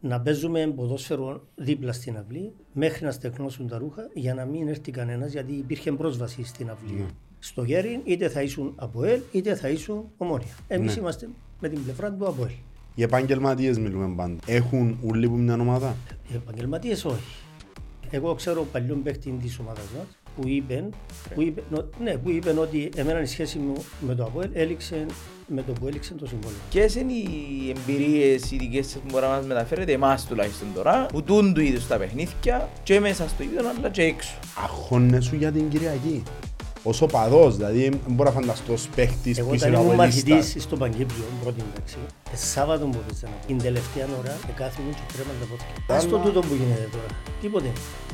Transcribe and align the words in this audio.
να 0.00 0.20
παίζουμε 0.20 0.66
ποδόσφαιρο 0.76 1.46
δίπλα 1.54 1.92
στην 1.92 2.16
αυλή 2.16 2.52
μέχρι 2.72 3.04
να 3.04 3.10
στεκνώσουν 3.10 3.68
τα 3.68 3.78
ρούχα 3.78 4.10
για 4.14 4.34
να 4.34 4.44
μην 4.44 4.68
έρθει 4.68 4.90
κανένας 4.90 5.32
γιατί 5.32 5.52
υπήρχε 5.52 5.92
πρόσβαση 5.92 6.44
στην 6.44 6.70
αυλή. 6.70 6.92
Ναι. 6.98 7.06
Στο 7.38 7.62
γέρι 7.62 8.00
είτε 8.04 8.28
θα 8.28 8.42
ήσουν 8.42 8.72
από 8.76 9.04
ελ 9.04 9.20
είτε 9.32 9.54
θα 9.54 9.68
ήσουν 9.68 10.04
ομόνια. 10.16 10.54
Εμείς 10.68 10.94
Ναι. 10.94 11.00
είμαστε 11.00 11.28
με 11.60 11.68
την 11.68 11.84
πλευρά 11.84 12.12
του 12.12 12.26
από 12.26 12.42
ελ. 12.44 12.50
Οι 12.94 13.02
επαγγελματίες 13.02 13.78
μιλούμε 13.78 14.14
πάντα. 14.16 14.36
Έχουν 14.46 14.98
ούλοι 15.02 15.28
που 15.28 15.36
μια 15.36 15.54
ομάδα; 15.54 15.96
Οι 16.28 16.34
επαγγελματίες 16.34 17.04
όχι. 17.04 17.36
Εγώ 18.10 18.34
ξέρω 18.34 18.62
παλιόν 18.72 19.02
παίχτη 19.02 19.30
της 19.42 19.58
ομάδας 19.58 19.84
μας 19.96 20.06
που 20.36 20.48
είπε, 20.48 20.84
που 21.34 21.42
είπε, 21.42 21.62
νο- 21.70 21.84
ναι, 22.02 22.16
που 22.16 22.30
είπε 22.30 22.50
ότι 22.58 22.90
εμένα 22.96 23.20
η 23.22 23.26
σχέση 23.26 23.58
μου 23.58 23.72
με 24.00 24.14
το 24.14 24.22
ΑΠΟΕΛ 24.24 24.50
έληξε 24.52 25.06
με 25.46 25.62
το 25.62 25.72
που 25.72 25.86
έληξε 25.86 26.14
το 26.14 26.26
συμβόλαιο. 26.26 26.58
Ποιες 26.70 26.94
είναι 26.94 27.12
οι 27.12 27.74
εμπειρίες 27.76 28.50
οι 28.50 28.56
δικές 28.56 28.86
σας 28.86 28.94
που 29.00 29.06
μπορεί 29.10 29.24
να 29.24 29.30
μας 29.30 29.46
μεταφέρετε 29.46 29.92
εμάς 29.92 30.26
τουλάχιστον 30.26 30.68
τώρα 30.74 31.06
που 31.12 31.22
τούν 31.22 31.54
του 31.54 31.60
είδους 31.60 31.86
τα 31.86 31.96
παιχνίδια 31.96 32.68
και 32.82 33.00
μέσα 33.00 33.28
στο 33.28 33.42
ίδιο 33.42 33.58
αλλά 33.58 33.88
και 33.90 34.02
έξω. 34.02 34.34
Αγχώνεσαι 34.62 35.36
για 35.36 35.52
την 35.52 35.68
Κυριακή. 35.68 36.22
Ως 36.82 37.00
οπαδός, 37.02 37.56
δηλαδή 37.56 37.80
δεν 37.88 38.00
μπορώ 38.08 38.30
να 38.32 38.40
φανταστώ 38.40 38.72
ως 38.72 38.88
παίχτης 38.96 39.38
Εγώ 39.38 39.48
που 39.48 39.54
είσαι 39.54 39.68
όταν 39.68 39.80
ήμουν 39.80 39.92
αβολίστας. 39.92 40.28
μαθητής 40.30 40.62
στο 40.62 40.76
Παγκύπριο, 40.76 41.24
πρώτη 41.42 41.60
εντάξει, 41.74 41.96
ε, 42.32 42.36
Σάββατο 42.36 42.84
που 42.86 42.98
πήγαινα, 43.06 43.36
την 43.46 43.58
τελευταία 43.58 44.06
ώρα 44.20 44.38
εκάθιμουν 44.50 44.92
και 44.94 45.00
τρέμαν 45.12 45.34
τα 45.40 45.46
πόδια. 45.50 45.96
Ας 45.96 46.08
το 46.08 46.16
τούτο 46.18 46.40
που 46.40 46.54
γίνεται 46.54 46.88
τώρα. 46.92 47.06
Τίποτε. 47.40 47.70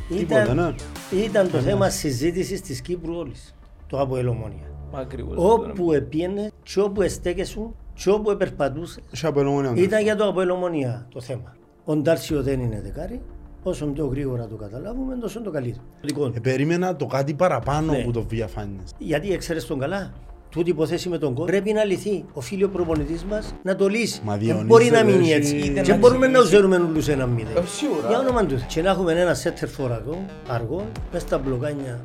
Τίποτε, 0.08 0.42
Ήταν, 0.42 0.56
ναι. 0.56 0.74
ήταν 1.20 1.50
το 1.50 1.58
θέμα 1.58 1.90
συζήτησης 1.90 2.60
της 2.60 2.80
Κύπρου 2.80 3.14
όλης. 3.16 3.54
Το 3.86 4.00
από 4.00 4.16
Ελομόνια. 4.16 4.70
Μα 4.92 4.98
ακριβώς. 4.98 5.34
Όπου 5.38 5.92
επίενε 5.92 6.50
και 6.62 6.80
όπου 6.80 7.02
εστέκεσουν 7.02 7.74
και 7.94 8.10
όπου 8.10 8.30
επερπατούσε 8.30 9.00
Έχει 9.12 9.26
από 9.26 9.40
ελαιόμενο. 9.40 9.72
ήταν 9.76 10.02
για 10.02 10.16
το 10.16 10.28
από 10.28 10.40
Ελομόνια 10.40 11.06
το 11.12 11.20
θέμα. 11.20 11.56
Ο 11.84 11.96
Ντάρσιο 11.96 12.42
δεν 12.42 12.60
είναι 12.60 12.80
δεκάρι. 12.80 13.20
Όσο 13.62 13.86
πιο 13.86 14.06
γρήγορα 14.06 14.46
το 14.46 14.56
καταλάβουμε, 14.56 15.16
τόσο 15.16 15.42
το 15.42 15.50
καλύτερο. 15.50 15.84
Δικό 16.02 16.26
του. 16.28 16.32
Ε, 16.36 16.40
περίμενα 16.40 16.96
το 16.96 17.06
κάτι 17.06 17.34
παραπάνω 17.34 17.92
Ναι. 17.92 18.02
που 18.02 18.10
το 18.10 18.20
διαφάνειες. 18.22 18.90
Γιατί 18.98 19.32
έξερε 19.32 19.60
τον 19.60 19.78
καλά. 19.78 20.12
Τούτη 20.56 20.70
υποθέση 20.70 21.08
με 21.08 21.18
τον 21.18 21.34
κόμμα 21.34 21.46
πρέπει 21.46 21.72
να 21.72 21.84
λυθεί. 21.84 22.24
Οφείλει 22.32 22.64
ο 22.64 22.68
προπονητής 22.68 23.24
μας 23.24 23.54
να 23.62 23.76
το 23.76 23.88
λύσει. 23.88 24.20
Μα 24.24 24.36
Δεν 24.36 24.64
μπορεί 24.66 24.90
να 24.90 25.02
διονύζεται, 25.02 25.18
μείνει 25.18 25.32
εσύ. 25.32 25.56
έτσι. 25.56 25.68
Είτε 25.70 25.80
Και 25.80 25.90
να 25.92 25.96
μπορούμε 25.98 26.26
να 26.26 26.32
εξηγήσει. 26.32 26.54
ζέρουμε 26.56 26.76
όλους 26.76 27.08
ένα 27.08 27.26
μηδέν. 27.26 27.56
Ε, 27.56 27.60
σίγουρα. 27.76 28.08
Για 28.08 28.18
όνομα 28.18 28.44
του. 28.46 28.64
Και 28.68 28.82
να 28.82 28.90
έχουμε 28.90 29.12
ένα 29.20 29.34
σέτερ 29.34 29.68
φορακό, 29.68 30.24
αργό, 30.48 30.86
μες 31.12 31.22
στα 31.22 31.38
μπλοκάνια 31.38 32.00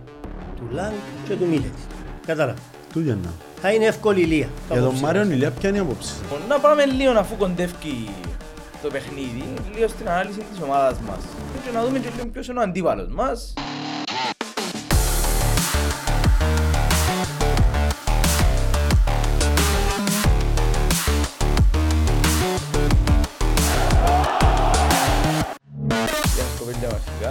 του 0.56 0.64
Λάγκ 0.72 0.94
και 1.28 1.34
του 1.36 1.46
Μίλετ. 1.50 1.74
Κατάλαβα. 2.26 2.60
Του 2.94 3.00
γεννά. 3.00 3.34
Θα 3.62 3.72
είναι 3.74 3.86
εύκολη 3.86 4.22
ηλία. 4.22 4.48
Για 4.72 4.82
τον 4.82 4.96
Μάριο 5.00 5.24
Νιλιά 5.24 5.52
ποια 5.52 5.70
είναι 5.70 5.78
η 5.78 5.82
απόψη 5.82 6.08
σας. 6.08 6.18
Λοιπόν, 6.22 6.40
να 6.48 6.60
πάμε 6.60 6.86
λίγο 6.86 7.12
αφού 7.20 7.36
κοντεύει 7.36 7.74
το 8.82 8.90
παιχνίδι, 8.90 9.44
λίγο 9.76 9.88
στην 9.88 10.10
ανάλυση 10.10 10.38
της 10.38 10.62
ομάδας 10.64 11.00
μας. 11.08 11.18
Και 11.66 11.70
να 11.74 11.84
δούμε 11.86 12.00
και 12.00 12.08
λίγο 12.16 12.28
ποιος 12.28 12.48
είναι 12.48 12.60
ο 12.60 12.62
αντίπαλος 12.62 13.08
μας. 13.14 13.54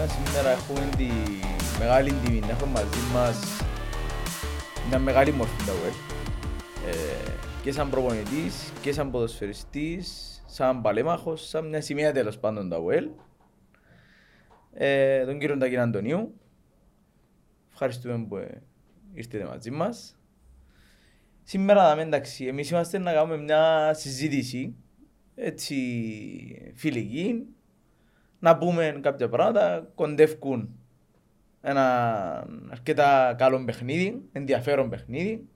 Σήμερα 0.08 0.50
έχουμε 0.50 0.88
τη 0.96 1.08
μεγάλη 1.78 2.12
τιμή 2.12 2.40
να 2.40 2.50
έχουμε 2.50 2.72
μαζί 2.72 3.00
μας 3.12 3.38
μια 4.88 4.98
μεγάλη 4.98 5.32
μορφή 5.32 5.64
τα 5.64 5.72
web. 5.72 5.94
Ε, 6.88 7.30
και 7.62 7.72
σαν 7.72 7.90
προπονητής 7.90 8.72
και 8.80 8.92
σαν 8.92 9.10
ποδοσφαιριστής, 9.10 10.42
σαν 10.46 10.82
παλέμαχος, 10.82 11.48
σαν 11.48 11.68
μια 11.68 11.80
σημεία 11.80 12.12
τέλος 12.12 12.38
πάντων 12.38 12.68
τα 12.68 12.76
ΟΕΛ. 12.76 13.08
Ε, 14.72 15.24
τον 15.24 15.38
κύριο 15.38 15.56
Τακίν 15.56 15.80
Αντωνίου. 15.80 16.34
Ευχαριστούμε 17.72 18.26
που 18.28 18.36
ε, 18.36 18.62
ήρθετε 19.12 19.44
μαζί 19.44 19.70
μας. 19.70 20.18
Σήμερα, 21.42 21.82
δάμε, 21.82 22.02
εντάξει, 22.02 22.44
εμείς 22.46 22.70
είμαστε 22.70 22.98
να 22.98 23.12
κάνουμε 23.12 23.36
μια 23.36 23.94
συζήτηση, 23.94 24.76
έτσι, 25.34 25.76
φιλική, 26.74 27.46
να 28.40 28.58
πούμε 28.58 28.98
κάποια 29.02 29.28
πράγματα, 29.28 29.90
κοντεύκουν 29.94 30.68
ένα 31.60 32.46
αρκετά 32.70 33.34
καλό 33.38 33.64
παιχνίδι, 33.64 34.22
ενδιαφέρον 34.32 34.88
παιχνίδι. 34.88 35.48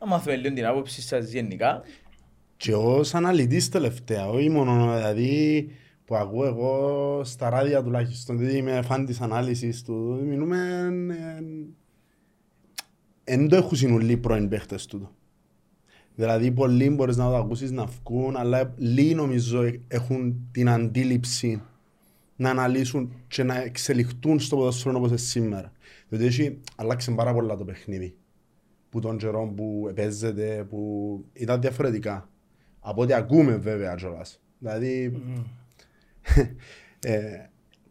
Να 0.00 0.06
μάθουμε 0.06 0.36
λίγο 0.36 0.54
την 0.54 0.66
άποψη 0.66 1.02
σας 1.02 1.30
γενικά. 1.30 1.82
Και 2.56 2.74
ως 2.74 3.14
αναλυτής 3.14 3.68
τελευταία, 3.68 4.28
όχι 4.28 4.50
μόνο 4.50 4.94
δηλαδή 4.96 5.70
που 6.04 6.16
ακούω 6.16 6.46
εγώ 6.46 7.20
στα 7.24 7.50
ράδια 7.50 7.82
τουλάχιστον, 7.82 8.38
δηλαδή 8.38 8.56
είμαι 8.56 8.82
φαν 8.82 9.06
της 9.06 9.20
ανάλυσης 9.20 9.82
του, 9.82 10.20
μιλούμε 10.24 10.90
εν 13.24 13.48
το 13.48 13.56
έχουν 13.56 13.76
συνολοί 13.76 14.16
πρώην 14.16 14.48
παίχτες 14.48 14.86
τούτο. 14.86 15.16
Δηλαδή 16.18 16.50
πολλοί 16.50 16.90
μπορείς 16.90 17.16
να 17.16 17.24
το 17.24 17.36
ακούσεις 17.36 17.70
να 17.70 17.84
βγουν, 17.84 18.36
αλλά 18.36 18.74
λίγοι 18.76 19.14
νομίζω 19.14 19.70
έχουν 19.88 20.48
την 20.52 20.68
αντίληψη 20.68 21.62
να 22.36 22.50
αναλύσουν 22.50 23.12
και 23.28 23.42
να 23.42 23.62
εξελιχτούν 23.62 24.40
στο 24.40 24.56
ποδοσφαίρο 24.56 24.96
όπως 24.96 25.08
είναι 25.08 25.18
σήμερα. 25.18 25.72
Διότι 26.08 26.24
έχει 26.26 26.60
αλλάξει 26.76 27.14
πάρα 27.14 27.32
πολλά 27.32 27.56
το 27.56 27.64
παιχνίδι. 27.64 28.16
Που 28.90 29.00
των 29.00 29.16
καιρών 29.16 29.54
που 29.54 29.92
παίζεται, 29.94 30.66
που 30.68 31.24
ήταν 31.32 31.60
διαφορετικά. 31.60 32.28
Από 32.80 33.02
ό,τι 33.02 33.12
ακούμε 33.12 33.56
βέβαια 33.56 33.94
κιόλας. 33.94 34.40
Δηλαδή... 34.58 35.22
ε, 37.00 37.48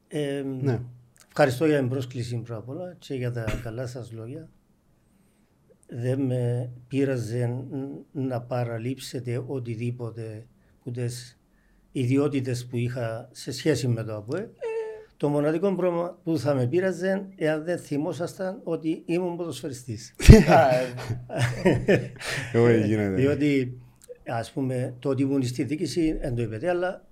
Ε, 0.07 0.43
ναι. 0.61 0.81
Ευχαριστώ 1.27 1.65
για 1.65 1.77
την 1.77 1.89
πρόσκληση 1.89 2.37
πρώτα 2.37 2.59
απ' 2.59 2.69
όλα 2.69 2.95
και 2.99 3.13
για 3.13 3.31
τα 3.31 3.45
καλά 3.63 3.87
σας 3.87 4.11
λόγια. 4.11 4.49
Δεν 5.87 6.21
με 6.21 6.69
πείραζε 6.87 7.45
ν- 7.45 8.05
να 8.11 8.41
παραλείψετε 8.41 9.43
οτιδήποτε 9.47 10.45
που 10.83 10.91
τις 10.91 11.39
ιδιότητες 11.91 12.65
που 12.65 12.77
είχα 12.77 13.29
σε 13.31 13.51
σχέση 13.51 13.87
με 13.87 14.03
το 14.03 14.15
ΑΠΟΕ. 14.15 14.49
Το 15.17 15.29
μοναδικό 15.29 15.75
πρόβλημα 15.75 16.19
που 16.23 16.37
θα 16.37 16.53
με 16.53 16.67
πείραζε 16.67 17.27
εάν 17.35 17.63
δεν 17.63 17.77
θυμόσασταν 17.79 18.61
ότι 18.63 19.03
ήμουν 19.05 19.35
ποδοσφαιριστής. 19.37 20.15
Α, 20.47 20.69
ε, 21.85 22.11
Εγώ 22.53 22.69
γίνεται. 22.71 23.15
Διότι 23.15 23.77
ας 24.27 24.51
πούμε 24.51 24.95
το 24.99 25.09
ότι 25.09 25.21
ήμουν 25.21 25.43
στη 25.43 25.63
διοίκηση 25.63 26.17
δεν 26.21 26.35
το 26.35 26.41
είπετε, 26.41 26.69
αλλά 26.69 27.05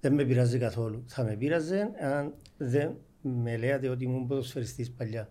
δεν 0.00 0.14
με 0.14 0.24
πειράζει 0.24 0.58
καθόλου. 0.58 1.04
Θα 1.06 1.24
με 1.24 1.36
πειράζει 1.36 1.76
αν 2.00 2.34
δεν 2.56 2.96
με 3.22 3.56
λέτε 3.56 3.88
ότι 3.88 4.04
ήμουν 4.04 4.26
ποδοσφαιριστής 4.26 4.90
παλιά. 4.90 5.30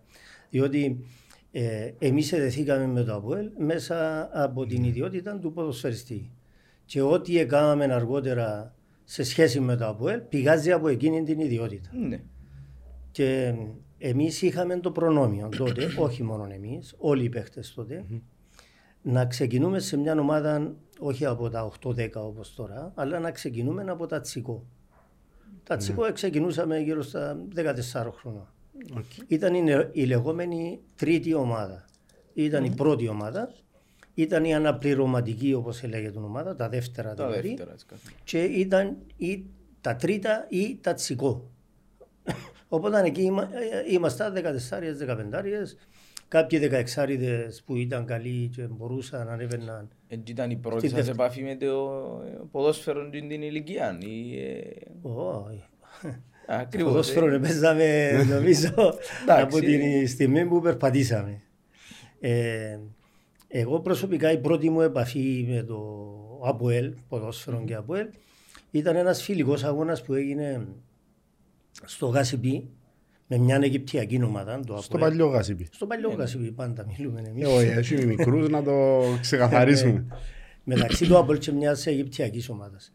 Διότι 0.50 1.04
ε, 1.52 1.92
εμείς 1.98 2.32
εδεθήκαμε 2.32 2.86
με 2.86 3.02
το 3.02 3.14
ΑΠΟΕΛ 3.14 3.50
μέσα 3.58 4.28
από 4.32 4.66
την 4.66 4.84
ιδιότητα 4.84 5.38
του 5.38 5.52
ποδοσφαιριστή. 5.52 6.30
Και 6.84 7.02
ό,τι 7.02 7.38
έκαναμε 7.38 7.84
αργότερα 7.84 8.74
σε 9.04 9.22
σχέση 9.22 9.60
με 9.60 9.76
το 9.76 9.86
ΑΠΟΕΛ 9.86 10.20
πηγάζει 10.20 10.72
από 10.72 10.88
εκείνη 10.88 11.22
την 11.22 11.40
ιδιότητα. 11.40 11.90
ναι. 12.08 12.20
Και 13.10 13.54
εμείς 13.98 14.42
είχαμε 14.42 14.80
το 14.80 14.90
προνόμιο 14.90 15.48
τότε, 15.56 15.88
όχι 16.06 16.22
μόνο 16.22 16.48
εμείς, 16.52 16.94
όλοι 16.98 17.24
οι 17.24 17.28
παίχτες 17.28 17.74
τότε, 17.74 18.04
να 19.02 19.26
ξεκινούμε 19.26 19.78
σε 19.78 19.96
μια 19.96 20.20
ομάδα 20.20 20.74
όχι 20.98 21.24
από 21.24 21.48
τα 21.50 21.70
8-10 21.82 22.10
όπως 22.14 22.54
τώρα, 22.54 22.92
αλλά 22.94 23.18
να 23.18 23.30
ξεκινούμε 23.30 23.84
από 23.88 24.06
τα 24.06 24.20
τσικό. 24.20 24.66
Τα 25.62 25.76
τσικό 25.76 26.12
ξεκινούσαμε 26.12 26.78
γύρω 26.78 27.02
στα 27.02 27.46
14 27.56 28.10
χρόνια. 28.12 28.52
Ήταν 29.26 29.54
η, 29.54 29.62
νε- 29.62 29.88
η 29.92 30.04
λεγόμενη 30.04 30.80
τρίτη 30.96 31.34
ομάδα. 31.34 31.84
Ήταν 32.34 32.64
η 32.64 32.70
πρώτη 32.70 33.08
ομάδα, 33.08 33.52
ήταν 34.14 34.44
η 34.44 34.54
αναπληρωματική 34.54 35.54
όπως 35.54 35.82
έλεγε 35.82 36.10
την 36.10 36.22
ομάδα, 36.24 36.54
τα 36.54 36.68
δεύτερα 36.68 37.14
Τα 37.14 37.26
δηλαδή 37.26 37.48
δεύτερα. 37.48 37.72
έτσι 37.72 37.86
καθ' 37.86 38.00
και 38.24 38.42
ήταν 38.42 38.96
ή 39.16 39.44
τα 39.80 39.96
τρίτα 39.96 40.46
ή 40.48 40.78
τα 40.80 40.94
τσικό. 40.94 41.50
Οπότε 42.68 43.00
εκεί 43.04 43.22
είμα- 43.22 43.48
ε, 43.52 43.92
ήμασταν 43.92 44.34
14-15, 44.36 45.76
κάποιοι 46.28 46.70
16 46.94 47.62
που 47.64 47.76
ήταν 47.76 48.04
καλοί 48.04 48.50
και 48.56 48.62
μπορούσαν 48.62 49.26
να 49.26 49.32
ανέβαιναν. 49.32 49.88
Έτσι 50.08 50.32
ήταν 50.32 50.50
η 50.50 50.56
πρώτη 50.56 50.78
Στην 50.78 50.90
σας 50.90 51.06
δεύτερη. 51.06 51.18
επαφή 51.22 51.42
με 51.42 51.56
το 51.56 52.02
ποδόσφαιρο 52.50 53.08
την 53.10 53.28
την 53.28 53.42
ηλικία. 53.42 53.98
ή, 54.00 54.40
ε, 54.40 54.62
Όχι. 55.02 55.62
Ακριβώς. 56.50 56.90
Ποδόσφαιρο 56.90 57.26
ε. 57.34 57.38
παίζαμε 57.38 58.10
νομίζω 58.28 58.68
Εντάξει. 59.22 59.42
από 59.42 59.58
την 59.58 60.08
στιγμή 60.08 60.46
που 60.46 60.60
περπατήσαμε. 60.60 61.40
Ε, 62.20 62.78
εγώ 63.48 63.80
προσωπικά 63.80 64.32
η 64.32 64.38
πρώτη 64.38 64.70
μου 64.70 64.80
επαφή 64.80 65.46
με 65.48 65.62
το 65.62 65.78
ΑΠΟΕΛ, 66.44 66.92
ποδόσφαιρο 67.08 67.62
και 67.66 67.74
ΑΠΟΕΛ, 67.74 68.06
ήταν 68.70 68.96
ένας 68.96 69.22
φιλικός 69.22 69.64
αγώνας 69.64 70.02
που 70.02 70.14
έγινε 70.14 70.66
στο 71.84 72.06
Γάσιπι 72.06 72.68
με 73.26 73.36
μια 73.38 73.58
Αιγυπτιακή 73.62 74.22
ομάδα. 74.22 74.60
Το 74.66 74.76
Στο 74.82 74.96
ΑΠΟΕΛ. 74.96 75.10
παλιό 75.10 75.26
γάσιπι. 75.26 75.68
Στο 75.72 75.86
παλιό 75.86 76.08
Γάσιπι 76.10 76.50
πάντα 76.50 76.86
μιλούμε 76.96 77.22
εμείς. 77.28 77.42
Ε, 77.42 77.46
Όχι, 77.46 77.66
έχει 77.66 78.06
μικρούς 78.06 78.48
να 78.48 78.62
το 78.62 79.00
ξεκαθαρίσουμε. 79.20 80.04
μεταξύ 80.64 81.06
του 81.06 81.18
ΑΠΟΕΛ 81.18 81.38
και 81.38 81.52
μιας 81.52 81.86
Αιγυπτιακής 81.86 82.48
ομάδας. 82.48 82.92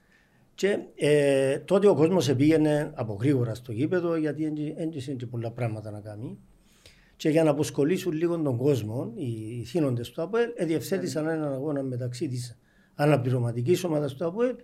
Και 0.55 0.79
ε, 0.95 1.59
τότε 1.59 1.87
ο 1.87 1.95
κόσμος 1.95 2.35
πήγαινε 2.35 2.91
από 2.95 3.17
γρήγορα 3.21 3.53
στο 3.55 3.71
γήπεδο 3.71 4.15
γιατί 4.15 4.53
δεν 4.77 4.89
είχε 4.93 5.15
πολλά 5.25 5.51
πράγματα 5.51 5.91
να 5.91 5.99
κάνει. 5.99 6.37
Και 7.15 7.29
για 7.29 7.43
να 7.43 7.49
αποσκολήσουν 7.49 8.11
λίγο 8.11 8.37
τον 8.41 8.57
κόσμο, 8.57 9.11
οι 9.15 9.63
θύνοντες 9.65 10.11
του 10.11 10.21
ΑΠΟΕΛ 10.21 10.49
διευθέτησαν 10.59 11.27
έναν 11.27 11.53
αγώνα 11.53 11.83
μεταξύ 11.83 12.27
της 12.27 12.57
αναπληρωματικής 12.95 13.83
ομάδας 13.83 14.13
του 14.13 14.25
ΑΠΟΕΛ 14.25 14.55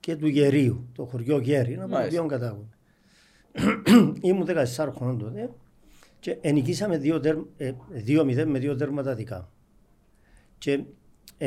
και 0.00 0.16
του 0.16 0.26
Γερίου, 0.26 0.88
το 0.94 1.04
χωριό 1.04 1.38
Γέρι, 1.38 1.74
από 1.74 1.82
το 1.82 1.88
Μάλιστα. 1.88 2.22
οποίο 2.22 2.38
κατάγουν. 2.38 2.74
Ήμουν 4.28 4.46
14 4.76 4.92
χρονών 4.94 5.18
τότε 5.18 5.50
και 6.20 6.38
ενικήσαμε 6.40 7.00
2-0 8.06 8.44
με 8.46 8.58
δύο 8.58 8.76
τέρματα 8.76 9.14
δικά. 9.14 9.52
Και 10.58 10.84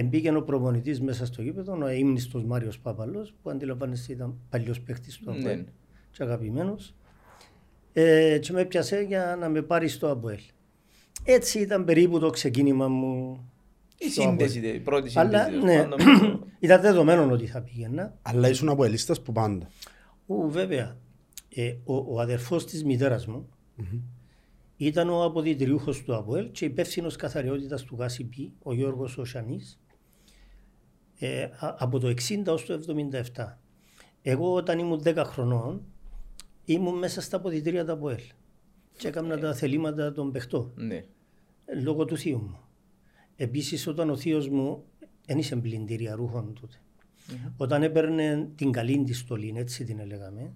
μπήκε 0.03 0.35
ο 0.35 0.43
προπονητής 0.43 1.01
μέσα 1.01 1.25
στο 1.25 1.41
γήπεδο, 1.41 1.77
ο 1.83 1.89
ύμνηστος 1.89 2.43
Μάριος 2.43 2.79
Πάπαλο, 2.79 3.27
που 3.41 3.49
αντιλαμβάνεστε 3.49 4.13
ήταν 4.13 4.35
παλιός 4.49 4.81
παίχτη 4.81 5.17
του 5.17 5.31
Ναι. 5.31 5.37
ΑΠΟΕΛ 5.39 5.63
και 6.11 6.23
αγαπημένος. 6.23 6.95
Ε, 7.93 8.37
και 8.41 8.51
με 8.51 8.65
πιάσε 8.65 8.99
για 9.01 9.35
να 9.39 9.49
με 9.49 9.61
πάρει 9.61 9.87
στο 9.87 10.11
ΑΠΟΕΛ. 10.11 10.39
Έτσι 11.23 11.59
ήταν 11.59 11.85
περίπου 11.85 12.19
το 12.19 12.29
ξεκίνημα 12.29 12.87
μου. 12.87 13.45
Η 13.97 14.09
στο 14.09 14.21
σύνδεση, 14.21 14.57
ΑΠΟΕΛ. 14.57 14.75
η 14.75 14.79
πρώτη 14.79 15.19
Αλλά 15.19 15.43
σύνδεση. 15.45 15.65
ναι, 15.65 15.83
τέλος 15.83 16.03
πάντων, 16.19 16.45
ήταν 16.59 16.81
δεδομένο 16.81 17.31
ότι 17.33 17.45
θα 17.47 17.61
πήγαινα. 17.61 18.17
Αλλά 18.21 18.49
ήσουν 18.49 18.69
από 18.69 18.83
ελίστας 18.83 19.21
που 19.21 19.31
πάντα. 19.31 19.69
Ου, 20.25 20.49
βέβαια, 20.49 20.97
ε, 21.55 21.75
ο, 21.83 21.95
ο 22.15 22.19
αδερφός 22.19 22.65
της 22.65 22.83
μητέρας 22.83 23.27
μου 23.27 23.49
ήταν 24.77 25.09
ο 25.09 25.23
αποδητηριούχος 25.23 26.03
του 26.03 26.15
ΑΠΟΕΛ 26.15 26.51
και 26.51 26.65
υπεύθυνος 26.65 27.15
καθαριότητας 27.15 27.83
του 27.83 27.95
ΓΑΣΥΠΗ, 27.99 28.53
ο 28.63 28.73
Γιώργος 28.73 29.17
Οσιανής, 29.17 29.79
ε, 31.19 31.43
α- 31.43 31.75
από 31.79 31.99
το 31.99 32.07
60 32.07 32.43
ως 32.47 32.65
το 32.65 32.73
77. 32.73 33.57
Εγώ 34.21 34.53
όταν 34.53 34.79
ήμουν 34.79 35.01
10 35.03 35.23
χρονών 35.25 35.83
ήμουν 36.65 36.97
μέσα 36.97 37.21
στα 37.21 37.37
αποδητήρια 37.37 37.85
του 37.85 37.91
ΑΠΟΕΛ 37.91 38.21
και 38.97 39.07
έκανα 39.07 39.37
τα 39.39 39.53
θελήματα 39.53 40.11
των 40.11 40.31
παιχτών 40.31 40.71
Ναι. 40.75 41.05
λόγω 41.81 42.05
του 42.05 42.17
θείου 42.17 42.37
μου. 42.39 42.59
Επίσης 43.35 43.87
όταν 43.87 44.09
ο 44.09 44.15
θείος 44.17 44.49
μου 44.49 44.83
δεν 45.25 45.37
είσαι 45.37 45.55
πλυντήρια 45.55 46.15
ρούχων 46.15 46.53
τότε. 46.61 46.75
Όταν 47.57 47.83
έπαιρνε 47.83 48.49
την 48.55 48.71
καλή 48.71 49.03
της 49.03 49.19
στολή, 49.19 49.53
έτσι 49.55 49.83
την 49.83 49.99
έλεγαμε, 49.99 50.53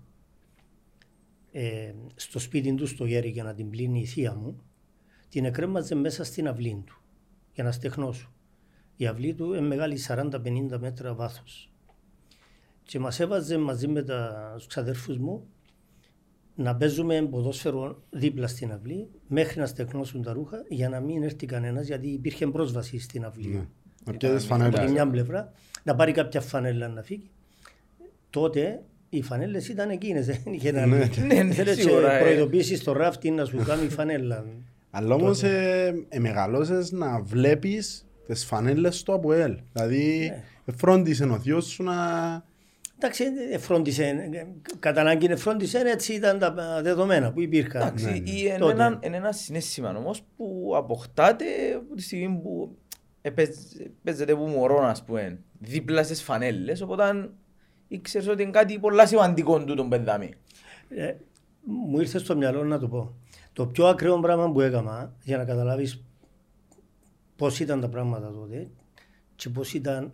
ε, 1.51 1.93
στο 2.15 2.39
σπίτι 2.39 2.73
του 2.75 2.87
στο 2.87 3.05
γέρι 3.05 3.29
για 3.29 3.43
να 3.43 3.53
την 3.53 3.69
πλύνει 3.69 3.99
η 3.99 4.05
θεία 4.05 4.33
μου, 4.35 4.61
την 5.29 5.45
εκρέμαζε 5.45 5.95
μέσα 5.95 6.23
στην 6.23 6.47
αυλή 6.47 6.83
του 6.85 7.01
για 7.53 7.63
να 7.63 7.71
στεχνώσουν. 7.71 8.29
Η 9.01 9.07
αυλή 9.07 9.33
του 9.33 9.53
είναι 9.53 9.67
μεγάλη 9.67 9.99
40-50 10.07 10.31
μέτρα 10.79 11.13
βάθος. 11.13 11.71
Και 12.83 12.99
μας 12.99 13.19
έβαζε 13.19 13.57
μαζί 13.57 13.87
με 13.87 14.03
τα, 14.03 14.51
τους 14.55 14.67
ξαδέρφους 14.67 15.17
μου 15.17 15.47
να 16.55 16.75
παίζουμε 16.75 17.21
ποδόσφαιρο 17.21 18.03
δίπλα 18.09 18.47
στην 18.47 18.71
αυλή 18.71 19.09
μέχρι 19.27 19.59
να 19.59 19.65
στεχνώσουν 19.65 20.21
τα 20.23 20.33
ρούχα 20.33 20.63
για 20.67 20.89
να 20.89 20.99
μην 20.99 21.23
έρθει 21.23 21.45
κανένας 21.45 21.87
γιατί 21.87 22.07
υπήρχε 22.07 22.47
πρόσβαση 22.47 22.99
στην 22.99 23.25
αυλή. 23.25 23.47
Ναι. 23.47 23.67
Να 24.05 24.13
πιέζεις 24.17 24.51
Από 24.51 24.63
τη 24.63 24.69
φανέλα. 24.71 24.91
μια 24.91 25.09
πλευρά 25.09 25.51
να 25.83 25.95
πάρει 25.95 26.11
κάποια 26.11 26.41
φανέλα 26.41 26.87
να 26.87 27.01
φύγει. 27.01 27.29
Τότε 28.29 28.83
οι 29.09 29.21
φανέλες 29.21 29.67
ήταν 29.67 29.89
εκείνες, 29.89 30.25
δεν 30.25 30.41
είχε 30.45 30.71
να 30.71 30.85
Ναι, 30.85 31.09
ναι, 31.27 31.43
ναι, 31.43 31.53
Θέλεις 31.53 31.75
σίγουρα, 31.75 32.13
ε. 32.13 32.19
προειδοποίηση 32.19 32.75
στο 32.75 32.91
ράφτη 32.91 33.31
να 33.31 33.45
σου 33.45 33.57
κάνει 33.65 33.89
φανέλα. 33.89 34.45
Αλλά 34.91 35.15
όμως 35.15 35.43
ε, 35.43 36.05
ε, 36.09 36.19
μεγαλώσες 36.19 36.91
να 36.91 37.21
βλέπεις 37.21 38.03
τις 38.33 38.45
φανέλες 38.45 38.97
στο 38.99 39.13
ΑΠΟΕΛ. 39.13 39.57
Δηλαδή 39.73 40.29
Ναι. 40.65 40.73
φρόντισε 40.77 41.23
ο 41.23 41.39
θείος 41.39 41.65
σου 41.65 41.83
να... 41.83 41.93
Εντάξει, 42.97 43.23
ε, 43.51 43.57
φρόντισε, 43.57 44.03
ε, 44.05 44.47
κατά 44.79 45.01
ανάγκη 45.01 45.25
ε, 45.25 45.35
φρόντισε, 45.35 45.77
έτσι 45.85 46.13
ήταν 46.13 46.39
τα 46.39 46.79
δεδομένα 46.83 47.31
που 47.31 47.41
υπήρχαν. 47.41 47.81
Εντάξει, 47.81 48.05
Ναι, 48.05 48.15
ή 48.15 48.23
είναι 48.47 48.57
Τότε. 48.57 48.71
ένα, 48.71 48.99
είναι 49.03 49.17
ένα 49.17 49.31
συνέστημα 49.31 49.95
όμως 49.97 50.21
που 50.37 50.71
αποκτάται 50.75 51.45
από 51.75 51.95
τη 51.95 52.01
στιγμή 52.01 52.39
που 52.43 52.77
επαίζ- 53.21 53.81
παίζεται 54.03 54.35
που 54.35 54.43
μωρό, 54.45 54.81
ας 54.83 55.03
πούμε, 55.03 55.39
δίπλα 55.59 56.03
στις 56.03 56.21
φανέλες, 56.21 56.81
οπότε 56.81 57.29
ήξερες 57.87 58.27
ότι 58.27 58.41
είναι 58.41 58.51
κάτι 58.51 58.79
πολλά 58.79 59.05
σημαντικό 59.07 59.63
του 59.63 59.75
τον 59.75 59.89
παιδάμι. 59.89 60.33
Ε, 60.89 61.13
μου 61.63 61.99
ήρθε 61.99 62.17
στο 62.19 62.35
μυαλό 62.35 62.63
να 62.63 62.79
το 62.79 62.87
πω. 62.87 63.13
Το 63.53 63.65
πιο 63.67 63.87
ακραίο 63.87 64.19
πράγμα 64.19 64.51
που 64.51 64.61
έκανα 64.61 65.13
για 65.23 65.37
να 65.37 65.43
καταλάβεις 65.45 66.03
πώς 67.39 67.59
ήταν 67.59 67.81
τα 67.81 67.89
πράγματα 67.89 68.31
τότε 68.31 68.71
και 69.35 69.49
πώς 69.49 69.73
ήταν 69.73 70.13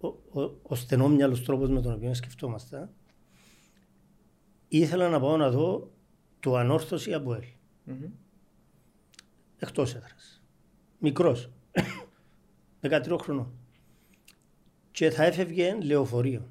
ο, 0.00 0.06
ο, 0.06 0.58
ο 0.62 0.74
στενόμυαλος 0.74 1.44
τρόπος 1.44 1.68
με 1.68 1.80
τον 1.80 1.92
οποίο 1.92 2.14
σκεφτόμαστε. 2.14 2.88
Ήθελα 4.68 5.08
να 5.08 5.20
πάω 5.20 5.36
να 5.36 5.50
δω 5.50 5.90
το 6.40 6.56
ανόρθωση 6.56 7.14
από 7.14 7.34
ελ. 7.34 7.44
Μμμ. 7.84 8.04
Εκτός 9.58 9.94
έδρας. 9.94 10.42
Μικρός. 10.98 11.50
13 12.82 13.16
χρονών. 13.20 13.52
Και 14.90 15.10
θα 15.10 15.24
έφευγε 15.24 15.78
λεωφορείο 15.82 16.50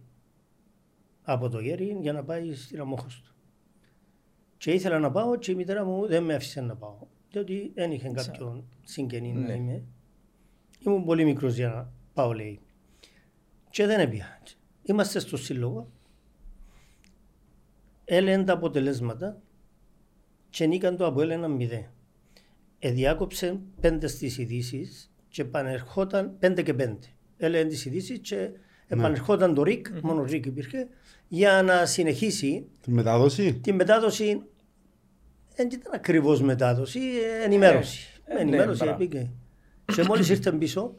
από 1.24 1.50
το 1.50 1.60
γέρι 1.60 1.98
για 2.02 2.14
να 2.14 2.24
πάει 2.24 2.54
στην 2.54 2.80
Αμόχωστο. 2.80 3.32
Και 4.58 4.72
ήθελα 4.72 5.00
να 5.00 5.12
πάω 5.12 5.38
και 5.38 5.52
η 5.52 5.56
μητέρα 5.56 5.86
μου 5.86 6.08
δεν 6.08 6.24
με 6.24 6.34
άφησε 6.34 6.62
να 6.62 6.76
πάω. 6.76 6.98
Διότι 7.32 7.72
δεν 7.76 7.92
είχε 7.92 8.10
κάποιον 8.10 8.68
συγγενή 8.84 9.34
να 9.34 9.40
Ναι. 9.40 9.54
είμαι. 9.54 9.84
Ήμουν 10.80 11.06
πολύ 11.06 11.26
μικρός 11.26 11.56
για 11.56 11.68
να 11.70 11.92
πάω 12.14 12.34
λέει. 12.34 12.60
Και 13.70 13.86
δεν 13.86 14.00
έπια. 14.00 14.42
Είμαστε 14.82 15.20
στο 15.20 15.38
σύλλογο. 15.38 15.92
Έλεγαν 18.06 18.46
τα 18.46 18.54
αποτελέσματα 18.54 19.42
και 20.50 20.66
νίκαν 20.66 20.98
το 20.98 21.06
από 21.06 21.22
ένα 21.22 21.48
μηδέν. 21.48 21.86
Εδιάκοψε 22.80 23.60
πέντε 23.82 24.08
στις 24.08 24.38
ειδήσεις 24.38 25.12
και 25.28 25.42
επανερχόταν 25.42 26.38
πέντε 26.40 26.62
και 26.62 26.74
πέντε. 26.74 27.08
Έλεγαν 27.38 27.68
τις 27.68 27.86
ειδήσεις 27.86 28.20
και 28.20 28.50
επανερχόταν 28.88 29.54
το 29.54 29.64
ΡΙΚ, 29.64 29.88
μόνο 30.02 30.24
ΡΙΚ 30.24 30.46
υπήρχε, 30.46 30.88
για 31.28 31.62
να 31.62 31.86
συνεχίσει 31.86 32.68
Τη 32.82 32.92
μετάδοση; 32.92 33.54
τη 33.54 33.74
μετάδοση. 33.74 34.42
Δεν 35.56 35.70
ήταν 35.72 35.94
ακριβώς 35.94 36.42
μετάδοση, 36.42 37.00
ε, 37.00 37.44
ενημέρωση. 37.44 38.22
Ε, 38.26 38.32
ε, 38.32 38.36
ναι, 38.36 38.42
ενημέρωση 38.42 38.84
μπράβο. 38.84 38.98
πήγε. 38.98 39.30
Και 39.96 40.04
μόλις 40.04 40.30
ήρθε 40.30 40.52
πίσω, 40.52 40.94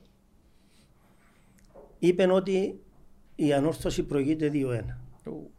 είπε 1.99 2.33
ότι 2.33 2.81
η 3.35 3.53
ανόρθωση 3.53 4.03
προηγείται 4.03 4.51
2-1. 4.55 4.81
Ου. 5.31 5.51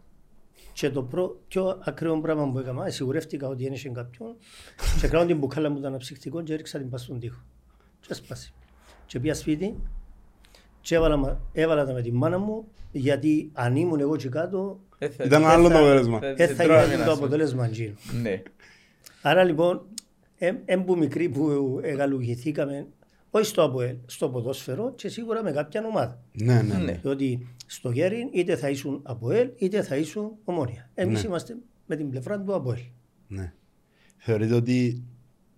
Και 0.73 0.89
το 0.89 1.03
προ, 1.03 1.39
πιο 1.47 1.81
ακραίο 1.83 2.19
πράγμα 2.21 2.51
που 2.51 2.59
έκανα, 2.59 2.89
σιγουρεύτηκα 2.89 3.47
ότι 3.47 3.65
ένιωσε 3.65 3.89
κάποιον 3.89 4.35
και 5.01 5.07
κράω 5.07 5.25
την 5.25 5.37
μπουκάλα 5.37 5.69
μου 5.69 5.79
το 5.79 5.87
αναψυκτικό 5.87 6.41
και 6.43 6.53
έριξα 6.53 6.77
την 6.79 6.89
πας 6.89 7.01
στον 7.01 7.19
τοίχο. 7.19 7.41
Και 7.99 8.07
έσπασε. 8.11 8.53
Και 9.05 9.19
πήγα 9.19 9.33
σπίτι 9.33 9.75
και 10.81 10.95
έβαλα, 10.95 11.15
μα- 11.17 11.39
έβαλα 11.53 11.85
τα 11.85 11.93
με 11.93 12.01
τη 12.01 12.11
μάνα 12.11 12.37
μου 12.37 12.67
γιατί 12.91 13.49
αν 13.53 13.75
ήμουν 13.75 13.99
εγώ 13.99 14.15
και 14.15 14.29
κάτω 14.29 14.79
Ε, 14.97 15.09
θα- 15.09 15.23
Ήταν 15.23 15.41
ε, 15.41 15.45
άλλο 15.45 15.67
θα- 15.67 15.73
το 15.73 15.77
αποτέλεσμα. 15.79 16.19
θα- 16.19 16.33
δεν 16.33 16.47
θα 16.47 16.55
θα 16.55 16.63
τρώμε 16.63 16.81
γίνει 16.81 16.93
ένα 16.93 17.03
το 17.05 17.11
σου. 17.11 17.17
αποτέλεσμα 17.17 17.65
εκείνο. 17.65 17.93
Ναι. 18.21 18.41
Άρα 19.21 19.43
λοιπόν, 19.43 19.81
έμπου 20.65 20.97
μικροί 20.97 21.29
που 21.29 21.79
εγαλουγηθήκαμε, 21.83 22.87
όχι 23.31 23.45
στο 23.45 23.63
ΑΠΟΕΛ, 23.63 23.95
στο 24.05 24.29
ποδόσφαιρο 24.29 24.93
και 24.95 25.09
σίγουρα 25.09 25.43
με 25.43 25.51
κάποια 25.51 25.85
ομάδα. 25.85 26.21
Ναι, 26.31 26.61
ναι. 26.61 26.61
Ναι. 26.61 26.83
ναι. 26.83 26.91
Διότι 27.01 27.47
στο 27.65 27.91
Γέριν 27.91 28.29
είτε 28.33 28.55
θα 28.55 28.69
ήσουν 28.69 28.99
ΑΠΟΕΛ 29.03 29.49
είτε 29.57 29.83
θα 29.83 29.95
ήσουν 29.95 30.31
Ομόνια. 30.43 30.89
Εμείς 30.93 31.21
Ναι. 31.21 31.27
είμαστε 31.27 31.55
με 31.85 31.95
την 31.95 32.09
πλευρά 32.09 32.41
του 32.41 32.53
ΑΠΟΕΛ. 32.55 32.79
ναι. 33.27 33.53
Θεωρείτε 34.17 34.53
ότι 34.53 35.03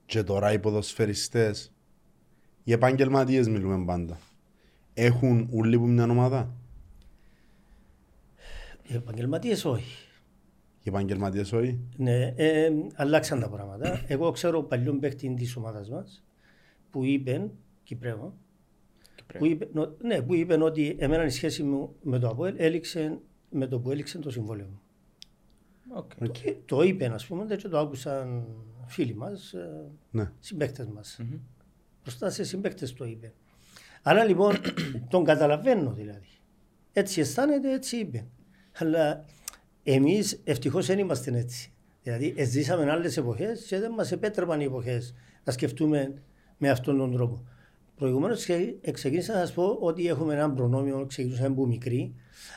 και 0.05 0.23
τώρα 0.23 0.53
οι 0.53 0.59
ποδοσφαιριστές, 0.59 1.73
οι 2.63 2.71
επαγγελματίες 2.71 3.47
μιλούμε 3.47 3.85
πάντα, 3.85 4.17
έχουν 4.93 5.47
ούλοι 5.51 5.77
που 5.77 5.87
μια 5.87 6.03
ομάδα; 6.03 6.53
Οι 8.87 8.95
επαγγελματίες 8.95 9.65
όχι. 9.65 9.97
Οι 10.83 10.89
επαγγελματίες 10.89 11.51
όχι; 11.51 11.79
Ναι, 11.97 12.33
ε, 12.35 12.69
αλλάξαν 12.95 13.39
τα 13.39 13.49
πράγματα. 13.49 14.01
Εγώ 14.07 14.31
ξέρω 14.31 14.63
παλιόν 14.63 14.99
παίκτη 14.99 15.33
της 15.33 15.55
ομάδας 15.55 15.89
μας 15.89 16.23
που 16.89 17.03
είπε, 17.03 17.49
Κυπρέο, 17.93 18.37
που 19.37 19.45
είπε, 19.45 19.69
νο- 19.73 19.95
ναι, 20.01 20.21
που 20.21 20.33
είπε 20.33 20.63
ότι 20.63 20.95
εμένα 20.99 21.25
η 21.25 21.29
σχέση 21.29 21.63
μου 21.63 21.95
με 22.01 22.19
το 22.19 22.27
ΑΠΟΕΛ 22.27 22.55
έληξε 22.57 23.19
με 23.49 23.67
το 23.67 23.79
που 23.79 23.91
έληξε 23.91 24.19
το 24.19 24.29
συμβόλαιο 24.31 24.67
μου. 24.67 24.81
Οκ. 25.95 26.11
Οκ. 26.21 26.31
Και 26.31 26.55
το 26.65 26.81
είπε, 26.81 27.05
ας 27.05 27.25
πούμε, 27.25 27.55
και 27.55 27.67
το 27.67 27.77
άκουσαν 27.79 28.45
φίλοι 28.85 29.15
μας, 29.15 29.53
Ναι. 30.11 30.31
συμπαίκτες 30.39 30.85
μας. 30.87 31.19
Μπροστά 32.03 32.29
σε 32.29 32.43
συμπαίκτες 32.43 32.93
το 32.93 33.05
είπε. 33.05 33.33
Άρα 34.01 34.23
λοιπόν 34.23 34.55
τον 35.09 35.23
καταλαβαίνω 35.23 35.91
δηλαδή. 35.93 36.27
Έτσι 36.93 37.19
αισθάνεται, 37.21 37.73
έτσι 37.73 37.97
είπε. 37.97 38.25
Αλλά 38.77 39.25
εμείς 39.83 40.41
ευτυχώς 40.43 40.85
δεν 40.85 40.99
είμαστε 40.99 41.37
έτσι. 41.37 41.73
Δηλαδή 42.03 42.33
ε, 42.37 42.43
ζήσαμε 42.43 42.91
άλλες 42.91 43.17
εποχές 43.17 43.65
και 43.65 43.79
δεν 43.79 43.91
μας 43.91 44.11
επέτρεπαν 44.11 44.59
οι 44.59 44.63
εποχές 44.63 45.13
να 45.43 45.51
σκεφτούμε 45.51 46.13
με 46.57 46.69
αυτόν 46.69 46.97
τον 46.97 47.11
τρόπο. 47.11 47.43
Προηγουμένως 47.95 48.39
ξε- 48.39 48.91
ξεκίνησα 48.91 49.33
να 49.33 49.39
σας 49.39 49.53
πω 49.53 49.77
ότι 49.81 50.07
έχουμε 50.07 50.33
ένα 50.33 50.51
προνόμιο, 50.51 51.05
ξεκινούσαμε 51.05 51.47
από 51.47 51.65
μικρή, 51.65 52.13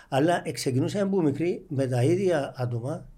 αλλά 0.09 0.43
ξεκινούσαμε 0.53 1.05
από 1.05 1.23
μικρή 1.23 1.65
με 1.69 1.87
τα 1.87 2.03
ίδια 2.03 2.53
άτομα. 2.57 3.09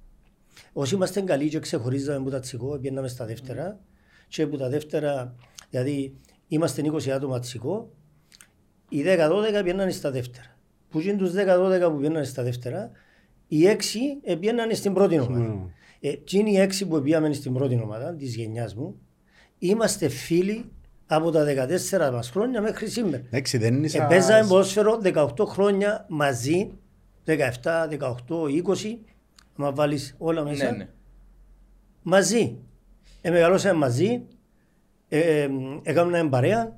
Όσοι 0.72 0.94
είμαστε 0.94 1.20
καλοί 1.20 1.48
και 1.48 1.58
ξεχωρίζαμε 1.58 2.18
από 2.18 2.30
τα 2.30 2.40
τσικό, 2.40 2.78
πήγαμε 2.78 3.08
στα 3.08 3.24
δεύτερα 3.26 3.80
και 4.28 4.42
από 4.42 4.56
τα 4.56 4.68
δεύτερα, 4.68 5.34
δηλαδή 5.70 6.14
είμαστε 6.48 6.82
20 6.92 7.08
άτομα 7.10 7.38
τσικό, 7.38 7.90
οι 8.88 9.02
10-12 9.02 9.62
πήγαιναν 9.64 9.92
στα 9.92 10.10
δεύτερα. 10.10 10.56
Που 10.90 11.00
είναι 11.00 11.16
τους 11.16 11.32
10-12 11.32 11.90
που 11.90 11.96
πήγαιναν 11.96 12.24
στα 12.24 12.42
δεύτερα, 12.42 12.90
οι 13.48 13.66
6 13.66 14.36
πήγαιναν 14.40 14.74
στην 14.74 14.92
πρώτη 14.94 15.18
ομάδα. 15.18 15.38
Ναι. 15.38 15.70
Ε, 16.00 16.12
τι 16.12 16.38
είναι 16.38 16.50
οι 16.50 16.58
6 16.58 16.86
που 16.88 17.02
πήγαμε 17.02 17.32
στην 17.32 17.52
πρώτη 17.52 17.80
ομάδα 17.82 18.14
της 18.14 18.34
γενιάς 18.36 18.74
μου, 18.74 19.00
είμαστε 19.58 20.08
φίλοι 20.08 20.70
από 21.10 21.30
τα 21.30 21.44
14 21.44 22.10
μας 22.12 22.30
χρόνια 22.30 22.60
μέχρι 22.60 22.88
σήμερα. 22.88 23.22
Εντάξει, 23.26 23.58
δεν 23.58 23.74
είναι 23.74 23.88
Ε, 23.92 24.06
παίζαμε 24.08 24.48
ποδόσφαιρο 24.48 25.00
18 25.04 25.28
χρόνια 25.46 26.04
μαζί, 26.08 26.70
17, 27.26 27.88
18, 27.88 28.48
20, 28.48 28.98
άμα 29.58 29.72
βάλεις 29.72 30.14
όλα 30.18 30.44
μέσα, 30.44 30.70
Ναι, 30.70 30.76
ναι. 30.76 30.88
μαζί. 32.02 32.56
Ε, 33.20 33.30
μεγαλώσαμε 33.30 33.78
μαζί, 33.78 34.22
ε, 35.08 35.18
ε, 35.18 35.48
έκαναμε 35.82 36.28
παρέα, 36.28 36.76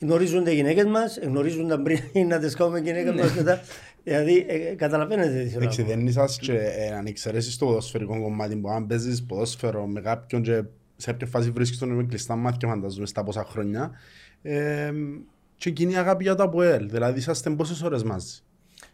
γνωρίζονται 0.00 0.50
οι 0.50 0.54
γυναίκες 0.54 0.84
μας, 0.84 1.18
γνωρίζουν 1.22 1.68
τα 1.68 1.82
πριν 1.82 2.00
να 2.28 2.38
τις 2.38 2.54
κάνουμε 2.54 2.78
γυναίκες 2.80 3.14
μας 3.14 3.34
μετά. 3.34 3.60
Δηλαδή, 4.04 4.46
ε, 4.48 4.56
καταλαβαίνετε 4.74 5.28
τι 5.28 5.34
θέλω 5.48 5.50
να 5.50 5.56
Εντάξει, 5.56 5.82
πω. 5.82 5.88
δεν 5.88 6.06
είσαι 6.06 6.24
και 6.40 6.52
ε, 6.52 6.92
αν 6.92 7.06
εξαιρέσεις 7.06 7.56
το 7.58 7.66
ποδοσφαιρικό 7.66 8.22
κομμάτι 8.22 8.56
που 8.56 8.68
αν 8.68 8.86
παίζεις 8.86 9.24
ποδόσφαιρο 9.24 9.86
με 9.86 10.00
κάποιον 10.00 10.42
και 10.42 10.62
σε 11.00 11.14
ποια 11.14 11.26
φάση 11.26 11.50
βρίσκεις 11.50 11.78
τον 11.78 11.88
με 11.88 12.04
κλειστά 12.04 12.36
μάτια 12.36 12.68
φανταζούμε 12.68 13.06
στα 13.06 13.24
πόσα 13.24 13.44
χρόνια 13.44 13.90
ε, 14.42 14.92
και 15.56 15.70
κοινή 15.70 15.96
αγάπη 15.96 16.22
για 16.22 16.34
το 16.34 16.42
ΑΠΟΕΛ, 16.42 16.90
δηλαδή 16.90 17.18
είσαστε 17.18 17.50
πόσες 17.50 17.82
ώρες 17.82 18.02
μαζί; 18.02 18.40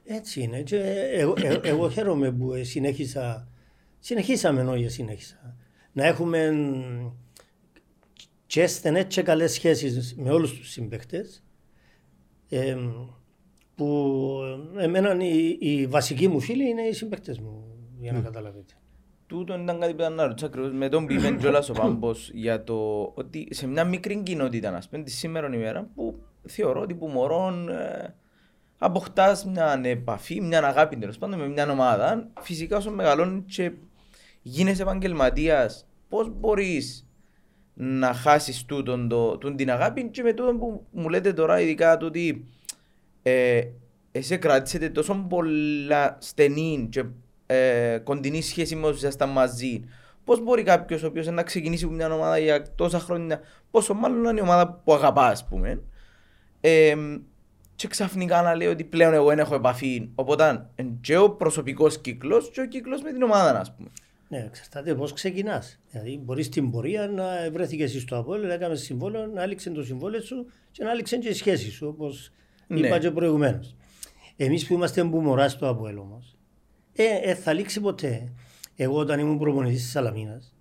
Έτσι 0.05 0.41
είναι. 0.41 0.63
Και 0.63 0.77
εγώ, 1.13 1.35
εγώ, 1.37 1.61
εγώ 1.63 1.91
χαίρομαι 1.91 2.33
που 2.33 2.53
ε, 2.55 2.63
συνέχισα, 2.63 3.49
συνεχίσαμε 3.99 4.65
όχι 4.65 4.89
συνέχισα, 4.89 5.57
να 5.93 6.07
έχουμε 6.07 6.51
μ, 6.51 7.11
και 8.47 8.67
στενές 8.67 9.05
και 9.07 9.23
καλές 9.23 9.53
σχέσεις 9.53 10.15
με 10.17 10.31
όλους 10.31 10.59
τους 10.59 10.71
συμπαίκτες 10.71 11.45
ε, 12.49 12.77
που 13.75 14.41
εμένα 14.79 15.25
οι, 15.25 15.57
οι 15.61 15.87
βασικοί 15.87 16.29
μου 16.29 16.41
φίλοι 16.41 16.69
είναι 16.69 16.83
οι 16.83 16.93
συμπαίκτες 16.93 17.39
μου, 17.39 17.65
για 18.01 18.13
να 18.13 18.21
καταλαβείτε. 18.21 18.75
Τούτο 19.27 19.55
ήταν 19.55 19.81
κάτι 19.81 19.95
που 19.95 20.01
ήταν 20.01 20.13
να 20.15 20.27
ρωτήσω 20.27 20.47
ακριβώς 20.47 20.73
με 20.73 20.89
τον 20.89 21.07
που 21.07 21.13
είπε 21.13 21.31
κιόλας 21.41 21.69
ο 21.69 21.73
Πάμπος 21.73 22.31
για 22.35 22.65
το 22.65 23.13
ότι 23.15 23.49
σε 23.51 23.67
μια 23.67 23.85
μικρή 23.85 24.23
κοινότητα, 24.23 24.71
να 24.71 24.83
πούμε, 24.91 25.03
τη 25.03 25.11
σήμερα 25.11 25.55
ημέρα, 25.55 25.89
που 25.95 26.19
θεωρώ 26.43 26.81
ότι 26.81 26.95
που 26.95 27.07
μωρών 27.07 27.69
ε, 27.69 28.15
αποκτάς 28.79 29.45
μια 29.45 29.81
επαφή, 29.85 30.41
μια 30.41 30.65
αγάπη 30.65 30.97
τέλος 30.97 31.19
πάντων 31.19 31.39
με 31.39 31.49
μια 31.49 31.71
ομάδα, 31.71 32.29
φυσικά 32.41 32.77
όσο 32.77 32.91
μεγαλώνεις 32.91 33.55
και 33.57 33.73
γίνεσαι 34.43 34.83
επαγγελματίας, 34.83 35.87
πώς 36.09 36.31
μπορείς 36.41 37.09
να 37.75 38.13
χάσεις 38.13 38.65
τούτον 38.65 39.09
το, 39.09 39.31
τούτον 39.31 39.57
την 39.57 39.71
αγάπη 39.71 40.09
και 40.09 40.23
με 40.23 40.33
τούτον 40.33 40.59
που 40.59 40.87
μου 40.91 41.09
λέτε 41.09 41.33
τώρα 41.33 41.61
ειδικά 41.61 41.97
το 41.97 42.07
ότι 42.07 42.47
ε, 43.23 43.63
εσύ 44.13 44.39
κράτησετε 44.39 44.89
τόσο 44.89 45.27
πολλά 45.29 46.17
στενή 46.21 46.87
και 46.91 47.05
ε, 47.47 47.99
κοντινή 48.05 48.43
σχέση 48.43 48.77
με 48.77 48.87
όσους 48.87 48.99
ήσασταν 49.01 49.29
μαζί. 49.29 49.85
Πώς 50.25 50.43
μπορεί 50.43 50.63
κάποιος 50.63 51.03
ο 51.03 51.07
οποίος 51.07 51.27
να 51.27 51.43
ξεκινήσει 51.43 51.85
από 51.85 51.93
μια 51.95 52.15
ομάδα 52.15 52.39
για 52.39 52.75
τόσα 52.75 52.99
χρόνια, 52.99 53.41
πόσο 53.71 53.95
μάλλον 53.95 54.21
να 54.21 54.31
είναι 54.31 54.39
η 54.41 54.43
ομάδα 54.43 54.81
που 54.85 54.93
αγαπά, 54.95 55.27
ας 55.27 55.47
πούμε, 55.47 55.83
ε, 56.61 56.95
και 57.77 57.89
ξαφνικά 57.89 58.43
να 58.43 58.55
λέει 58.55 58.69
ότι 58.69 58.85
πλέον 58.85 59.15
εγώ 59.15 59.29
δεν 59.29 59.39
έχω 59.39 59.55
επαφή. 59.55 60.09
Οπότε 60.15 60.67
είναι 60.77 60.93
και 61.01 61.17
ο 61.17 61.31
προσωπικός 61.31 62.01
κύκλος 62.01 62.51
και 62.51 62.61
ο 62.61 62.67
κύκλος 62.67 63.03
με 63.03 63.13
την 63.13 63.23
ομάδα, 63.23 63.61
ας 63.61 63.75
πούμε. 63.75 63.89
Ναι, 64.29 64.45
εξαρτάται 64.47 64.95
πώς 64.95 65.13
ξεκινάς. 65.13 65.81
Δηλαδή, 65.91 66.21
μπορείς 66.25 66.47
στην 66.47 66.71
πορεία 66.71 67.09
να 67.09 67.25
βρέθηκες 67.53 67.91
εσύ 67.91 68.01
στο 68.01 68.17
Απόλυτο, 68.17 68.47
να 68.47 68.55
έκανε 68.55 68.75
συμβόλαιο, 68.75 69.27
να 69.27 69.43
άλυξε 69.43 69.71
το 69.71 69.85
συμβόλαιο 69.85 70.21
σου 70.21 70.47
και 70.71 70.85
να 70.85 70.91
άλυξε 70.91 71.17
και 71.17 71.29
η 71.29 71.33
σχέση 71.33 71.71
σου, 71.71 71.87
όπως 71.89 72.31
Ναι. 72.67 72.87
είπα 72.87 72.99
και 72.99 73.11
προηγουμένως. 73.11 73.75
Εμείς 74.37 74.67
που 74.67 74.75
είμαστε 74.75 75.05
μπούμορα 75.05 75.49
στο 75.49 75.69
Απόλυτο 75.69 76.01
όμω, 76.01 76.23
ε, 76.97 77.05
ε, 77.31 77.35
θα 77.35 77.53
λήξει 77.53 77.81
ποτέ. 77.81 78.33
Εγώ 78.77 78.99
όταν 78.99 79.19
ήμουν 79.21 79.39
προπονητής 79.39 79.83
της 79.83 79.91
Σαλαμίνας, 79.91 80.55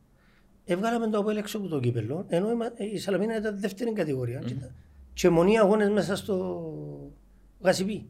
έβγαλαμε 0.65 1.07
το 1.09 1.17
Απόλυτο 1.17 1.39
έξω 1.39 1.57
από 1.57 1.67
το 1.67 1.79
κύπελο, 1.79 2.25
ενώ 2.27 2.51
είμα- 2.51 2.73
η 2.93 2.97
Σαλαμίνα 2.97 3.37
ήταν 3.37 3.59
δεύτερη 3.59 3.93
κατηγορία. 3.93 4.39
Και, 4.39 4.53
ήταν- 4.53 4.75
και 5.13 5.29
μονή 5.29 5.59
αγώνες 5.59 5.89
μέσα 5.89 6.15
στο 6.15 6.63
Γασιπί. 7.59 8.09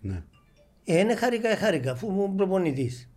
Ναι. 0.00 0.22
Ε, 0.84 0.98
είναι 0.98 1.14
χάρηκα, 1.16 1.48
ε, 1.48 1.54
χάρηκα, 1.54 1.90
αφού 1.92 2.08
ήμουν 2.08 2.34
προπονητής. 2.34 3.10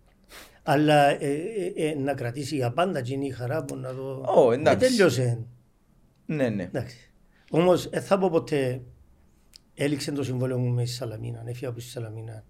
Αλλά 0.62 1.08
ε, 1.08 1.28
ε, 1.76 1.88
ε, 1.88 1.94
να 1.94 2.14
κρατήσει 2.14 2.56
για 2.56 2.72
πάντα 2.72 2.98
εκείνη 2.98 3.26
η 3.26 3.30
χαρά 3.30 3.64
που 3.64 3.76
να 3.76 3.94
το. 3.94 4.24
Ω, 4.36 4.52
εντάξει. 4.52 4.84
Ε, 4.86 4.88
τέλειωσε. 4.88 5.46
Ναι, 6.26 6.48
ναι. 6.48 6.62
Εντάξει. 6.62 7.12
Όμως 7.50 7.88
δεν 7.88 8.02
θα 8.02 8.18
πω 8.18 8.30
ποτέ 8.30 8.82
έληξε 9.74 10.12
το 10.12 10.22
συμβόλαιο 10.22 10.58
μου 10.58 10.68
με 10.74 10.82
τη 10.82 10.88
Σαλαμίνα. 10.88 11.42
Έφυγα 11.46 11.68
από 11.68 11.78
τη 11.78 11.84
Σαλαμίνα. 11.84 12.44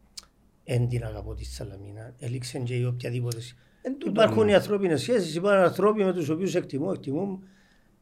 Εν 0.73 0.89
την 0.89 1.05
αγαπώ 1.05 1.35
τη 1.35 1.45
Σαλαμίνα. 1.45 2.15
Έληξε 2.19 2.59
και 2.59 2.75
η 2.75 2.85
οποιαδήποτε. 2.85 3.41
σχ- 3.41 3.57
Εν 3.83 3.99
τούτο, 3.99 4.11
Υπάρχουν 4.11 4.45
ναι. 4.45 4.51
οι 4.51 4.55
ανθρώπινες 4.55 5.01
σχέσεις, 5.01 5.35
υπάρχουν 5.35 5.63
άνθρωποι 5.65 6.05
με 6.05 6.13
τους 6.13 6.29
οποίους 6.29 6.55
εκτιμώ, 6.55 6.91
εκτιμώ. 6.95 7.43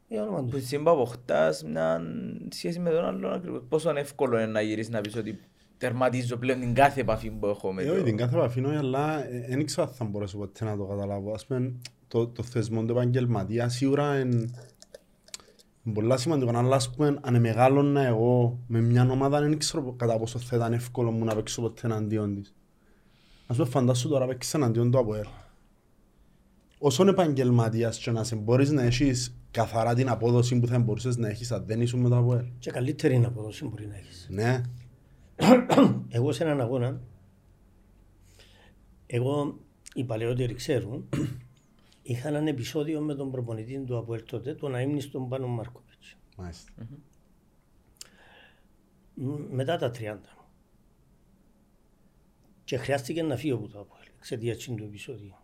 Για 0.08 0.22
όνομα 0.22 0.42
Που 0.42 0.48
του. 0.50 0.60
σύμπα 0.66 0.90
αποκτάς 0.90 1.64
μια 1.64 2.00
σχέση 2.50 2.78
με 2.78 2.90
τον 2.90 3.04
άλλον 3.04 3.32
ακριβώς. 3.32 3.62
Πόσο 3.68 3.92
εύκολο 3.96 4.36
είναι 4.36 4.46
να 4.46 4.60
γυρίσεις 4.60 4.92
να 4.92 5.00
πεις 5.00 5.16
ότι 5.16 5.40
τερματίζω 5.78 6.36
πλέον 6.36 6.60
την 6.60 6.74
κάθε 6.74 7.00
επαφή 7.00 7.30
που 7.30 7.46
έχω 7.46 7.72
με 7.72 7.82
Ε, 7.82 7.86
το... 7.86 7.92
όχι, 7.92 8.02
την 8.02 8.16
κάθε 8.16 8.36
επαφή 8.36 8.64
όχι, 8.64 8.76
αλλά 8.76 9.24
δεν 9.48 9.60
ήξερα 9.60 9.86
αν 9.86 9.92
θα 9.92 10.04
μπορέσω 10.04 10.38
ποτέ 10.38 10.64
να 10.64 10.76
το 10.76 10.84
καταλάβω. 10.84 11.32
Ας 11.32 11.46
πούμε, 11.46 11.72
το, 12.08 12.26
το 12.26 12.42
θεσμό 12.42 12.84
του 12.84 12.92
επαγγελματία 12.92 13.68
σίγουρα 13.68 14.18
είναι 14.20 14.48
πολλά 15.94 16.16
σημαντικό. 16.16 16.50
Αλλά 16.58 16.76
ας 16.76 16.90
πούμε, 16.94 17.18
αν 17.22 17.40
μεγάλωνα 17.40 18.02
εγώ 18.06 18.58
με 18.66 18.80
μια 18.80 19.08
ομάδα, 19.10 19.40
δεν 19.40 19.58
ξέρω 19.58 19.92
κατά 19.92 20.18
πόσο 20.18 20.38
θα 20.38 20.56
ήταν 20.56 20.72
εύκολο 20.72 21.10
μου 21.10 21.24
να 21.24 21.34
παίξω 21.34 21.60
ποτέ 21.62 21.80
εναντίον 21.86 22.34
της. 22.34 22.52
Ας 23.50 23.56
πούμε, 23.56 23.68
φαντάσου 23.68 24.08
τώρα 24.08 24.26
παίξεις 24.26 24.54
εναντίον 24.54 24.90
του 24.90 24.98
ΑΠΟΕΛ. 24.98 25.26
Όσον 26.78 27.08
επαγγελματίας 27.08 27.98
και 27.98 28.10
να 28.10 28.24
σε 28.24 28.36
μπορείς 28.36 28.70
να 28.70 28.82
έχεις 28.82 29.36
καθαρά 29.50 29.94
την 29.94 30.08
απόδοση 30.08 30.58
που 30.58 30.66
θα 30.66 30.78
μπορούσες 30.78 31.16
να 31.16 31.28
έχεις 31.28 31.52
αν 31.52 31.64
δεν 31.66 31.80
ήσουν 31.80 32.00
με 32.00 32.08
το 32.08 32.16
ΑΠΟΕΛ. 32.16 32.44
Και 32.58 32.70
καλύτερη 32.70 33.14
είναι 33.14 33.26
απόδοση 33.26 33.64
μπορεί 33.64 33.86
να 33.86 33.96
έχεις. 33.96 34.28
Ναι. 34.30 34.60
Εγώ 36.08 36.32
σε 36.32 36.44
έναν 36.44 36.60
αγώνα, 36.60 37.00
εγώ 39.06 39.58
οι 39.94 40.04
παλαιότεροι 40.04 40.54
ξέρουν, 40.54 41.08
είχα 42.02 42.28
έναν 42.28 42.46
επεισόδιο 42.46 43.00
με 43.00 43.14
τον 43.14 43.30
προπονητή 43.30 43.78
του 43.78 43.98
Αποέλ 43.98 44.22
τότε, 44.24 44.54
τον 44.54 44.74
αείμνηστον 44.74 45.28
Πάνο 45.28 45.46
Μάρκοβιτς. 45.46 46.16
Μάλιστα. 46.36 46.72
Μ, 49.14 49.30
Μετά 49.50 49.76
τα 49.76 49.90
30. 49.90 50.37
Και 52.68 52.76
χρειάστηκε 52.76 53.22
να 53.22 53.36
φύγω 53.36 53.56
από 53.56 53.68
το 53.68 53.80
Αποέλ, 53.80 54.06
εξαιτίας 54.18 54.56
του 54.58 54.74
επεισόδιου. 54.82 55.34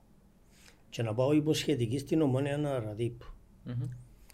Και 0.90 1.02
να 1.02 1.14
πάω 1.14 1.32
υποσχετική 1.32 1.98
στην 1.98 2.20
Ομόνια 2.22 2.56
Ναραδίπ. 2.58 3.20
Μμμ. 3.64 3.88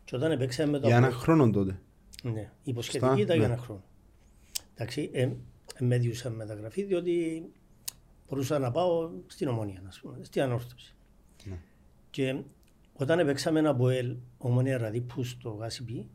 Και 0.05 0.17
όταν 0.17 0.39
παίξαμε 0.39 0.71
με 0.71 0.79
το 0.79 0.87
Για 0.87 0.97
ένα 0.97 1.07
Αποέλ- 1.07 1.23
χρόνο 1.23 1.51
τότε. 1.51 1.81
Ναι, 2.23 2.51
υποσχετική 2.63 3.05
Στα- 3.13 3.21
ήταν 3.21 3.37
για 3.39 3.47
ναι. 3.47 3.53
ένα 3.53 3.63
χρόνο. 3.63 3.83
Εντάξει, 4.75 5.11
ε, 5.13 5.23
ε, 5.23 5.35
με 5.79 5.99
διούσαν 5.99 6.33
μεταγραφή 6.33 6.83
διότι 6.83 7.45
μπορούσα 8.29 8.59
να 8.59 8.71
πάω 8.71 9.11
στην 9.27 9.49
Ομόνια, 9.49 9.83
ας 9.87 10.01
πούμε, 10.01 10.19
στην 10.23 10.43
ανόρθωση. 10.43 10.95
Ναι. 11.45 11.59
Και 12.11 12.43
όταν 12.95 13.19
έπαιξαμε 13.19 13.59
ένα 13.59 13.73
Μποέλ, 13.73 14.17
Ομόνια 14.39 14.79
Ραδίπου 14.79 15.25
στο 15.25 15.51
Γάσιπι, 15.51 16.07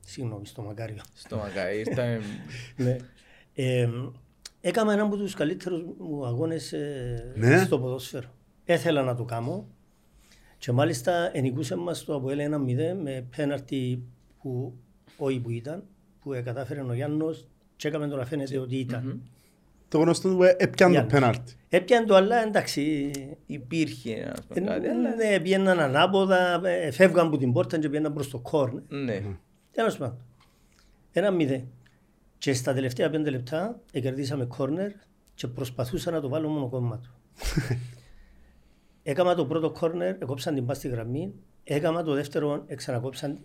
συγγνώμη, 0.00 0.46
στο 0.46 0.62
Μακάριο, 0.62 1.02
Στο 1.14 1.36
Μακάι, 1.36 1.78
ήρθαμε... 1.78 2.20
ναι. 2.76 2.96
ε, 3.54 3.88
έκανα 4.66 4.92
έναν 4.92 5.06
από 5.06 5.16
τους 5.16 5.34
καλύτερους 5.34 5.82
μου 5.98 6.26
αγώνες 6.26 6.72
ε, 6.72 7.32
Ναι. 7.36 7.64
στο 7.64 7.78
ποδόσφαιρο. 7.78 8.28
Έθελα 8.64 9.02
να 9.02 9.14
το 9.14 9.24
κάνω 9.24 9.66
και 10.58 10.72
μάλιστα 10.72 11.30
ενικούσε 11.32 11.76
μας 11.76 12.04
το 12.04 12.14
Αποέλ 12.14 12.38
1-0 12.38 12.96
με 13.02 13.26
πέναρτι 13.36 14.02
που 14.42 14.74
όχι 15.16 15.40
που 15.40 15.50
ήταν, 15.50 15.84
που 16.20 16.32
ε, 16.32 16.40
κατάφερε 16.40 16.80
ο 16.80 16.92
Γιάννος 16.94 17.48
και 17.76 17.88
έκαμε 17.88 18.08
το 18.08 18.16
να 18.16 18.24
φαίνεται 18.26 18.58
ότι 18.58 18.76
ήταν. 18.76 19.22
Το 19.88 19.98
γνωστό 19.98 20.28
του 20.30 20.36
που 20.36 20.42
έπιαν 20.42 20.76
το 20.76 20.88
Γιάννης. 20.88 21.12
πέναλτι. 21.12 21.52
Έπιαν 21.68 22.06
το 22.06 22.14
αλλά 22.14 22.42
εντάξει, 22.42 23.10
Υπήρχε, 23.46 24.32
ας 24.32 24.38
ε, 24.38 24.54
πούμε, 24.54 24.66
κάτι, 24.66 24.86
αλλά... 24.88 25.14
ναι, 25.14 25.40
πήγαιναν 25.40 25.80
ανάποδα, 25.80 26.60
ε, 26.66 26.90
φεύγαν 26.90 27.26
από 27.26 27.36
την 27.36 27.52
πόρτα 27.52 27.78
και 27.78 27.88
πήγαιναν 27.88 28.12
προς 28.12 28.30
το 28.30 28.38
κόρνερ. 28.38 28.82
Ναι. 28.88 29.22
Τέλος 29.70 29.96
πάντων. 29.96 30.18
Ένα 31.12 31.30
μηδέν. 31.30 31.68
Και 32.44 32.52
στα 32.54 32.74
τελευταία 32.74 33.10
πέντε 33.10 33.30
λεπτά 33.30 33.80
κερδίσαμε 33.92 34.44
κόρνερ 34.44 34.90
και 35.34 35.46
προσπαθούσα 35.46 36.10
να 36.10 36.20
το 36.20 36.28
βάλω 36.28 36.48
μόνο 36.48 36.68
κόμμα 36.68 36.98
του. 36.98 37.10
έκαμα 39.02 39.34
το 39.34 39.46
πρώτο 39.46 39.70
κόρνερ, 39.70 40.14
έκοψαν 40.22 40.54
την 40.54 40.66
πάση 40.66 40.78
στη 40.80 40.88
γραμμή. 40.88 41.32
Έκαμα 41.64 42.02
το 42.02 42.14
δεύτερο, 42.14 42.64
ξανακόψαν. 42.74 43.38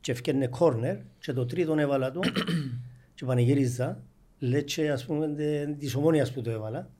και 0.00 0.12
έφτιανε 0.12 0.46
κόρνερ 0.46 0.96
και 1.18 1.32
το 1.32 1.46
τρίτο 1.46 1.74
έβαλα 1.78 2.10
του 2.10 2.20
και 3.14 3.24
πανηγύριζα. 3.24 4.02
Λέτσε 4.38 4.88
ας 4.88 5.04
πούμε 5.04 5.28
τε- 5.28 5.78
της 5.78 5.94
ομόνιας 5.94 6.32
που 6.32 6.42
το 6.42 6.50
έβαλα. 6.50 6.90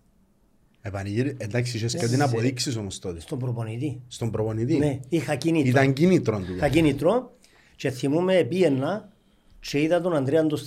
Επανηγύρι, 0.80 1.36
εντάξει, 1.38 1.76
είχες 1.76 1.94
Ναι. 1.94 2.00
κάτι 2.00 2.16
να 2.16 2.24
αποδείξεις 2.24 2.76
όμως 2.76 2.98
τότε. 2.98 3.20
Στον 3.20 3.38
προπονητή. 3.38 4.02
Στον 4.08 4.30
προπονητή. 4.30 4.76
Ναι, 4.78 5.00
είχα 5.08 5.34
κίνητρο. 5.34 5.70
Ήταν 5.70 5.92
κίνητρο 5.92 6.38
του. 6.40 6.54
Είχα 6.54 6.68
κίνητρο 6.68 7.36
και 7.76 7.90
θυμούμαι 7.90 8.44
πήγαινα 8.44 9.12
και 9.60 9.80
είδα 9.82 10.00
τον 10.00 10.14
Ανδρέα 10.14 10.46
τον 10.46 10.58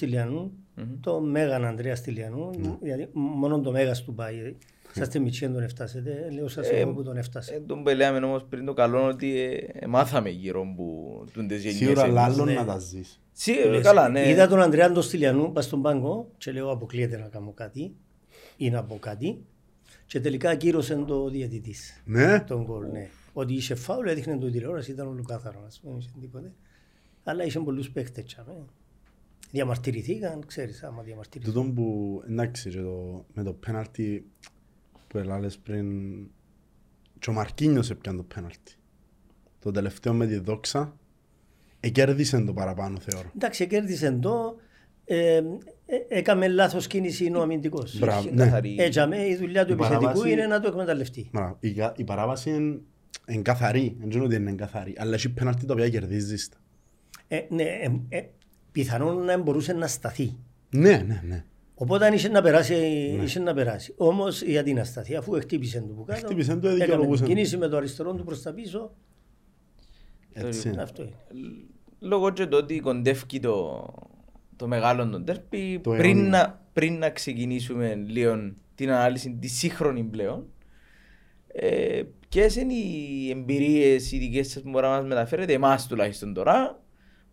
Στυλιανού, 0.75 0.99
τον 1.01 1.29
Μέγαν 1.29 1.65
Ανδρέας 1.65 1.97
Στυλιανού, 1.97 2.49
Ναι. 2.59 2.75
δηλαδή 2.81 3.09
μόνο 3.13 3.61
το 3.61 3.71
Μέγας 3.71 4.03
του 4.03 4.13
πάει. 4.13 4.55
Είσαστε 4.95 5.19
μητσί 5.19 5.45
δεν 5.45 5.53
τον 5.53 5.63
έφτασετε, 5.63 6.29
λέω 6.33 6.47
σας 6.47 6.69
Ε, 6.69 6.75
εγώ 6.79 6.93
που 6.93 7.03
τον 7.03 7.17
έφτασε. 7.17 7.53
Ε, 7.53 7.59
τον 7.59 7.83
που 7.83 7.89
λέμε 7.89 8.17
όμως 8.25 8.45
πριν 8.49 8.65
το 8.65 8.73
καλό 8.73 9.07
ότι 9.07 9.39
ε, 9.39 9.53
ε, 9.73 9.87
μάθαμε 9.87 10.29
γύρω 10.29 10.73
που 10.75 10.85
τούν 11.33 11.47
τις 11.47 11.61
γενιές 11.63 11.77
Σίγουρα 11.77 12.01
εμείς. 12.03 12.13
λάλλον 12.15 12.45
ναι. 12.47 12.53
να 12.53 12.65
τα 12.65 12.77
ζεις. 12.79 13.21
Σί- 13.31 13.57
ε, 13.73 13.79
καλά, 13.81 14.09
ναι. 14.09 14.29
Είδα 14.29 14.47
τον 14.47 14.61
Ανδρέα 14.61 14.91
τον 14.91 15.03
Στυλιανού 15.03 15.51
πας 15.51 15.65
στον 15.65 15.81
πάγκο 15.81 16.31
και 16.37 16.51
λέω 16.51 16.71
αποκλείεται 16.71 17.17
να 17.17 17.27
κάνω 17.27 17.51
κάτι 17.53 17.95
ή 18.57 18.69
να 18.69 18.83
πω 18.83 18.97
κάτι 18.99 19.45
και 20.05 20.19
τελικά 20.19 20.49
ακύρωσε 20.49 20.95
το 21.07 21.29
διαιτητής. 21.29 22.01
Ναι. 22.05 22.39
Τον 22.39 22.63
γκολ, 22.63 22.87
ναι. 22.91 23.09
Ότι 23.33 23.53
είχε 23.53 23.75
φάουλ, 23.75 24.07
έδειχνε 24.07 24.37
το 24.37 24.49
τηλεόραση, 24.49 24.91
ήταν 24.91 25.07
όλο 25.07 25.23
κάθαρο, 25.27 25.63
ας 25.67 25.79
πούμε, 25.83 25.97
είχε 25.99 26.09
τίποτε. 26.21 26.51
Αλλά 27.23 27.43
είχε 27.43 27.59
πολλούς 27.59 27.89
παίκτες, 27.91 28.23
τσάμε. 28.25 28.53
Διαμαρτυρηθήκαν, 29.51 30.43
ξέρεις, 30.47 30.83
άμα 30.83 31.01
διαμαρτυρηθήκαν. 31.01 31.53
Τούτον 31.63 31.73
που, 31.75 32.21
εντάξει, 32.29 32.69
και 32.69 32.81
το, 32.81 33.25
με 33.33 33.43
το 33.43 33.53
πέναλτι 33.53 34.25
που 35.07 35.17
έλαλες 35.17 35.57
πριν, 35.57 35.87
και 37.19 37.29
ο 37.29 37.33
Μαρκίνιος 37.33 37.89
έπιαν 37.89 38.17
το 38.17 38.23
πέναλτι. 38.23 38.73
Το 39.59 39.71
τελευταίο 39.71 40.13
με 40.13 40.27
τη 40.27 40.37
δόξα, 40.37 40.97
εκέρδισε 41.79 42.41
το 42.41 42.53
παραπάνω 42.53 42.99
θεωρώ. 42.99 43.31
Εντάξει, 43.35 43.67
κέρδισε 43.67 44.11
το, 44.11 44.55
ε, 45.05 45.35
ε, 45.35 45.43
έκαμε 46.07 46.47
λάθος 46.47 46.87
κίνηση 46.87 47.31
ο 47.35 47.41
αμυντικός. 47.41 47.99
Μπράβο, 47.99 48.27
Είναι 48.27 48.35
ναι. 48.35 48.43
καθαρή. 48.49 48.75
Έτσι, 48.79 48.99
αμέ, 48.99 49.25
η 49.27 49.35
δουλειά 49.35 49.65
του 49.65 49.71
Η 49.71 49.73
επιθετικού 49.73 50.01
παράβαση- 50.03 50.31
είναι 50.31 50.45
να 50.47 50.59
το 50.59 50.67
εκμεταλλευτεί. 50.67 51.29
Μπράβο. 51.33 51.57
Η, 51.59 51.73
κα- 51.73 51.93
η 51.97 52.03
παράβαση 52.03 52.49
είναι, 52.49 52.79
είναι 53.27 53.41
καθαρή, 53.41 53.95
δεν 53.99 54.09
ξέρω 54.09 54.23
ότι 54.25 54.35
είναι 54.35 54.53
καθαρή, 54.53 54.95
αλλά 54.97 55.13
έχει 55.13 55.29
πέναλτι 55.33 55.65
τα 55.65 55.73
οποία 55.73 55.89
κερδίζεις. 55.89 56.49
τα. 56.49 56.57
Ε, 57.27 57.45
ναι, 57.49 57.63
ε, 57.63 57.91
ε, 58.09 58.21
πιθανόν 58.71 59.25
να 59.25 59.37
μπορούσε 59.37 59.73
να 59.73 59.87
σταθεί. 59.87 60.37
Ναι, 60.69 60.97
ναι, 61.07 61.21
ναι. 61.27 61.45
Οπότε 61.75 62.05
αν 62.05 62.13
είχε 62.13 62.29
να 62.29 62.41
περάσει, 62.41 62.75
είχε 63.23 63.39
να 63.39 63.53
περάσει. 63.53 63.93
Όμως 63.97 64.41
γιατί 64.41 64.73
να 64.73 64.83
σταθεί, 64.83 65.15
αφού 65.15 65.31
χτύπησε 65.33 65.79
το 65.79 65.93
που 65.93 66.03
κάτω, 66.03 66.25
Χτύπησε 66.25 66.55
το, 66.55 66.67
έκαμε 66.67 66.83
δικαιολογούσε. 66.83 67.23
την 67.23 67.33
κίνηση 67.33 67.57
με 67.57 67.67
το 67.67 67.77
αριστερό 67.77 68.13
του 68.13 68.23
προς 68.23 68.41
τα 68.41 68.53
πίσω, 68.53 68.91
Έτσι. 70.33 70.69
είναι. 70.69 70.81
αυτό 70.81 71.03
είναι. 71.03 71.15
Λόγω 71.99 72.29
και 72.29 72.45
το 72.45 72.57
ότι 72.57 72.79
κοντεύει 72.79 73.39
το, 73.39 73.85
το 74.55 74.67
μεγάλο 74.67 75.09
τον 75.09 75.25
τέρπι, 75.25 75.79
Το 75.83 75.89
πριν, 75.91 76.15
αιώνιο. 76.17 76.29
να, 76.29 76.61
πριν 76.73 76.97
να 76.97 77.09
ξεκινήσουμε 77.09 77.95
λίγο 77.95 78.53
την 78.75 78.91
ανάλυση 78.91 79.37
τη 79.41 79.47
σύγχρονη 79.47 80.03
πλέον, 80.03 80.45
ε, 81.47 82.01
ποιες 82.29 82.55
είναι 82.55 82.73
οι 82.73 83.29
εμπειρίες 83.29 84.11
οι 84.11 84.17
δικές 84.17 84.49
σας 84.51 84.61
που 84.61 84.69
μπορεί 84.69 84.85
να 84.85 84.91
μας 84.91 85.05
μεταφέρετε, 85.05 85.53
εμάς 85.53 85.87
τουλάχιστον 85.87 86.33
τώρα, 86.33 86.83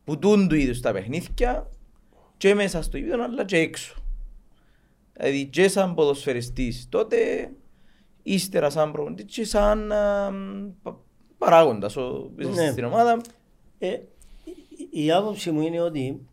που 0.08 0.18
τούν 0.18 0.48
του 0.48 0.54
είδους 0.54 0.80
τα 0.80 0.92
παιχνίδια 0.92 1.70
και 2.36 2.54
μέσα 2.54 2.82
στο 2.82 2.96
ίδιο 2.96 3.22
αλλά 3.22 3.44
και 3.44 3.56
έξω. 3.56 3.94
Δηλαδή 5.12 5.46
και 5.46 5.68
σαν 5.68 5.94
ποδοσφαιριστής 5.94 6.86
τότε, 6.88 7.16
ύστερα 8.22 8.70
σαν 8.70 8.92
προπονητής 8.92 9.34
και 9.34 9.44
σαν 9.44 9.92
α, 9.92 10.30
πα- 10.82 11.00
παράγοντας 11.38 11.96
ο, 11.96 12.30
μέσα 12.36 12.50
Ναι. 12.62 12.70
στην 12.70 12.84
ομάδα. 12.84 13.20
Ε, 13.78 13.88
η- 14.90 15.04
η 15.04 15.12
άποψη 15.12 15.50
μου 15.50 15.60
είναι 15.62 15.80
ότι 15.80 16.26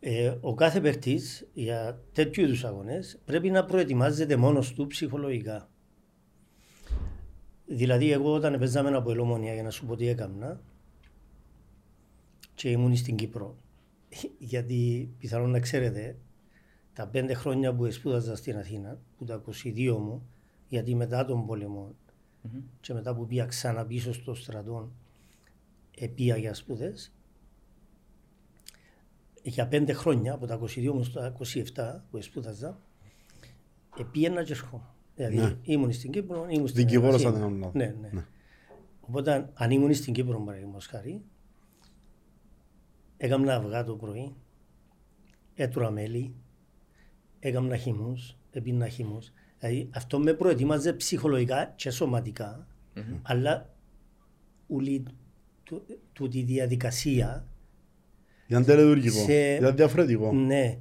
ε, 0.00 0.34
ο 0.40 0.54
κάθε 0.54 0.80
παιχτής 0.80 1.48
για 1.52 2.00
τέτοιου 2.12 2.44
είδους 2.44 2.64
αγώνες 2.64 3.18
πρέπει 3.24 3.50
να 3.50 3.64
προετοιμάζεται 3.64 4.36
μόνος 4.36 4.72
του 4.72 4.86
ψυχολογικά. 4.86 5.68
Δηλαδή 7.66 8.12
εγώ 8.12 8.32
όταν 8.32 8.58
παίζαμε 8.58 8.96
από 8.96 9.10
Ελομόνια 9.10 9.54
για 9.54 9.62
να 9.62 9.70
σου 9.70 9.86
πω 9.86 9.96
τι 9.96 10.08
έκανα 10.08 10.60
και 12.54 12.70
ήμουν 12.70 12.96
στην 12.96 13.16
Κύπρο 13.16 13.56
γιατί 14.38 15.10
πιθανόν 15.18 15.50
να 15.50 15.60
ξέρετε 15.60 16.16
τα 16.92 17.06
πέντε 17.06 17.34
χρόνια 17.34 17.74
που 17.74 17.90
σπούδαζα 17.90 18.36
στην 18.36 18.56
Αθήνα 18.56 18.98
που 19.18 19.24
τα 19.24 19.42
22 19.64 19.96
μου 20.00 20.26
γιατί 20.68 20.94
μετά 20.94 21.24
τον 21.24 21.46
πόλεμο 21.46 21.94
και 22.80 22.92
μετά 22.94 23.14
που 23.14 23.26
πήγα 23.26 23.44
ξανά 23.46 23.86
πίσω 23.86 24.12
στο 24.12 24.34
στρατό 24.34 24.90
επία 25.98 26.36
για 26.36 26.54
σπουδές 26.54 27.12
για 29.42 29.68
πέντε 29.68 29.92
χρόνια 29.92 30.32
από 30.32 30.46
τα 30.46 30.60
22 30.60 30.90
μου 30.94 31.04
στα 31.04 31.36
27 31.74 32.00
που 32.10 32.22
σπούδαζα 32.22 32.78
επίαινα 33.98 34.42
και 34.44 34.52
ερχόμουν. 34.52 34.86
Δηλαδή 35.16 35.36
Ναι. 35.36 35.56
ήμουν 35.62 35.92
στην 35.92 36.10
Κύπρο, 36.10 36.46
ήμουν 36.50 36.68
στην 36.68 36.84
Δικηγόρος 36.84 37.24
Αθήνα. 37.24 37.28
αν 37.30 37.34
δεν 37.34 37.42
κάνω 37.42 37.56
λάθος. 37.56 37.74
Ναι, 37.74 37.94
ναι. 38.00 38.08
Ναι. 38.12 38.24
Οπότε 39.00 39.50
αν 39.54 39.70
ήμουν 39.70 39.94
στην 39.94 40.12
Κύπρο 40.12 40.40
παραδείγματος 40.40 40.86
χάρη 40.86 41.22
έκανα 43.24 43.54
αυγά 43.54 43.84
το 43.84 43.94
πρωί, 43.96 44.34
έτρωα 45.54 45.90
μέλι, 45.90 46.34
έκανα 47.40 47.76
χυμούς, 47.76 48.36
έπινα 48.50 48.88
χυμούς. 48.88 49.32
Δηλαδή 49.58 49.88
αυτό 49.94 50.18
με 50.18 50.32
προετοίμαζε 50.32 50.92
ψυχολογικά 50.92 51.72
και 51.76 51.90
σωματικά, 51.90 52.66
αλλά 53.22 53.70
όλη 54.68 55.02
του- 55.62 55.82
τούτη 56.12 56.38
η 56.38 56.42
διαδικασία 56.42 57.46
Ήταν 58.46 58.64
τελετουργικό, 58.64 59.24
Σε- 59.24 59.54
ήταν 59.54 59.76
διαφορετικό. 59.76 60.32
ναι, 60.32 60.78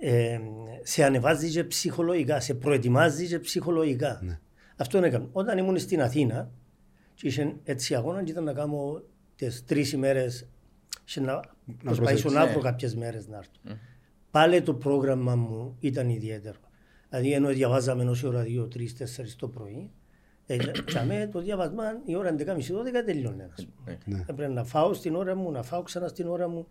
ε, 0.00 0.38
σε 0.82 1.04
ανεβάζει 1.04 1.50
και 1.50 1.64
ψυχολογικά, 1.64 2.40
σε 2.40 2.54
προετοιμάζει 2.54 3.26
και 3.26 3.38
ψυχολογικά. 3.38 4.20
Ναι. 4.22 4.38
Αυτό 4.76 4.98
έκανα. 4.98 5.28
Όταν 5.32 5.58
ήμουν 5.58 5.78
στην 5.78 6.02
Αθήνα 6.02 6.50
και 7.14 7.26
είχε 7.28 7.56
έτσι 7.64 7.94
αγώνα 7.94 8.22
και 8.22 8.30
ήταν 8.30 8.44
να 8.44 8.52
κάνω 8.52 9.02
τις 9.36 9.64
τρεις 9.64 9.92
ημέρες 9.92 10.48
και 11.14 11.20
να, 11.20 11.40
προσπαθήσω 11.82 12.00
προσέξεις. 12.02 12.32
να 12.32 12.44
Ναι. 12.44 12.50
βρω 12.50 12.60
κάποιες 12.60 12.94
μέρες 12.94 13.28
να 13.28 13.36
έρθω. 13.36 13.78
Πάλι 14.30 14.62
το 14.62 14.74
πρόγραμμα 14.74 15.36
μου 15.36 15.76
ήταν 15.80 16.08
ιδιαίτερο. 16.08 16.56
Δηλαδή 17.08 17.32
ενώ 17.32 17.48
διαβάζαμε 17.48 18.04
όση 18.04 18.26
ώρα 18.26 18.42
2, 18.44 18.68
3, 18.68 18.92
4 18.96 19.36
το 19.38 19.48
πρωί, 19.48 19.90
ε, 20.46 20.56
και 20.92 20.98
αμέ 20.98 21.28
το 21.32 21.40
διάβασμα 21.40 21.82
η 22.04 22.14
ώρα 22.16 22.34
11.30-12 22.38 22.42
τελειώνει. 23.06 23.42
ας 23.42 23.66
πούμε. 23.66 23.98
Ναι. 24.04 24.18
Έπρεπε 24.26 24.52
να 24.52 24.64
φάω 24.64 24.94
στην 24.94 25.14
ώρα 25.14 25.34
μου, 25.34 25.50
να 25.50 25.62
φάω 25.62 25.82
ξανά 25.82 26.08
στην 26.08 26.28
ώρα 26.28 26.48
μου, 26.48 26.66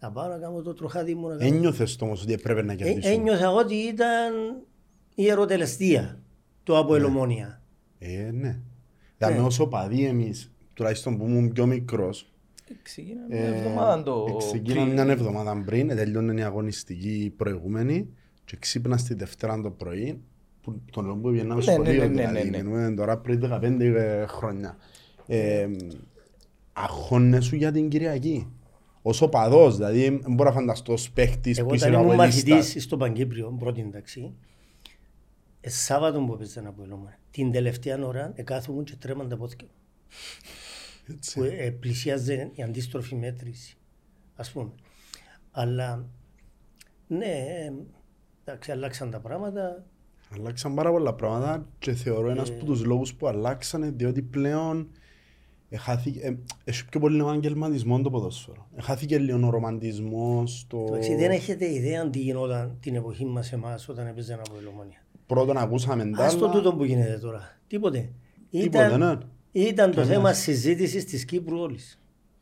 να 0.00 0.10
πάω 0.12 0.28
να 0.28 0.38
κάνω 0.38 0.62
το 0.62 0.74
τροχάδι 0.74 1.14
μου. 1.14 1.28
Να 1.28 1.36
κάνω... 1.36 1.54
Ένιωθες 1.54 1.96
το 1.96 2.04
όμως 2.04 2.22
ότι 2.22 2.32
έπρεπε 2.32 2.62
να 2.62 2.72
Ε, 2.72 2.76
κερδίσουν. 2.76 3.12
ένιωθα 3.12 3.50
ότι 3.50 3.74
ήταν 3.74 4.32
η 5.14 5.28
ερωτελεστία 5.28 6.18
του 6.62 6.76
από 6.76 6.94
Ελομόνια. 6.94 7.62
Ε, 7.98 8.30
ναι. 8.32 8.60
Δηλαδή 9.18 9.38
Ναι. 9.38 9.44
όσο 9.46 9.66
παδί 9.66 10.04
εμείς, 10.04 10.52
τουλάχιστον 10.74 11.18
που 11.18 11.24
ήμουν 11.26 11.52
πιο 11.52 11.66
μικρός, 11.66 12.32
Ξεκινάμε 12.82 13.26
μια 13.28 13.44
ε, 13.44 13.56
εβδομάδα 13.56 14.02
το... 14.02 14.36
ξεκίναμε 14.38 14.84
πριν. 14.92 15.04
μια 15.04 15.12
εβδομάδα 15.12 15.62
πριν, 15.64 15.90
ε, 15.90 15.94
τελειώνει 15.94 16.40
η 16.40 16.44
αγωνιστική 16.44 17.34
προηγούμενη 17.36 18.08
και 18.44 18.56
ξύπνα 18.56 18.96
στη 18.96 19.14
Δευτέρα 19.14 19.60
το 19.60 19.70
πρωί, 19.70 20.20
που 20.62 20.80
τον 20.92 21.04
λόγο 21.06 21.18
που 21.18 21.30
βγαίναμε 21.30 21.64
Ναι, 21.64 21.72
ναι, 21.76 21.84
σχολείο, 21.84 22.00
ναι, 22.02 22.06
ναι, 22.06 22.14
δηλαδή, 22.14 22.50
ναι, 22.50 22.56
ναι. 22.56 22.62
μιλούμε 22.62 22.94
τώρα 22.96 23.18
πριν 23.18 23.40
15 23.62 24.24
χρόνια. 24.28 24.76
Ε, 25.26 25.66
αγχώνεσαι 26.72 27.56
για 27.56 27.72
την 27.72 27.88
Κυριακή. 27.88 28.48
Ως 29.02 29.22
οπαδός, 29.22 29.76
δηλαδή 29.76 30.08
δεν 30.08 30.34
μπορώ 30.34 30.48
να 30.48 30.54
φανταστώ 30.54 30.92
ως 30.92 31.10
παίχτης 31.10 31.58
Εγώ 31.58 31.68
που 31.68 31.74
είσαι 31.74 31.88
όταν 31.88 32.00
ήμουν 32.00 32.12
αβολίστας. 32.12 32.50
μαθητής 32.50 32.82
στο 32.82 32.96
Παγκύπριο, 32.96 33.56
πρώτη 33.58 33.80
εντάξει, 33.80 34.34
ε, 35.60 35.70
Σάββατο 35.70 36.20
που 36.20 36.32
έπαιζαν 36.32 36.66
από 36.66 36.82
Ελομόνια, 36.82 37.18
την 37.30 37.52
τελευταία 37.52 38.04
ώρα 38.06 38.32
εκάθομαι 38.34 38.82
και 38.82 38.96
τρέμαν 38.98 39.28
τα 39.28 39.36
πόδια. 39.36 39.56
Έτσι. 41.10 41.38
που 41.38 41.44
ε, 41.44 41.70
πλησίαζε 41.70 42.50
η 42.54 42.62
αντίστροφη 42.62 43.14
μέτρηση, 43.14 43.76
ας 44.36 44.50
πούμε. 44.50 44.70
Αλλά, 45.50 46.06
ναι, 47.06 47.26
ε, 47.26 47.72
εντάξει, 48.44 48.70
αλλάξαν 48.72 49.10
τα 49.10 49.20
πράγματα. 49.20 49.84
Αλλάξαν 50.34 50.74
πάρα 50.74 50.90
πολλά 50.90 51.14
πράγματα 51.14 51.66
και 51.78 51.92
θεωρώ 51.92 52.30
ένας 52.30 52.50
Ε. 52.50 52.54
από 52.54 52.64
τους 52.64 52.84
λόγους 52.84 53.14
που 53.14 53.26
αλλάξανε 53.26 53.90
διότι 53.90 54.22
πλέον 54.22 54.88
εχάθηκε, 55.68 56.20
ε, 56.20 56.36
έχει 56.64 56.88
πιο 56.88 57.00
πολύ 57.00 57.20
επαγγελματισμό 57.20 58.02
το 58.02 58.10
ποδόσφαιρο. 58.10 58.68
Εχάθηκε 58.76 59.18
λίγο 59.18 59.46
ο 59.46 59.50
ρομαντισμός, 59.50 60.64
το... 60.68 60.84
Εντάξει, 60.88 61.14
δεν 61.14 61.30
έχετε 61.30 61.72
ιδέα 61.72 62.10
τι 62.10 62.18
γινόταν 62.18 62.76
την 62.80 62.94
εποχή 62.94 63.24
μας 63.24 63.52
εμάς 63.52 63.88
όταν 63.88 64.06
έπαιζαν 64.06 64.38
από 64.38 64.58
Ελομόνια. 64.58 64.98
Πρώτον 65.26 65.56
ακούσαμε 65.56 66.10
τα 66.10 66.24
Ας 66.24 66.36
το 66.36 66.44
άλλα. 66.44 66.54
τούτο 66.54 66.74
που 66.74 66.84
γίνεται 66.84 67.18
τώρα. 67.18 67.58
Τίποτε. 67.66 68.10
Τίποτε, 68.50 68.86
Ήταν, 68.86 69.00
ναι. 69.00 69.18
Ήταν 69.62 69.90
το 69.90 69.96
Κανένας. 69.96 70.16
θέμα 70.16 70.32
συζήτησης 70.32 71.04
της 71.04 71.24
Κύπρου 71.24 71.58
όλης. 71.58 71.98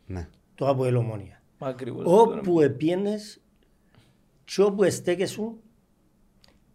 Ναι. 0.06 0.28
Το 0.54 0.68
από 0.68 0.84
Ελομόνια. 0.84 1.42
Μα 1.58 1.68
ακριβώς. 1.68 2.04
Όπου 2.06 2.60
επίενες 2.60 3.40
και 4.44 4.62
όπου 4.62 4.82
εστέκεσου 4.82 5.56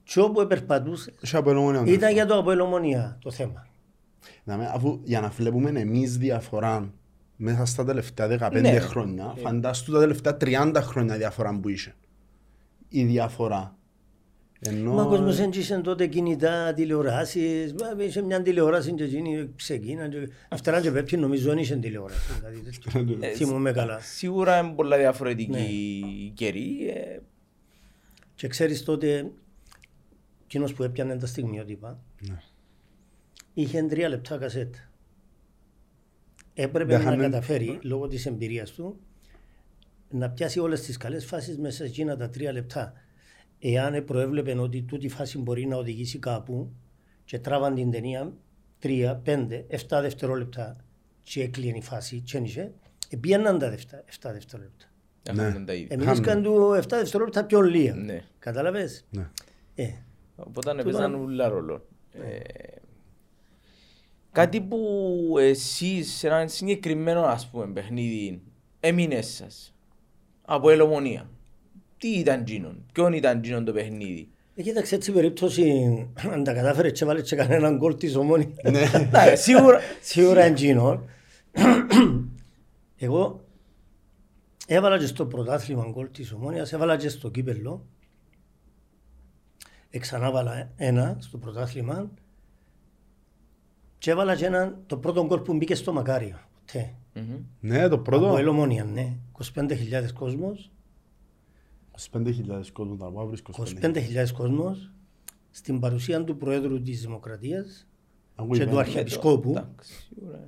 και 0.03 0.19
όπου 0.19 0.41
επερπατούσες 0.41 1.13
Έχει 1.21 1.35
από 1.35 1.49
ελαιόμενο 1.49 1.81
ήταν 1.83 1.93
αυτό. 2.03 2.13
για 2.13 2.25
το 2.25 2.37
από 2.37 2.51
Ελομόνια 2.51 3.17
το 3.21 3.31
θέμα. 3.31 3.67
Δηλαδή, 4.43 4.65
αφού 4.73 4.99
για 5.03 5.21
να 5.21 5.29
βλέπουμε 5.29 5.69
εμείς 5.79 6.17
διαφορά 6.17 6.93
μέσα 7.35 7.65
στα 7.65 7.85
τελευταία 7.85 8.27
15 8.27 8.61
Ναι. 8.61 8.79
χρόνια, 8.79 9.33
φαντάσου 9.37 9.91
τα 9.91 9.99
τελευταία 9.99 10.37
30 10.41 10.81
χρόνια 10.81 11.17
διαφορά 11.17 11.59
που 11.59 11.69
είχε. 11.69 11.95
Η 12.89 13.03
διαφορά. 13.03 13.76
Ενώ... 14.59 14.93
Μα 14.93 15.03
ο 15.03 15.07
κόσμος 15.07 15.37
δεν 15.37 15.49
είχε 15.53 15.77
τότε 15.77 16.07
κινητά, 16.07 16.73
τηλεοράσεις, 16.73 17.73
μα 17.73 18.03
είχε 18.03 18.21
μια 18.21 18.41
τηλεόραση 18.41 18.91
και 18.93 19.03
εκείνη 19.03 19.49
ξεκίναν 19.55 20.09
και 20.09 20.29
αυτά 20.49 20.81
και 20.81 20.91
πέπτει 20.91 21.17
νομίζω 21.17 21.49
δεν 21.49 21.57
είχε 21.57 21.75
τηλεόραση. 21.75 22.41
κάτι 22.41 22.59
τέτοιο. 22.59 23.17
Ε, 23.21 23.33
Θυμούμαι 23.33 23.71
καλά. 23.71 23.99
Σίγουρα 23.99 24.59
είναι 24.59 24.73
πολλά 24.75 24.97
διαφορετική 24.97 25.51
Ναι. 25.51 25.59
η 25.59 26.31
καιρή. 26.33 26.89
ε, 26.89 27.19
Και 28.35 28.47
ξέρεις 28.47 28.83
τότε, 28.83 29.31
εκείνος 30.45 30.73
που 30.73 30.83
έπιανε 30.83 31.17
τα 31.17 31.25
στιγμιότυπα, 31.25 31.99
Ναι. 32.29 32.37
είχε 33.53 33.83
τρία 33.83 34.09
λεπτά 34.09 34.37
κασέτα. 34.37 34.77
Έπρεπε 36.53 36.91
Δεν 36.95 37.03
να 37.03 37.09
χάνε- 37.09 37.23
καταφέρει, 37.23 37.79
λόγω 37.81 38.07
της 38.07 38.25
εμπειρίας 38.25 38.71
του, 38.71 38.99
να 40.09 40.29
πιάσει 40.29 40.59
όλες 40.59 40.81
τις 40.81 40.97
καλές 40.97 41.25
φάσεις 41.25 41.57
μέσα 41.57 41.75
σε 41.77 41.83
εκείνα 41.83 42.17
τα 42.17 42.29
τρία 42.29 42.51
λεπτά. 42.51 42.93
Εάν 43.59 44.03
προέβλεπε 44.05 44.59
ότι 44.59 44.81
τούτη 44.81 45.07
φάση 45.09 45.37
μπορεί 45.37 45.65
να 45.65 45.75
οδηγήσει 45.77 46.19
κάπου 46.19 46.71
και 47.25 47.39
τράβαν 47.39 47.75
την 47.75 47.91
ταινία 47.91 48.33
τρία, 48.79 49.15
πέντε, 49.15 49.65
εφτά 49.67 50.01
δευτερόλεπτα 50.01 50.75
και 51.23 51.41
έκλειε 51.43 51.73
η 51.75 51.81
φάση 51.81 52.19
και 52.19 52.37
ένιξε, 52.37 52.71
πήγαιναν 53.19 53.59
τα 53.59 53.69
δευτα, 53.69 54.03
εφτά 54.05 54.31
δευτερόλεπτα. 54.31 54.85
αυτά 55.29 55.43
Ναι. 55.49 55.55
είναι 55.55 55.65
τα 55.65 55.73
ίδια. 55.73 55.87
Εμείς 56.01 56.19
καν 56.19 56.43
του 56.43 56.73
εφτά 56.73 56.97
δευτερόλεπτα 56.97 57.45
πιο 57.45 57.61
λίγα. 57.61 57.95
Ναι. 57.95 58.23
Κατάλαβες. 58.39 59.05
Ναι. 59.09 59.29
Ε, 59.75 59.89
Οπότε 60.35 60.69
Τούτο- 60.69 60.81
έπαιζαν 60.89 61.13
ούλα 61.15 61.47
ρόλο. 61.47 61.85
Ε, 62.13 62.39
Κάτι 64.31 64.61
που 64.61 65.35
εσείς 65.39 66.11
σε 66.11 66.27
έναν 66.27 66.49
συγκεκριμένο 66.49 67.21
ας 67.21 67.47
πούμε 67.49 67.67
παιχνίδι 67.67 68.41
έμεινες 68.79 69.27
σας 69.27 69.73
από 70.45 70.69
ελομονία. 70.69 71.29
Τι 71.97 72.07
ήταν 72.07 72.43
τζίνον, 72.43 72.85
ποιον 72.91 73.13
ήταν 73.13 73.41
τζίνον 73.41 73.65
το 73.65 73.71
παιχνίδι; 73.73 74.29
Ε, 74.55 74.61
κοίταξε 74.61 74.95
έτσι 74.95 75.11
η 75.11 75.13
περίπτωση, 75.13 75.63
αν 76.33 76.43
τα 76.43 76.53
κατάφερε 76.53 76.91
και 76.91 77.05
βάλε 77.05 77.21
και 77.21 77.35
κανέναν 77.35 77.77
γκολ 77.77 77.97
της 77.97 78.15
ομόνιας. 78.15 78.49
Ναι, 79.11 79.35
σίγουρα. 79.35 79.79
Σίγουρα 80.01 80.41
εντζίνο. 80.41 81.03
Εγώ 82.97 83.43
έβαλα 84.67 84.97
και 84.97 85.05
στο 85.05 85.25
πρωτάθλημα 85.25 85.87
γκολ 85.91 86.11
της 86.11 86.31
ομόνιας, 86.31 86.73
έβαλα 86.73 86.97
και 86.97 87.09
στο 87.09 87.29
κύπελλο. 87.29 87.85
Εξανάβαλα 89.89 90.71
ένα 90.75 91.17
στο 91.19 91.37
πρωτάθλημα 91.37 92.11
και 93.97 94.11
έβαλα 94.11 94.35
και 94.35 94.45
ένα, 94.45 94.79
το 94.85 94.97
πρώτο 94.97 95.25
γκολ 95.25 95.39
που 95.39 95.53
μπήκε 95.53 95.75
στο 95.75 95.93
Μακάριο. 95.93 96.39
Ποτέ. 96.65 96.93
Μμμ. 97.13 97.37
Ναι, 97.59 97.87
το 97.87 97.99
πρώτο. 97.99 98.27
Από 98.27 98.37
Ελομόνια, 98.37 98.83
ναι. 98.83 99.17
25.000 99.53 100.11
κόσμος. 100.13 100.71
25.000 102.11 102.71
κόσμος 102.73 102.97
τα 102.99 103.05
πάω, 103.11 103.25
βρίσκω 103.27 103.51
25.000 103.81 104.31
κόσμος 104.37 104.91
στην 105.51 105.79
παρουσία 105.79 106.23
του 106.23 106.37
Προέδρου 106.37 106.81
της 106.81 107.01
Δημοκρατίας 107.01 107.87
Ακούει 108.35 108.57
και 108.57 108.63
του 108.63 108.69
πέρα. 108.69 108.81
Αρχιεπισκόπου 108.81 109.49
Εντάξει, 109.49 109.93
σίγουρα. 109.93 110.47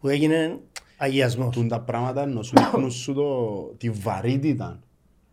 που 0.00 0.08
έγινε 0.08 0.58
αγιασμός. 0.96 1.54
Τούν 1.54 1.68
τα 1.68 1.80
πράγματα 1.80 2.22
ενώ 2.22 2.42
σου 2.42 2.52
δείχνουν 2.56 2.90
σου 2.90 3.12
το, 3.14 3.60
τη 3.76 3.90
βαρύτητα 3.90 4.80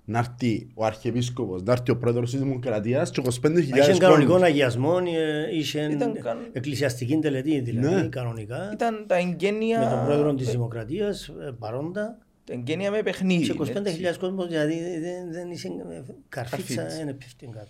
να 0.08 0.20
έρθει 0.20 0.68
ο 0.74 0.86
Αρχιεπίσκοπος, 0.86 1.64
να 1.64 1.72
έρθει 1.72 1.92
ο 1.92 1.98
Πρόεδρος 1.98 2.32
της 2.32 2.40
Δημοκρατίας 2.40 3.12
και 3.12 3.22
25.000 3.42 3.58
Είχε 3.58 3.98
κανονικό 3.98 4.32
κόσμος. 4.32 4.50
αγιασμό, 4.50 4.98
ε, 5.18 5.56
είχε 5.58 5.88
Ήταν 5.92 6.14
καν- 6.22 6.50
εκκλησιαστική 6.54 7.18
τελετή 7.18 7.60
δηλαδή, 7.60 7.96
Ναι. 7.96 8.08
κανονικά, 8.08 8.70
Ήταν 8.74 9.06
τα 9.08 9.16
εγγένεια, 9.16 9.80
με 9.80 9.90
τον 9.96 10.06
Πρόεδρο 10.06 10.34
της 10.36 10.50
Δημοκρατίας 10.50 11.28
ε, 11.28 11.52
παρόντα 11.60 12.02
τα 12.02 12.25
εγγένεια 12.50 12.92
με 12.92 13.02
παιχνίδι. 13.04 13.44
και 13.46 13.56
25.000 13.60 13.86
έτσι. 13.86 14.20
κόσμος 14.20 14.48
δηλαδή 14.48 15.00
δεν, 15.00 15.32
δεν 15.32 15.52
είχε 15.52 15.68
ε, 15.68 15.72
καρφίτσα, 15.72 16.16
Καρφίτσα. 16.30 16.86
δεν 16.98 17.08
έπεφτε 17.08 17.46
κάτω. 17.46 17.70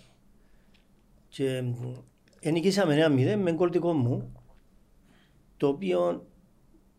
Και 1.28 1.62
ε, 2.40 2.50
νικήσαμε 2.50 2.94
ένα 2.94 3.08
μηδέν 3.08 3.38
με 3.40 3.52
γκολ 3.52 3.70
δικό 3.70 3.92
μου, 3.92 4.32
το 5.56 5.66
οποίο 5.68 6.26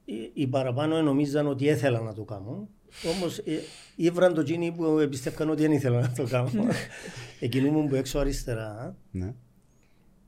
οι- 0.06 0.32
οι 0.34 0.48
παραπάνω 0.48 1.02
νομίζαν 1.02 1.48
ότι 1.48 1.66
ήθελα 1.66 2.00
να 2.00 2.14
το 2.14 2.24
κάνω. 2.24 2.70
Όμως 3.16 3.38
ε, 3.38 3.60
ήβραν 3.96 4.34
το 4.34 4.44
τζίνι 4.44 4.72
που 4.72 4.86
εμπιστεύκαν 5.00 5.50
ότι 5.50 5.62
δεν 5.62 5.72
ήθελα 5.72 6.00
να 6.00 6.12
το 6.12 6.24
κάνω. 6.24 6.52
Εκείνου 7.40 7.72
μου 7.72 7.88
που 7.88 7.96
έξω 7.96 8.20
αριστερά 8.20 8.96
Ναι. 9.12 9.34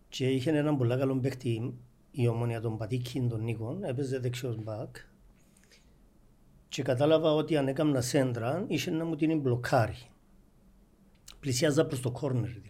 και 0.10 0.28
είχε 0.28 0.52
έναν 0.52 0.78
πολύ 0.78 0.98
καλό 0.98 1.16
παίκτη 1.20 1.74
η 2.12 2.28
ομόνια 2.28 2.62
των 2.62 2.78
Πατήκιν, 2.78 3.30
τον 3.30 3.44
Νίκον, 3.44 3.84
έπαιζε 3.84 4.20
δεξιός 4.20 4.64
μπακ 4.64 4.96
και 6.70 6.82
κατάλαβα 6.82 7.34
ότι 7.34 7.58
αν 7.58 7.68
έκανα 7.68 8.02
σέντρα 8.02 8.66
είχε 8.68 8.92
να 8.92 9.06
μου 9.06 9.16
την 9.16 9.40
μπλοκάρει. 9.40 9.98
Πλησιάζα 11.40 11.86
προς 11.86 12.02
το 12.02 12.12
κόρνερ 12.12 12.50
δηλαδή. 12.50 12.68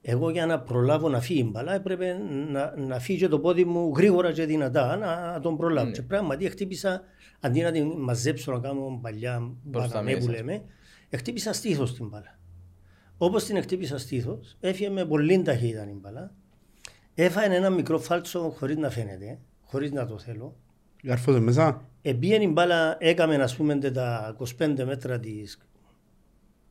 Εγώ 0.00 0.30
για 0.30 0.46
να 0.46 0.60
προλάβω 0.60 1.08
να 1.08 1.20
φύγει 1.20 1.40
η 1.40 1.48
μπαλά 1.52 1.74
έπρεπε 1.74 2.18
να, 2.50 2.76
να 2.76 2.98
φύγει 2.98 3.18
και 3.18 3.28
το 3.28 3.40
πόδι 3.40 3.64
μου 3.64 3.92
γρήγορα 3.96 4.32
και 4.32 4.44
δυνατά 4.44 4.96
να, 4.96 5.32
να 5.32 5.40
τον 5.40 5.56
προλάβω. 5.56 5.90
Και 5.90 6.02
πράγματι 6.02 6.48
χτύπησα, 6.48 7.02
αντί 7.40 7.60
να 7.60 7.72
την 7.72 7.92
μαζέψω 7.96 8.52
να 8.52 8.58
κάνω 8.58 8.98
παλιά 9.02 9.52
Προς 9.70 9.82
τα 9.82 9.88
μπαταμέ 9.88 10.12
που 10.12 10.26
μέσα. 10.26 10.30
λέμε, 10.30 10.62
χτύπησα 11.16 11.52
στήθος 11.52 11.94
την 11.94 12.08
μπαλά. 12.08 12.38
Όπως 13.18 13.44
την 13.44 13.62
χτύπησα 13.62 13.98
στήθος, 13.98 14.56
έφυγε 14.60 14.90
με 14.90 15.06
πολύ 15.06 15.42
ταχύτητα 15.42 15.88
η 15.88 15.94
μπαλά. 15.94 16.34
Έφαγε 17.14 17.54
ένα 17.54 17.70
μικρό 17.70 17.98
φάλτσο 17.98 18.50
χωρίς 18.50 18.76
να 18.76 18.90
φαίνεται, 18.90 19.38
χωρίς 19.64 19.92
να 19.92 20.06
το 20.06 20.18
θέλω. 20.18 20.56
Γαρφώσε 21.04 21.38
μέσα. 21.40 21.88
Εμπήγαινε 22.02 22.44
η 22.44 22.50
μπάλα, 22.52 22.96
έκαμε 23.00 23.34
ας 23.34 23.56
πούμε 23.56 23.74
τα 23.78 24.36
25 24.58 24.84
μέτρα 24.86 25.18
της 25.20 25.58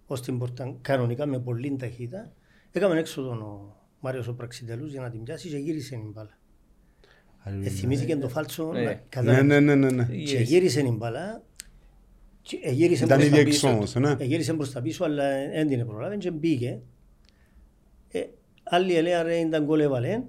ως 0.06 0.22
την 0.22 0.38
πόρτα 0.38 0.76
κανονικά 0.82 1.26
με 1.26 1.40
πολύ 1.40 1.76
ταχύτητα. 1.80 2.32
Έκαμε 2.72 3.00
έξω 3.00 3.22
τον 3.22 3.42
ο 3.42 3.76
Μάριος 4.00 4.28
ο 4.28 4.34
Πραξιτελούς 4.34 4.92
για 4.92 5.02
να 5.02 5.10
την 5.10 5.24
πιάσει 5.24 5.50
και 5.50 5.58
γύρισε 5.58 5.96
η 5.96 6.12
μπάλα. 6.14 6.38
Ε, 7.64 7.70
θυμήθηκε 7.70 8.16
το 8.16 8.30
φάλτσο, 8.30 8.72
Ναι. 8.72 8.80
να- 8.82 8.90
Ναι, 8.90 9.02
κατάλαβε. 9.10 9.42
ναι, 9.42 9.60
ναι, 9.60 9.76
ναι. 9.76 9.90
ναι. 9.92 10.04
Και 10.06 10.38
γύρισε 10.38 10.80
η 10.80 10.94
μπάλα. 10.98 11.42
και 12.42 12.60
εγύρισε 12.64 13.04
Ήταν 13.04 13.18
προς 13.18 13.28
ήδη 13.30 13.36
τα 13.36 13.42
έξω 13.42 13.52
πίσω. 13.68 13.70
όμως, 13.76 13.96
ναι. 13.96 14.16
Εγύρισε 14.20 14.54
προς 14.54 14.72
τα 14.72 14.82
πίσω, 14.82 15.04
αλλά 15.04 15.24
δεν 15.54 15.68
την 15.68 15.86
προλάβαινε 15.86 16.18
και 16.18 16.32
μπήκε. 16.32 16.80
Ε, 18.12 18.22
άλλοι 18.64 18.96
έλεγαν 18.96 19.26
ρε 19.26 19.36
ήταν 19.36 19.64
γκολ 19.64 19.80
έβαλε. 19.80 20.22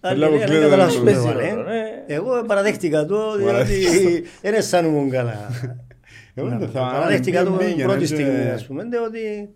Άλλοι 0.00 0.22
Έλα, 0.22 0.26
έλεγαν 0.26 0.42
αποκλείεται 0.42 0.68
δεν 0.68 0.78
να 0.78 0.84
καταλάβω 0.84 0.92
το 0.92 0.98
που 0.98 1.04
παίζει 1.04 1.20
έβαλε. 1.20 1.89
Ρόλο, 2.16 2.30
ναι. 2.30 2.36
Εγώ 2.36 2.46
παραδέχτηκα 2.46 3.06
το, 3.06 3.36
διότι 3.36 3.44
Παραδέχτηκα. 3.52 4.28
δεν 4.42 4.54
αισθάνομαι 4.54 5.08
καλά. 5.10 5.50
Εγώ 6.34 6.48
Να, 6.48 6.58
δεν 6.58 6.68
θα- 6.70 6.80
Παραδέχτηκα 6.80 7.44
το 7.44 7.50
πήγαινε 7.52 7.74
την 7.74 7.84
πρώτη 7.84 7.98
και- 7.98 8.06
στιγμή, 8.06 8.48
ας 8.48 8.66
πούμε, 8.66 8.84
διότι... 8.84 9.50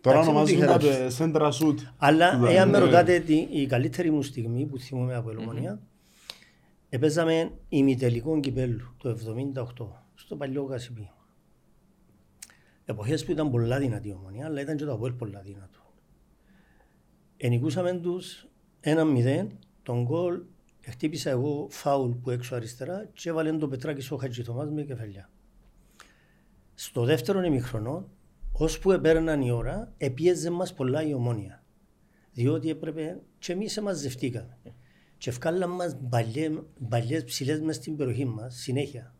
Τώρα 0.00 0.16
εντάξει, 0.16 0.30
ονομάζουν 0.34 0.58
μου 0.58 0.64
τα 0.66 0.76
τυχερός. 0.78 1.14
σέντρα 1.14 1.50
σούτ. 1.50 1.78
Αλλά 1.96 2.36
Ναι, 2.36 2.50
εάν 2.52 2.68
με 2.68 2.78
ναι. 2.78 2.84
ρωτάτε 2.84 3.18
τη, 3.18 3.46
η 3.50 3.66
καλύτερη 3.66 4.10
μου 4.10 4.22
στιγμή 4.22 4.66
που 4.66 4.78
θυμούμαι 4.78 5.14
από 5.14 5.30
Ελομονία, 5.30 5.80
επέζαμε 6.88 7.50
ημιτελικό 7.68 8.40
κυπέλου 8.40 8.94
το 8.98 9.16
78 9.80 9.86
στο 10.14 10.36
παλιό 10.36 10.64
Κασιπί. 10.64 11.10
Εποχές 12.84 13.24
που 13.24 13.30
ήταν 13.30 13.50
πολλά 13.50 13.78
δυνατή 13.78 14.08
η 14.08 14.12
Ομονία, 14.20 14.46
αλλά 14.46 14.60
ήταν 14.60 14.76
και 14.76 14.84
το 14.84 14.92
Αποέλ 14.92 15.12
πολλά 15.12 15.40
δυνατό. 15.44 15.92
Ενικούσαμε 17.36 17.92
τους 17.92 18.46
1-0, 18.84 19.46
τον 19.82 20.02
γκολ 20.02 20.40
χτύπησα 20.88 21.30
εγώ 21.30 21.68
φάουλ 21.70 22.10
που 22.10 22.30
έξω 22.30 22.54
αριστερά 22.54 23.08
και 23.12 23.28
έβαλε 23.28 23.52
το 23.52 23.68
πετράκι 23.68 24.12
ο 24.12 24.16
Χατζηθωμάς 24.16 24.70
με 24.70 24.82
κεφαλιά. 24.82 25.30
Στο 26.74 27.04
δεύτερο 27.04 27.42
ημιχρονό, 27.42 28.08
ώσπου 28.52 28.92
επέρναν 28.92 29.40
η 29.40 29.50
ώρα, 29.50 29.92
επίεζε 29.96 30.50
μας 30.50 30.74
πολλά 30.74 31.02
η 31.02 31.14
ομόνια. 31.14 31.64
Διότι 32.32 32.70
έπρεπε 32.70 33.20
και 33.38 33.52
εμείς 33.52 33.80
μαζευτήκαμε. 33.80 34.58
Και 35.18 35.30
ευκάλαν 35.30 35.70
μας 35.70 35.96
μπαλιέ- 36.00 36.62
μπαλιές 36.78 37.24
ψηλές 37.24 37.60
μες 37.60 37.76
στην 37.76 37.96
περιοχή 37.96 38.24
μας, 38.24 38.54
συνέχεια. 38.54 39.14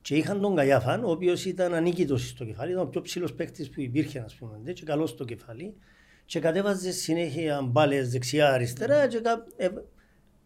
Και 0.00 0.16
είχαν 0.16 0.40
τον 0.40 0.54
Καγιάφαν, 0.54 1.04
ο 1.04 1.10
οποίος 1.10 1.44
ήταν 1.44 1.74
ανίκητος 1.74 2.28
στο 2.28 2.44
κεφάλι, 2.44 2.70
ήταν 2.70 2.82
ο 2.82 2.86
πιο 2.86 3.00
ψηλός 3.00 3.34
παίκτης 3.34 3.70
που 3.70 3.80
υπήρχε, 3.80 4.18
ας 4.18 4.34
πούμε, 4.34 4.72
και 4.72 4.84
καλός 4.84 5.10
στο 5.10 5.24
κεφάλι. 5.24 5.74
Και 6.24 6.40
κατέβαζε 6.40 6.90
συνέχεια 6.90 7.62
μπάλες 7.62 8.10
δεξιά-αριστερά 8.10 9.08
και 9.08 9.20
κα... 9.20 9.44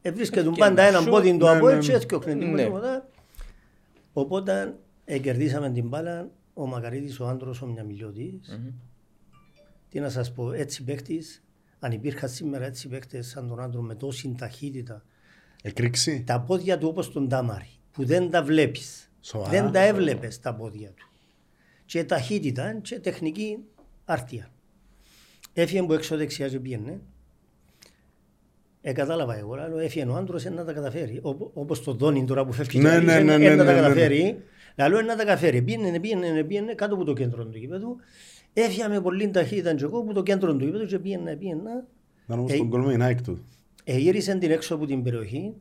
ε, 0.02 0.08
ε, 0.08 0.12
βρίσκεται 0.12 0.50
Και 0.50 0.58
πάντα 0.58 0.82
έναν 0.82 1.02
σου- 1.02 1.10
πόδι 1.10 1.36
του 1.36 1.44
ναι, 1.44 1.50
από 1.50 1.66
ναι. 1.68 1.74
έτσι 1.74 1.92
έθιωχνε 1.92 2.34
την 2.36 2.50
Ναι. 2.52 2.64
τίποτα. 2.64 3.08
Οπότε 4.12 4.76
ε, 5.04 5.18
κερδίσαμε 5.18 5.70
την 5.72 5.88
μπάλα 5.88 6.30
ο 6.54 6.66
Μακαρίτης, 6.66 7.20
ο 7.20 7.26
άντρος, 7.28 7.62
ο 7.62 7.66
Μιαμιλιώτης. 7.66 8.48
Μμμ. 8.58 8.70
Τι 9.88 10.00
να 10.00 10.08
σας 10.08 10.32
πω, 10.32 10.52
έτσι 10.52 10.84
παίκτης, 10.84 11.42
αν 11.78 11.92
υπήρχαν 11.92 12.28
σήμερα 12.28 12.64
έτσι 12.64 12.88
παίκτες 12.88 13.26
σαν 13.28 13.48
τον 13.48 13.60
άντρο 13.60 13.80
με 13.82 13.94
τόση 13.94 14.34
ταχύτητα, 14.38 15.04
Εκρήξη. 15.62 16.22
τα 16.26 16.40
πόδια 16.40 16.78
του 16.78 16.88
όπως 16.88 17.12
τον 17.12 17.28
Τάμαρη, 17.28 17.68
που 17.92 18.04
δεν 18.04 18.30
τα 18.30 18.42
βλέπεις, 18.42 19.10
Σοβαρά. 19.20 19.50
δεν 19.50 19.72
τα 19.72 19.80
έβλεπες 19.80 20.40
τα 20.40 20.54
πόδια 20.54 20.88
του. 20.88 21.06
Και 21.84 22.04
ταχύτητα 22.04 22.74
και 22.74 23.00
τεχνική 23.00 23.58
άρτια. 24.04 24.50
Έφυγε 25.52 25.82
που 25.82 25.92
έξω 25.92 26.16
δεξιά 26.16 26.48
και 26.48 26.60
πήγαινε. 26.60 27.00
Ε, 28.84 28.92
κατάλαβα 28.92 29.38
εγώ, 29.38 29.54
λέω, 29.54 29.78
έφυγε 29.78 30.04
ο 30.06 30.14
άντρος 30.14 30.44
να 30.44 30.64
τα 30.64 30.72
καταφέρει. 30.72 31.18
Όπω- 31.22 31.50
Όπως 31.54 31.82
το 31.82 31.92
Δόνι 31.92 32.24
τώρα 32.24 32.44
που 32.44 32.52
φεύγει 32.52 32.78
Ναι, 32.78 32.90
και 32.90 33.04
ναι, 33.04 33.12
άλλος, 33.12 33.24
ναι, 33.24 33.34
ε, 33.34 33.38
ναι, 33.38 33.44
ε, 33.44 33.54
να 33.54 33.56
τα 33.56 33.64
ναι, 33.64 33.72
ναι, 33.72 33.80
ναι. 33.80 33.88
καταφέρει. 33.88 34.42
Λέω 34.76 35.00
να 35.02 35.06
τα 35.16 35.24
καταφέρει. 35.24 35.62
Πήγαινε, 35.62 36.00
πήγαινε, 36.00 36.44
πήγαινε 36.44 36.74
κάτω 36.74 36.94
από 36.94 37.04
το 37.04 37.12
κέντρο 37.12 37.44
του 37.46 37.58
γήπεδου. 37.58 37.96
Έφυγα 38.52 38.88
με 38.88 39.00
πολύ 39.00 39.30
ταχύτητα 39.30 39.74
και 39.74 39.84
εγώ 39.84 39.98
από 39.98 40.12
το 40.12 40.22
κέντρο 40.22 40.56
του 40.56 40.64
γήπεδου 40.64 40.84
και 40.86 40.98
πήγαινα, 40.98 41.36
πήγαινα. 41.36 41.84
Ήταν 42.24 42.38
όμως 42.38 42.52
Ε, 42.52 42.56
τον 42.56 42.68
κόλμο 42.68 42.88
η 42.92 42.96
Nike 43.00 43.20
του. 43.24 43.44
Ε, 43.84 43.98
γύρισε 43.98 44.34
την 44.38 44.50
έξω 44.50 44.74
από 44.74 44.86
την 44.86 45.02
περιοχή, 45.02 45.54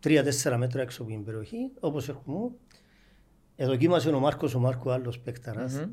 τρία-τέσσερα 0.00 0.56
μέτρα 0.58 0.82
έξω 0.82 1.02
από 1.02 1.10
την 1.10 1.24
περιοχή, 1.24 1.70
όπως 1.80 2.08
έχουμε. 2.08 2.50
Ε, 3.56 3.66
δοκίμασε 3.66 4.08
ο 4.10 4.18
Μάρκος, 4.20 4.54
ο 4.54 4.58
Μάρκο 4.58 4.90
άλλος 4.90 5.18
παίκταρας, 5.18 5.84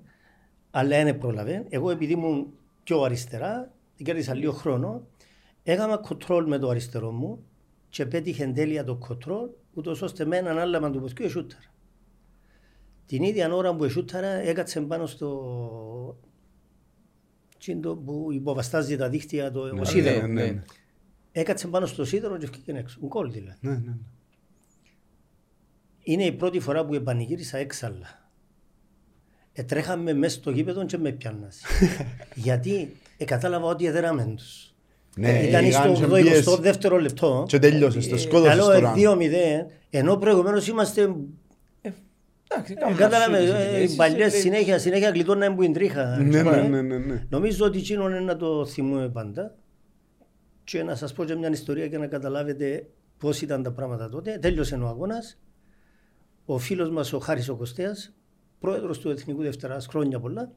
αλλά 0.71 1.03
δεν 1.03 1.17
πρόλαβε. 1.17 1.65
Εγώ 1.69 1.89
επειδή 1.91 2.13
ήμουν 2.13 2.47
πιο 2.83 3.01
αριστερά, 3.01 3.71
κέρδισα 4.03 4.33
λίγο 4.33 4.51
χρόνο, 4.51 5.07
έκανα 5.63 5.97
κοντρόλ 5.97 6.47
με 6.47 6.57
το 6.57 6.69
αριστερό 6.69 7.11
μου 7.11 7.43
και 7.89 8.05
πέτυχε 8.05 8.43
εν 8.43 8.53
τέλεια 8.53 8.83
το 8.83 8.95
κοντρόλ, 8.95 9.49
ούτως 9.73 10.01
ώστε 10.01 10.25
με 10.25 10.37
έναν 10.37 10.57
άλαμα 10.57 10.91
του 10.91 11.01
ποθκιού 11.01 11.25
εσούταρα. 11.25 11.63
Την 13.05 13.23
ίδια 13.23 13.53
ώρα 13.53 13.75
που 13.75 13.83
εσούταρα 13.83 14.27
έκατσε 14.27 14.81
πάνω 14.81 15.05
στο... 15.05 16.17
τσίντο 17.57 17.95
που 17.95 18.27
υποβαστάζει 18.31 18.97
τα 18.97 19.09
δίχτυα, 19.09 19.51
το 19.51 19.59
ο 19.79 19.83
σίδερο. 19.83 20.27
ναι, 20.27 20.33
ναι, 20.33 20.51
ναι. 20.51 20.63
Έκατσε 21.31 21.67
πάνω 21.67 21.85
στο 21.85 22.05
σίδερο 22.05 22.37
και 22.37 22.45
βγήκε 22.45 22.71
έξω. 22.71 22.99
Γκολ 23.05 23.31
δηλαδή. 23.31 23.57
Ναι, 23.61 23.71
ναι, 23.71 23.77
ναι. 23.77 23.97
Είναι 26.03 26.23
η 26.23 26.31
πρώτη 26.31 26.59
φορά 26.59 26.85
που 26.85 26.93
επανηγύρισα 26.93 27.57
έξαλλα. 27.57 28.31
Ετρέχαμε 29.53 30.13
μέσα 30.13 30.39
στο 30.39 30.51
γήπεδο 30.51 30.85
και 30.85 30.97
με 30.97 31.11
πιάννας. 31.11 31.61
Γιατί 32.35 32.95
ε, 33.17 33.25
κατάλαβα 33.25 33.65
ότι 33.65 33.85
έδεραμε 33.85 34.33
τους. 34.35 34.68
Ναι, 35.19 35.43
Ήταν 35.47 35.65
είχαν 35.65 35.95
στο 35.95 36.05
και 36.07 36.13
82 36.13 36.21
πιέσει. 36.21 36.57
δεύτερο 36.61 36.97
λεπτό. 36.99 37.45
Και 37.47 37.59
τέλειωσε, 37.59 38.09
το 38.09 38.15
Ε, 38.15 38.17
σκότωσες 38.17 38.49
Καλό 38.57 38.65
τώρα. 38.73 38.93
2-0, 38.95 39.65
ενώ 39.89 40.17
προηγουμένως 40.17 40.67
είμαστε 40.67 41.01
Εντάξει, 42.51 42.73
Ε, 42.73 42.75
κάνουμε 42.75 42.97
Κατάλαβε, 42.99 43.37
σούτες, 43.45 43.53
ε, 43.53 43.63
επιθέσεις, 43.63 43.93
οι 43.93 43.95
παλιές 43.95 44.33
ε, 44.33 44.37
συνέχεια, 44.39 44.79
συνέχεια 44.79 45.09
γλιτώναμε 45.09 45.55
που 45.55 45.61
είναι 45.63 45.73
τρίχα. 45.73 46.17
Ναι, 46.17 46.37
Ε, 46.37 46.43
ναι, 46.43 46.61
ναι, 46.61 46.81
ναι, 46.81 46.97
ναι. 46.97 47.25
Νομίζω 47.29 47.65
ότι 47.65 47.77
εκείνο 47.77 48.09
είναι 48.09 48.19
να 48.19 48.35
το 48.37 48.65
θυμούμε 48.65 49.09
πάντα. 49.09 49.55
Και 50.63 50.83
να 50.83 50.95
σας 50.95 51.13
πω 51.13 51.23
και 51.25 51.35
μια 51.35 51.49
ιστορία 51.49 51.85
για 51.85 51.97
να 51.99 52.07
καταλάβετε 52.07 52.87
πώς 53.17 53.41
ήταν 53.41 53.63
τα 53.63 53.71
πράγματα 53.71 54.09
τότε. 54.09 54.37
Τέλειωσε 54.41 54.75
ο 54.75 54.87
αγώνας. 54.87 55.39
Ο 56.45 56.57
φίλος 56.57 56.89
μας 56.89 57.13
ο 57.13 57.19
Χάρης 57.19 57.49
ο 57.49 57.55
Κωστέας, 57.55 58.13
πρόεδρος 58.59 58.99
του 58.99 59.09
Εθνικού 59.09 59.41
Δευτεράς 59.41 59.87
χρόνια 59.87 60.19
πολλά, 60.19 60.51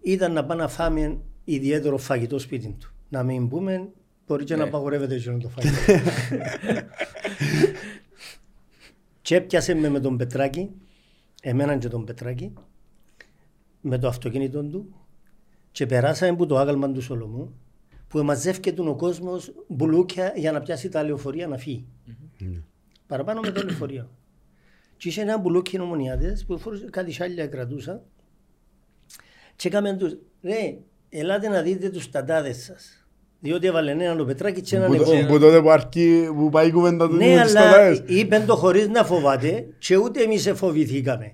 ήταν 0.00 0.32
να 0.32 0.44
πάμε 0.44 0.62
να 0.62 0.68
φάμε 0.68 1.18
ιδιαίτερο 1.54 1.96
φαγητό 1.98 2.38
σπίτι 2.38 2.76
του. 2.80 2.92
Να 3.08 3.22
μην 3.22 3.48
πούμε, 3.48 3.88
μπορεί 4.26 4.44
και 4.44 4.56
να 4.56 4.62
Ναι. 4.62 4.68
απαγορεύεται 4.68 5.14
εκείνο 5.14 5.38
το 5.38 5.48
φαγητό. 5.48 5.92
και 9.22 9.36
έπιασε 9.36 9.74
με 9.74 9.88
με 9.88 10.00
τον 10.00 10.16
Πετράκη, 10.16 10.70
εμέναν 11.42 11.78
και 11.78 11.88
τον 11.88 12.04
Πετράκη, 12.04 12.52
με 13.80 13.98
το 13.98 14.08
αυτοκίνητο 14.08 14.62
του 14.62 14.94
και 15.72 15.86
περάσαμε 15.86 16.30
από 16.30 16.46
το 16.46 16.58
άγαλμα 16.58 16.92
του 16.92 17.02
Σολομού 17.02 17.54
που 18.08 18.22
μαζεύκεται 18.22 18.80
ο 18.88 18.94
κόσμος 18.96 19.52
μπουλούκια 19.68 20.32
για 20.36 20.52
να 20.52 20.60
πιάσει 20.60 20.88
τα 20.88 21.02
λεωφορεία 21.02 21.46
να 21.46 21.56
φύγει. 21.58 21.86
Παραπάνω 23.06 23.40
με 23.40 23.50
το 23.50 23.62
λεωφορείο. 23.62 24.10
Και 24.96 25.08
είχε 25.08 25.20
ένα 25.20 25.38
μπουλούκι 25.38 25.78
νομονιάτες 25.78 26.44
που 26.44 26.58
φορούσε 26.58 26.84
κάτι 26.90 27.12
σάλια 27.12 27.46
κρατούσα 27.46 28.02
και 29.56 29.68
έκαμε 29.68 29.96
τους, 29.96 30.16
ρε, 30.42 30.78
ελάτε 31.10 31.48
να 31.48 31.62
δείτε 31.62 31.88
τους 31.88 32.10
τατάδες 32.10 32.56
σας. 32.64 32.94
Διότι 33.40 33.66
έβαλε 33.66 33.90
έναν 33.90 34.16
το 34.16 34.24
πετράκι 34.24 34.60
και 34.60 34.76
έναν 34.76 34.90
Που 34.90 34.96
το- 35.04 35.12
εγώ. 35.12 35.26
Που 35.26 35.38
τότε 35.38 35.60
που 35.60 35.70
αρκεί, 35.70 36.28
που 36.36 36.48
πάει 36.48 36.66
η 36.68 36.70
κουβέντα 36.72 37.08
του 37.08 37.14
Ναι, 37.16 37.34
με 37.34 37.42
τις 37.42 37.56
αλλά 37.56 37.70
τατάδες. 37.70 38.02
είπεν 38.06 38.46
το 38.46 38.56
χωρίς 38.56 38.88
να 38.88 39.04
φοβάται 39.04 39.66
και 39.78 39.96
ούτε 39.96 40.22
εμείς 40.22 40.46
εφοβηθήκαμε. 40.46 41.32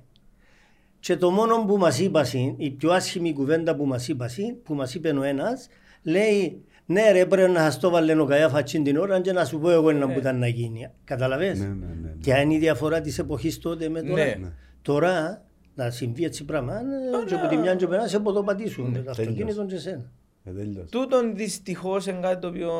Και 1.01 1.17
το 1.17 1.31
μόνο 1.31 1.65
που 1.67 1.77
μας 1.77 1.99
είπασαν, 2.01 2.55
η 2.57 2.71
πιο 2.71 2.91
άσχημη 2.91 3.33
κουβέντα 3.33 3.77
που 3.77 3.87
μας 3.87 4.09
είπασαν, 4.09 4.57
που 4.65 4.75
μας 4.75 4.95
είπε 4.95 5.09
ο 5.11 5.23
ένας, 5.23 5.69
λέει 6.03 6.65
ναι 6.87 7.11
ρε 7.13 7.27
πρέπει 7.27 7.51
να 7.53 7.59
σας 7.61 7.79
το 7.79 7.91
βάλει 7.91 8.19
ο 8.19 8.25
Καϊάφα 8.25 8.63
τσιν 8.63 8.85
την 8.85 8.97
ώρα 8.97 9.21
και 9.21 9.33
να 9.33 9.45
σου 9.45 9.59
πω 9.59 9.71
εγώ 9.71 9.91
ένα 9.91 10.07
που 10.13 10.19
ήταν 10.19 10.39
να 10.39 10.47
γίνει. 10.47 10.91
Καταλαβες; 11.05 11.59
Ναι, 11.59 11.67
ναι, 11.67 11.73
ναι, 11.75 11.87
ναι. 12.03 12.09
Ποια 12.21 12.41
είναι 12.41 12.55
η 12.55 12.59
διαφορά 12.59 13.01
της 13.01 13.19
εποχής 13.19 13.59
τότε 13.59 13.89
με 13.89 14.03
τώρα. 14.03 14.25
Ναι. 14.25 14.37
Ναι. 14.41 14.49
Τώρα 14.83 15.45
να 15.77 15.91
συμβεί 15.91 16.25
έτσι 16.25 16.45
πράγμα, 16.45 16.75
ε, 16.75 17.25
και 17.27 17.35
από 17.35 17.49
τη 17.49 17.57
μια 17.57 17.75
και 17.75 17.87
περάσει 17.87 18.17
από 18.17 18.33
το 18.33 18.43
πατήσουν. 18.43 18.93
Το 19.05 19.11
αυτοκίνητο 19.11 19.65
και 19.67 19.75
εσένα. 19.75 20.11
Ε, 20.45 20.51
τέλειωσε. 20.51 20.89
Τούτον 20.91 21.37
δυστυχώς 21.37 22.07
είναι 22.07 22.19
κάτι 22.23 22.41
το 22.41 22.49
οποίο 22.49 22.71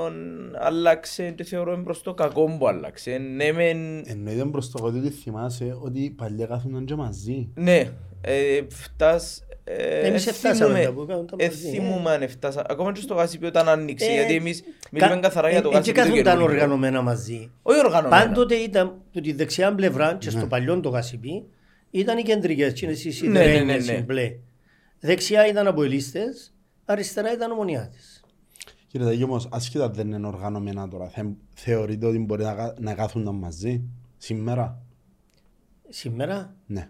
άλλαξε 0.59 1.31
και 1.31 1.45
θεωρώ 1.45 1.81
προς 1.85 2.03
το 2.03 2.15
κακό 2.15 2.57
που 2.59 2.69
άλλαξε. 2.69 3.19
Ναι, 3.19 3.53
μεν, 3.53 3.79
Εννοείται 4.07 4.45
προς 4.45 4.71
το 4.71 4.85
ότι 4.85 5.11
θυμάσαι 5.11 5.77
ότι 5.83 6.15
παλιά 6.17 6.47
κάθονταν 6.47 6.85
και 6.85 6.95
μαζί. 6.95 7.49
ναι, 7.55 7.91
ε, 8.21 8.61
φτάσ... 8.69 9.45
ε, 9.65 10.07
Εμείς 10.07 10.27
ε, 10.27 10.31
εφτάσαμε 10.31 10.65
θυμούμαι- 10.75 10.85
τα 10.85 10.93
που 10.93 11.07
κάνουν 11.07 11.27
τα 11.27 11.37
ε, 11.39 11.47
μαζί, 11.47 11.69
θυμούμαι 11.69 12.11
αν 12.11 12.23
εφτάσα. 12.23 12.65
Ακόμα 12.69 12.93
και 12.93 13.01
στο 13.01 13.15
γάσιπι 13.15 13.47
όταν 13.47 13.69
άνοιξε, 13.69 14.07
Ε, 14.07 14.13
γιατί 14.15 14.35
εμείς 14.35 14.61
κα- 14.61 14.69
μιλούμε 14.91 15.21
καθαρά 15.21 15.51
για 15.51 15.63
το 15.63 15.69
ε, 15.69 15.73
γάσιπι 15.73 15.93
Και 15.95 16.01
το 16.01 16.07
κάθονταν 16.09 16.33
καινούργιο. 16.35 16.55
οργανωμένα 16.63 17.03
μαζί. 17.03 17.51
Όχι 17.63 17.79
οργανωμένα. 17.85 18.25
Πάντοτε 18.27 18.55
ήταν 18.55 18.95
που 19.13 19.21
τη 19.21 19.33
δεξιά 19.33 19.75
πλευρά 19.75 20.15
και 20.15 20.31
στο 20.31 20.47
παλιό 20.47 20.81
το 20.81 20.89
γασιπί 20.89 21.45
ήταν 21.99 22.19
οι 22.19 22.23
κεντρικές, 22.23 22.73
και 22.73 22.87
είναι 22.87 22.95
οι 22.95 23.21
Ναι, 23.21 23.29
ναι, 23.29 23.39
ναι, 23.39 23.43
σιδερένιες, 23.43 23.87
ναι. 23.87 23.93
οι 23.93 24.03
μπλε. 24.07 24.37
Δεξιά 25.01 25.47
ήταν 25.47 25.67
αποελίστες, 25.67 26.55
αριστερά 26.85 27.33
ήταν 27.33 27.51
ομονιάτες. 27.51 28.21
Κύριε 28.89 29.07
Ταγί 29.07 29.23
όμως, 29.23 29.49
άσχετα 29.51 29.89
δεν 29.91 30.13
είναι 30.13 30.27
οργανωμένα 30.27 30.89
τώρα, 30.89 31.09
θε, 31.09 31.23
θεωρείτε 31.55 32.07
ότι 32.07 32.19
μπορεί 32.19 32.43
να, 32.43 32.55
κα- 32.55 32.75
να 32.79 32.95
κάθονταν 32.95 33.35
μαζί 33.35 33.83
σήμερα; 34.17 34.81
Σήμερα, 35.89 36.55
Ναι. 36.67 36.89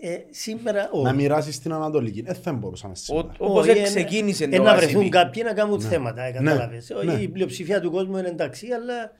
ε, 0.00 0.16
σήμερα 0.30 0.90
Να 1.02 1.08
όχι. 1.08 1.14
μοιράσεις 1.14 1.58
την 1.60 1.72
Ανατολική. 1.72 2.22
Ε, 2.26 2.32
δεν 2.42 2.56
μπορούσαμε 2.56 2.94
σήμερα. 2.94 3.26
Ο- 3.38 3.44
Όπως 3.46 3.66
Όχι, 3.68 3.78
ε, 3.78 3.82
ξεκίνησε 3.82 4.44
ε, 4.44 4.48
το 4.48 4.62
να 4.62 4.74
βρεθούν 4.76 4.94
γάσιπι. 4.94 5.08
κάποιοι 5.08 5.42
να 5.46 5.52
κάνουν 5.52 5.80
θέματα, 5.80 6.22
ε, 6.22 6.30
κατάλαβες. 6.32 6.92
ναι. 7.04 7.12
Η 7.12 7.28
πλειοψηφία 7.28 7.80
του 7.80 7.90
κόσμου 7.90 8.16
είναι 8.16 8.28
εντάξει, 8.28 8.66
αλλά 8.72 9.12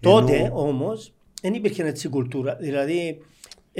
τότε 0.00 0.36
Ενώ- 0.36 0.60
όμως 0.68 1.12
δεν 1.42 1.54
υπήρχε 1.54 1.82
έτσι 1.86 2.08
κουλτούρα. 2.08 2.56
Δηλαδή, 2.56 3.22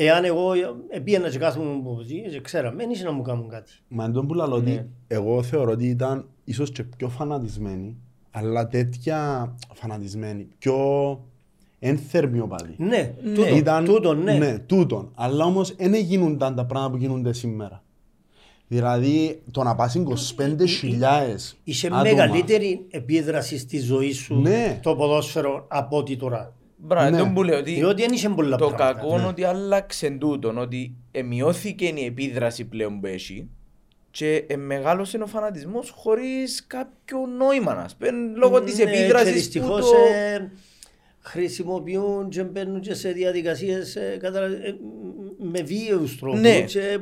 εάν 0.00 0.24
εγώ 0.24 0.52
ε, 0.88 0.98
πήγαινα 0.98 1.30
και 1.30 1.38
κάθομαι 1.38 1.72
από 1.72 1.98
εκεί, 2.02 2.22
και 2.30 2.40
ξέραμε, 2.40 2.76
δεν 2.76 2.90
είσαι 2.90 3.04
να 3.04 3.12
μου 3.12 3.22
κάνουν 3.22 3.48
κάτι. 3.48 3.72
Μα 3.88 4.04
εντός 4.04 4.24
που 4.26 4.34
λέω 4.34 4.52
ότι 4.52 4.70
Ναι. 4.70 4.86
εγώ 5.06 5.42
θεωρώ 5.42 5.70
ότι 5.70 5.86
ήταν 5.86 6.28
ίσως 6.44 6.70
και 6.72 6.82
πιο 6.96 7.08
φανατισμένοι, 7.08 7.96
αλλά 8.30 8.66
τέτοια 8.68 9.54
φανατισμένοι, 9.74 10.48
πιο 10.58 10.76
ένθερμοι 11.78 12.40
οπαδοί. 12.40 12.74
Ναι, 12.76 12.86
Ναι. 13.22 13.32
τούτο, 13.34 13.56
Ήταν, 13.56 13.84
τούτο, 13.84 14.14
ναι. 14.14 14.32
ναι, 14.32 14.58
τούτον. 14.58 15.10
Αλλά 15.14 15.44
όμως 15.44 15.74
δεν 15.76 15.94
γίνονταν 15.94 16.54
τα 16.54 16.64
πράγματα 16.64 16.90
που 16.90 16.96
γίνονται 16.96 17.32
σήμερα. 17.32 17.82
Δηλαδή 18.70 19.42
το 19.50 19.62
να 19.62 19.74
πας 19.74 19.94
25.000 19.94 21.56
Είσαι 21.64 21.86
άτομα. 21.86 22.02
μεγαλύτερη 22.02 22.86
επίδραση 22.90 23.58
στη 23.58 23.78
ζωή 23.80 24.12
σου 24.12 24.40
Ναι. 24.40 24.78
το 24.82 24.96
ποδόσφαιρο 24.96 25.64
από 25.68 25.96
ό,τι 25.96 26.16
τώρα. 26.16 26.52
Μπράβο, 26.80 27.10
Ναι. 27.10 27.18
τον 27.18 27.34
που 27.34 27.42
λέω 27.42 27.58
ότι 27.58 27.72
Διότι 27.74 28.02
δεν 28.02 28.12
είχε 28.12 28.28
πολλά 28.28 28.56
το 28.56 28.66
πράγματα. 28.70 29.00
κακό 29.00 29.18
είναι 29.18 29.26
ότι 29.26 29.44
άλλαξε 29.44 30.10
τούτον, 30.10 30.58
ότι 30.58 30.94
εμειώθηκε 31.10 31.84
η 31.86 32.04
επίδραση 32.04 32.64
πλέον 32.64 33.00
που 33.00 33.06
έχει 33.06 33.48
και 34.10 34.44
ε, 34.46 34.56
μεγάλωσε 34.56 35.18
ο 35.22 35.26
φανατισμός 35.26 35.90
χωρίς 35.96 36.66
κάποιο 36.66 37.26
νόημα, 37.38 37.72
ας 37.72 37.96
πούμε, 37.96 38.10
λόγω 38.36 38.62
της 38.62 38.78
Ναι, 38.78 38.84
και 38.84 38.90
επίδρασης 38.90 39.28
που 39.30 39.34
δυστυχώς 39.36 39.90
το... 39.90 39.96
ε, 40.14 40.50
χρησιμοποιούν 41.20 42.28
και 42.28 42.42
μπαίνουν 42.42 42.80
και 42.80 42.94
σε 42.94 43.12
διαδικασίες 43.12 43.96
ε, 43.96 44.16
κατάλαβε, 44.20 44.54
ε, 44.54 44.74
με 45.38 45.62
βίαιους 45.62 46.18
τρόπους 46.18 46.40
Ναι. 46.40 46.60
και 46.60 46.98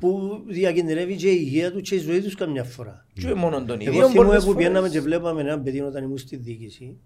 που 0.00 0.42
διακινδυνεύει 0.46 1.16
και 1.16 1.30
η 1.30 1.38
υγεία 1.40 1.72
τους 1.72 1.88
και 1.88 1.94
η 1.94 1.98
ζωή 1.98 2.20
τους 2.20 2.34
καμιά 2.34 2.64
φορά. 2.64 3.06
Και 3.12 3.34
μόνο 3.34 3.64
τον 3.64 3.80
ίδιο 3.80 3.92
Εγώ 3.92 4.08
θυμούμαι 4.08 4.26
πολλές 4.26 4.44
που 4.44 4.50
φορές. 4.50 4.64
πιέναμε 4.66 4.88
και 4.88 5.00
βλέπαμε 5.00 5.40
ένα 5.40 5.60
παιδί 5.60 5.80
όταν 5.80 6.04
ήμουν 6.04 6.18
στη 6.18 6.36
διοίκηση 6.36 6.96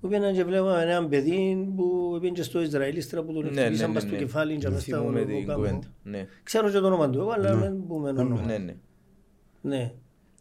που 0.00 0.08
πήγαιναν 0.08 0.34
και 0.34 0.44
βλέπαμε 0.44 0.82
ένα 0.82 1.08
παιδί 1.08 1.72
που 1.76 2.10
πήγαινε 2.20 2.36
και 2.36 2.42
στο 2.42 2.60
Ισραήλ 2.62 2.96
ύστερα 2.96 3.22
που 3.22 3.32
τον 3.32 3.44
Ναι, 3.44 3.50
ναι, 3.50 3.60
χτυπήσαν 3.60 3.88
ναι, 3.88 3.94
πας 3.94 4.02
στο 4.02 4.12
ναι. 4.12 4.18
κεφάλι 4.18 4.56
και 4.56 4.68
μες 4.68 4.82
στα 4.82 4.96
Θυμούμαι 4.98 5.24
την 5.24 5.34
ονοκάμου. 5.34 5.56
κουβέντα. 5.62 5.86
Ναι, 6.02 6.26
Ξέρω 6.42 6.70
και 6.70 6.78
το 6.78 6.86
όνομα 6.86 7.10
του 7.10 7.18
εγώ, 7.18 7.30
αλλά 7.30 7.56
δεν 7.56 7.84
πούμε 7.86 8.08
όνομα. 8.08 8.40
ναι, 8.44 8.58
ναι. 8.58 8.74
Ναι. 9.60 9.92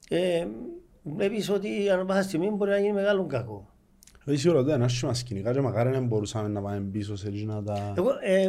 Ε, 0.09 0.47
βλέπεις 1.03 1.49
ότι 1.49 1.89
ανά 1.89 2.05
πάσα 2.05 2.21
στιγμή 2.23 2.49
μπορεί 2.49 2.71
να 2.71 2.77
γίνει 2.79 2.93
μεγάλο 2.93 3.25
κακό. 3.25 3.67
Όχι 4.27 4.37
σίγουρα 4.37 4.63
δεν 4.63 4.75
είναι 4.75 4.83
άσχημα 4.85 5.13
σκηνικά 5.13 5.53
και 5.53 5.61
μακάρι 5.61 5.89
να 5.89 6.01
μπορούσαμε 6.01 6.47
να 6.47 6.61
πάμε 6.61 6.79
πίσω 6.91 7.15
σε 7.15 7.27
εκείνα 7.27 7.63
τα... 7.63 7.93
Εγώ 7.97 8.09
ε, 8.21 8.43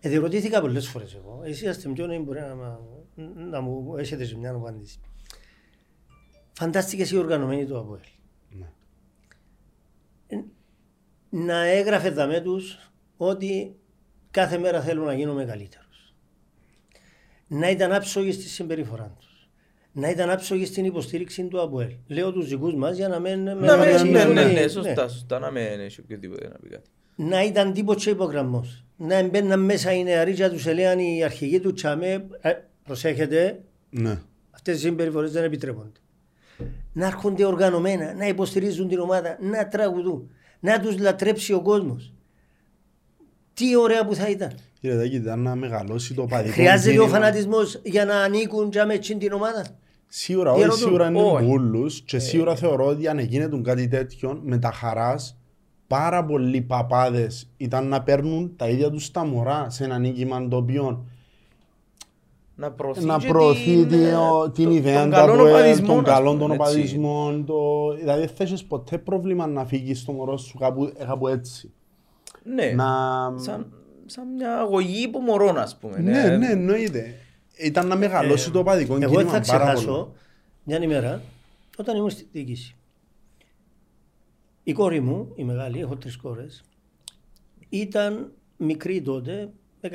ε, 0.00 0.08
διερωτήθηκα 0.08 0.60
πολλές 0.60 0.88
φορές 0.88 1.14
εγώ. 1.14 1.40
Εσύ 1.44 1.68
είστε 1.68 1.88
πιο 1.88 2.06
νέοι 2.06 2.22
μπορεί 2.24 2.40
να, 2.40 2.54
μα- 2.54 2.80
να 3.50 3.60
μου 3.60 3.96
έχετε 3.96 4.24
σε 4.24 4.36
μια 4.38 4.50
απάντηση. 4.50 5.00
Φαντάστηκες 6.52 7.10
οι 7.10 7.16
οργανωμένοι 7.16 7.64
του 7.66 7.78
ΑΠΟΕΛ. 7.78 8.00
Ναι. 11.34 11.42
Ε, 11.42 11.44
να 11.46 11.66
έγραφε 11.66 12.10
δαμέ 12.10 12.40
τους 12.40 12.92
ότι 13.16 13.74
κάθε 14.30 14.58
μέρα 14.58 14.80
θέλουν 14.80 15.04
να 15.04 15.14
γίνουμε 15.14 15.44
καλύτερους. 15.44 16.14
Να 17.46 17.70
ήταν 17.70 17.92
άψογοι 17.92 18.32
στη 18.32 18.42
συμπεριφορά 18.48 19.14
τους. 19.18 19.48
να 19.94 20.08
ήταν 20.10 20.30
άψογοι 20.30 20.64
στην 20.66 20.84
υποστήριξη 20.84 21.44
του 21.44 21.60
ΑΠΟΕΛ. 21.62 21.90
Λέω 22.06 22.32
τους 22.32 22.48
δικούς 22.48 22.74
μας 22.74 22.96
για 22.96 23.08
να 23.08 23.18
μην... 23.18 23.42
Να 23.44 23.54
με- 23.54 23.76
με- 23.76 24.02
ναι, 24.02 24.24
ναι, 24.24 24.42
ναι, 24.42 24.44
ναι, 24.44 24.68
σωστά, 24.68 25.08
σωστά, 25.08 25.38
να 25.38 25.50
μην 25.50 25.62
έχει 25.62 26.00
οποιοδήποτε 26.00 26.48
να 26.48 26.54
πει 26.62 26.68
κάτι. 26.68 26.90
Να 27.16 27.42
ήταν 27.44 27.72
τίποτε 27.72 28.10
υπογραμμός. 28.10 28.84
Να 28.96 29.14
έμπαιναν 29.14 29.60
μέσα 29.60 29.92
οι 29.92 30.02
νεαροί 30.02 30.34
και 30.34 30.42
να 30.42 30.50
τους 30.50 30.66
έλεγαν 30.66 30.98
οι 30.98 31.24
αρχηγοί 31.24 31.60
του 31.60 31.72
τσάμε, 31.72 32.26
«Ε, 32.40 32.52
προσέχετε, 32.84 33.60
Ναι. 33.90 34.18
αυτές 34.50 34.76
οι 34.76 34.80
συμπεριφορές 34.80 35.32
δεν 35.32 35.44
επιτρέπονται. 35.44 36.00
Να 36.92 37.06
έρχονται 37.06 37.44
οργανωμένα, 37.44 38.14
να 38.14 38.26
υποστηρίζουν 38.28 38.88
την 38.88 38.98
ομάδα, 38.98 39.36
να 39.40 39.68
τραγουδούν, 39.68 40.30
να 40.62 40.80
τους 40.80 40.98
λατρέψει 40.98 41.52
ο 41.52 41.60
κόσμος. 41.62 42.12
Τι 43.54 43.76
ωραία 43.76 44.06
που 44.06 44.14
θα 44.14 44.28
ήταν. 44.28 44.52
Κύριε 44.80 44.96
Δάκη, 44.96 45.14
ήταν 45.16 45.40
να 45.40 45.54
μεγαλώσει 45.54 46.14
το 46.14 46.24
παδικό 46.26 46.52
Χρειάζεται 46.54 46.88
ο 46.88 46.92
κίνημα. 47.02 47.08
φανατισμός 47.18 47.80
για 47.84 48.04
να 48.04 48.16
ανήκουν 48.16 48.68
για 48.72 48.86
με 48.86 48.94
εκείνη 48.94 49.18
την 49.20 49.32
ομάδα. 49.32 49.66
Σίγουρα, 50.06 50.50
όχι 50.50 50.58
Διαρωτώ. 50.58 50.80
σίγουρα 50.80 51.08
είναι 51.08 51.22
Όχι. 51.22 51.44
μπούλους 51.44 52.00
και 52.00 52.18
σίγουρα 52.18 52.56
θεωρώ 52.56 52.86
ότι 52.86 53.08
αν 53.08 53.18
γίνεται 53.18 53.60
κάτι 53.60 53.88
τέτοιο 53.88 54.40
με 54.44 54.58
τα 54.58 54.72
χαράς 54.72 55.36
πάρα 55.86 56.24
πολλοί 56.24 56.60
παπάδες 56.60 57.50
ήταν 57.56 57.88
να 57.88 58.02
παίρνουν 58.02 58.52
τα 58.56 58.68
ίδια 58.68 58.90
τους 58.90 59.10
τα 59.10 59.24
μωρά 59.24 59.70
σε 59.70 59.84
ένα 59.84 59.98
νίκημα 59.98 60.48
το 60.48 60.56
οποίο 60.56 61.06
Να 62.62 62.70
προωθεί, 62.70 63.04
να 63.04 63.18
και 63.18 63.26
προωθεί 63.28 63.76
την, 63.76 63.88
την, 63.88 64.02
ε, 64.04 64.50
την 64.54 64.64
το- 64.64 64.70
ιδέα 64.70 65.00
τον 65.00 65.10
του 65.10 65.16
καλόν 65.16 65.34
ΑΠΟΕΛ, 65.38 65.54
οπαδισμό, 65.54 65.86
των 65.94 65.98
ας 66.04 66.10
καλών 66.10 66.38
πούμε, 66.38 66.38
των 66.38 66.50
έτσι. 66.50 66.62
οπαδισμών. 66.78 67.44
Το... 67.46 67.92
Δηλαδή 67.98 68.20
δεν 68.20 68.34
θα 68.36 68.44
έχεις 68.44 68.64
ποτέ 68.64 68.98
πρόβλημα 68.98 69.46
να 69.46 69.64
φύγεις 69.64 70.04
το 70.04 70.12
μωρό 70.12 70.36
σου 70.36 70.58
κάπου, 70.58 70.84
ε, 70.98 71.04
κάπου 71.04 71.28
έτσι. 71.28 71.72
Ναι, 72.44 72.64
Να... 72.76 72.84
σαν, 73.36 73.72
σαν 74.06 74.28
μια 74.34 74.58
αγωγή 74.58 75.08
που 75.08 75.20
μωρών, 75.20 75.58
ας 75.58 75.76
πούμε. 75.76 75.98
Ναι, 75.98 76.36
ναι, 76.36 76.46
εννοείται. 76.50 77.14
Ήταν 77.56 77.86
να 77.86 77.96
μεγαλώσει 77.96 78.50
το 78.50 78.58
οπαδικό 78.58 78.94
Ε, 78.96 78.98
Εγώ 79.02 79.14
δεν 79.14 79.26
κίνημα 79.26 79.42
θα 79.44 79.52
πάρα 79.52 79.64
πολύ. 79.64 79.76
ξεχάσω 79.76 80.12
μια 80.64 80.82
ημέρα 80.82 81.22
όταν 81.78 81.96
ήμουν 81.96 82.10
στη 82.10 82.26
διοίκηση. 82.32 82.76
Η 84.62 84.72
κόρη 84.72 85.00
μου, 85.00 85.32
η 85.34 85.44
μεγάλη, 85.44 85.80
έχω 85.80 85.96
τρεις 85.96 86.16
κόρες, 86.16 86.64
ήταν 87.68 88.32
μικρή 88.56 89.02
τότε, 89.02 89.48
16 89.80 89.88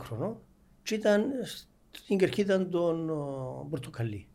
χρονών, 0.00 0.36
και 0.82 0.94
ήταν 0.94 1.22
στην 1.96 2.18
κερκίδα 2.18 2.68
των 2.68 3.10
ο, 3.10 3.66
Πορτοκαλί. 3.70 4.26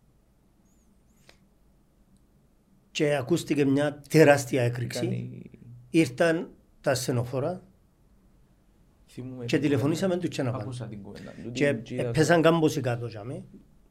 Και 2.91 3.15
ακούστηκε 3.15 3.65
μια 3.65 4.01
τεράστια 4.09 4.61
έκρηξη. 4.63 4.99
Κάνει... 4.99 5.49
Ήρθαν 5.89 6.49
τα 6.81 6.95
στενοφόρα 6.95 7.63
Θυμούμαι 9.07 9.45
και 9.45 9.55
την 9.57 9.61
τηλεφωνήσαμε 9.61 10.13
κουβέντα. 10.13 10.27
τους 10.27 10.37
και 10.37 10.43
να 10.43 10.51
πάμε. 10.51 10.63
Άκουσα 10.63 10.87
την 10.87 11.01
κουβέντα 11.03 11.31
του. 11.43 11.51
Και 11.51 11.73
την- 11.73 11.95
είδα 11.95 12.03
το- 12.05 12.11
πέσαν 12.11 12.41
κάμποσοι 12.41 12.81
κάτω 12.81 13.07
για 13.07 13.23
με, 13.23 13.43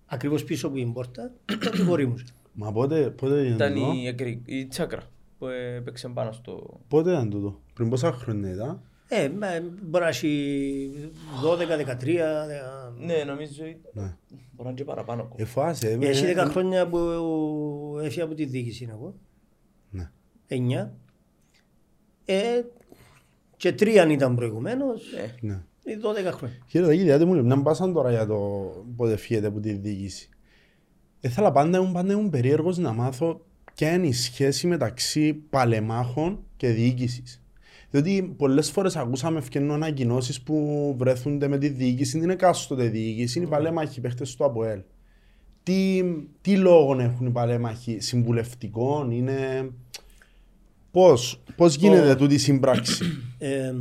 ακριβώς 0.06 0.44
πίσω 0.44 0.66
από 0.66 0.76
την 0.76 0.92
πόρτα, 0.92 1.33
ήταν 1.52 1.80
η 1.80 1.85
κόρη 1.85 2.06
μου. 2.06 2.14
Μα 2.52 2.72
πότε, 2.72 3.11
πότε 3.11 3.40
ήταν 3.40 3.54
Ήταν 3.54 3.74
τούτο; 3.74 3.92
η, 3.92 4.06
εκρη- 4.06 4.42
η 4.48 4.66
τσάκρα 4.66 5.02
που 5.38 5.46
έπαιξε 5.46 6.09
πάνω 6.09 6.33
στο... 6.33 6.80
Πότε 6.88 7.11
ήταν 7.11 7.30
τούτο; 7.30 7.61
Πριν 7.74 7.88
πόσα 7.88 8.12
χρόνια 8.12 8.50
ήταν; 8.52 8.83
Ε, 9.12 9.29
μα, 9.29 9.46
μπορεί 9.83 10.03
να 10.05 10.09
έχει 10.09 11.11
12-13. 11.42 12.96
Ναι, 12.99 13.25
νομίζω 13.27 13.64
ήταν- 13.64 13.90
Ναι. 13.92 14.03
μπορεί 14.29 14.42
να 14.57 14.68
είναι 14.68 14.75
και 14.75 14.85
παραπάνω. 14.85 15.23
ακόμα. 15.23 15.42
Ε, 15.42 15.44
φάσε. 15.44 15.96
με- 15.96 16.07
Έχει 16.07 16.25
10 16.27 16.46
χρόνια 16.51 16.88
που 16.88 16.99
έφυγα 18.03 18.25
από 18.25 18.35
τη 18.35 18.44
διοίκηση 18.44 18.88
εγώ. 18.90 19.14
Ναι. 19.90 20.11
9. 20.49 20.92
Ε, 22.25 22.62
και 23.57 23.73
τρία 23.73 24.11
ήταν 24.11 24.35
προηγουμένως. 24.35 25.03
Ναι. 25.40 25.51
Ναι. 25.53 25.61
Ε, 25.85 25.96
12 25.96 26.33
χρόνια. 26.33 26.57
Κύριε 26.66 26.87
Δαγίδη, 26.87 27.05
διάτε 27.07 27.25
μου 27.25 27.35
λεπτά 27.35 27.62
πάσαν 27.62 27.92
τώρα 27.92 28.11
για 28.11 28.27
το 28.27 28.37
πότε 28.96 29.16
φύγετε 29.16 29.46
από 29.46 29.61
τη 29.61 29.73
διοίκηση. 29.73 30.29
Ήθελα 31.20 31.53
πάντα, 31.53 31.79
ήμουν, 31.79 31.92
πάντα 31.92 32.12
ήμουν 32.12 32.31
περίεργος 32.31 32.79
να 32.79 32.92
μάθω 32.92 33.44
ποια 33.75 33.92
είναι 33.92 34.07
η 34.07 34.12
σχέση 34.12 34.66
μεταξύ 34.66 35.33
παλεμάχων 35.35 36.44
και 36.57 36.68
διοίκησης. 36.68 37.42
Διότι 37.90 38.35
πολλές 38.37 38.70
φορές 38.70 38.96
ακούσαμε 38.96 39.38
ευκαινούν 39.38 39.70
ανακοινώσεις 39.72 40.42
που 40.42 40.94
βρέθονται 40.98 41.48
με 41.48 41.59
τη 41.59 41.68
διοίκηση, 41.68 42.18
την 42.18 42.31
εκάστοτε 42.31 42.85
διοίκηση, 42.88 43.38
είναι 43.38 43.46
οι 43.46 43.50
παλέμαχοι 43.50 43.98
οι 43.98 44.03
παίχτες 44.03 44.37
του 44.37 44.44
ΑΠΟΕΛ. 44.44 44.81
Τι, 45.62 46.03
τι 46.40 46.57
λόγο 46.57 47.00
έχουν 47.00 47.26
οι 47.26 47.31
παλέμαχοι 47.31 48.00
συμβουλευτικών, 48.00 49.11
είναι... 49.11 49.70
Πώς, 50.90 51.42
πώς 51.57 51.74
γίνεται 51.76 52.11
Ο- 52.11 52.16
τούτη 52.16 52.35
η 52.35 52.38
σύμπραξη; 52.38 53.05
Ε, 53.38 53.74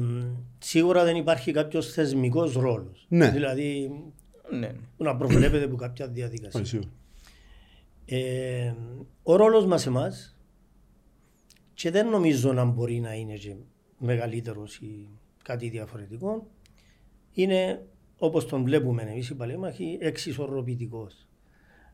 σίγουρα 0.59 1.03
δεν 1.03 1.15
υπάρχει 1.15 1.51
κάποιος 1.51 1.91
θεσμικός 1.93 2.53
ρόλος. 2.53 3.05
Ναι. 3.09 3.29
Δηλαδή 3.29 3.91
Ναι, 4.51 4.57
ναι. 4.57 4.73
που 4.97 5.03
να 5.03 5.15
προβλέπεται 5.17 5.63
από 5.63 5.75
κάποια 5.75 6.07
διαδικασία. 6.07 6.59
Όχι, 6.59 6.69
σίγουρα. 6.69 6.89
Ε, 8.05 8.73
ο 9.23 9.35
ρόλος 9.35 9.65
μας 9.65 9.85
εμάς 9.85 10.37
και 11.73 11.91
δεν 11.91 12.09
νομίζω 12.09 12.53
να 12.53 12.65
μπορεί 12.65 12.99
να 12.99 13.13
είναι 13.13 13.33
και 13.33 13.55
μεγαλύτερος 13.99 14.77
ή 14.77 15.07
κάτι 15.43 15.69
διαφορετικό 15.69 16.47
είναι 17.33 17.85
όπως 18.17 18.45
τον 18.47 18.63
βλέπουμε 18.63 19.01
εμείς 19.01 19.29
οι 19.29 19.35
παλέμαχοι 19.35 19.97
εξισορροπητικός. 20.01 21.27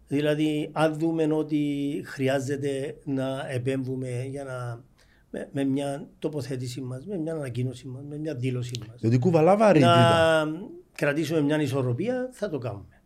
Δηλαδή 0.07 0.69
αν 0.73 0.99
δούμε 0.99 1.33
ότι 1.33 2.01
χρειάζεται 2.05 2.97
να 3.03 3.49
επέμβουμε 3.49 4.25
για 4.29 4.43
να 4.43 4.83
με, 5.29 5.49
με 5.51 5.63
μια 5.63 6.07
τοποθέτηση 6.19 6.81
μας, 6.81 7.05
με 7.05 7.17
μια 7.17 7.33
ανακοίνωση 7.33 7.87
μας, 7.87 8.03
με 8.09 8.17
μια 8.17 8.35
δήλωση 8.35 8.71
μας 8.87 8.99
Διότι 8.99 9.19
κουβαλά 9.19 9.57
βαρύτητα. 9.57 10.45
να 10.45 10.51
κρατήσουμε 10.91 11.41
μια 11.41 11.61
ισορροπία, 11.61 12.29
θα 12.31 12.49
το 12.49 12.57
κάνουμε. 12.57 13.01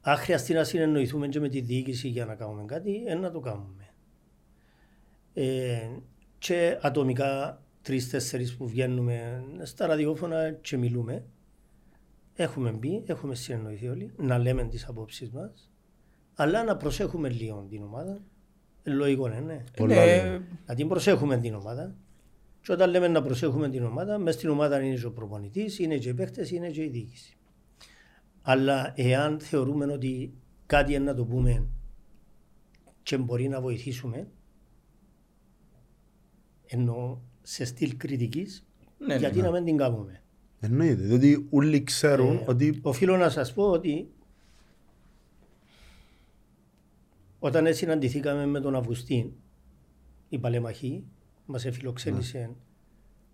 Αν 0.00 0.16
χρειαστεί 0.16 0.54
να 0.54 0.64
συνεννοηθούμε 0.64 1.28
και 1.28 1.40
με 1.40 1.48
τη 1.48 1.60
διοίκηση 1.60 2.08
για 2.08 2.24
να 2.24 2.34
κάνουμε 2.34 2.64
κάτι, 2.66 3.02
ε, 3.06 3.14
να 3.14 3.30
το 3.30 3.40
κάνουμε. 3.40 3.88
Ε, 5.34 5.88
και 6.38 6.78
ατομικά 6.80 7.62
τρει-τέσσερι 7.86 8.48
που 8.58 8.68
βγαίνουμε 8.68 9.44
στα 9.62 9.86
ραδιόφωνα 9.86 10.50
και 10.50 10.76
μιλούμε, 10.76 11.24
έχουμε 12.34 12.70
μπει, 12.70 13.02
έχουμε 13.06 13.34
συνεννοηθεί 13.34 13.88
όλοι, 13.88 14.12
να 14.16 14.38
λέμε 14.38 14.64
τις 14.64 14.86
απόψεις 14.88 15.30
μας, 15.30 15.70
αλλά 16.34 16.64
να 16.64 16.76
προσέχουμε 16.76 17.28
λίγο 17.28 17.66
την 17.70 17.82
ομάδα. 17.82 18.20
Ε, 18.82 18.90
Λογικό 18.90 19.26
είναι, 19.26 19.40
ναι. 19.40 19.64
Πολλά 19.76 19.94
Ναι, 19.94 20.22
λέω. 20.22 20.42
Να 20.66 20.74
την 20.74 20.88
προσέχουμε 20.88 21.38
την 21.38 21.54
ομάδα. 21.54 21.94
Και 22.62 22.72
όταν 22.72 22.90
λέμε 22.90 23.08
να 23.08 23.22
προσέχουμε 23.22 23.68
την 23.68 23.84
ομάδα, 23.84 24.18
μέσα 24.18 24.38
στην 24.38 24.50
ομάδα 24.50 24.80
είναι 24.80 24.96
και 24.96 25.06
ο 25.06 25.12
προπονητής, 25.12 25.78
είναι 25.78 25.98
και 25.98 26.08
οι 26.08 26.14
παίχτες, 26.14 26.50
είναι 26.50 26.70
και 26.70 26.82
η 26.82 26.88
διοίκηση. 26.88 27.36
Αλλά 28.42 28.92
εάν 28.96 29.40
θεωρούμε 29.40 29.92
ότι 29.92 30.34
κάτι 30.66 30.94
είναι 30.94 31.04
να 31.04 31.14
το 31.14 31.24
πούμε 31.24 31.66
και 33.02 33.18
μπορεί 33.18 33.48
να 33.48 33.60
βοηθήσουμε, 33.60 34.28
ενώ 36.66 37.22
σε 37.48 37.64
στυλ 37.64 37.96
κριτικής, 37.96 38.66
Ναι, 38.98 39.06
ναι, 39.06 39.16
γιατί 39.16 39.40
να 39.40 39.50
μην 39.50 39.64
την 39.64 39.76
κάνουμε. 39.76 40.22
Εννοείται, 40.60 41.02
διότι 41.02 41.46
όλοι 41.50 41.82
ξέρουν 41.82 42.36
Ε, 42.36 42.44
ότι 42.46 42.78
Οφείλω 42.82 43.16
να 43.16 43.28
σας 43.30 43.52
πω 43.52 43.70
ότι 43.70 44.10
όταν 47.38 47.74
συναντηθήκαμε 47.74 48.46
με 48.46 48.60
τον 48.60 48.76
Αυγουστίν, 48.76 49.30
η 50.28 50.38
Παλέμαχη, 50.38 51.04
μας 51.46 51.64
εφιλοξένησε 51.64 52.50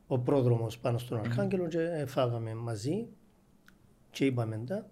ο 0.07 0.19
πρόδρομος 0.19 0.79
πάνω 0.79 0.99
στον 0.99 1.19
Αρχάγγελο 1.19 1.69
και 1.69 2.05
φάγαμε 2.07 2.55
μαζί 2.55 3.07
και 4.11 4.25
είπαμε 4.25 4.63
τα. 4.67 4.91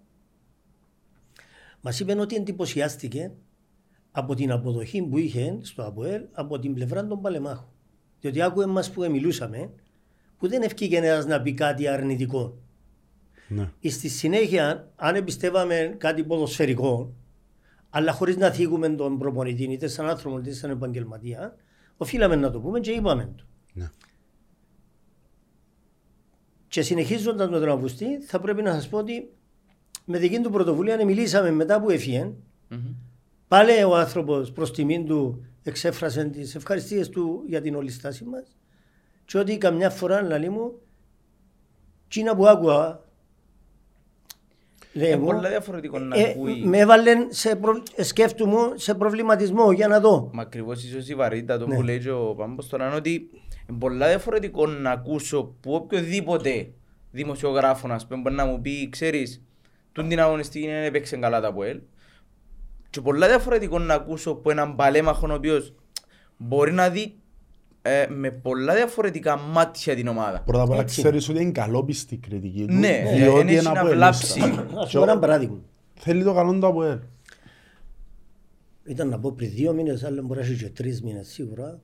Μας 1.81 1.99
είπε 1.99 2.19
ότι 2.19 2.35
εντυπωσιάστηκε 2.35 3.31
από 4.11 4.35
την 4.35 4.51
αποδοχή 4.51 5.01
που 5.01 5.17
είχε 5.17 5.57
στο 5.61 5.83
ΑΠΟΕΛ 5.83 6.25
από 6.31 6.59
την 6.59 6.73
πλευρά 6.73 7.07
των 7.07 7.21
Παλεμάχων. 7.21 7.70
Διότι 8.21 8.41
άκουε 8.41 8.65
μας 8.65 8.91
που 8.91 9.11
μιλούσαμε 9.11 9.69
που 10.37 10.47
δεν 10.47 10.61
ευκήγε 10.61 10.97
ένας 10.97 11.25
να 11.25 11.41
πει 11.41 11.53
κάτι 11.53 11.87
αρνητικό. 11.87 12.57
ναι. 13.47 13.71
Στη 13.89 14.09
συνέχεια, 14.09 14.91
αν 14.95 15.15
εμπιστεύαμε 15.15 15.95
κάτι 15.97 16.23
ποδοσφαιρικό, 16.23 17.13
αλλά 17.89 18.11
χωρίς 18.11 18.37
να 18.37 18.49
θίγουμε 18.49 18.89
τον 18.89 19.17
προπονητή, 19.17 19.63
είτε 19.63 19.87
σαν 19.87 20.09
άνθρωπο 20.09 20.39
είτε 20.39 20.53
σαν 20.53 20.69
επαγγελματία, 20.69 21.55
οφείλαμε 21.97 22.35
να 22.35 22.51
το 22.51 22.59
πούμε 22.59 22.79
και 22.79 22.91
είπαμε 22.91 23.33
το. 23.37 23.43
Ναι. 23.73 23.89
Και 26.67 26.81
συνεχίζοντας 26.81 27.49
με 27.49 27.59
τον 27.59 27.69
Αυγουστή, 27.69 28.21
θα 28.21 28.39
πρέπει 28.39 28.61
να 28.61 28.73
σας 28.73 28.89
πω 28.89 28.97
ότι 28.97 29.29
με 30.05 30.17
δική 30.17 30.39
του 30.39 30.49
πρωτοβουλία 30.49 31.05
μιλήσαμε 31.05 31.51
μετά 31.51 31.81
που 31.81 31.89
έφυγε. 31.89 32.31
Μμμ. 32.67 32.95
Πάλι 33.47 33.83
ο 33.83 33.97
άνθρωπος 33.97 34.51
προς 34.51 34.71
τιμήν 34.71 35.05
του 35.05 35.45
εξέφρασε 35.63 36.23
τις 36.25 36.55
ευχαριστίες 36.55 37.09
του 37.09 37.43
για 37.47 37.61
την 37.61 37.75
όλη 37.75 37.91
στάση 37.91 38.23
μας. 38.23 38.57
Και 39.25 39.37
ότι 39.37 39.57
καμιά 39.57 39.89
φορά, 39.89 40.21
λαλή 40.21 40.49
μου, 40.49 40.79
Τσίνα 42.07 42.35
που 42.35 42.47
άκουα, 42.47 43.05
λέει 44.93 45.07
Είναι 45.07 45.15
εγώ, 45.15 45.25
πολλά 45.25 45.49
διαφορετικό 45.49 45.99
να 45.99 46.17
ε, 46.19 46.29
ακούει. 46.29 46.63
με 46.65 46.77
έβαλε 46.77 47.11
σε 47.29 47.55
προ... 47.55 47.83
σκέφτομαι 47.97 48.57
σε 48.75 48.93
προβληματισμό 48.93 49.71
για 49.71 49.87
να 49.87 49.99
δω. 49.99 50.29
Μα 50.33 50.41
ακριβώς 50.41 50.83
ίσως 50.83 51.09
η 51.09 51.15
βαρύτητα 51.15 51.57
το 51.57 51.67
Ναι. 51.67 51.75
που 51.75 51.81
λέει 51.81 51.99
και 51.99 52.11
ο 52.11 52.35
Πάμπος 52.35 52.67
τώρα 52.67 52.85
είναι 52.87 52.95
ότι 52.95 53.29
είναι 53.69 53.77
πολλά 53.79 54.07
διαφορετικό 54.07 54.67
να 54.67 54.91
ακούσω 54.91 55.43
που 55.59 55.73
οποιοδήποτε 55.73 56.71
δημοσιογράφο 57.11 57.87
να 57.87 57.99
πούμε 58.07 58.21
μπορεί 58.21 58.35
να 58.35 58.45
μου 58.45 58.61
πει 58.61 58.89
ξέρεις 58.89 59.41
τούν 59.91 60.09
την 60.09 60.19
αγωνιστική 60.19 60.65
είναι 60.65 60.85
έπαιξε 60.85 61.17
καλά 61.17 61.41
τα 61.41 61.53
ΠΟΕΛ 61.53 61.79
και 62.91 63.01
πολλά 63.01 63.27
διαφορετικό 63.27 63.79
να 63.79 63.93
ακούσω 63.93 64.31
από 64.31 64.51
έναν 64.51 64.75
παλέμαχο 64.75 65.27
ο 65.29 65.33
οποίος 65.33 65.73
μπορεί 66.37 66.71
να 66.71 66.89
δει 66.89 67.15
ε, 67.81 68.05
με 68.09 68.31
πολλά 68.31 68.75
διαφορετικά 68.75 69.37
μάτια 69.37 69.95
την 69.95 70.07
ομάδα. 70.07 70.41
Πρώτα 70.41 70.63
απ' 70.63 70.69
όλα 70.69 70.79
Έτσι. 70.81 71.01
ξέρεις 71.01 71.29
ότι 71.29 71.41
είναι 71.41 71.51
καλόπιστη 71.51 72.13
η 72.13 72.17
κριτική 72.17 72.65
του. 72.67 72.73
Ναι, 72.73 73.03
διότι 73.15 73.37
δεν 73.37 73.47
έχει 73.47 73.53
είναι 73.53 73.61
να 73.61 73.79
από 73.81 73.89
βλάψει. 73.89 74.41
ελίστα. 74.41 74.67
Να 74.73 74.85
σου 74.85 74.97
πω 74.97 75.03
ένα 75.03 75.19
παράδειγμα. 75.19 75.57
Θέλει 75.93 76.23
το 76.23 76.33
καλό 76.33 76.59
του 76.59 76.67
από 76.67 76.83
ελ. 76.83 76.99
Ήταν 78.85 79.09
να 79.09 79.19
πω 79.19 79.31
πριν 79.31 79.49
δύο 79.49 79.73
μήνες, 79.73 80.03
αλλά 80.03 80.21
μπορεί 80.21 80.39
να 80.39 80.45
έχει 80.45 80.55
και 80.63 80.69
τρεις 80.69 81.01
μήνες 81.01 81.27
σίγουρα. 81.27 81.79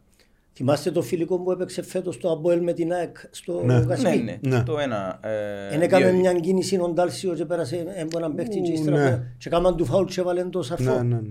Θυμάστε 0.57 0.91
το 0.91 1.01
φιλικό 1.01 1.39
που 1.39 1.51
έπαιξε 1.51 1.81
φέτος 1.81 2.15
στο 2.15 2.31
Αποέλ 2.31 2.63
με 2.63 2.73
την 2.73 2.93
ΑΕΚ 2.93 3.17
στο 3.31 3.63
Ναι. 3.65 3.85
Κασπί. 3.85 4.03
Ναι, 4.17 4.39
ναι, 4.41 4.57
Ναι. 4.57 4.63
το 4.63 4.77
ένα. 4.79 5.19
ε, 5.23 5.73
Εν 5.73 5.81
έκαμε 5.81 6.09
δύο- 6.11 6.19
μια 6.19 6.33
κίνηση 6.33 6.79
ο 6.79 6.89
Ντάλσιο 6.89 7.33
και 7.35 7.45
πέρασε 7.45 7.85
από 8.01 8.17
έναν 8.17 8.35
παίχτη 8.35 8.61
και 8.61 8.69
Ου, 8.69 8.73
ύστερα 8.73 8.97
ναι. 9.03 9.09
πέ- 9.09 9.21
και 9.37 9.49
κάμαν 9.49 9.77
του 9.77 9.85
φάουλ 9.85 10.05
και 10.05 10.19
έβαλαν 10.19 10.51
το 10.51 10.61
σαρφό. 10.63 10.93
Ναι, 10.93 11.01
ναι, 11.03 11.21
ναι. 11.21 11.29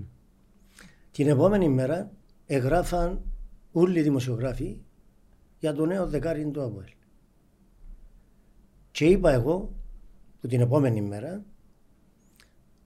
Την 1.11 1.27
επόμενη 1.27 1.69
μέρα 1.69 2.11
εγγράφαν 2.45 3.21
όλοι 3.71 3.99
οι 3.99 4.01
δημοσιογράφοι 4.01 4.77
για 5.59 5.73
το 5.73 5.85
νέο 5.85 6.07
δεκάρι 6.07 6.45
του 6.51 6.63
Αποέλ. 6.63 6.87
Και 8.91 9.05
είπα 9.05 9.31
εγώ 9.31 9.71
που 10.41 10.47
την 10.47 10.61
επόμενη 10.61 11.01
μέρα 11.01 11.43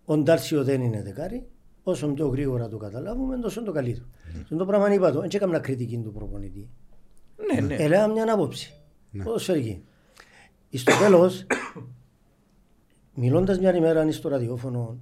ο 0.06 0.18
Ντάλσιο 0.18 0.64
δεν 0.64 0.82
είναι 0.82 1.02
δεκάρι, 1.04 1.48
όσο 1.84 2.08
πιο 2.08 2.28
γρήγορα 2.28 2.70
το 2.70 2.78
καταλάβουμε, 2.78 3.38
τόσο 3.38 3.64
το 3.64 3.72
καλύτερο. 3.72 4.06
Mm. 4.06 4.58
Το 4.58 4.66
πράγμα 4.66 4.94
είπα 4.94 5.12
το, 5.12 5.20
δεν 5.20 5.30
έκανα 5.34 5.60
κριτική 5.60 5.98
του 5.98 6.12
προπονητή. 6.12 6.70
Ναι, 7.54 7.62
ναι. 7.62 7.76
Έλεγα 7.76 8.08
μια 8.08 8.34
άποψη. 8.34 8.74
Ποδοσφαιρική. 9.24 9.84
Στο 10.74 10.98
τέλος, 10.98 11.46
μιλώντας 13.14 13.60
μια 13.60 13.76
ημέρα 13.76 14.12
στο 14.12 14.30
ραδιόφωνο 14.30 14.98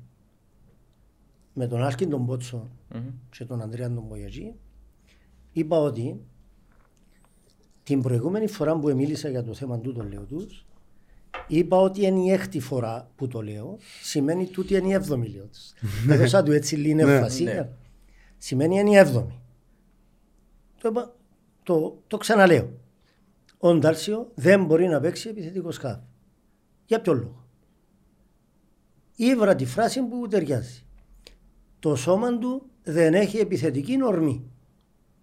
με 1.53 1.67
τον 1.67 1.83
Άλκιν 1.83 2.09
τον 2.09 2.21
Μπότσο 2.21 2.69
Μμμ. 2.93 3.09
και 3.29 3.45
τον 3.45 3.61
Ανδρέα 3.61 3.93
τον 3.93 4.03
Μπογιατζή, 4.03 4.55
είπα 5.51 5.77
ότι 5.77 6.21
την 7.83 8.01
προηγούμενη 8.01 8.47
φορά 8.47 8.79
που 8.79 8.95
μίλησα 8.95 9.29
για 9.29 9.43
το 9.43 9.53
θέμα 9.53 9.79
του, 9.79 9.93
το 9.93 10.03
λέω 10.03 10.21
τους, 10.21 10.65
είπα 11.47 11.77
ότι 11.77 12.05
είναι 12.05 12.19
η 12.19 12.31
έκτη 12.31 12.59
φορά 12.59 13.11
που 13.15 13.27
το 13.27 13.41
λέω, 13.41 13.77
σημαίνει 14.03 14.45
τούτη 14.47 14.75
είναι 14.75 14.87
η 14.87 14.93
έβδομη 14.93 15.27
λέω 15.27 15.45
τους. 15.45 15.73
Έδωσα 16.09 16.43
του 16.43 16.51
έτσι 16.51 16.75
λίγη 16.75 16.93
Ναι. 16.93 17.01
έμφαση. 17.01 17.43
Ναι. 17.43 17.69
Σημαίνει 18.37 18.79
είναι 18.79 18.89
η 18.89 18.95
έβδομη. 18.95 19.39
Το, 20.81 20.89
είπα- 20.89 21.15
το, 21.63 22.01
το 22.07 22.17
ξαναλέω. 22.17 22.69
Ο 23.57 23.73
Ντάλσιο 23.73 24.31
δεν 24.35 24.65
μπορεί 24.65 24.87
να 24.87 24.99
παίξει 24.99 25.29
επιθετικό 25.29 25.71
σκάφ. 25.71 25.99
Για 26.85 27.01
ποιο 27.01 27.13
λόγο; 27.13 27.45
Ήβρα 29.15 29.55
τη 29.55 29.65
φράση 29.65 30.01
που 30.01 30.27
ταιριάζει. 30.27 30.83
Το 31.79 31.95
σώμα 31.95 32.37
του 32.37 32.65
δεν 32.83 33.13
έχει 33.13 33.37
επιθετική 33.37 34.03
ορμή. 34.03 34.43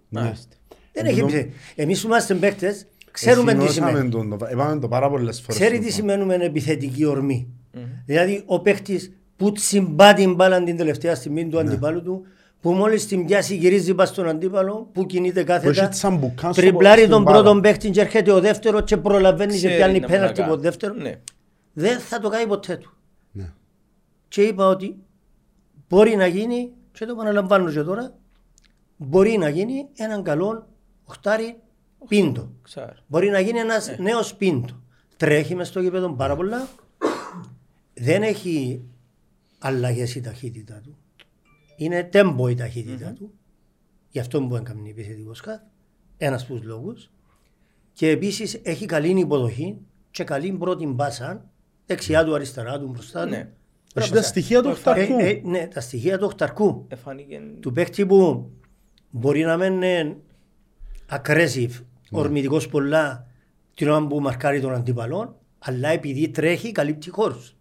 Μάλιστα. 0.08 0.56
Δεν 0.92 1.06
Ενώ- 1.06 1.08
έχει 1.10 1.20
επιθετική. 1.20 1.56
Εμείς 1.74 2.00
που 2.00 2.06
είμαστε 2.06 2.34
παίκτες, 2.34 2.86
ξέρουμε 3.24 3.54
τι 3.54 3.64
Εσυνώσαμε 3.64 3.90
σημαίνει. 3.90 4.10
τον, 4.10 4.38
το- 4.38 4.46
Είπαμε 4.52 4.80
το 4.80 4.88
πάρα 4.88 5.10
πολλές 5.10 5.40
φορές. 5.40 5.56
Ξέρει 5.60 5.78
το 5.78 5.84
τι 5.84 5.92
πράγμα. 5.92 6.10
σημαίνουμε 6.12 6.44
επιθετική 6.44 7.04
ορμή. 7.04 7.48
Μμμ. 7.72 7.82
Δηλαδή 8.06 8.42
ο 8.46 8.60
παίχτης 8.60 9.12
που 9.36 9.52
τσιμπά 9.52 10.12
την 10.14 10.34
μπάλα 10.34 10.62
την 10.62 10.76
τελευταία 10.76 11.14
στιγμή 11.14 11.44
Ναι. 11.44 11.50
του 11.50 11.58
αντιπάλου 11.58 12.02
του, 12.02 12.22
που 12.60 12.72
μόλις 12.72 13.06
την 13.06 13.24
πιάσει 13.26 13.56
γυρίζει 13.56 13.94
πα 13.94 14.06
στον 14.06 14.28
αντίπαλο, 14.28 14.88
που 14.92 15.06
κινείται 15.06 15.40
Που 15.40 15.46
κάθετα, 15.46 15.84
έχει 15.84 15.94
σαν 15.94 16.16
μπουκάν 16.16 16.52
στο- 16.52 16.62
τριπλάρει 16.62 16.98
στην 16.98 17.10
τον 17.10 17.22
μπάλα. 17.22 17.36
πρώτον 17.42 17.60
παίχτη 17.60 17.90
και 17.90 18.00
έρχεται 18.00 18.32
ο 18.32 18.40
δεύτερος 18.40 18.82
και 18.84 18.96
προλαβαίνει 18.96 19.52
και 19.52 19.58
Ξέρει 19.58 19.74
πιάνει 19.76 20.00
να 20.00 20.06
πέναλτι 20.06 20.32
μπορεί 20.32 20.48
να 20.48 20.54
από 20.54 20.62
κάνει. 20.62 20.62
δεύτερο. 20.62 20.94
Ναι. 20.94 21.14
Δεν 21.72 21.98
θα 21.98 22.18
το 22.18 22.28
κάνει 22.28 22.46
ποτέ 22.46 22.76
του. 22.76 22.92
Ναι. 23.32 23.52
Και 24.28 24.42
είπα 24.42 24.66
ότι 24.68 24.96
μπορεί 25.88 26.16
να 26.16 26.26
γίνει, 26.26 26.70
και 26.92 27.04
το 27.04 27.12
επαναλαμβάνω 27.12 27.70
και 27.70 27.82
τώρα, 27.82 28.14
μπορεί 28.96 29.36
να 29.38 29.48
γίνει 29.48 29.86
έναν 29.96 30.22
καλό 30.22 30.66
οχτάρι 31.04 31.56
πίντο. 32.08 32.52
Ξέρω. 32.62 32.92
Μπορεί 33.06 33.28
να 33.28 33.40
γίνει 33.40 33.58
ένας 33.58 33.88
Ναι. 33.88 33.96
νέος 34.00 34.34
πίντο. 34.34 34.80
Τρέχει 35.16 35.54
μες 35.54 35.68
στο 35.68 35.80
γήπεδο 35.80 36.12
πάρα 36.12 36.36
πολλά. 36.36 36.68
Δεν 37.94 38.22
έχει 38.22 38.82
αλλαγές 39.58 40.14
η 40.14 40.20
ταχύτητα 40.20 40.80
του. 40.84 40.96
Είναι 41.76 42.02
τέμπο 42.04 42.48
η 42.48 42.54
ταχυτητα 42.54 43.12
του. 43.12 43.32
Γι' 44.10 44.18
αυτό 44.18 44.40
μπορεί 44.40 44.62
να 44.62 44.68
κάνει 44.68 44.90
επιθετικό 44.90 45.34
σκάφ. 45.34 45.60
Ένας 46.16 46.42
από 46.42 46.54
τους 46.54 46.62
λόγους. 46.62 47.10
Και 47.92 48.08
επίσης 48.10 48.60
έχει 48.62 48.86
καλή 48.86 49.20
υποδοχή 49.20 49.78
και 50.10 50.24
καλή 50.24 50.52
πρώτη 50.52 50.86
μπάσα. 50.86 51.50
Δεξιά 51.86 52.24
του, 52.24 52.34
αριστερά 52.34 52.78
του, 52.80 52.86
μπροστά 52.88 53.22
του. 53.24 53.28
Ναι. 53.30 53.36
Έχει 53.36 53.48
Πρέπει 53.94 54.10
τα 54.10 54.16
να- 54.16 54.22
στοιχεία 54.22 54.62
του 54.62 54.68
Ε, 54.68 54.72
οχταρκού. 54.72 55.18
Ε, 55.18 55.28
ε, 55.28 55.40
ναι, 55.44 55.66
τα 55.66 55.80
στοιχεία 55.80 56.18
του 56.18 56.24
οχταρκού 56.26 56.84
Εφάνηκε... 56.88 57.40
του 57.60 57.72
παίχτη 57.72 58.06
που 58.06 58.50
μπορεί 59.10 59.42
να 59.44 59.56
μην 59.56 59.72
είναι 59.72 60.16
aggressive, 61.10 61.70
ορμητικός 62.10 62.68
πολλά 62.68 63.26
την 63.74 63.88
ώρα 63.88 64.06
που 64.06 64.20
μαρκάρει 64.20 64.60
τον 64.60 64.74
αντίπαλο, 64.74 65.40
αλλά 65.58 65.88
επειδή 65.88 66.28
τρέχει 66.28 66.72
καλύπτει 66.72 67.10
χώρους. 67.10 67.56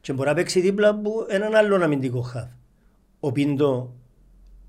Και 0.00 0.12
μπορεί 0.12 0.28
να 0.28 0.34
παίξει 0.34 0.60
δίπλα 0.60 0.88
από 0.88 1.26
έναν 1.28 1.54
άλλον 1.54 1.82
αμυντικό 1.82 2.20
χαφ. 2.20 2.48
Ο 3.20 3.32
Πίντο 3.32 3.94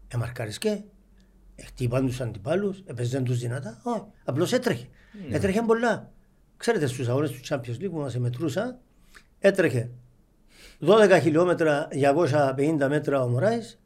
εμαρκάρισκε, 0.07 0.83
χτύπαν 1.65 2.05
τους 2.05 2.21
αντιπάλους, 2.21 2.83
έπαιζαν 2.85 3.23
τους 3.23 3.39
δυνατά, 3.39 3.81
όχι, 3.83 4.03
απλώς 4.23 4.53
έτρεχε. 4.53 4.87
Έτρεχε 5.29 5.61
πολλά. 5.61 6.11
Ξέρετε 6.57 6.87
στους 6.87 7.07
αγώνες 7.07 7.31
του 7.31 7.39
Champions 7.47 7.83
League 7.83 7.89
που 7.91 7.97
μας 7.97 8.17
μετρούσα, 8.17 8.79
έτρεχε 9.39 9.89
12 10.79 11.19
χιλιόμετρα 11.21 11.87
250 11.91 12.87
μέτρα 12.89 13.23
ο 13.23 13.27
Μωράης, 13.27 13.79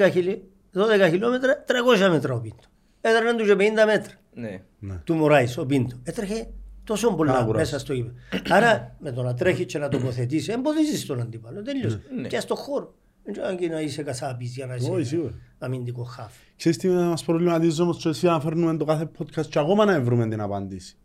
12, 0.00 0.10
χιλι... 0.10 0.50
12 0.74 1.06
χιλιόμετρα 1.10 1.64
300 1.98 2.08
μέτρα 2.10 2.34
ο 2.34 2.40
Πίντο. 2.40 2.62
Έδρανε 3.08 3.38
τους 3.38 3.46
και 3.46 3.54
50 3.58 3.84
μέτρα 3.86 4.12
Ναι. 4.34 4.60
Ναι. 4.78 4.94
του 5.04 5.14
Μωράης 5.14 5.58
ο 5.58 5.66
Πίντο. 5.66 5.96
Έτρεχε 6.02 6.46
τόσο 6.84 7.14
πολλά 7.14 7.32
Να 7.32 7.44
κουράσει. 7.44 7.64
μέσα 7.64 7.78
στο 7.78 7.92
γήπεδο. 7.92 8.14
Άρα 8.48 8.96
με 9.00 9.12
το 9.12 9.22
να 9.22 9.34
τρέχει 9.34 9.64
και 9.64 9.78
να 9.78 9.88
τοποθετήσει, 9.88 10.52
εμποδίζεις 10.52 11.06
τον 11.06 11.20
αντίπαλο. 11.20 11.62
Τελείωσε. 11.62 12.00
Ναι. 12.20 12.28
Και 12.28 12.40
στο 12.40 12.54
χώρο. 12.54 12.94
Δεν 13.24 13.32
ξέρω 13.32 13.48
αν 13.48 13.56
και 13.56 13.68
να 13.68 13.80
είσαι 13.80 14.02
κασάπης 14.02 14.54
για 14.54 14.66
να 14.66 14.74
Όχι, 14.74 14.84
είσαι 15.00 15.04
σίγουρα. 15.04 15.34
αμυντικό 15.58 16.02
χάφ. 16.02 16.32
Ξέρεις 16.56 16.78
τι 16.78 16.88
μας 16.88 17.24
προβληματίζει 17.24 17.82
όμως 17.82 17.96
και 18.02 18.08
εσύ 18.08 18.26
να 18.26 18.40
φέρνουμε 18.40 18.76
το 18.76 18.84
κάθε 18.84 19.10
podcast 19.18 19.46
και 19.46 19.58
ακόμα 19.58 19.84
να 19.84 20.00
βρούμε 20.00 20.28
την 20.28 20.40
απάντηση. 20.40 20.96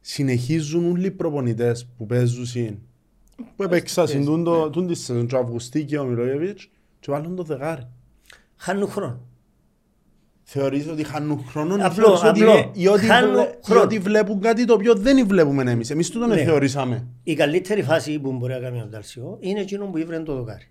Συνεχίζουν 0.00 0.90
όλοι 0.90 1.06
οι 1.06 1.10
προπονητές 1.10 1.86
που 1.96 2.06
παίζουν 2.06 2.46
συν 2.46 2.78
που 3.56 3.62
έπαιξα 3.62 4.06
συν 4.06 4.24
τούν 4.24 4.44
το- 4.44 4.70
τούν 4.70 4.86
τη 4.86 4.94
σεζόν 4.94 5.26
και 5.26 5.34
ο 5.34 5.38
Αυγουστή 5.38 5.84
και 5.84 5.98
ο 5.98 6.04
Μιλόγεβιτς 6.04 6.70
και 7.00 7.10
βάλουν 7.10 7.36
το 7.36 7.42
δεκάρι. 7.42 7.88
Χάνουν 8.56 8.88
χρόνο. 8.88 9.20
Θεωρείς 10.54 10.88
ότι 10.88 11.04
χάνουν 11.04 11.44
χρόνο 11.48 11.76
ή 11.76 11.80
Απλό, 11.82 12.04
θεωρείς 12.04 12.22
ότι 12.22 12.40
απλό. 12.42 12.52
είναι- 12.58 12.70
ή 12.72 12.86
ότι 12.88 13.04
Χάνουν 13.06 13.32
βλέ- 13.32 13.48
ή 13.52 13.58
χρόνο. 13.64 13.82
ότι 13.82 13.98
βλέπουν 13.98 14.40
κάτι 14.40 14.64
το 14.64 14.74
οποίο 14.74 14.94
δεν 14.94 15.26
βλέπουμε 15.26 15.70
εμείς. 15.70 15.90
Εμείς 15.90 16.10
τούτον 16.10 16.28
Ναι. 16.28 16.36
θεωρήσαμε. 16.44 17.06
Η 17.22 17.34
καλύτερη 17.34 17.82
φάση 17.82 18.18
που 18.20 18.32
μπορεί 18.32 18.52
να 18.52 18.58
κάνει 18.58 18.80
ο 18.80 18.86
Νταλσιό 18.86 19.36
είναι 19.40 19.60
εκείνο 19.60 19.86
που 19.86 19.98
ήβρε 19.98 20.20
το 20.20 20.34
δοκάρι. 20.34 20.68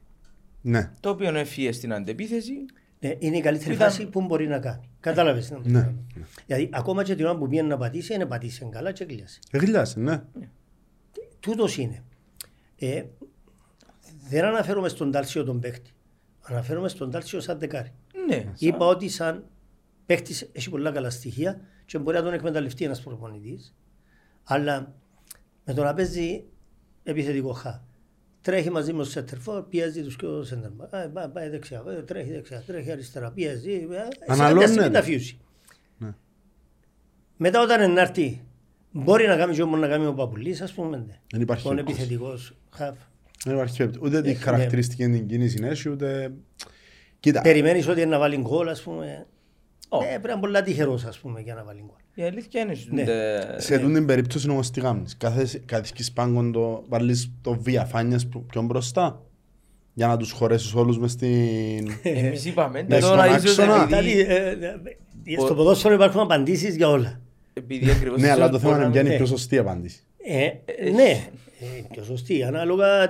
Ναι. 0.61 0.91
Το 0.99 1.09
οποίο 1.09 1.35
έφυγε 1.37 1.71
στην 1.71 1.93
αντεπίθεση. 1.93 2.53
Ναι, 2.99 3.15
είναι 3.19 3.37
η 3.37 3.41
καλύτερη 3.41 3.73
Ήταν- 3.73 3.89
φάση 3.89 4.05
που 4.05 4.21
μπορεί 4.21 4.47
να 4.47 4.59
κάνει. 4.59 4.89
Κατάλαβες. 4.99 5.47
τι 5.47 5.53
να 5.53 5.79
Ναι. 5.79 5.83
πω. 5.83 5.93
Γιατί 6.45 6.69
ακόμα 6.73 7.03
και 7.03 7.15
την 7.15 7.25
ώρα 7.25 7.37
που 7.37 7.47
πήγαινε 7.47 7.67
να 7.67 7.77
πατήσει, 7.77 8.13
είναι 8.13 8.25
πατήσει 8.25 8.67
καλά 8.71 8.91
και 8.91 9.05
κλείασε. 9.05 9.39
Γλιάσε, 9.51 9.99
ναι. 9.99 10.21
Τούτος 11.39 11.77
είναι. 11.77 12.03
Ε, 12.77 13.03
δεν 14.29 14.43
αναφέρομαι 14.45 14.89
στον 14.89 15.11
Τάλσιο 15.11 15.43
τον 15.43 15.59
παίχτη. 15.59 15.91
Αναφέρομαι 16.41 16.87
στον 16.89 17.11
Τάλσιο 17.11 17.39
σαν 17.39 17.59
δεκάρι. 17.59 17.91
Ναι. 18.27 18.43
Είπα 18.57 18.85
ότι 18.85 19.09
σαν 19.09 19.43
παίχτης 20.11 20.49
έχει 20.51 20.69
πολλά 20.69 20.91
καλά 20.91 21.09
στοιχεία 21.09 21.61
και 21.85 21.97
μπορεί 21.97 22.17
να 22.17 22.23
τον 22.23 22.33
εκμεταλλευτεί 22.33 22.85
ένας 22.85 23.01
προπονητής. 23.01 23.75
Αλλά 24.43 24.93
με 25.65 25.73
το 25.73 25.83
να 25.83 25.93
παίζει 25.93 26.43
επιθετικό 27.03 27.51
χα. 27.53 27.81
Τρέχει 28.41 28.69
μαζί 28.69 28.93
με 28.93 29.03
το 29.03 29.09
σέντερφορ, 29.09 29.61
πιέζει 29.63 30.03
τους 30.03 30.15
και 30.15 30.25
ο 30.25 30.43
σέντερφορ. 30.43 30.87
Πάει, 30.87 31.27
πάει 31.29 31.49
δεξιά, 31.49 31.83
ε, 31.87 32.01
τρέχει 32.01 32.31
δεξιά, 32.31 32.63
τρέχει 32.67 32.91
αριστερά, 32.91 33.31
πιέζει. 33.31 33.71
ε, 33.71 33.75
σε 33.77 33.87
κάποια 33.87 34.09
Αναλώνεται. 34.27 34.71
στιγμή 34.71 34.89
τα 34.89 35.01
φιούσει. 35.01 35.39
Ναι. 35.97 36.13
Μετά 37.37 37.61
όταν 37.61 37.81
είναι 37.81 37.93
να 37.93 38.01
έρθει, 38.01 38.41
μπορεί 38.91 39.27
να 39.27 39.35
κάνει 39.35 39.53
και 39.55 39.61
όμως 39.61 39.79
να 39.79 39.87
κάνει 39.87 40.05
ο 40.05 40.13
Παπουλής, 40.13 40.61
ας 40.61 40.71
πούμε. 40.73 40.97
ναι. 40.97 41.19
Δεν 41.31 41.41
υπάρχει 41.41 41.63
Τον 41.63 41.75
περίπτωση. 41.75 42.01
επιθετικός 42.01 42.55
χαφ. 42.69 42.97
Δεν 43.45 43.53
υπάρχει 43.55 43.77
περίπτωση. 43.77 44.05
Ούτε 44.05 44.21
την 44.21 44.31
ναι. 44.31 44.37
χαρακτηριστική 44.37 45.03
την 45.09 45.27
κίνηση 45.27 45.59
έχει, 45.63 45.89
ούτε... 45.89 46.33
Κοίτα, 47.19 47.41
Περιμένεις 47.41 47.87
ότι 47.87 48.01
είναι 48.01 48.09
να 48.09 48.19
βάλει 48.19 48.37
γκολ, 48.37 48.67
ας 48.67 48.81
πούμε. 48.81 49.25
Ω. 49.93 49.97
Ε, 50.03 50.05
πρέπει 50.07 50.25
να 50.27 50.31
είναι 50.31 50.41
πολλά 50.41 50.61
τυχερός, 50.63 51.03
ας 51.05 51.17
πούμε, 51.19 51.39
για 51.41 51.53
να 51.53 51.63
βάλει 51.63 51.79
γκολ. 51.79 51.97
Η 52.25 52.29
αλήθεια 52.29 52.61
είναι 52.61 52.73
Ναι. 52.89 53.01
ότι- 53.01 53.61
σε 53.63 53.79
τούτη 53.79 53.93
την 53.93 54.05
περίπτωση 54.05 54.49
όμως 54.49 54.71
τι 54.71 54.81
κάνεις; 54.81 55.17
Κάθε 55.17 55.47
καθίσκεις 55.65 56.11
πάγκον 56.11 56.51
το, 56.51 56.83
βάλεις 56.89 57.31
το 57.41 57.57
βιαφάνιας 57.61 58.27
που- 58.27 58.45
πιο 58.45 58.61
μπροστά 58.61 59.21
για 59.93 60.07
να 60.07 60.17
τους 60.17 60.31
χωρέσεις 60.31 60.73
όλους 60.73 60.97
μες 60.99 61.11
στην... 61.11 61.91
Εμείς 62.03 62.45
είπαμε 62.45 62.85
Μες 62.89 62.99
τώρα 63.03 63.23
στον 63.25 63.35
ίσως 63.35 63.57
άξονα. 63.59 63.83
επειδή- 63.97 64.11
Δηλαδή, 64.23 64.33
ε, 64.33 65.33
ε, 65.35 65.39
στο 65.39 65.55
ποδόσφαιρο 65.55 65.93
υπάρχουν 65.93 66.19
απαντήσεις 66.21 66.75
για 66.75 66.89
όλα. 66.89 67.21
επειδή 67.53 67.91
ακριβώς 67.91 68.21
ναι, 68.21 68.29
αλλά 68.29 68.37
ίσως 68.45 68.51
το 68.51 68.59
θέμα 68.59 68.71
μπορεί 68.73 68.85
είναι 68.85 68.85
να 68.87 68.91
ποια 68.91 69.01
είναι 69.01 69.09
η 69.09 69.11
ναι. 69.11 69.17
πιο 69.17 69.25
σωστή 69.25 69.57
απάντηση. 69.57 70.03
Ε, 70.23 70.49
ναι, 70.91 71.09
ε, 71.59 71.81
πιο 71.91 72.03
σωστή. 72.03 72.43
Ανάλογα, 72.43 73.01
ε, 73.03 73.05
ε, 73.05 73.09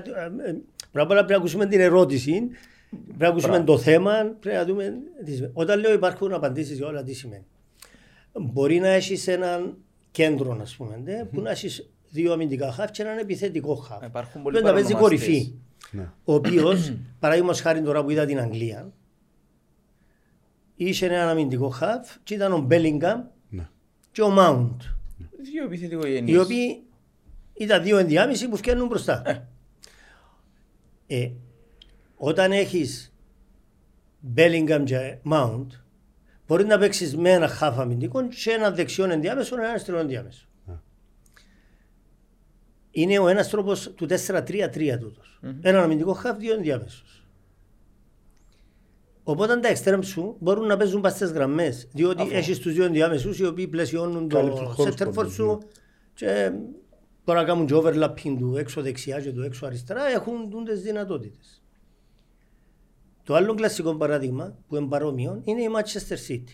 πρώτα 0.91 1.05
απ' 1.05 1.09
όλα 1.09 1.15
πρέπει 1.19 1.32
να 1.32 1.38
ακούσουμε 1.38 1.65
την 1.65 1.79
ερώτηση 1.79 2.41
Πρέπει 2.91 3.17
να 3.17 3.27
ακούσουμε 3.27 3.53
Μπράβο. 3.53 3.71
το 3.71 3.77
θέμα, 3.77 4.11
πρέπει 4.39 4.57
να 4.57 4.65
δούμε 4.65 4.93
τι 5.25 5.33
σημαίνει. 5.33 5.51
Όταν 5.55 5.79
λέω 5.79 5.93
υπάρχουν 5.93 6.33
απαντήσεις 6.33 6.77
για 6.77 6.87
όλα, 6.87 7.03
τι 7.03 7.13
σημαίνει. 7.13 7.45
Μπορεί 8.33 8.79
να 8.79 8.87
έχεις 8.87 9.27
έναν 9.27 9.77
κέντρο, 10.11 10.57
ας 10.61 10.75
πούμε, 10.75 10.97
ντε, 11.03 11.25
που 11.31 11.41
να 11.41 11.51
έχεις 11.51 11.89
δύο 12.09 12.33
αμυντικά 12.33 12.71
χαφ 12.71 12.91
και 12.91 13.01
έναν 13.01 13.17
επιθετικό 13.17 13.75
χαφ. 13.75 14.03
Υπάρχουν 14.05 14.33
Που 14.33 14.41
πολλοί 14.49 14.61
να 14.63 14.73
παίζει 14.73 14.91
παρονομαστές. 14.93 15.27
κορυφή. 15.27 15.53
Ναι. 15.91 16.09
Ο 16.23 16.33
οποίος, 16.33 16.93
παραδείγματο 17.19 17.57
χάρη 17.61 17.81
τώρα 17.81 18.03
που 18.03 18.09
είδα 18.09 18.25
την 18.25 18.39
Αγγλία, 18.39 18.91
είχε 20.75 21.05
έναν 21.05 21.27
αμυντικό 21.27 21.69
χαφ 21.69 22.17
και 22.23 22.33
ήταν 22.33 22.53
ο 22.53 22.57
Μπέλιγκαμ 22.59 23.21
Ναι. 23.49 23.69
και 24.11 24.21
ο 24.21 24.29
Μάουντ. 24.29 24.81
Δύο 25.41 25.63
επιθετικογενείς. 25.63 26.33
Οι 26.33 26.37
οποίοι 26.37 26.83
ήταν 27.53 27.83
δύο 27.83 27.97
ενδιάμεσοι 27.97 28.47
που 28.49 28.57
φτιάχνουν 28.57 28.87
μπροστά. 28.87 29.47
Ε, 31.07 31.31
όταν 32.24 32.51
έχεις 32.51 33.13
Bellingham 34.36 34.82
και 34.86 35.17
Mount, 35.32 35.67
μπορείς 36.47 36.65
να 36.65 36.78
παίξεις 36.78 37.15
με 37.15 37.32
ένα 37.32 37.47
χάφ 37.47 37.80
αμυντικό 37.80 38.28
και 38.28 38.51
ένα 38.51 38.72
δεξιό 38.72 39.05
ενδιάμεσο, 39.11 39.55
ένα 39.55 39.69
αριστερό 39.69 39.97
ενδιάμεσο. 39.97 40.47
Ναι. 40.65 40.74
Είναι 42.91 43.19
ο 43.19 43.28
ένας 43.28 43.49
τρόπος 43.49 43.91
του 43.95 44.05
4-3-3 44.05 44.97
τούτος. 44.99 45.39
Ένα 45.61 45.84
αμυντικό 45.84 46.13
χάφ, 46.13 46.38
δύο 46.38 46.53
ενδιάμεσους. 46.53 47.26
Οπότε 49.24 49.57
τα 49.59 49.67
εξτρέμ 49.67 50.01
σου 50.01 50.36
μπορούν 50.39 50.67
να 50.67 50.78
παίζουν 50.78 51.01
πας 51.01 51.13
στις 51.13 51.32
γραμμές, 51.32 51.88
διότι 51.91 52.22
Αφού. 52.22 52.36
έχεις 52.36 52.59
τους 52.59 52.74
δύο 52.74 52.84
ενδιάμεσους 52.84 53.39
οι 53.39 53.45
οποίοι 53.45 53.67
πλαισιώνουν 53.67 54.28
Καλύπτουν 54.28 54.63
το 54.63 54.69
χώρους 54.69 54.93
center 54.97 55.07
for 55.07 55.13
πολύ, 55.13 55.32
σου 55.32 55.45
ναι. 55.45 55.57
και 56.13 56.51
μπορεί 57.26 57.39
να 57.39 57.45
κάνουν 57.45 57.65
και 57.65 57.74
overlapping 57.76 58.36
του 58.39 58.55
έξω 58.57 58.82
δεξιά 58.82 59.22
και 59.22 59.32
του 59.32 59.41
έξω 59.41 59.65
αριστερά, 59.65 60.07
έχουν 60.07 60.49
τούντες 60.49 60.82
δυνατότητες. 60.82 61.61
Το 63.32 63.38
άλλο 63.38 63.53
κλασικό 63.53 63.95
παράδειγμα 63.95 64.55
που 64.67 64.75
είναι 64.75 64.88
παρόμοιο 64.88 65.41
είναι 65.43 65.61
η 65.61 65.67
Manchester 65.75 66.32
City. 66.32 66.53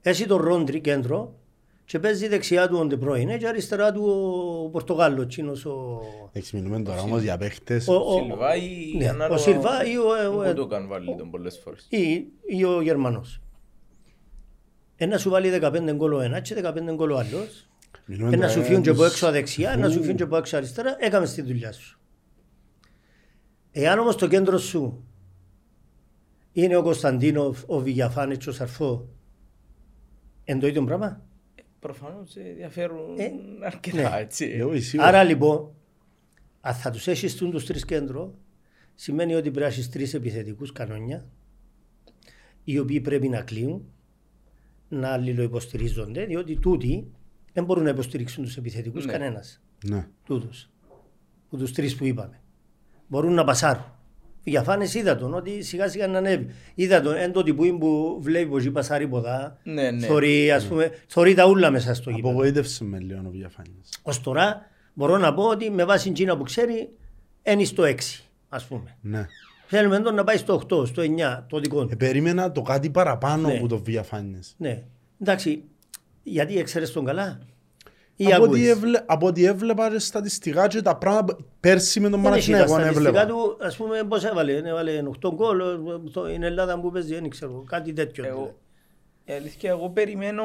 Έχει 0.00 0.26
τον 0.26 0.40
Ρόντρι 0.40 0.80
κέντρο 0.80 1.34
και 1.84 1.98
παίζει 1.98 2.28
δεξιά 2.28 2.68
του 2.68 2.78
ο 2.78 2.84
Ντεπρόινε 2.86 3.36
και 3.38 3.46
αριστερά 3.48 3.92
του 3.92 4.02
ο 4.64 4.68
Πορτογάλος, 4.70 5.26
τσίνος 5.26 5.64
ο... 5.64 6.00
Έχεις 6.32 6.52
μιλούμε 6.52 6.80
τώρα 6.82 7.00
όμως 7.00 7.22
για 7.22 7.36
παίχτες. 7.38 7.88
ο- 7.88 7.94
ο- 7.94 8.22
Σιλβά 8.26 8.54
ή 8.56 8.94
ναι, 8.96 9.08
ανάλογα- 9.08 9.34
ο 9.34 9.38
Σιλβά 9.42 9.84
ή 9.84 9.96
ο- 9.96 10.38
ο- 10.40 10.42
Πού 10.48 10.54
το 10.54 10.66
καν 10.66 10.88
βάλει 10.88 11.16
τον 11.18 11.30
πολλές 11.30 11.60
φορές. 11.64 11.86
ή, 11.90 12.26
ή 12.46 12.64
ο 12.64 12.80
Γερμανός. 12.82 13.40
Ένα 14.96 15.18
σου 15.18 15.30
βάλει 15.30 15.50
15 15.50 15.92
γκολ 15.94 16.12
ο 16.12 16.20
ένας 16.20 16.40
και 16.48 16.54
15 16.54 16.92
γκολ 16.94 17.10
ο 17.10 17.18
άλλος. 17.18 17.68
Μιλούμε 18.06 18.28
Ένα 18.28 18.36
τώρα 18.36 18.48
σου 18.48 18.62
φύγουν 18.62 18.82
και 18.82 18.90
από 18.90 18.98
τους- 19.02 19.10
έξω 19.10 19.30
δεξιά, 19.30 19.70
ένα 19.70 19.88
σου 19.88 20.00
φύγουν 20.00 20.16
και 20.16 20.22
από 20.22 20.36
έξω 20.36 20.56
αριστερά, 20.56 20.96
έκαμε 20.98 21.26
τη 21.26 21.42
δουλειά 21.42 21.72
σου. 21.72 21.98
Εάν 23.72 23.98
όμως 23.98 24.16
το 24.16 24.26
κέντρο 24.28 24.58
σου 24.58 25.04
είναι 26.52 26.76
ο 26.76 26.82
Κωνσταντίνοφ, 26.82 27.62
ο 27.66 27.78
Βηγιαφάνης, 27.80 28.46
ο 28.46 28.52
Σαρφό, 28.52 29.08
εν 30.44 30.58
το 30.60 30.66
ίδιο 30.66 30.84
πράγμα; 30.84 31.24
Προφανώς 31.80 32.36
ε, 32.36 32.52
διαφέρουν 32.56 33.18
Ε, 33.18 33.30
αρκετά, 33.64 34.10
ναι. 34.10 34.20
έτσι. 34.20 34.44
Εγώ 34.44 34.80
σίγουρα. 34.80 35.08
Άρα 35.08 35.22
λοιπόν, 35.24 35.70
αν 36.60 36.74
θα 36.74 36.90
τους 36.90 37.06
έχεις 37.06 37.36
τούν 37.36 37.50
τους 37.50 37.66
τρεις 37.66 37.84
κέντρο, 37.84 38.34
σημαίνει 38.94 39.32
ότι 39.34 39.42
πρέπει 39.42 39.60
να 39.60 39.66
έχεις 39.66 39.90
τρεις 39.90 40.14
επιθετικούς 40.14 40.72
κανόνια, 40.72 41.26
οι 42.64 42.78
οποίοι 42.78 43.00
πρέπει 43.00 43.28
να 43.28 43.40
κλείουν, 43.42 43.84
να 44.88 45.08
αλληλοϊποστηρίζονται, 45.12 46.24
διότι 46.24 46.56
τούτοι 46.56 47.10
δεν 47.52 47.64
μπορούν 47.64 47.84
να 47.84 47.90
υποστηρίξουν 47.90 48.44
τους 48.44 48.56
επιθετικούς 48.56 49.04
Ναι. 49.06 49.12
κανένας. 49.12 49.62
Ναι. 49.84 50.08
τούτους, 50.24 50.70
που 51.48 51.56
τους 51.56 51.72
τρεις 51.72 51.96
που 51.96 52.04
είπαμε. 52.04 52.40
Μπορούν 53.08 53.34
να 53.34 53.44
πασάρουν. 53.44 53.84
Για 54.44 54.62
φάνες 54.62 54.94
είδα 54.94 55.16
τον 55.16 55.34
ότι 55.34 55.62
σιγά 55.62 55.88
σιγά 55.88 56.06
να 56.06 56.18
ανέβει. 56.18 56.46
Είδα 56.74 57.00
τον 57.00 57.16
εν 57.16 57.32
τότε 57.32 57.52
που 57.52 57.64
είναι 57.64 57.78
που 57.78 58.18
βλέπει 58.20 58.48
πως 58.48 58.70
πασάρει 58.70 59.08
ποδά. 59.08 59.56
Ναι, 59.62 59.90
ναι. 59.90 60.06
Θωρεί, 60.06 60.50
ας 60.50 60.64
πούμε, 60.66 60.90
θωρεί 61.06 61.34
τα 61.34 61.46
ούλα 61.46 61.70
μέσα 61.70 61.94
στο 61.94 62.10
γήπεδο. 62.10 62.28
Απογοήτευσε 62.34 62.84
με 62.84 62.98
λίγο 62.98 63.20
ο 63.26 63.30
Διαφάνης. 63.30 63.88
Ως 64.02 64.20
τώρα 64.20 64.66
μπορώ 64.94 65.18
να 65.18 65.34
πω 65.34 65.42
ότι 65.42 65.70
με 65.70 65.84
βάση 65.84 66.08
εκείνα 66.08 66.36
που 66.36 66.42
ξέρει 66.42 66.88
είναι 67.42 67.64
στο 67.64 67.82
6 67.84 67.94
ας 68.48 68.64
πούμε. 68.64 68.96
Ναι. 69.00 69.26
Θέλουμε 69.66 69.98
τον 70.00 70.14
να 70.14 70.24
πάει 70.24 70.36
στο 70.36 70.54
8, 70.68 70.86
στο 70.86 71.02
9, 71.02 71.44
το 71.48 71.58
δικό 71.58 71.80
Ε, 71.80 71.86
του. 71.86 71.96
περίμενα 71.96 72.52
το 72.52 72.62
κάτι 72.62 72.90
παραπάνω 72.90 73.48
Ναι. 73.48 73.56
από 73.56 73.68
το 73.68 73.78
Διαφάνης. 73.78 74.54
Ναι. 74.58 74.82
Εντάξει, 75.20 75.62
γιατί 76.22 76.58
έξερες 76.58 76.92
τον 76.92 77.04
καλά; 77.04 77.38
Ή 78.22 78.32
Από 78.32 78.34
ό,τι, 78.42 78.44
ακούεις. 78.44 78.68
έβλε, 78.68 79.00
από 79.06 79.26
ό,τι 79.26 79.44
έβλεπα 79.44 79.90
και 79.90 79.98
στατιστικά 79.98 80.66
και 80.66 80.82
τα 80.82 80.96
πράγματα 80.96 81.36
που- 81.36 81.44
πέρσι 81.60 82.00
με 82.00 82.08
τον 82.08 82.22
Δεν 82.22 82.32
έχει 82.32 82.50
τα 82.52 82.56
Παναθηναϊκό 82.58 82.82
στατιστικά 82.92 83.20
έβλεπα. 83.20 83.40
του, 83.56 83.56
ας 83.66 83.76
πούμε, 83.76 84.02
πώς 84.08 84.24
έβαλε. 84.24 84.52
Έβαλε 84.56 85.02
8 85.06 85.32
γκολ, 85.34 85.58
το- 86.12 86.24
in 86.36 86.42
Ελλάδα 86.42 86.80
που 86.80 86.90
παίζει, 86.90 87.14
δεν 87.14 87.28
ξέρω, 87.28 87.64
κάτι 87.66 87.92
τέτοιο. 87.92 88.24
Εγώ, 88.24 88.54
η 89.24 89.32
αλήθεια, 89.32 89.70
εγώ 89.70 89.90
περιμένω 89.90 90.42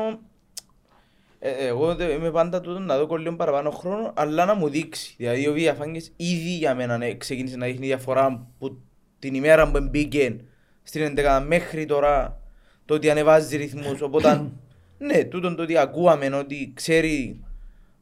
ε, 1.40 1.68
εγώ 1.68 1.96
δε- 1.96 2.12
είμαι 2.14 2.32
πάντα 2.32 2.62
τούτο 2.62 2.80
να 2.80 2.98
δω 2.98 3.16
λίγο 3.16 3.36
παραπάνω 3.36 3.70
χρόνο, 3.72 4.14
αλλά 4.16 4.46
να 4.46 4.54
μου 4.54 4.70
δείξει. 4.70 5.14
Δηλαδή 5.18 5.48
ο 5.48 5.54
Βιαφάνγκης 5.54 6.14
ήδη 6.16 6.50
για 6.58 6.76
μένα 6.76 6.98
ναι, 6.98 7.16
ξεκίνησε 7.16 7.58
να 7.58 7.66
δείχνει 7.66 7.86
διαφορά 7.86 8.48
που 8.60 8.78
την 9.20 9.34
ημέρα 9.34 9.72
που 9.72 9.88
μπήκε 9.90 10.36
στην 10.84 11.02
11 11.18 11.44
μέχρι 11.48 11.86
τώρα 11.86 12.42
το 12.86 12.94
ότι 12.94 13.10
ανεβάζει 13.10 13.58
ρυθμούς. 13.58 14.02
Οπότε 14.02 14.44
ναι, 14.98 15.24
τούτο 15.24 15.56
το 15.56 15.62
ότι 15.64 15.78
ακούαμε 15.78 16.28
ότι 16.36 16.72
ξέρει 16.76 17.40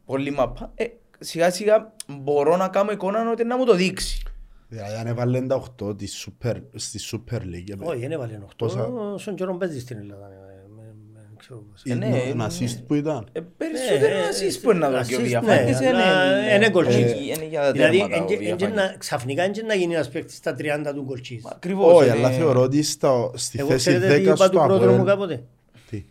πολύ 0.06 0.32
μαπά. 0.32 0.72
Ε, 0.76 0.86
σιγά 1.20 1.52
σιγά 1.52 1.94
μπορώ 2.08 2.58
να 2.58 2.68
κάνω 2.68 2.92
εικόνα 2.92 3.32
ότι 3.32 3.44
να 3.44 3.58
μου 3.58 3.66
το 3.66 3.76
δείξει. 3.76 4.22
Δηλαδή 4.68 4.96
αν 4.96 5.08
έβαλε 5.08 5.42
τα 5.42 5.64
8 5.84 5.98
της 5.98 6.28
Super, 6.28 6.56
στη 6.76 7.00
Super 7.12 7.36
League. 7.38 7.70
ε, 7.82 7.86
Όχι, 7.86 8.00
δεν 8.00 8.12
έβαλε 8.12 8.40
8. 8.46 8.48
Πόσα- 8.58 8.90
Στον 9.18 9.36
καιρό 9.36 9.56
παίζει 9.58 9.80
στην 9.80 9.98
Ελλάδα. 9.98 10.26
ε, 10.26 10.68
με- 10.76 10.82
με- 11.14 11.20
δεν 11.28 11.38
ξέρω 11.38 11.60
πώς. 11.72 11.82
Ε, 11.86 11.94
ναι, 11.96 12.06
Ένα 12.06 12.48
ναι. 12.48 12.54
assist 12.60 12.78
που 12.88 12.94
ήταν. 12.94 13.28
Ε, 13.32 13.40
περισσότερο 13.58 14.06
Ε, 14.16 14.20
να 14.20 14.28
ε, 14.28 14.30
assist 14.30 14.60
που 14.62 14.70
είναι 14.72 14.80
να 14.80 14.90
δω 14.90 15.02
και 15.08 15.16
ο 15.16 15.20
assist, 15.20 15.24
Βιαφάνγκης. 15.24 15.80
ναι, 15.80 15.88
είναι- 15.88 15.98
αλλά 15.98 16.40
είναι- 16.42 16.54
είναι 16.56 16.70
γκολ 16.70 16.86
είναι- 16.86 17.12
chip. 17.14 17.38
Είναι 17.38 17.46
για 17.50 17.62
τα 17.62 17.72
Δηλαδή, 17.72 17.98
τέρματα 17.98 18.16
ο 18.16 18.18
εν- 18.18 18.24
εν- 18.24 18.32
εν- 18.32 18.58
Βιαφάνγκης. 18.58 18.76
να- 18.82 18.96
ξαφνικά 18.98 19.50
δεν 19.52 19.66
να 19.66 19.74
γίνει 19.74 19.94
ένας 19.94 20.10
παίκτης 20.10 20.36
στα 20.36 20.56
30 20.56 20.94
του 20.94 21.04
γκολτσίς. 21.04 21.46
Ακριβώς. 21.46 21.94
Όχι, 21.94 22.08
είναι- 22.10 22.18
αλλά 22.18 22.30
θεωρώ 22.30 22.62
ότι 22.62 22.84
στα- 22.84 23.32
στη 23.34 23.60
Εγώ 23.60 23.68
θέση 23.70 23.90
ξέρετε 23.90 24.08
τι 24.08 24.22
10 24.22 24.34
είπα 24.36 24.50
του 24.50 24.56
στο 24.58 24.64
πρόδρομου 24.66 24.94
Αποέλ. 24.94 25.06
κάποτε; 25.08 25.44
Τι; 25.90 26.06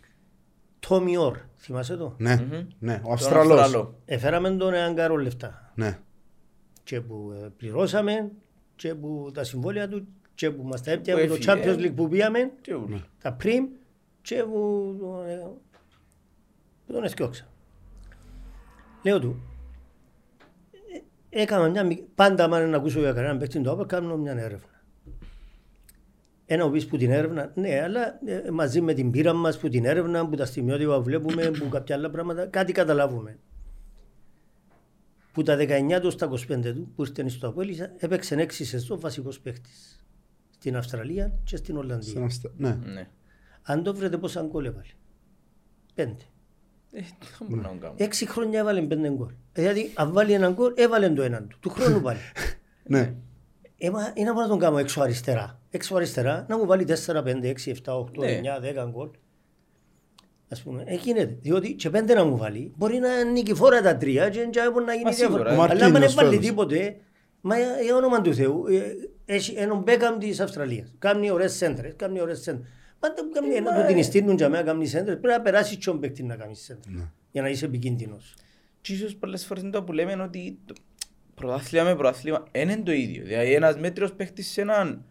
Τόμι 0.79 1.17
Ορ, 1.17 1.37
θυμάσαι 1.63 1.95
το; 1.97 2.15
Ναι, 2.17 2.35
Μμμ. 2.35 2.67
ναι, 2.79 2.93
ο 2.93 3.01
Τον 3.03 3.11
Αυστραλός. 3.13 3.59
Αυστραλό. 3.59 3.95
Έφεραμε 4.05 4.49
τον 4.49 4.73
εάν 4.73 4.95
κάρο 4.95 5.15
λεφτά. 5.15 5.71
Ναι. 5.75 5.99
Και 6.83 7.01
που 7.01 7.33
ε, 7.43 7.47
πληρώσαμε, 7.57 8.31
και 8.75 8.95
που 8.95 9.31
τα 9.33 9.43
συμβόλαια 9.43 9.87
του, 9.87 10.07
και 10.35 10.51
που 10.51 10.63
μας 10.63 10.83
τα 10.83 10.91
έπια 10.91 11.13
Που 11.15 11.19
από 11.19 11.29
το 11.29 11.51
έφυγε. 11.51 11.73
Champions 11.75 11.79
League 11.79 11.95
που 11.95 12.07
πήγαμε, 12.07 12.51
Τι 12.61 12.73
ούλα. 12.73 13.01
τα 13.21 13.33
πριμ, 13.33 13.65
και 14.21 14.43
που, 14.43 14.95
ε, 15.27 15.35
που 16.87 16.93
τον 16.93 17.03
εσκιώξα. 17.03 17.47
Λέω 19.03 19.19
του, 19.19 19.41
ε, 21.31 21.41
έκανα 21.41 21.69
μια, 21.69 21.83
μικ- 21.83 22.07
πάντα 22.15 22.43
άμα 22.43 22.59
να 22.59 22.77
ακούσω 22.77 22.99
για 22.99 23.13
κανέναν 23.13 23.37
παίκτη 23.37 23.61
του 23.61 23.71
Άπερ, 23.71 23.85
κάνω 23.85 24.17
μια 24.17 24.31
έρευνα. 24.31 24.67
Ένα 26.45 26.69
πεις 26.71 26.87
που 26.87 26.97
την 26.97 27.11
έρευνα, 27.11 27.51
ναι, 27.55 27.81
αλλά 27.81 28.19
ε, 28.25 28.49
μαζί 28.51 28.81
με 28.81 28.93
την 28.93 29.11
πείρα 29.11 29.33
μας, 29.33 29.57
που 29.59 29.69
την 29.69 29.85
έρευνα, 29.85 30.29
που 30.29 30.35
τα 30.35 30.45
στιγμιότυπα 30.45 30.97
που 30.97 31.03
βλέπουμε, 31.03 31.51
που 31.51 31.69
κάποια 31.69 31.95
άλλα 31.95 32.09
πράγματα, 32.09 32.45
κάτι 32.45 32.71
καταλάβουμε. 32.71 33.39
Που 35.33 35.43
τα 35.43 35.55
19 35.59 35.99
του 36.01 36.11
στα 36.11 36.29
25 36.29 36.37
του, 36.73 36.91
που 36.95 37.01
ήρθε 37.03 37.29
στο 37.29 37.47
Απόλυσα, 37.47 37.91
έπαιξε 37.97 38.35
6 38.35 38.51
σεζόν 38.65 38.99
βασικός 38.99 39.39
παίκτης. 39.39 40.05
Στην 40.49 40.75
Αυστραλία 40.75 41.33
και 41.43 41.55
στην 41.55 41.77
Ολλανδία. 41.77 42.09
Στην 42.11 42.23
Αυστρα- 42.23 42.51
Ναι. 42.57 42.77
Ναι. 42.93 43.09
Αν 43.63 43.83
το 43.83 43.95
βρείτε 43.95 44.17
πόσα 44.17 44.41
γκολ 44.41 44.65
έβαλε; 44.65 44.87
Πέντε. 45.93 46.23
Ε, 46.91 47.01
δεν 47.39 47.47
μπορώ 47.49 47.61
να 47.61 47.67
το 47.69 47.75
κάνω. 47.79 47.93
Έξι 47.97 48.27
χρόνια 48.27 48.59
έβαλε 48.59 48.81
πέντε 48.81 49.09
γκολ. 49.09 49.31
Δηλαδή, 49.53 49.91
αν 49.95 50.11
βάλει 50.13 50.33
έναν 50.33 50.53
γκολ, 50.53 50.73
έβαλε 50.75 51.09
το 51.09 51.21
έναν 51.21 51.47
του. 51.47 51.57
Του 51.59 51.69
χρόνου 51.69 52.01
πάλι. 52.07 52.19
Ναι. 52.83 53.13
Ε, 53.85 53.89
μα, 53.89 54.11
είναι 54.13 54.27
να 54.27 54.33
μπορώ 54.33 54.45
να 54.45 54.51
τον 54.51 54.59
κάνω 54.59 54.77
έξω 54.77 55.01
αριστερά. 55.01 55.59
Έξω 55.69 55.95
αριστερά, 55.95 56.45
να 56.49 56.57
μου 56.57 56.65
βάλει 56.65 56.85
4, 57.05 57.23
5, 57.23 57.25
6, 57.43 57.71
7, 57.85 57.93
8, 57.93 58.17
Ναι. 58.17 58.39
9, 58.43 58.59
10 58.59 58.89
γκολ. 58.91 59.09
Ας 60.47 60.61
πούμε, 60.61 60.83
ε, 60.85 60.95
γίνεται. 60.95 61.37
Διότι 61.41 61.73
και 61.73 61.89
πέντε 61.89 62.13
να 62.13 62.23
μου 62.23 62.37
βάλει, 62.37 62.73
μπορεί 62.77 62.97
να 62.97 63.19
είναι 63.19 63.31
νικηφόρα 63.31 63.81
τα 63.81 63.97
τρία 63.97 64.29
και 64.29 64.47
δεν 64.53 64.71
μπορεί 64.71 64.85
να 64.85 64.91
γίνει 64.93 65.03
Μα 65.03 65.11
σίγουρα, 65.11 65.43
διαφορά. 65.43 65.53
ε. 65.53 65.57
Ο 65.57 65.61
Αλλά 65.61 65.71
αν 65.71 65.77
δεν 65.77 65.87
Μαρτίνιος 65.91 66.13
βάλει 66.13 66.29
φέτος. 66.29 66.45
τίποτε, 66.45 66.95
μα 67.41 67.57
για, 67.57 67.81
για 67.81 67.95
όνομα 67.95 68.21
του 68.21 68.33
Θεού, 68.33 68.65
ε, 68.67 68.81
έχει 69.25 69.53
έναν 69.57 69.77
Μπέκαμ 69.77 70.17
της 70.17 70.39
Αυστραλίας. 70.39 70.93
Κάνει 70.99 71.31
ωραίες 71.31 71.53
σέντρες, 71.53 71.93
κάνει 71.95 72.21
ωραίες 72.21 72.41
σέντρες. 72.41 72.67
Πάντα 72.99 73.15
που 73.23 73.29
κάνει 73.33 73.55
ένα 73.55 73.85
του 73.87 73.93
την 73.93 74.03
στείλουν 74.03 74.35
για 74.35 74.49
μένα 74.49 74.63
κάνει 74.63 74.85
σέντρες, 74.85 75.19
πρέπει 75.19 75.37
να 75.37 75.41
περάσει 75.41 75.77
και 75.77 75.89
ο 75.89 75.97
παίκτη 75.99 76.23
να 76.23 76.35
κάνει 76.35 76.55
σέντρες. 76.55 77.07
Για 77.31 77.41
να 77.41 77.49
είσαι 77.49 77.65
επικίνδυνος. 77.65 78.35
Και 78.81 78.93
ίσως 78.93 79.15
πολλές 79.15 79.45
φορές 79.45 79.63
είναι 79.63 79.71
το 79.71 79.83
που 79.83 79.91
λέμε 79.91 80.23
ότι 80.23 80.59
το 80.65 80.73
πρωτάθλημα 81.35 81.83
με 81.85 81.95
πρωτάθλημα 81.95 82.43
δεν 82.51 82.69
είναι 82.69 82.81
το 82.83 82.91
ίδιο. 82.91 83.23
Δηλαδή 83.23 83.53
ένας 83.53 83.77
μέτριος 83.77 84.13
παίχτης 84.13 84.47
σε 84.51 84.61
έναν, 84.61 85.03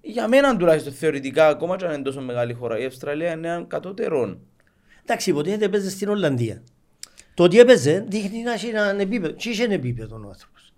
για 0.00 0.28
μένα 0.28 0.56
τουλάχιστον 0.56 0.92
θεωρητικά, 0.92 1.48
ακόμα 1.48 1.76
και 1.76 1.84
αν 1.86 1.92
είναι 1.94 2.02
τόσο 2.02 2.20
μεγάλη 2.20 2.52
χώρα, 2.52 2.78
η 2.78 2.84
Αυστραλία 2.84 3.32
είναι 3.32 3.48
έναν 3.48 3.66
κατώτερο. 3.66 4.38
Εντάξει, 5.02 5.30
υποτίθεται 5.30 5.64
έπαιζε 5.64 5.90
στην 5.90 6.08
Ολλανδία. 6.08 6.62
Το 7.34 7.42
ότι 7.42 7.58
έπαιζε 7.58 8.04
δείχνει 8.08 8.42
να 8.42 8.52
έχει 8.52 8.66
έναν 8.66 9.00
επίπεδο. 9.00 9.32
Και 9.34 9.48
είχε 9.50 9.64
ένα 9.64 9.72
επίπεδο 9.74 10.14
ο 10.24 10.28
άνθρωπος. 10.28 10.72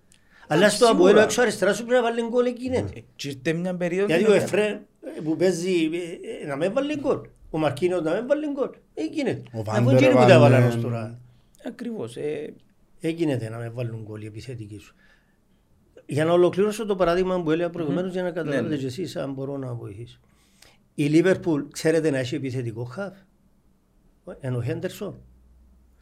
Αλλά 0.48 0.68
στο 0.70 0.86
σίγουρα. 0.86 1.08
Αποέλ 1.10 1.24
έξω 1.24 1.40
αριστερά 1.42 1.74
σου 1.74 1.84
πρέπει 1.84 2.02
να 2.02 2.08
βάλει 2.10 2.28
γκολ 2.28 2.46
εκεί 2.46 2.62
γίνεται. 2.62 2.98
Ε, 2.98 3.02
Και 3.16 3.28
ήρθε 3.28 3.52
μια 3.52 3.74
περίοδο... 3.76 4.06
Γιατί 4.06 4.22
να- 4.22 4.30
ο 4.30 4.32
Εφρέμ 4.34 4.72
ε, 4.74 5.20
που 5.24 5.36
παίζει 5.36 5.70
ε, 5.92 6.42
ε, 6.44 6.46
να 6.46 6.56
μην 6.56 6.72
βάλει 6.72 6.98
γκολ. 7.00 7.18
Ο 7.50 7.58
Μαρκίνος 7.58 8.02
να 8.02 8.14
μην 8.14 8.26
βάλει 8.26 8.46
γκολ. 8.52 8.68
Ε, 8.94 9.04
γίνεται. 9.04 9.42
Ο 9.52 9.62
Αφού 9.66 9.84
Βάντερ 9.84 9.94
εκείνοι 10.02 10.10
που 10.20 10.26
τα 10.26 10.32
έβαλε- 10.32 10.38
βάλαν 10.60 10.68
ως 10.68 10.80
τώρα. 10.80 11.18
Ακριβώς. 11.66 12.16
Ε, 13.00 13.08
Ε, 13.08 13.10
γίνεται 13.10 13.48
να 13.48 13.56
με 13.58 13.68
βάλουν 13.74 14.02
γκολ 14.02 14.22
οι 14.22 14.26
επιθετικοί 14.26 14.78
σου. 14.78 14.94
Για 16.06 16.24
να 16.24 16.32
ολοκληρώσω 16.32 16.86
το 16.86 16.96
παράδειγμα 16.96 17.42
που 17.42 17.50
έλεγα 17.50 17.70
προηγουμένως 17.70 18.12
για 18.12 18.22
να 18.22 18.30
καταλάβετε 18.30 18.62
Ναι, 18.62 18.68
ναι. 18.68 18.76
και 18.76 18.86
εσείς 18.86 19.16
αν 19.16 19.32
μπορώ 19.32 19.56
να 19.56 19.74
βοηθήσω. 19.74 20.18
Η 20.94 21.04
Λίβερπουλ 21.04 21.62
ξέρετε 21.72 22.10
να 22.10 22.18
έχει 22.18 22.34
επιθετικό 22.34 22.84
χαφ; 22.84 23.14
Ενώ 24.40 24.56
ο 24.58 24.62
Χέντερσον. 24.62 25.14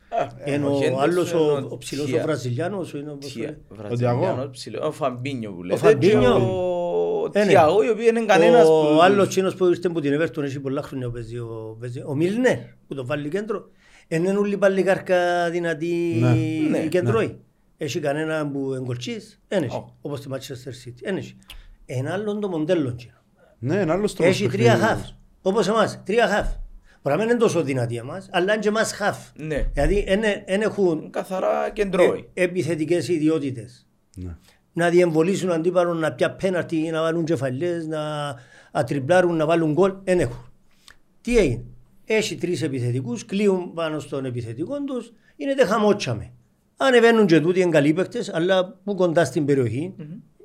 α, 0.09 0.27
Ενώ 0.45 0.71
ο 0.71 0.75
Χέντερσον, 0.75 1.03
άλλος 1.03 1.33
ο, 1.33 1.39
ο 1.39 1.67
ο 1.71 1.77
ψηλός 1.79 2.05
ο 2.05 2.09
Θεία- 2.09 2.23
Βραζιλιάνος. 2.23 2.93
είναι 2.93 3.11
όπως 3.11 3.25
το 3.27 3.39
Θεία- 3.39 3.49
λέει. 3.49 3.59
Βραζιλιάνος 3.69 4.49
ψηλός, 4.51 4.87
Ο 4.87 4.91
Φαμπίνιο 4.93 5.53
που 5.53 5.63
λέτε. 5.63 5.79
Φαμπίνιο. 5.81 6.21
και 6.21 6.27
Ο 6.27 7.31
Ε, 7.33 7.39
ναι. 7.45 7.47
Τιαγό, 7.51 7.83
οι 7.83 7.89
οποίοι 7.91 8.07
είναι 8.09 8.25
κανένας 8.25 8.67
που... 8.67 8.73
Ο 8.73 9.03
άλλος 9.03 9.29
τσίνος 9.29 9.55
που 9.55 9.65
ήρθε 9.67 9.89
από 9.89 10.01
την 10.01 10.21
Everton 10.21 10.43
έχει 10.43 10.61
πολλά 10.61 10.83
χρόνια 10.83 11.11
παίζει 11.11 11.39
ο, 11.39 11.77
παίζει, 11.81 12.03
ο 12.07 12.15
Μιλνέρ 12.15 12.59
που 12.89 12.95
το 12.95 13.07
βάλει 13.07 13.29
κέντρο. 13.29 13.69
Είναι 14.09 14.31
όλοι 14.31 14.59
πάλι 14.59 14.83
καρκά 14.83 15.51
δυνατή 15.51 16.17
Ναι. 16.21 16.35
Ναι, 16.79 16.87
κεντρώη. 16.87 17.39
Έχει 17.77 18.01
κανένα 18.01 18.51
που 18.51 18.73
εγκολτσείς, 18.75 19.41
δεν 19.49 19.63
έχει. 19.63 19.77
Ω. 19.77 19.95
Όπως 20.01 20.21
τη 20.21 20.29
Manchester 20.33 20.89
City, 20.89 20.95
δεν 21.03 21.17
έχει. 21.17 21.37
Ένα 21.87 22.13
άλλο 22.13 22.39
το 22.39 22.49
μοντέλο 22.49 22.95
τσίνο. 22.95 23.13
Ναι, 23.59 23.81
ένα 23.81 23.93
άλλος 23.93 24.15
τρόπος 24.15 24.35
Έχει 24.35 24.49
τρία 24.49 24.73
παιχνίδι. 24.73 24.87
χαφ. 24.87 25.09
Όπως 25.43 25.69
εμάς, 25.69 26.03
τρία 26.05 26.27
χαφ. 26.29 26.49
Μπορεί 27.03 27.17
να 27.17 27.23
μην 27.23 27.31
είναι 27.31 27.39
τόσο 27.39 27.63
δυνατή 27.63 27.97
εμάς, 27.97 28.29
αλλά 28.33 28.53
είναι 28.53 28.63
και 28.63 28.69
εμάς 28.69 28.93
χαφ. 28.93 29.19
Ναι. 29.37 29.69
Δηλαδή 29.73 30.05
δεν 30.47 30.61
έχουν 30.63 31.11
Καθαρά 31.11 31.71
κεντρώοι. 31.73 32.29
ε, 32.35 32.43
επιθετικές 32.43 33.09
ιδιότητες 33.09 33.87
Ναι. 34.17 34.37
να 34.73 34.89
διεμβολήσουν 34.89 35.51
αντίπαλο, 35.51 35.95
να 35.95 36.13
πια 36.13 36.31
πέναρτι, 36.33 36.77
να 36.77 37.01
βάλουν 37.01 37.25
κεφαλιές, 37.25 37.87
να 37.87 38.01
ατριπλάρουν, 38.73 39.37
να 39.37 39.47
βάλουν 39.47 39.73
γκολ. 39.73 39.95
Δεν 40.05 40.21
έχουν. 40.21 40.53
Τι 41.21 41.39
έγινε. 41.39 41.65
Έχει 42.05 42.35
τρεις 42.35 42.63
επιθετικούς, 42.63 43.25
κλείουν 43.25 43.73
πάνω 43.73 43.99
στον 43.99 44.25
επιθετικό 44.25 44.85
τους, 44.85 45.13
είναι 45.37 45.55
τε 45.55 45.65
χαμότσαμε. 45.65 46.33
Ανεβαίνουν 46.77 47.27
και 47.27 47.41
τούτοι 47.41 47.61
είναι 47.61 47.71
καλοί 47.71 47.93
παίκτες, 47.93 48.29
αλλά 48.29 48.81
που 48.85 48.95
κοντά 48.95 49.25
στην 49.25 49.45
περιοχή, 49.45 49.95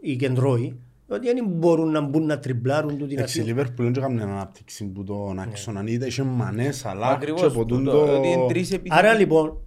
οι 0.01 0.15
κεντρώοι, 0.15 0.79
ότι 1.07 1.33
δεν 1.33 1.45
μπορούν 1.45 1.91
να 1.91 2.01
μπουν 2.01 2.25
να 2.25 2.39
τριπλάρουν 2.39 2.97
τούτη 2.97 3.13
να 3.13 3.19
Εντάξει, 3.19 3.39
η 3.39 3.43
φύγουν. 3.43 3.57
Λίβερπουλ 3.57 3.85
δεν 3.85 3.93
έκαμε 3.95 4.21
ανάπτυξη 4.21 4.85
που 4.85 5.03
τον 5.03 5.39
άξονα. 5.39 5.83
Είδα, 5.85 6.05
είχε 6.05 6.23
μανές, 6.23 6.85
αλλά 6.85 7.07
και 7.07 7.13
Ακριβώς. 7.13 7.53
ποτούν 7.53 7.83
τούτο, 7.83 8.05
το... 8.05 8.17
Ότι 8.17 8.27
είναι 8.27 8.47
τρεις 8.47 8.71
επιθετικοί. 8.71 8.95
Άρα 8.95 9.13
λοιπόν, 9.13 9.61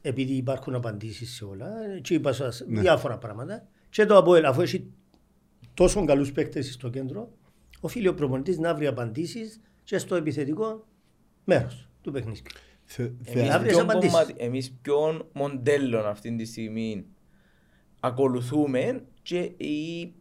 επειδή 0.00 0.32
υπάρχουν 0.32 0.74
απαντήσεις 0.74 1.34
σε 1.34 1.44
όλα, 1.44 1.70
και 2.02 2.14
είπα 2.14 2.32
σας 2.32 2.64
διάφορα 2.66 3.18
πράγματα, 3.18 3.66
και 3.90 4.06
το 4.06 4.16
ΑΠΟΕΛ 4.16 4.44
αφού 4.44 4.60
έχει 4.60 4.90
τόσο 5.74 6.04
καλούς 6.04 6.32
παίκτες 6.32 6.72
στο 6.72 6.88
κέντρο, 6.88 7.32
οφείλει 7.80 8.08
ο 8.08 8.14
προπονητής 8.14 8.58
να 8.58 8.74
βρει 8.74 8.86
απαντήσεις 8.86 9.60
και 9.84 9.98
στο 9.98 10.14
επιθετικό 10.14 10.86
μέρος 11.44 11.88
του 12.02 12.12
παιχνίδιου. 12.12 12.42
Θε- 12.84 13.10
Εμείς 13.24 13.42
θε- 13.42 13.48
να 13.48 13.58
βρεις 13.58 13.72
ποιον 13.72 13.82
απαντήσεις. 13.90 14.12
κομμάτι- 14.12 14.40
Εμείς 14.42 14.78
ποιον 14.82 15.26
μοντέλο 15.32 15.98
αυτή 15.98 16.36
τη 16.36 16.44
στιγμή 16.44 17.04
ακολουθούμε 18.00 19.02
και 19.22 19.38
η- 19.56 20.12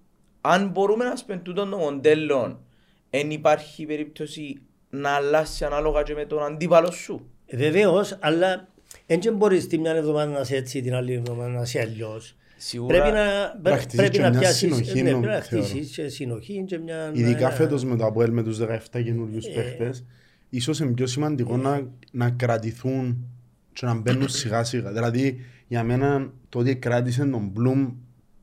αν 0.42 0.70
μπορούμε 0.70 1.04
να 1.06 1.16
σπεν 1.16 1.42
τούτον 1.42 1.70
το 1.70 1.78
μοντέλο 1.78 2.64
εν 3.10 3.32
υπάρχει 3.32 3.86
περίπτωση 3.86 4.62
να 4.90 5.10
αλλάξει 5.10 5.66
ανάλογα 5.66 6.04
και 6.04 6.14
με 6.14 6.26
τον 6.26 6.44
αντίπαλο 6.44 6.92
σου. 6.92 7.30
Βεβαίως, 7.54 8.18
αλλά 8.22 8.68
δεν 9.08 9.36
μπορείς 9.36 9.68
τη 9.68 9.78
μια 9.78 9.92
εβδομάδα 9.96 10.32
να 10.32 10.40
είσαι 10.40 10.56
έτσι, 10.56 10.82
την 10.82 10.94
άλλη 10.96 11.14
εβδομάδα 11.14 11.50
να 11.50 11.62
είσαι 11.62 11.80
αλλιώς. 11.80 12.36
Σίγουρα 12.64 13.02
Πρέπει 13.02 13.16
να, 13.16 13.70
να 13.72 13.78
χτίσεις 13.78 13.96
πρέπει 13.98 14.12
και 14.16 14.22
να 14.22 14.30
μια 14.30 14.40
πιάσεις, 14.40 14.58
συνοχή, 14.58 15.02
ναι, 15.02 15.12
νο- 15.12 15.20
πρέπει 15.20 15.34
να 15.36 15.42
θεωρώ. 15.42 15.66
χτίσεις 15.66 15.96
και 15.96 16.08
συνοχή 16.08 16.64
και 16.68 16.78
μια... 16.78 17.12
Ειδικά 17.14 17.38
ένα- 17.38 17.50
φέτος 17.50 17.84
με 17.86 17.96
το 17.96 18.06
Αποέλ 18.06 18.32
με 18.32 18.44
τους 18.44 18.60
17 18.60 19.04
καινούριους 19.04 19.46
Ε. 19.46 19.50
παίχτες, 19.52 20.06
ίσως 20.50 20.80
είναι 20.80 20.92
πιο 20.92 21.06
σημαντικό 21.08 21.58
να, 21.58 21.88
να 22.12 22.30
κρατηθούν 22.30 23.26
και 23.74 23.86
να 23.86 23.94
μπαίνουν 23.94 24.30
σιγά 24.30 24.64
σιγά. 24.64 24.92
Δηλαδή, 24.92 25.40
για 25.68 25.84
μένα 25.84 26.32
το 26.50 26.60
ότι 26.60 26.76
κράτησε 26.76 27.26
τον 27.26 27.48
Μπλουμ 27.54 27.90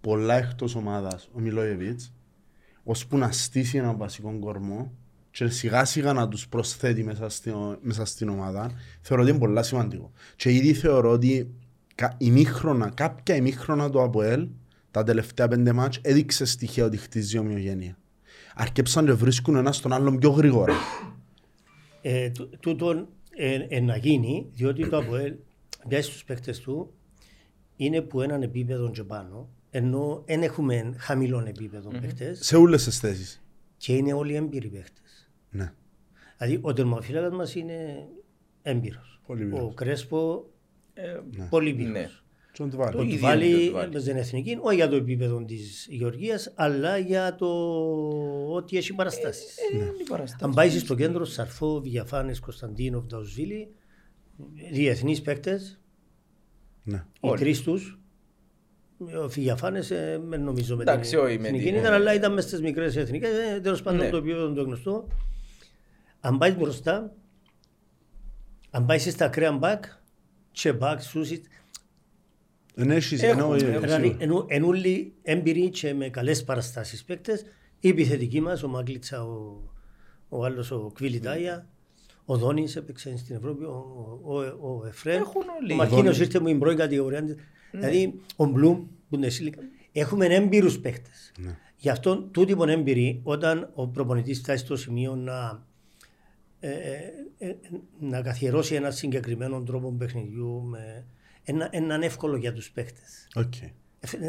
πολλά 0.00 0.34
εκτός 0.36 0.74
ομάδας 0.74 1.28
ο 1.32 1.40
Μιλόιεβιτς, 1.40 2.12
ώσπου 2.84 3.18
να 3.18 3.32
στήσει 3.32 3.76
έναν 3.78 3.96
βασικό 3.96 4.38
κορμό 4.40 4.92
και 5.30 5.48
σιγά 5.48 5.84
σιγά 5.84 6.12
να 6.12 6.28
τους 6.28 6.48
προσθέτει 6.48 7.04
μέσα, 7.04 7.28
στη, 7.28 7.52
μέσα 7.80 8.04
στην 8.04 8.28
ομάδα, 8.28 8.70
θεωρώ 9.00 9.22
ότι 9.22 9.30
είναι 9.30 9.40
πολύ 9.40 9.64
σημαντικό. 9.64 10.12
Και 10.36 10.52
ήδη 10.52 10.72
θεωρώ 10.74 11.10
ότι 11.10 11.28
κα, 11.38 11.46
ημίχρονα, 12.18 12.90
κάποια 12.94 13.34
ημίχρονα 13.36 13.90
του 13.90 14.02
ΑΠΟΕΛ, 14.02 14.48
τα 14.90 15.02
τελευταία 15.02 15.48
πέντε 15.48 15.72
μάτς, 15.72 15.98
έδειξε 16.02 16.44
στοιχεία 16.44 16.84
ότι 16.84 16.96
χτίζει 16.96 17.38
ομοιογένεια. 17.38 17.98
Αρκέψαν 18.54 19.04
και 19.06 19.12
βρίσκουν 19.12 19.56
ένα 19.56 19.72
στον 19.72 19.92
άλλον 19.92 20.18
πιο 20.18 20.30
γρήγορα. 20.30 20.74
Ε, 22.02 22.30
τού- 22.30 22.56
τούτον 22.60 23.08
ε, 23.30 23.66
ε, 23.68 23.80
να 23.80 23.96
γίνει, 23.96 24.46
διότι 24.52 24.88
το 24.88 24.96
ΑΠΟΕΛ 24.98 25.34
πιάσει 25.88 26.10
τους 26.10 26.24
παίκτες 26.24 26.60
του 26.60 26.92
είναι 27.76 28.00
που 28.00 28.20
έναν 28.20 28.42
επίπεδο 28.42 28.90
και 28.90 29.04
πάνω, 29.04 29.48
ενώ 29.70 30.22
δεν 30.26 30.42
έχουμε 30.42 30.94
χαμηλών 30.96 31.46
επίπεδων 31.46 32.00
παίκτες 32.00 32.38
Σε 32.42 32.56
όλες 32.56 32.84
τις 32.84 32.98
θέσεις. 32.98 33.42
και 33.76 33.94
είναι 33.94 34.12
όλοι 34.12 34.34
έμπειροι 34.34 34.68
παίκτες. 34.68 35.30
Ναι. 35.50 35.72
Δηλαδή 36.38 36.58
ο 36.62 36.72
τερματοφύλακας 36.72 37.32
μας 37.32 37.54
είναι 37.54 38.06
έμπειρος. 38.62 39.20
Πολύ 39.26 39.42
έμπειρος. 39.42 39.64
Ο 39.64 39.72
Κρέσπο 39.74 40.44
ε, 41.04 41.20
πολύ 41.50 41.72
ναι. 41.74 41.82
έμπειρος. 41.82 42.22
Και 42.52 42.64
να 42.64 42.70
το 42.70 42.76
βάλει. 42.76 42.92
Το 42.92 42.98
Ο 42.98 43.02
ίδιο 43.02 43.14
Τουβάλη 43.16 43.46
είναι 43.48 43.58
το 43.58 43.66
Τουβάλη. 43.66 43.92
με 43.92 44.00
την 44.00 44.16
εθνική, 44.16 44.58
όχι 44.60 44.74
για 44.76 44.88
το 44.88 44.96
επίπεδο 44.96 45.44
της 45.44 45.86
Γεωργίας, 45.90 46.52
αλλά 46.54 46.98
για 46.98 47.34
το 47.34 47.48
ότι 48.48 48.76
έχει 48.76 48.94
παραστάσεις. 48.94 49.56
Ε, 49.56 49.76
είναι 49.76 49.84
η 49.84 50.08
παραστάση. 50.08 50.44
Αν 50.44 50.54
πάει 50.54 50.70
στο 50.70 50.94
κέντρο, 50.94 51.24
Σαρφό, 51.24 51.80
Βηγιαφάνες, 51.80 52.40
Κωνσταντίνοφ, 52.40 53.04
Νταουσβίλη, 53.04 53.68
διεθνείς 54.72 55.22
παίκτες, 55.22 55.80
Ναι. 56.82 56.96
οι 56.96 57.18
Όλοι. 57.20 57.38
τρεις 57.40 57.62
τους, 57.62 57.98
ο 59.22 59.28
Βηγιαφάνες 59.28 59.90
ε, 59.90 60.20
δεν 60.28 60.42
νομίζω 60.42 60.76
με 60.76 60.82
Εντάξει, 60.82 61.10
την 61.10 61.18
όχι 61.18 61.38
με 61.38 61.46
εθνική 61.48 61.64
την- 61.64 61.74
ήταν, 61.74 61.92
αλλά 61.92 62.14
ήταν 62.14 62.32
μέσα 62.32 62.48
στις 62.48 62.60
μικρές 62.60 62.96
εθνικές, 62.96 63.30
ε, 63.30 63.60
τέλος 63.60 63.82
πάντων 63.82 64.00
Ναι. 64.00 64.10
το 64.10 64.16
επίπεδο 64.16 64.52
το 64.52 64.62
γνωστό. 64.62 65.08
Αν 66.20 66.38
πάει 66.38 66.52
μπροστά, 66.52 67.12
αν 68.70 68.86
πάει 68.86 68.98
στα 68.98 69.24
ακραία 69.24 69.52
μπακ, 69.52 69.84
και 70.62 70.72
μπακ, 70.72 71.02
σούσιτ, 71.02 71.44
Δεν 72.74 72.90
έχεις, 72.90 73.22
Έχουν, 73.22 73.40
ενώ- 73.40 73.54
έχουν. 73.54 73.80
Δηλαδή, 73.80 74.16
ενώ- 74.18 74.44
εν 74.48 74.62
όλοι 74.64 75.12
έμπειροι 75.22 75.68
και 75.70 75.94
με 75.94 76.08
καλές 76.08 76.44
παραστάσεις 76.44 77.04
παίκτες, 77.04 77.44
οι 77.80 77.88
επιθετικοί 77.88 78.40
μας, 78.40 78.62
ο 78.62 78.68
Μάγκλητσα, 78.68 79.24
ο, 79.24 79.62
ο 80.28 80.44
άλλος 80.44 80.70
ο 80.70 80.90
Κβιλιτάια, 80.94 81.66
ο 82.24 82.36
Δόνης 82.36 82.76
έπαιξε 82.76 83.16
στην 83.16 83.36
Ευρώπη, 83.36 83.64
ο, 83.64 84.20
ο, 84.24 84.34
ο, 84.34 84.80
ο 84.80 84.86
Εφρέμ, 84.86 85.20
Έχουν 85.20 85.42
όλοι. 85.60 85.72
ο 85.72 85.76
Μαρκίνος 85.76 86.02
Δόνης. 86.02 86.18
ήρθε 86.18 86.38
μου 86.40 86.46
στην 86.46 86.58
πρώτη 86.58 86.76
κατηγορία. 86.76 87.24
Δηλαδή, 87.70 88.20
ο 88.36 88.44
Μπλουμ, 88.46 88.86
που 89.08 89.14
είναι 89.14 89.28
σύλληκα, 89.28 89.60
έχουμε 89.92 90.26
έμπειρους 90.26 90.78
παίκτες. 90.80 91.32
Ναι. 91.38 91.56
Γι' 91.76 91.88
αυτό 91.90 92.22
τούτοι 92.22 92.56
που 92.56 92.62
είναι 92.62 92.72
έμπειροι, 92.72 93.20
όταν 93.22 93.70
ο 93.74 93.88
προπονητής 93.88 94.38
φτάσει 94.38 94.64
στο 94.64 94.76
σημείο 94.76 95.14
να, 95.16 95.32
ε, 95.32 95.44
ε, 95.44 95.50
ε, 95.50 95.67
να 98.00 98.22
καθιερώσει 98.22 98.74
ένα 98.74 98.90
συγκεκριμένο 98.90 99.62
τρόπο 99.62 99.92
παιχνιδιού, 99.92 100.62
με, 100.62 101.06
ένα, 101.44 101.68
έναν 101.70 102.02
εύκολο 102.02 102.36
για 102.36 102.52
τους 102.52 102.70
παίκτες 102.70 103.28
Οκ. 103.34 103.52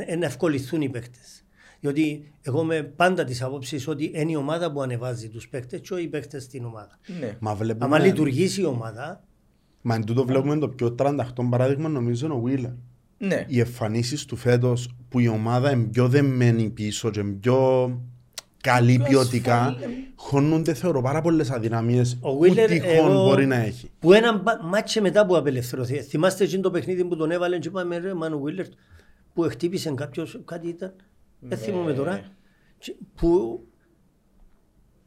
ε, 0.08 0.16
να 0.16 0.26
ευκολυθούν 0.26 0.82
οι 0.82 0.90
παίκτες. 0.90 1.44
Διότι 1.80 2.34
εγώ 2.42 2.62
είμαι 2.62 2.84
πάντα 2.84 3.24
της 3.24 3.42
άποψη 3.42 3.90
ότι 3.90 4.12
είναι 4.16 4.32
η 4.32 4.36
ομάδα 4.36 4.72
που 4.72 4.82
ανεβάζει 4.82 5.30
τους 5.30 5.50
παίκτες 5.50 5.80
και 5.80 5.94
όχι 5.94 6.04
οι 6.04 6.08
παίκτες 6.08 6.44
στην 6.44 6.66
ομάδα. 6.66 7.00
Ναι. 7.20 7.38
Μα 7.40 7.56
βλέπουμε... 7.56 7.96
Αν 7.96 8.04
λειτουργήσει 8.04 8.62
η 8.62 8.66
ομάδα, 8.66 9.24
Μα 9.82 9.96
εν 9.96 10.06
τούτο 10.06 10.26
βλέπουμε 10.26 10.58
το 10.58 10.70
πιο 10.70 10.92
τρανταχτό 10.92 11.44
παράδειγμα 11.44 11.90
νομίζω 11.90 12.26
είναι 12.26 12.36
ο 12.36 12.40
Βίλερ. 12.40 12.72
Ναι. 13.18 13.46
Οι 13.48 13.60
εμφανίσεις 13.60 14.26
του 14.26 14.36
φέτος 14.36 14.96
που 15.10 15.20
η 15.20 15.28
ομάδα 15.28 15.72
είναι 15.72 15.84
πιο 15.84 16.08
δεμένη 16.08 16.70
πίσω 16.70 17.10
και 17.10 17.20
είναι 17.20 17.32
πιο 17.32 17.90
καλή 18.62 18.96
Πιο 18.98 19.06
ποιοτικά 19.08 19.62
ασφαλή. 19.66 20.12
χώνονται 20.16 20.74
θεωρώ 20.74 21.02
πάρα 21.02 21.22
πολλές 21.22 21.50
αδυναμίες 21.52 22.18
ο 22.22 22.32
που 22.34 22.40
Βίλερ 22.40 22.70
τυχόν 22.70 23.12
μπορεί 23.14 23.46
να 23.46 23.56
έχει. 23.56 23.92
που 24.00 24.14
ένα 24.14 24.38
μπα- 24.38 24.64
μάτσε 24.64 25.02
μετά 25.02 25.26
που 25.26 25.38
απελευθερωθεί. 25.38 26.02
Θυμάστε 26.02 26.44
εκείνο 26.44 26.62
το 26.62 26.72
παιχνίδι 26.72 27.06
που 27.06 27.16
τον 27.16 27.32
έβαλε 27.32 27.58
και 27.60 27.68
είπαμε 27.68 27.98
ρε 27.98 28.14
Μάνου 28.14 28.42
Βίλερ 28.42 28.66
που 29.34 29.42
χτύπησε 29.42 29.92
κάποιος, 29.92 30.40
κάτι 30.46 30.68
ήταν, 30.68 30.94
δεν 31.40 31.58
θυμούμαι 31.58 31.94
τώρα, 31.94 32.22
και 32.78 32.96
που 33.16 33.62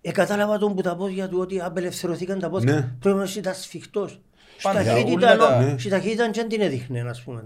ε, 0.01 0.11
κατάλαβα 0.13 0.59
τον 0.59 0.75
που 0.75 0.81
τα 0.83 0.97
πόδια 0.97 1.29
του 1.29 1.39
ότι 1.39 1.61
απελευθερωθήκαν 1.61 2.39
τα 2.39 2.51
πόδια. 2.51 2.75
Ναι. 2.75 2.95
Πρέπει 3.01 3.19
να 3.19 3.27
ήταν 3.37 3.55
σφιχτός. 3.55 4.11
Στη 4.57 4.63
Πάντα, 4.63 4.85
ταχύτητα, 4.85 5.33
όλα 5.33 5.37
τα- 5.37 5.63
νο- 5.63 5.79
στη 5.79 5.89
ταχύτητα 5.89 6.31
δεν 6.33 6.49
την 6.49 6.61
έδειχνε, 6.61 7.01
ας 7.01 7.23
πούμε. 7.23 7.43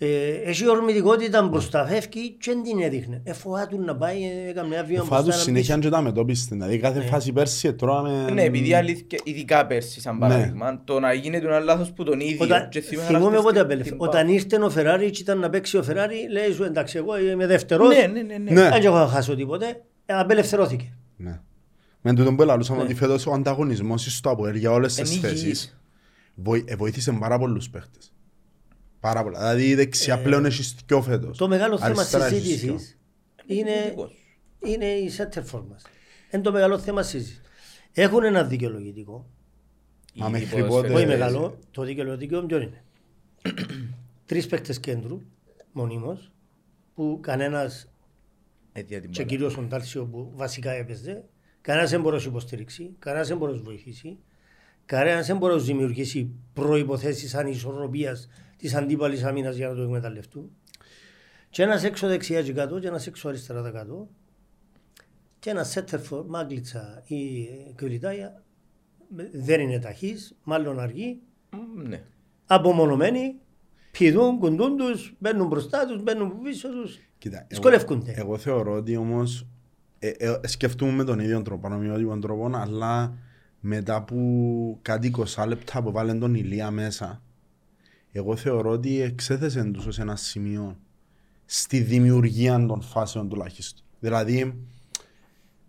Ναι. 0.00 0.06
Ε, 0.08 0.28
έχει 0.44 0.68
ορμητικότητα 0.68 1.42
μπροστά, 1.42 1.86
φεύγει 1.86 2.30
και 2.30 2.52
δεν 2.52 2.62
την 2.62 2.80
έδειχνε. 2.82 3.20
Ε, 3.24 3.32
φοβάτουν 3.32 3.84
να 3.84 3.96
πάει, 3.96 4.16
έκανε 4.48 4.68
μια 4.68 4.84
βήμα 4.84 5.02
Φάτους 5.02 5.22
μπροστά. 5.24 5.36
να 5.38 5.44
συνέχεια 5.44 5.76
μπει. 5.76 5.82
και 5.82 5.88
τα 5.88 6.00
μετώπιστε. 6.02 6.54
Δηλαδή 6.54 6.78
κάθε 6.78 7.00
φάση 7.00 7.32
πέρσι 7.32 7.74
τρώμε... 7.74 8.30
Ναι, 8.32 8.42
επειδή 8.42 8.74
αλήθεια, 8.74 9.18
ειδικά 9.24 9.66
πέρσι 9.66 10.00
σαν 10.00 10.18
παράδειγμα, 10.18 10.80
το 10.84 11.00
να 11.00 11.12
γίνεται 11.12 11.46
ένα 11.46 11.58
λάθος 11.58 11.92
που 11.92 12.02
τον 12.04 12.20
ίδιο 12.20 12.36
Όταν, 12.44 12.68
και 12.68 12.80
θυμάμαι 12.80 13.06
θυμούμαι 13.08 13.24
να 13.36 13.42
πότε 13.42 13.58
σκέφτεται 13.58 13.60
απελευ... 13.60 13.86
την 13.86 13.96
Όταν 13.98 14.28
ήρθε 14.28 14.56
ο 14.64 14.70
Φεράρι 14.70 15.10
και 15.10 15.20
ήταν 15.22 15.38
να 15.38 15.50
παίξει 15.50 15.76
ο 15.76 15.82
Φεράρι, 15.82 16.16
λέει 16.30 16.52
σου 16.52 16.64
εντάξει 16.64 16.96
εγώ 16.98 17.18
είμαι 17.20 17.46
δεύτερος, 17.46 17.88
Ναι, 17.96 18.06
ναι, 18.06 18.20
ναι, 18.22 18.38
ναι. 18.38 18.50
Ναι. 18.60 18.68
δεν 18.68 18.84
έχω 18.84 18.96
να 18.96 19.06
χάσω 19.06 19.34
τίποτε, 19.36 19.82
ε, 20.06 20.14
απελευθερώθηκε. 20.14 20.92
Ναι. 21.16 21.40
Με 22.02 22.14
τούτον 22.14 22.36
που 22.36 22.42
ελαλούσαμε 22.42 22.78
Ναι. 22.78 22.84
ότι 22.84 22.94
φέτος 22.94 23.26
ο 23.26 23.32
ανταγωνισμός 23.32 24.16
στο 24.16 24.30
ΑΠΟΕΛ 24.30 24.54
για 24.56 24.70
όλες 24.72 24.94
τις 24.94 25.10
Εν 25.10 25.16
υγιής. 25.16 25.30
θέσεις 25.42 25.78
βοη- 26.34 26.70
ε, 26.70 26.76
βοήθησε 26.76 27.12
πάρα 27.20 27.38
πολλούς 27.38 27.70
παίχτες. 27.70 28.12
Πάρα 29.00 29.22
πολλά. 29.22 29.38
Δηλαδή 29.38 29.68
η 29.68 29.74
δεξιά 29.74 30.18
πλέον 30.22 30.44
έχει 30.44 30.74
δυο 30.86 31.02
φέτος. 31.02 31.36
Ε, 31.36 31.38
Το 31.38 31.48
μεγάλο 31.48 31.78
θέμα 31.78 31.90
Αριστερά 31.90 32.26
έχεις 32.26 32.42
δυο. 32.42 32.78
συζήτησης 32.78 32.98
είναι, 33.46 33.84
δικός 33.88 34.10
σου. 34.10 34.16
είναι 34.72 34.84
η 34.86 35.10
center 35.16 35.62
μας. 35.70 35.82
Είναι 36.30 36.42
το 36.42 36.52
μεγάλο 36.52 36.78
θέμα 36.78 37.02
συζήτησης. 37.02 37.40
Έχουν 37.92 38.24
ένα 38.24 38.44
δικαιολογητικό, 38.44 39.26
Μα 40.14 40.26
Οι 40.26 40.30
μέχρι 40.30 40.46
ποδοσφαιριστές. 40.46 40.80
πότε- 40.82 40.96
όχι 40.96 41.06
μεγάλο, 41.06 41.58
το 41.70 41.82
δικαιολογητικό 41.82 42.40
ποιο 42.42 42.60
είναι; 42.60 42.84
Τρεις 44.26 44.46
παίκτες 44.46 44.80
κέντρου, 44.80 45.20
μονίμως, 45.72 46.30
που 46.94 47.18
κανένας 47.22 47.88
Έτσι, 48.72 49.00
την 49.00 49.10
και 49.10 49.22
μπάλα. 49.22 49.28
κυρίως 49.28 49.56
ο 49.56 49.62
Ντάλσιο 49.62 50.04
που 50.04 50.32
βασικά 50.34 50.70
έπαιζε, 50.70 51.24
κανένας 51.60 51.90
δεν 51.90 52.00
μπορούσε 52.00 52.24
να 52.26 52.30
υποστηρίξει, 52.30 52.90
κανένας 52.98 53.28
δεν 53.28 53.36
μπορούσε 53.36 53.58
να 53.58 53.64
βοηθήσει, 53.64 54.18
κανένας 54.84 55.26
δεν 55.26 55.36
μπορούσε 55.36 55.58
να 55.58 55.64
δημιουργήσει 55.64 56.30
προϋποθέσεις 56.52 57.34
ανισορροπίας 57.34 58.28
της 58.58 58.74
αντίπαλης 58.74 59.24
αμήνας 59.24 59.56
για 59.56 59.68
να 59.68 59.74
το 59.74 59.82
εκμεταλλευτούν. 59.82 60.50
Και 61.50 61.62
ένας 61.62 61.84
έξω 61.84 62.06
δεξιάς 62.08 62.44
και 62.44 62.52
κάτω 62.52 62.78
και 62.78 62.86
ένας 62.86 63.06
έξω 63.06 63.28
αριστερά 63.28 63.62
τα 63.62 63.70
κάτω 63.70 64.08
και 65.38 65.50
ένας 65.50 65.70
σέτερφορ, 65.70 66.24
Μάγκλητσα 66.26 67.02
ή 67.06 67.46
Κιουριτάια 67.76 68.42
δεν 69.32 69.60
είναι 69.60 69.78
ταχύς, 69.78 70.36
μάλλον 70.42 70.78
αργή, 70.80 71.20
Μ, 71.50 71.88
Ναι. 71.88 72.02
απομονωμένοι, 72.46 73.34
πηδούν, 73.90 74.38
κουντούν 74.38 74.76
τους, 74.76 75.14
μπαίνουν 75.18 75.46
μπροστά 75.46 75.86
τους, 75.86 76.02
μπαίνουν 76.02 76.42
πίσω 76.42 76.68
τους, 76.68 76.98
Κοίτα, 77.18 77.36
εγώ- 77.36 77.46
δυσκολεύκονται. 77.48 78.12
Εγώ 78.16 78.38
θεωρώ 78.38 78.72
ότι 78.72 78.96
όμως 78.96 79.46
ε, 79.98 80.08
ε, 80.08 80.40
σκεφτούμε 80.46 80.92
με 80.92 81.04
τον 81.04 81.18
ίδιο 81.18 81.42
τρόπο, 81.42 81.60
πανομοιότυπο 81.60 82.18
τρόπο, 82.18 82.50
αλλά 82.54 83.18
μετά 83.60 83.94
από 83.94 84.16
κάτι 84.82 85.06
20 85.06 85.44
λεπτά 85.46 85.82
που 85.82 85.90
βάλουν 85.92 86.18
τον 86.18 86.34
ηλία 86.34 86.70
μέσα, 86.70 87.22
εγώ 88.12 88.36
θεωρώ 88.36 88.70
ότι 88.70 89.00
εξέθεσε 89.00 89.64
τους 89.64 89.86
ως 89.86 89.98
ένα 89.98 90.16
σημείο 90.16 90.78
στη 91.44 91.80
δημιουργία 91.80 92.66
των 92.66 92.82
φάσεων 92.82 93.28
τουλάχιστον. 93.28 93.84
Δηλαδή, 94.00 94.64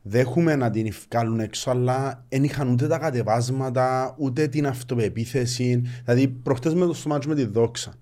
δέχουμε 0.02 0.56
να 0.56 0.70
την 0.70 0.94
βγάλουν 1.10 1.40
έξω, 1.40 1.70
αλλά 1.70 2.26
δεν 2.30 2.44
είχαν 2.44 2.70
ούτε 2.70 2.88
τα 2.88 2.98
κατεβάσματα, 2.98 4.16
ούτε 4.18 4.48
την 4.48 4.68
αυτοπεποίθηση. 4.68 5.82
Δηλαδή, 6.04 6.28
προχτές 6.28 6.74
με 6.74 6.86
το 6.86 6.94
στο 6.94 7.10
μάτσο 7.10 7.30
με 7.30 7.36
τη 7.36 7.46
δόξα, 7.46 7.94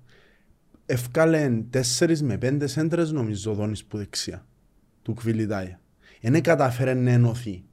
ευκάλεν 0.85 1.69
τέσσερις 1.69 2.23
με 2.23 2.37
πέντε 2.37 2.67
σέντρες 2.67 3.11
νομίζω 3.11 3.53
δόνεις 3.53 3.85
που 3.85 3.97
δεξιά 3.97 4.45
του 5.01 5.13
Κβιλιτάια. 5.13 5.79
Δεν 6.21 6.41
κατάφερε 6.41 6.93
να 6.93 7.11
ενωθεί. 7.11 7.63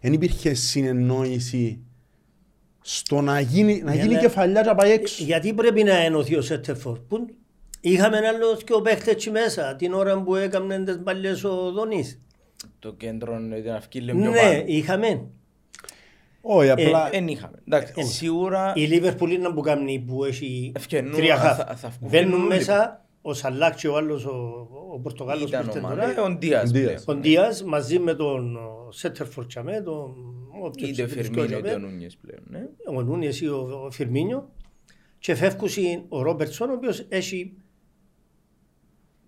Δεν 0.00 0.12
υπήρχε 0.12 0.54
συνεννόηση 0.54 1.80
στο 2.80 3.20
να 3.20 3.40
γίνει, 3.40 3.82
να 3.84 3.90
Ναι, 3.90 3.96
γίνει 4.00 4.08
αλλά- 4.14 4.18
κεφαλιά 4.20 4.60
και 4.62 4.68
να 4.68 4.74
πάει 4.74 4.90
έξω. 4.90 5.24
Γιατί 5.24 5.52
πρέπει 5.52 5.82
να 5.82 5.96
ενωθεί 5.96 6.36
ο 6.36 6.42
Σέτερφορ. 6.42 6.98
Που 6.98 7.26
είχαμε 7.80 8.16
άλλο 8.16 8.56
και 8.64 8.72
ο 8.72 8.80
παίχτες 8.82 9.12
εκεί 9.14 9.30
μέσα 9.30 9.76
την 9.76 9.92
ώρα 9.92 10.22
που 10.22 10.34
έκαναν 10.34 10.84
τις 10.84 11.00
παλιές 11.04 11.44
ο 11.44 11.70
Δονής. 11.72 12.20
Το 12.78 12.92
κέντρο 12.92 13.40
ήταν 13.58 13.74
αυκή 13.74 14.00
λίγο 14.00 14.20
πιο 14.20 14.30
Ναι, 14.30 14.40
πάνω. 14.40 14.62
είχαμε. 14.66 15.26
Όχι, 16.40 16.70
απλά 16.70 17.08
Δεν 17.10 17.28
είχαμε. 17.28 17.58
Εντάξει, 17.68 17.92
Εν. 17.96 18.06
σίγουρα 18.06 18.72
Η 18.76 18.80
Λίβερπουλ 18.86 19.30
είναι 19.32 19.48
που 19.48 19.60
κάνει 19.60 20.04
που 20.06 20.24
έχει 20.24 20.72
Ευκαινούν, 20.76 21.12
τρία 21.12 21.36
θα- 21.36 21.64
χαφ. 21.68 21.80
θα 21.80 21.88
βγουν 21.98 22.10
Μπαίνουν 22.10 22.34
όλοι. 22.40 22.48
μέσα 22.48 23.04
ο 23.22 23.32
Σαλάκ 23.34 23.74
και 23.74 23.88
ο 23.88 23.96
άλλος 23.96 24.24
ο, 24.24 24.68
ο 24.94 24.98
Πορτογάλος 24.98 25.42
που 25.42 25.48
ήταν 25.48 25.64
ήρθε 25.66 25.78
ο 25.78 25.82
τώρα. 25.82 25.94
Μανέ, 25.96 26.20
ο 26.20 26.30
Ντίας 26.38 26.68
Ο 26.68 26.70
πλέον. 26.72 26.86
Ντίας. 26.86 27.04
Ο 27.06 27.14
Ντίας 27.14 27.64
μαζί 27.64 27.98
με 27.98 28.14
τον 28.14 28.56
ο, 28.56 28.77
Σέτερφορ 28.92 29.46
τσαμέ, 29.46 29.80
τον 29.80 30.14
όποιος 30.62 30.90
Είτε 30.90 31.02
τους 31.04 31.12
Φερμίνο 31.12 31.46
δυο 31.46 31.58
είτε 31.58 31.68
τσαμέ, 31.68 31.84
ο 31.84 31.88
Νούνιες 31.88 32.16
πλέον. 32.16 32.40
ναι. 32.48 32.68
ο 32.96 33.02
Νούνιες 33.02 33.40
ή 33.40 33.48
ο, 33.48 33.82
ο 33.84 33.90
Φιρμίνιο 33.90 34.50
και 35.18 35.34
φεύγουν 35.34 35.68
ο 36.08 36.22
Ρόμπερτσον 36.22 36.70
ο 36.70 36.72
οποίος 36.72 37.06
έχει 37.08 37.56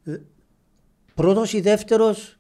ε, 0.05 0.17
πρώτος 1.15 1.53
ή 1.53 1.61
δεύτερος 1.61 2.39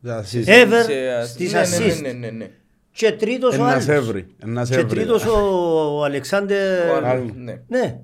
για 0.00 0.16
εσείς. 0.18 0.46
ever 0.48 0.82
Σε- 0.84 1.26
στις 1.26 1.52
ναι, 1.52 1.60
ναι, 1.60 1.66
assist 1.76 2.00
ναι, 2.02 2.12
ναι, 2.12 2.30
ναι. 2.30 2.50
και 2.92 3.12
τρίτος 3.12 3.52
ο 3.58 3.62
Ένας 3.62 3.72
άλλος 3.72 3.88
εύρη. 3.88 4.26
Ένας 4.42 4.68
και 4.68 4.74
εύρη. 4.74 4.88
τρίτος 4.88 5.24
ο 5.26 6.04
Αλεξάνδερ 6.04 6.88
Ο 6.90 6.94
άλλος, 6.96 7.08
Άλλο. 7.10 7.32
ναι. 7.36 7.62
ναι 7.68 8.00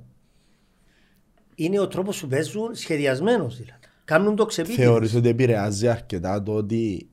είναι 1.55 1.81
ο 1.81 1.89
τρόπος 1.89 2.21
που 2.21 2.27
παίζουν 2.27 2.75
σχεδιασμένος 2.75 3.57
δηλαδή 3.57 3.79
κάνουν 4.05 4.37
το 4.37 4.47
ξεπίτι 4.47 4.75
Θεωρείς 4.83 5.15
ότι 5.15 5.29
επηρεάζει 5.29 5.89
αρκετά 5.89 6.43
το 6.43 6.53
ότι 6.55 7.09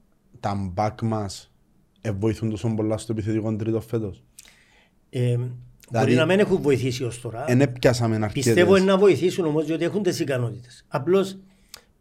τα 0.46 0.56
μπακ 0.74 1.02
μας 1.02 1.52
ε, 2.02 2.12
βοηθούν 2.12 2.50
τόσο 2.50 2.74
πολλά 2.76 2.98
στο 2.98 3.12
επιθετικό 3.12 3.56
τρίτο 3.56 3.82
φέτος; 3.82 4.24
ε, 5.10 5.36
μπορεί 5.36 5.50
Δηλαδή- 5.90 6.16
να 6.16 6.26
μην 6.26 6.40
έχουν 6.40 6.62
βοηθήσει 6.62 7.04
ως 7.04 7.22
τώρα 7.22 7.46
Εν 7.48 7.62
έπιασαμε 7.62 8.16
αρκετές. 8.16 8.34
Πιστεύω 8.34 8.76
είναι 8.76 8.86
να 8.86 8.98
βοηθήσουν 8.98 9.46
όμως 9.46 9.66
διότι 9.66 9.84
έχουν 9.84 10.04
τις 10.04 10.20
ικανότητες. 10.20 10.86
Απλώς 10.88 11.38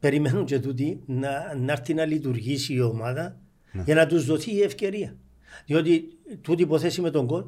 περιμένουν 0.00 0.44
και 0.44 0.58
τούτοι 0.60 1.00
να, 1.06 1.54
να 1.56 1.72
έρθει 1.72 1.94
να 1.94 2.04
λειτουργήσει 2.04 2.74
η 2.74 2.80
ομάδα 2.80 3.36
Ναι. 3.72 3.82
για 3.86 3.94
να 3.94 4.06
τους 4.06 4.26
δοθεί 4.26 4.54
η 4.54 4.62
ευκαιρία. 4.62 5.16
Διότι 5.66 6.08
τούτη 6.40 6.62
υποθέση 6.62 7.00
με 7.00 7.10
τον 7.10 7.26
κόλ 7.26 7.44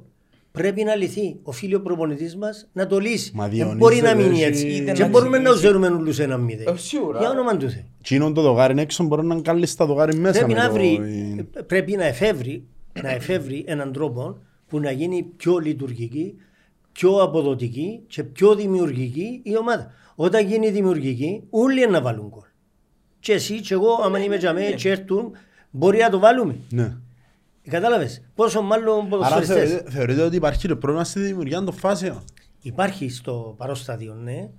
πρέπει 0.60 0.84
να 0.84 0.94
λυθεί. 0.94 1.36
Οφείλει 1.42 1.74
ο 1.74 1.80
προπονητής 1.82 2.36
μας 2.36 2.68
να 2.72 2.86
το 2.86 2.98
λύσει. 2.98 3.30
Μα 3.34 3.48
Δεν 3.48 3.76
μπορεί 3.76 4.00
να 4.00 4.14
Διονύση, 4.14 4.28
μείνει 4.28 4.40
ρε, 4.40 4.46
έτσι. 4.46 4.66
είτε 4.66 4.92
Και 4.92 5.02
να 5.02 5.08
μπορούμε 5.08 5.30
να 5.30 5.36
εξηγήσει- 5.36 5.62
ξέρουμε 5.64 5.86
όλους 5.86 6.18
ένα 6.18 6.36
μηδέν. 6.36 6.66
Ε, 6.68 6.76
σίγουρα. 6.76 7.18
Για 7.18 7.30
όνομα 7.30 7.56
του 7.56 7.70
Θεού. 7.70 7.82
Τσίνον 8.02 8.34
το 8.34 8.42
δογάρι 8.42 8.80
έξω 8.80 9.04
μπορεί 9.04 9.26
να 9.26 9.32
είναι 9.34 9.42
καλή 9.42 9.66
στα 9.66 9.86
δογάρι 9.86 10.16
μέσα. 10.16 10.38
Πρέπει 10.38 10.52
με 10.54 10.58
να, 10.60 10.66
το- 10.66 10.72
βρει, 10.74 10.86
η- 10.88 11.62
πρέπει 11.66 11.96
να 11.96 12.04
εφεύρει, 12.04 12.64
να 13.02 13.10
εφεύρει 13.10 13.64
έναν 13.66 13.92
τρόπο 13.92 14.38
που 14.68 14.80
να 14.80 14.90
γίνει 14.90 15.22
πιο 15.36 15.58
λειτουργική, 15.58 16.34
πιο 16.92 17.22
αποδοτική 17.22 18.00
και 18.06 18.22
πιο 18.24 18.54
δημιουργική 18.54 19.40
η 19.42 19.56
ομάδα. 19.56 19.90
Όταν 20.14 20.46
γίνει 20.46 20.70
δημιουργική, 20.70 21.42
όλοι 21.50 21.82
είναι 21.82 21.90
να 21.90 22.00
βάλουν 22.00 22.28
γκολ. 22.28 22.48
Και 23.20 23.32
εσύ 23.32 23.60
και 23.60 23.74
εγώ, 23.74 23.88
άμα 24.04 24.18
είμαι 24.18 24.36
για 24.36 24.52
μένα 24.52 24.70
και 24.70 24.90
έρθουν, 24.90 25.30
μπορεί 25.70 25.98
να 25.98 26.10
το 26.10 26.18
βάλουμε. 26.18 26.56
Ναι. 26.70 26.96
Κατάλαβες; 27.68 28.22
Πόσο 28.34 28.62
μάλλον 28.62 28.98
Άρα 28.98 29.08
ποδοσφαιριστές. 29.08 29.56
θεωρείτε, 29.56 29.90
θεωρείτε 29.90 30.22
ότι 30.22 30.36
υπάρχει 30.36 30.68
το 30.68 30.76
πρόβλημα 30.76 31.04
στη 31.04 31.20
δημιουργία 31.20 31.64
των 31.64 31.74
φάσεων; 31.74 32.24
Υπάρχει 32.62 33.08
στο 33.08 33.54
παρόν 33.58 33.76
στάδιο, 33.76 34.14
ναι. 34.14 34.50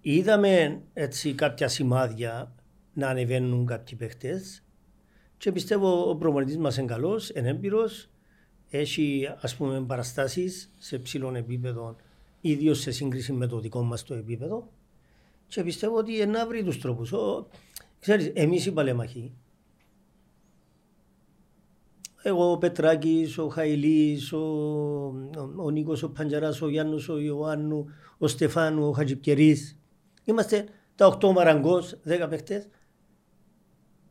Είδαμε 0.00 0.80
έτσι 0.92 1.34
κάποια 1.34 1.68
σημάδια 1.68 2.54
να 2.92 3.08
ανεβαίνουν 3.08 3.66
κάποιοι 3.66 3.96
παίχτες 3.96 4.62
και 5.36 5.52
πιστεύω 5.52 6.10
ο 6.10 6.16
προπονητής 6.16 6.58
μας 6.58 6.76
είναι 6.76 6.86
καλός, 6.86 7.30
είναι 7.30 7.48
έμπειρος, 7.48 8.10
έχει 8.70 9.28
ας 9.40 9.56
πούμε 9.56 9.80
παραστάσεις 9.80 10.72
σε 10.78 10.98
ψηλό 10.98 11.32
επίπεδο, 11.34 11.96
ίδιος 12.40 12.80
σε 12.80 12.90
σύγκριση 12.90 13.32
με 13.32 13.46
το 13.46 13.60
δικό 13.60 13.82
μας 13.82 14.02
το 14.02 14.14
επίπεδο 14.14 14.70
και 15.46 15.62
πιστεύω 15.62 15.96
ότι 15.96 16.26
να 16.26 16.46
βρει 16.46 16.62
τους 16.62 16.80
τρόπους. 16.80 17.12
Ο, 17.12 17.46
ξέρεις, 18.00 18.30
εμείς 18.34 18.66
οι 18.66 18.72
παλέμαχοι, 18.72 19.32
εγώ 22.22 22.50
ο 22.52 22.58
Πετράκης, 22.58 23.38
ο 23.38 23.48
Χαϊλής, 23.48 24.32
ο, 24.32 24.38
ο, 24.38 25.52
ο 25.56 25.70
Νίκος, 25.70 26.02
ο 26.02 26.10
Παντζαράς, 26.10 26.60
ο 26.62 26.68
Γιάννος, 26.68 27.08
ο 27.08 27.18
Ιωάννου, 27.18 27.86
ο 28.18 28.26
Στεφάνου, 28.26 28.88
ο 28.88 28.92
Χατζιπκερής. 28.92 29.78
Είμαστε 30.24 30.64
τα 30.94 31.06
οκτώ 31.06 31.32
μαραγκός, 31.32 31.96
δέκα 32.02 32.28
παίχτες. 32.28 32.68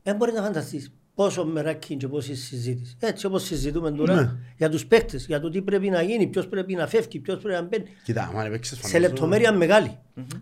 Δεν 0.04 0.16
μπορείς 0.16 0.34
να 0.34 0.42
φανταστείς 0.42 0.92
πόσο 1.16 1.46
μεράκι 1.46 1.96
και 1.96 2.08
πόση 2.08 2.36
συζήτηση. 2.36 2.98
Έτσι 3.00 3.26
όπως 3.26 3.44
συζητούμε 3.44 3.92
τώρα 3.92 4.16
Ναι. 4.22 4.32
για 4.58 4.70
τους 4.70 4.86
παίχτες, 4.88 5.26
για 5.26 5.40
το 5.40 5.50
τι 5.50 5.62
πρέπει 5.62 5.90
να 5.90 6.02
γίνει, 6.02 6.28
ποιος 6.28 6.48
πρέπει 6.48 6.74
να 6.76 6.88
φεύγει, 6.88 7.20
ποιος 7.20 7.38
πρέπει 7.42 7.56
να 7.62 7.68
μπαίνει. 7.68 7.86
Κοίτα, 8.04 8.24
άμα 8.32 8.46
έπαιξες 8.46 8.78
Σε 8.78 8.88
φανώς- 8.88 9.00
λεπτομέρεια 9.10 9.52
μεγάλη. 9.54 10.00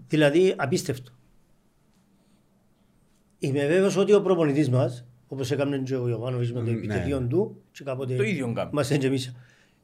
Δηλαδή 0.07 0.53
απίστευτο. 0.57 1.11
Είμαι 3.39 3.59
βέβαιος 3.67 3.97
ότι 3.97 4.13
ο 4.13 4.21
προπονητής 4.21 4.69
μας, 4.69 5.05
όπως 5.27 5.51
έκανε 5.51 5.77
και 5.77 5.95
ο 5.95 6.07
Ιωβάνοβης 6.09 6.53
με 6.53 6.59
το 6.59 6.65
Ναι. 6.65 6.77
επιτελείο 6.77 7.21
του 7.21 7.61
και 7.71 7.83
κάποτε 7.83 8.15
Το 8.15 8.23
ίδιο 8.23 8.53
κάνει. 8.53 8.69
μας 8.73 8.91
έντζεμίσε. 8.91 9.35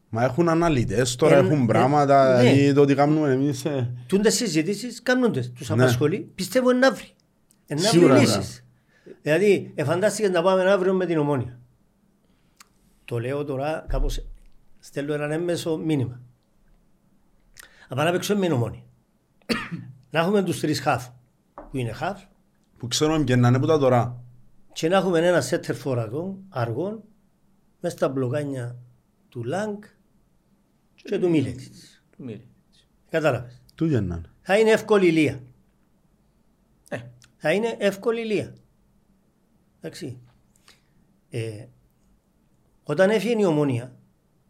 Μα 0.10 0.24
έχουν 0.24 0.50
αναλυτές 0.50 1.16
τώρα, 1.16 1.36
Εν- 1.38 1.46
έχουν 1.46 1.64
ε, 1.64 1.66
πράγματα, 1.66 2.36
ναι. 2.44 2.50
δηλαδή 2.52 2.74
το 2.74 2.82
ότι 2.82 2.96
κάνουμε 2.96 3.32
εμείς... 3.32 3.66
ε, 3.66 3.94
Τούντες 4.08 4.34
συζητήσεις 4.36 5.02
κάνοντες, 5.02 5.52
τους 5.52 5.70
Ναι. 5.70 5.84
απασχολεί. 5.84 6.32
Πιστεύω 6.36 6.72
να 6.74 6.92
βρει. 6.94 7.08
Ε, 7.68 7.74
Να 7.74 7.80
βρει 7.80 7.90
Σίγουρα, 7.90 8.20
λύσεις. 8.20 8.66
Δηλαδή, 9.22 9.72
εφαντάστηκε 9.76 10.30
να 10.30 10.42
πάμε 10.42 10.72
αύριο 10.72 10.94
με 10.94 11.06
την 11.06 11.18
ομόνια. 11.18 11.60
Το 13.06 13.20
λέω 13.20 13.46
τώρα, 13.46 13.86
κάπως 13.88 14.26
στέλνω 14.80 15.14
έναν 15.14 15.32
έμμεσο 15.32 15.78
μήνυμα. 15.78 16.22
Να 17.90 17.96
πάμε 17.96 18.04
να 18.04 18.12
παίξουμε 18.12 18.40
με 18.40 18.46
την 18.46 18.56
ομόνια. 18.56 18.82
να 20.12 20.20
έχουμε 20.20 20.44
τους 20.44 20.60
τρεις 20.60 20.80
χαφ, 20.82 21.08
που 21.54 21.78
είναι 21.78 21.92
χαφ, 21.92 22.22
Που 22.78 22.88
ξέρουμε 22.88 23.24
και 23.24 23.36
να 23.36 23.48
είναι 23.48 23.60
που 23.60 23.66
τα 23.66 23.78
τώρα. 23.80 24.21
Και 24.74 24.88
να 24.90 24.98
έχουμε 24.98 25.28
ένα 25.28 25.42
σέτερ 25.42 25.76
φοραγών, 25.76 26.44
αργών, 26.50 27.04
μέσα 27.80 27.96
στα 27.96 28.10
μπλοκάνια 28.10 28.78
του 29.30 29.44
Λάγκ 29.44 29.82
και 30.96 31.20
του 31.20 31.30
Μίλετιτς. 31.30 32.04
Του 32.18 32.24
Μίλη. 32.24 32.48
Κατάλαβες. 33.10 33.62
Του 33.76 33.86
για 33.86 34.02
να 34.02 34.16
είναι. 34.16 34.30
Θα 34.42 34.58
είναι 34.60 34.72
εύκολη 34.72 35.12
λία. 35.12 35.44
Ε, 36.90 36.98
Θα 37.38 37.54
είναι 37.54 37.76
εύκολη 37.80 38.26
λία. 38.26 38.56
Εντάξει. 39.82 40.20
Ε, 41.30 41.66
όταν 42.84 43.10
έφυγε 43.10 43.36
η 43.42 43.46
ομόνια, 43.46 43.96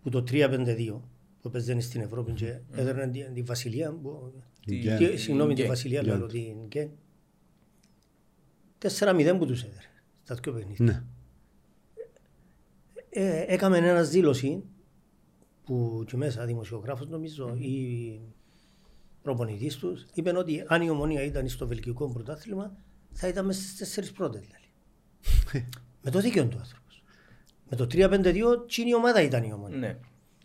που 0.01 0.09
το 0.09 0.23
3-5-2, 0.31 1.01
που 1.41 1.49
παίζανε 1.49 1.81
στην 1.81 2.01
Ευρώπη 2.01 2.31
και 2.31 2.59
έδερνε 2.71 3.07
την, 3.07 3.33
την 3.33 3.45
Βασιλεία, 3.45 3.91
που, 3.93 4.33
Τη- 4.65 4.75
Γκέν. 4.79 4.97
τι- 4.97 5.17
συγγνώμη, 5.17 5.53
τη 5.53 5.59
Γκέν. 5.61 5.69
Βασιλεία, 5.69 6.01
Γκέν. 6.01 6.17
λέω 6.17 6.27
την 6.27 6.55
Γκέν. 6.67 6.89
4-0 8.77 9.35
που 9.37 9.45
τους 9.45 9.63
έδερε 9.63 9.85
στα 10.23 10.35
δύο 10.35 10.53
παιχνίδια. 10.53 10.85
Ναι. 10.85 11.03
Ε, 13.09 13.45
έκαμε 13.47 13.77
ένας 13.77 14.09
δήλωση 14.09 14.63
που 15.63 16.03
και 16.07 16.17
μέσα 16.17 16.45
δημοσιογράφος 16.45 17.07
νομίζω 17.07 17.55
ή 17.55 18.19
προπονητής 19.21 19.75
τους 19.75 20.05
είπε 20.13 20.37
ότι 20.37 20.63
αν 20.67 20.81
η 20.81 20.89
ομονία 20.89 21.23
ήταν 21.23 21.47
στο 21.47 21.67
βελγικό 21.67 22.11
πρωτάθλημα 22.11 22.77
θα 23.11 23.27
ήταν 23.27 23.45
μέσα 23.45 23.61
στις 23.61 23.77
τέσσερις 23.77 24.11
πρώτες. 24.11 24.41
Δηλαδή. 24.41 25.67
Με 26.03 26.11
το 26.11 26.19
δίκαιο 26.19 26.47
του 26.47 26.57
άνθρωπος. 26.57 27.03
Με 27.69 27.75
το 27.75 27.87
3-5-2 27.91 28.67
τσίνη 28.67 28.89
η 28.89 28.95
ομάδα 28.95 29.21
ήταν 29.21 29.43
η 29.43 29.53
ομονία. 29.53 29.77
Ναι. 29.77 29.97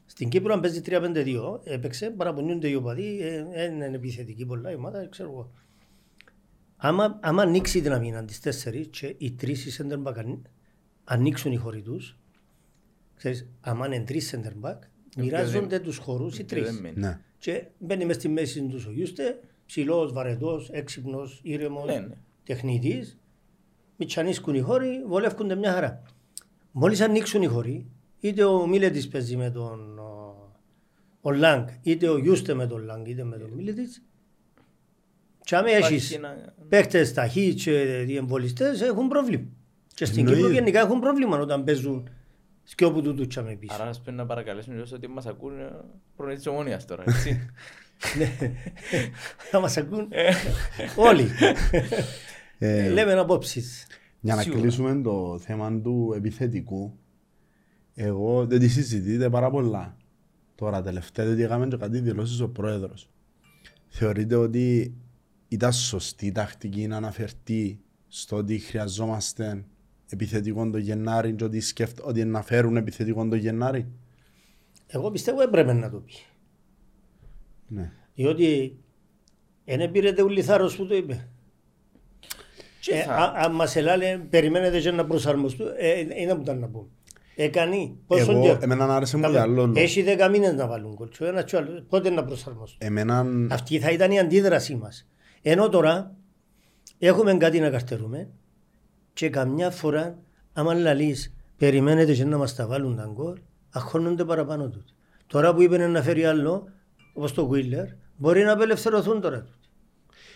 Στην 0.07 0.29
Κύπρο 0.29 0.53
αν 0.53 0.61
παίζει 0.61 0.83
3-5-2 0.87 1.61
έπαιξε, 1.65 2.11
παραπονιούνται 2.11 2.69
οι 2.69 2.75
οπαδοί, 2.75 3.19
ε, 3.21 3.47
ε, 3.53 3.65
είναι 3.65 3.87
επιθετική 3.87 4.47
πολλά 4.47 4.71
η 4.71 4.75
ομάδα, 4.75 5.09
ξέρω 5.09 5.31
εγώ. 5.31 5.53
Άμα, 6.87 7.19
άμα 7.23 7.43
ανοίξει 7.43 7.81
την 7.83 7.93
αμήνα 7.93 8.25
τις 8.25 8.41
τέσσερις 8.41 8.87
και 8.91 9.15
οι 9.19 9.33
τρεις 9.33 9.67
οι 9.67 9.83
center 9.89 10.03
back 10.09 10.15
αν- 10.19 10.43
ανοίξουν 11.05 11.53
οι 11.53 11.57
χώροι 11.57 11.83
τους, 11.83 12.19
ξέρεις, 13.15 13.49
άμα 13.61 13.87
είναι 13.87 14.01
τρεις 14.01 14.35
center 14.35 14.67
back, 14.67 14.79
μοιράζονται 15.17 15.79
τους 15.79 15.97
χώρους 15.97 16.39
οι 16.39 16.45
Και 16.45 16.55
δεν 16.55 16.65
τρεις. 16.65 16.81
μένει. 16.81 17.01
Ναι. 17.01 17.21
Και 17.39 17.67
μπαίνει 17.79 18.05
μες 18.05 18.17
στη 18.17 18.29
μέση 18.29 18.63
τους 18.67 18.87
ο 18.87 18.91
Γιούστε, 18.91 19.41
ψηλός, 19.67 20.13
βαρετός, 20.13 20.71
έξυπνος, 20.73 21.41
ήρεμος, 21.43 21.87
Ναι, 21.87 21.99
ναι. 21.99 22.15
τεχνητής. 22.45 23.19
Μητσανίσκουν 23.97 24.55
οι 24.55 24.61
χώροι, 24.61 25.05
βολεύκονται 25.07 25.55
μια 25.55 25.73
χαρά. 25.73 26.03
Μόλις 26.73 27.01
ανοίξουν 27.01 27.43
οι 27.43 27.47
χώροι, 27.47 27.87
είτε 28.21 28.45
ο 28.45 28.67
Μίλετης 28.67 29.09
παίζει 29.09 29.37
με 29.37 29.51
τον 29.51 29.99
ο, 29.99 30.37
ο 31.21 31.31
Λάγκ, 31.33 31.69
είτε 31.83 32.09
ο 32.09 32.19
Γιούστε 32.19 32.55
με 32.55 32.67
τον 32.67 32.85
Λάγκ, 32.85 33.07
είτε 33.07 33.25
με 33.25 33.39
τον 33.39 33.51
Μίλετης, 33.51 34.03
και 35.47 35.57
άμα 35.57 35.69
Υπάρχει 35.71 35.95
έχεις 35.95 36.13
ένα- 36.15 36.55
παίκτες 36.69 37.13
ταχύ 37.13 37.55
και 37.55 38.03
διεμβολιστές 38.07 38.81
έχουν 38.81 39.09
πρόβλημα. 39.09 39.45
Και 39.95 40.05
στην 40.05 40.17
Κύπρο 40.19 40.33
Εννοείται. 40.35 40.55
γενικά 40.59 40.81
έχουν 40.81 41.01
πρόβλημα 41.01 41.39
όταν 41.39 41.65
παίζουν 41.65 42.09
σκιόπου 42.63 43.03
του 43.03 43.15
του 43.15 43.27
τσάμε 43.27 43.55
πίσω. 43.55 43.75
Άρα 43.75 43.85
να 43.85 43.91
πρέπει 44.03 44.17
να 44.17 44.27
παρακαλέσουμε 44.27 44.75
λίγο 44.75 44.87
ότι 44.95 45.09
μας 45.09 45.27
ακούν 45.27 45.53
προνείς 46.17 46.37
της 46.37 46.47
ομόνιας 46.47 46.85
τώρα, 46.87 47.05
έτσι. 47.07 47.51
Ναι. 48.19 48.31
Θα 49.51 49.61
μας 49.61 49.77
ακούν 49.77 50.09
όλοι. 50.97 51.27
Ε, 52.59 52.89
Λέμε 52.89 53.13
απόψεις. 53.13 53.87
Για 54.21 54.35
να 54.35 54.43
Σίγουρα. 54.43 54.61
κλείσουμε 54.61 55.01
το 55.03 55.39
θέμα 55.39 55.81
του 55.81 56.13
επιθετικού, 56.17 56.99
εγώ 57.95 58.47
δεν 58.47 58.59
τη 58.61 58.69
συζητείτε 58.69 59.31
πάρα 59.31 59.51
πολλά. 59.51 59.97
Τώρα 60.55 60.83
τελευταία, 60.83 61.27
διότι 61.27 61.43
έκαμε 61.43 61.67
και 61.67 61.77
κάτι 61.77 61.99
δηλώσεις 62.01 62.41
ο 62.41 62.49
πρόεδρος. 62.49 63.09
Θεωρείτε 63.89 64.35
ότι 64.35 64.95
ήταν 65.49 65.73
σωστή 65.73 66.27
η 66.27 66.33
τακτική 66.33 66.87
να 66.87 66.97
αναφερθεί 66.97 67.79
στο 68.09 68.37
ότι 68.37 68.59
χρειαζόμαστε 68.59 69.65
επιθετικό 70.09 70.71
το 70.71 70.79
Γενάρη 70.79 71.33
και 71.35 71.45
ότι 71.45 71.61
σκέφτονται 71.61 72.09
ότι 72.11 72.25
να 72.25 72.43
φέρουν 72.43 72.77
επιθετικό 72.77 73.29
το 73.29 73.37
Γενάρη. 73.37 73.87
Εγώ 74.87 75.11
πιστεύω 75.11 75.41
έπρεπε 75.43 75.73
να 75.73 75.91
το 75.91 75.97
πει. 75.99 76.13
Ναι. 77.69 77.93
Διότι 78.15 78.77
δεν 79.65 79.91
πήρε 79.91 80.23
ούλη 80.23 80.43
θάρρος 80.43 80.77
που 80.77 80.87
το 80.87 80.97
είπε. 80.97 81.29
Και 82.81 82.95
Ε, 82.95 83.03
θα- 83.03 83.13
α- 83.15 83.33
Αν 83.45 83.53
μας 83.55 83.77
ελάλε, 83.77 84.19
περιμένετε 84.31 84.81
και 84.81 84.91
να 84.91 85.07
προσαρμοστούν, 85.07 85.67
ε, 85.79 86.01
είναι 86.01 86.35
που 86.35 86.41
ήταν 86.41 86.59
να 86.59 86.69
πούμε. 86.69 86.89
Έκανε. 87.37 87.77
Πόσο 88.07 88.31
Εγώ, 88.33 88.43
καιρό; 88.43 88.59
εμένα 88.63 88.97
άρεσε 88.97 89.17
μου 89.17 89.23
Κάμε. 89.23 89.35
για 89.35 89.43
άλλο 89.43 89.67
λόγο. 89.67 89.73
Έχει 89.81 90.03
δέκα 90.03 90.29
μήνες 90.29 90.55
να 90.55 90.67
βάλουν 90.67 90.95
κολτσό, 90.95 91.25
ένα 91.27 91.43
και 91.43 91.57
άλλο. 91.57 91.83
Πότε 91.89 92.11
να 92.11 92.25
προσαρμοστούν; 92.25 92.79
Εμένα, 92.89 93.27
Αυτή 93.51 93.79
θα 93.79 93.91
ήταν 93.91 94.11
η 94.11 94.19
αντίδρασή 94.19 94.75
μας. 94.77 95.09
Ενώ 95.49 95.69
τώρα 95.69 96.15
έχουμε 96.99 97.37
κάτι 97.37 97.61
να 97.61 97.71
καρτερούμε 97.71 98.29
και 99.13 99.29
καμιά 99.29 99.71
φορά 99.71 100.19
άμα 100.53 100.75
λαλείς 100.75 101.35
περιμένετε 101.57 102.15
και 102.15 102.25
να 102.25 102.37
μας 102.37 102.55
τα 102.55 102.67
βάλουν 102.67 102.97
τα 102.97 103.11
γκολ, 103.15 103.39
αχώνονται 103.71 104.25
παραπάνω 104.25 104.69
του. 104.69 104.85
Τώρα 105.27 105.55
που 105.55 105.63
είπε 105.63 105.87
να 105.87 106.03
φέρει 106.03 106.25
άλλο, 106.25 106.69
όπως 107.13 107.33
το 107.35 107.51
Wheeler, 107.53 107.87
μπορεί 108.17 108.43
να 108.45 108.53
απελευθερωθούν 108.53 109.21
τώρα. 109.21 109.39
τούτοι. 109.39 109.69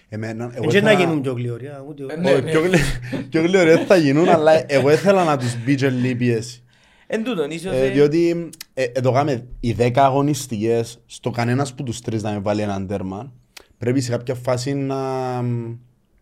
εμένα, 0.09 0.51
εγώ 0.55 0.67
Και 0.71 0.81
να 0.81 0.91
ήθελα- 0.91 1.05
γίνουν 1.07 1.23
πιο 1.23 1.33
γλυωριά. 1.33 1.85
Ούτε... 1.89 2.05
Ε, 2.09 2.17
ναι. 2.17 2.33
Όχι, 2.33 2.43
πιο 2.43 2.61
γλυ- 2.61 3.29
πιο 3.31 3.43
γλυωρές 3.43 3.81
θα 3.87 3.97
γίνουν, 3.97 4.29
αλλά 4.37 4.73
εγώ 4.73 4.91
ήθελα 4.93 5.25
να 5.25 5.37
τους 5.39 5.65
μπει 5.65 5.75
και 5.75 5.91
λίγη 5.91 6.15
πίεση. 6.15 6.63
Εν 7.07 7.25
τούτον, 7.25 7.51
ίσως... 7.51 7.73
Ε, 7.73 7.87
ε, 7.87 7.91
διότι 7.91 8.51
ε, 8.75 8.85
εδώ 8.85 9.13
κάμε 9.13 9.47
οι 9.61 9.77
10 9.79 9.91
αγωνιστικές, 9.97 10.99
στο 11.07 11.31
κανένας 11.31 11.75
που 11.75 11.83
τους 11.83 12.01
τρεις 12.01 12.23
να 12.23 12.33
με 12.33 12.39
βάλει 12.39 12.61
έναν 12.63 12.87
τέρμα, 12.87 13.33
πρέπει 13.81 14.01
σε 14.01 14.11
κάποια 14.11 14.35
φάση 14.35 14.75
να, 14.75 15.43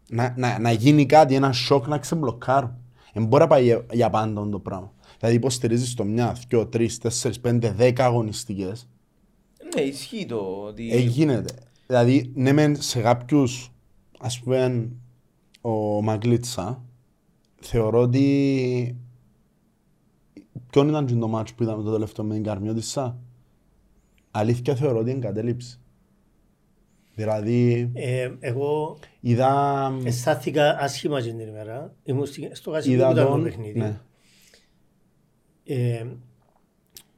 να, 0.08 0.34
να, 0.36 0.58
να 0.58 0.72
γίνει 0.72 1.06
κάτι, 1.06 1.34
ένα 1.34 1.52
σοκ 1.52 1.86
να 1.86 1.98
ξεμπλοκάρουν. 1.98 2.76
Δεν 3.12 3.24
μπορεί 3.24 3.42
να 3.42 3.48
πάει 3.48 3.64
για, 3.64 3.86
για 3.92 4.10
πάντα 4.10 4.48
το 4.48 4.58
πράγμα. 4.58 4.92
Δηλαδή 5.18 5.36
υποστηρίζεις 5.36 5.94
το 5.94 6.04
μια, 6.04 6.36
δυο, 6.48 6.66
τρεις, 6.66 6.98
τέσσερις, 6.98 7.40
πέντε, 7.40 7.72
δέκα 7.72 8.04
αγωνιστικές, 8.04 8.88
Ναι, 9.74 9.80
ισχύει 9.80 10.26
το 10.26 10.36
ότι... 10.66 10.90
ε, 10.92 10.98
γίνεται. 10.98 11.54
Δηλαδή, 11.86 12.32
ναι 12.34 12.52
μεν 12.52 12.82
σε 12.82 13.00
κάποιους, 13.00 13.72
ας 14.18 14.40
πούμε, 14.40 14.88
ο 15.60 16.02
Μαγκλίτσα, 16.02 16.82
θεωρώ 17.60 18.00
ότι 18.00 18.96
ποιον 20.70 20.88
ήταν 20.88 21.06
και 21.06 21.14
το 21.14 21.28
μάτσο 21.28 21.54
που 21.54 21.62
είδαμε 21.62 21.82
το 21.82 21.92
τελευταίο 21.92 22.24
με 22.24 22.34
την 22.34 22.42
Καρμιώτισσα. 22.42 23.18
Αλήθεια 24.30 24.74
θεωρώ 24.74 24.98
ότι 24.98 25.10
εγκατέλειψε. 25.10 25.78
Δηλαδή, 27.22 27.90
Ε, 27.94 28.30
εγώ 28.40 28.98
είδα, 29.20 29.92
αισθάθηκα 30.04 30.78
άσχημα 30.78 31.20
την 31.20 31.38
ημέρα. 31.38 31.94
Ήμουν 32.04 32.26
στη- 32.26 32.50
στο 32.52 32.70
γασί 32.70 32.88
που 32.88 32.94
είδα 32.94 33.10
ήταν 33.10 33.24
το 33.24 33.30
τον, 33.30 33.42
παιχνίδι. 33.42 33.78
ναι, 33.78 34.00
Ε, 35.64 36.06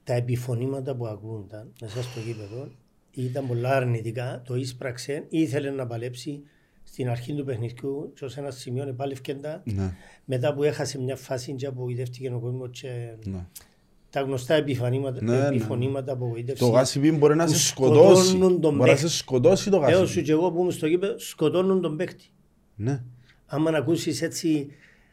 τα 0.04 0.14
επιφωνήματα 0.14 0.94
που 0.96 1.06
ακούνταν 1.06 1.72
μέσα 1.80 2.02
στο 2.02 2.20
γήπεδο 2.20 2.68
ήταν 3.12 3.46
πολλά 3.46 3.76
αρνητικά. 3.76 4.42
Το 4.46 4.54
ίσπραξε, 4.56 5.24
ήθελε 5.28 5.70
να 5.70 5.86
παλέψει 5.86 6.42
στην 6.82 7.08
αρχή 7.08 7.34
του 7.34 7.44
παιχνιδιού 7.44 8.12
και 8.14 8.24
ως 8.24 8.36
ένα 8.36 8.50
σημείο 8.50 8.88
επάλευκε 8.88 9.34
τα. 9.34 9.62
ναι, 9.64 9.94
Μετά 10.24 10.54
που 10.54 10.62
έχασε 10.62 11.00
μια 11.00 11.16
φάση 11.16 11.52
και 11.54 11.66
απογοητεύτηκε 11.66 12.32
ο 12.32 12.38
κόσμος 12.38 12.70
και 12.80 12.88
ναι. 13.24 13.46
Τα 14.10 14.20
γνωστά 14.20 14.54
επιφωνήματα, 14.54 15.22
Ναι, 15.24 15.38
ναι. 15.38 15.46
επιφωνήματα 15.46 16.12
απογοήτευση. 16.12 16.62
Το 16.62 16.68
γάσιπι 16.70 17.12
μπορεί 17.12 17.34
να 17.36 17.44
που 17.44 17.50
σε 17.52 17.58
σκοτώσει. 17.58 18.28
σκοτώνουν 18.28 18.60
τον 18.60 18.76
Μπορεί 18.76 18.90
να 18.90 18.96
σε 18.96 19.02
παίκτη. 19.02 19.16
σκοτώσει 19.16 19.70
το 19.70 19.78
Λέω 19.78 19.88
σου 19.90 20.00
γάσιπι. 20.00 20.22
και 20.22 20.32
εγώ 20.32 20.50
που 20.52 20.58
ήμουν 20.58 20.70
στο 20.70 20.86
γήπεδο 20.86 21.18
σκοτώνουν 21.18 21.80
τον 21.80 21.96
παίκτη. 21.96 22.24
Ναι, 22.74 23.02
Άμα 23.46 23.70
να 23.70 23.78
ακούσεις 23.78 24.22
έτσι 24.22 24.68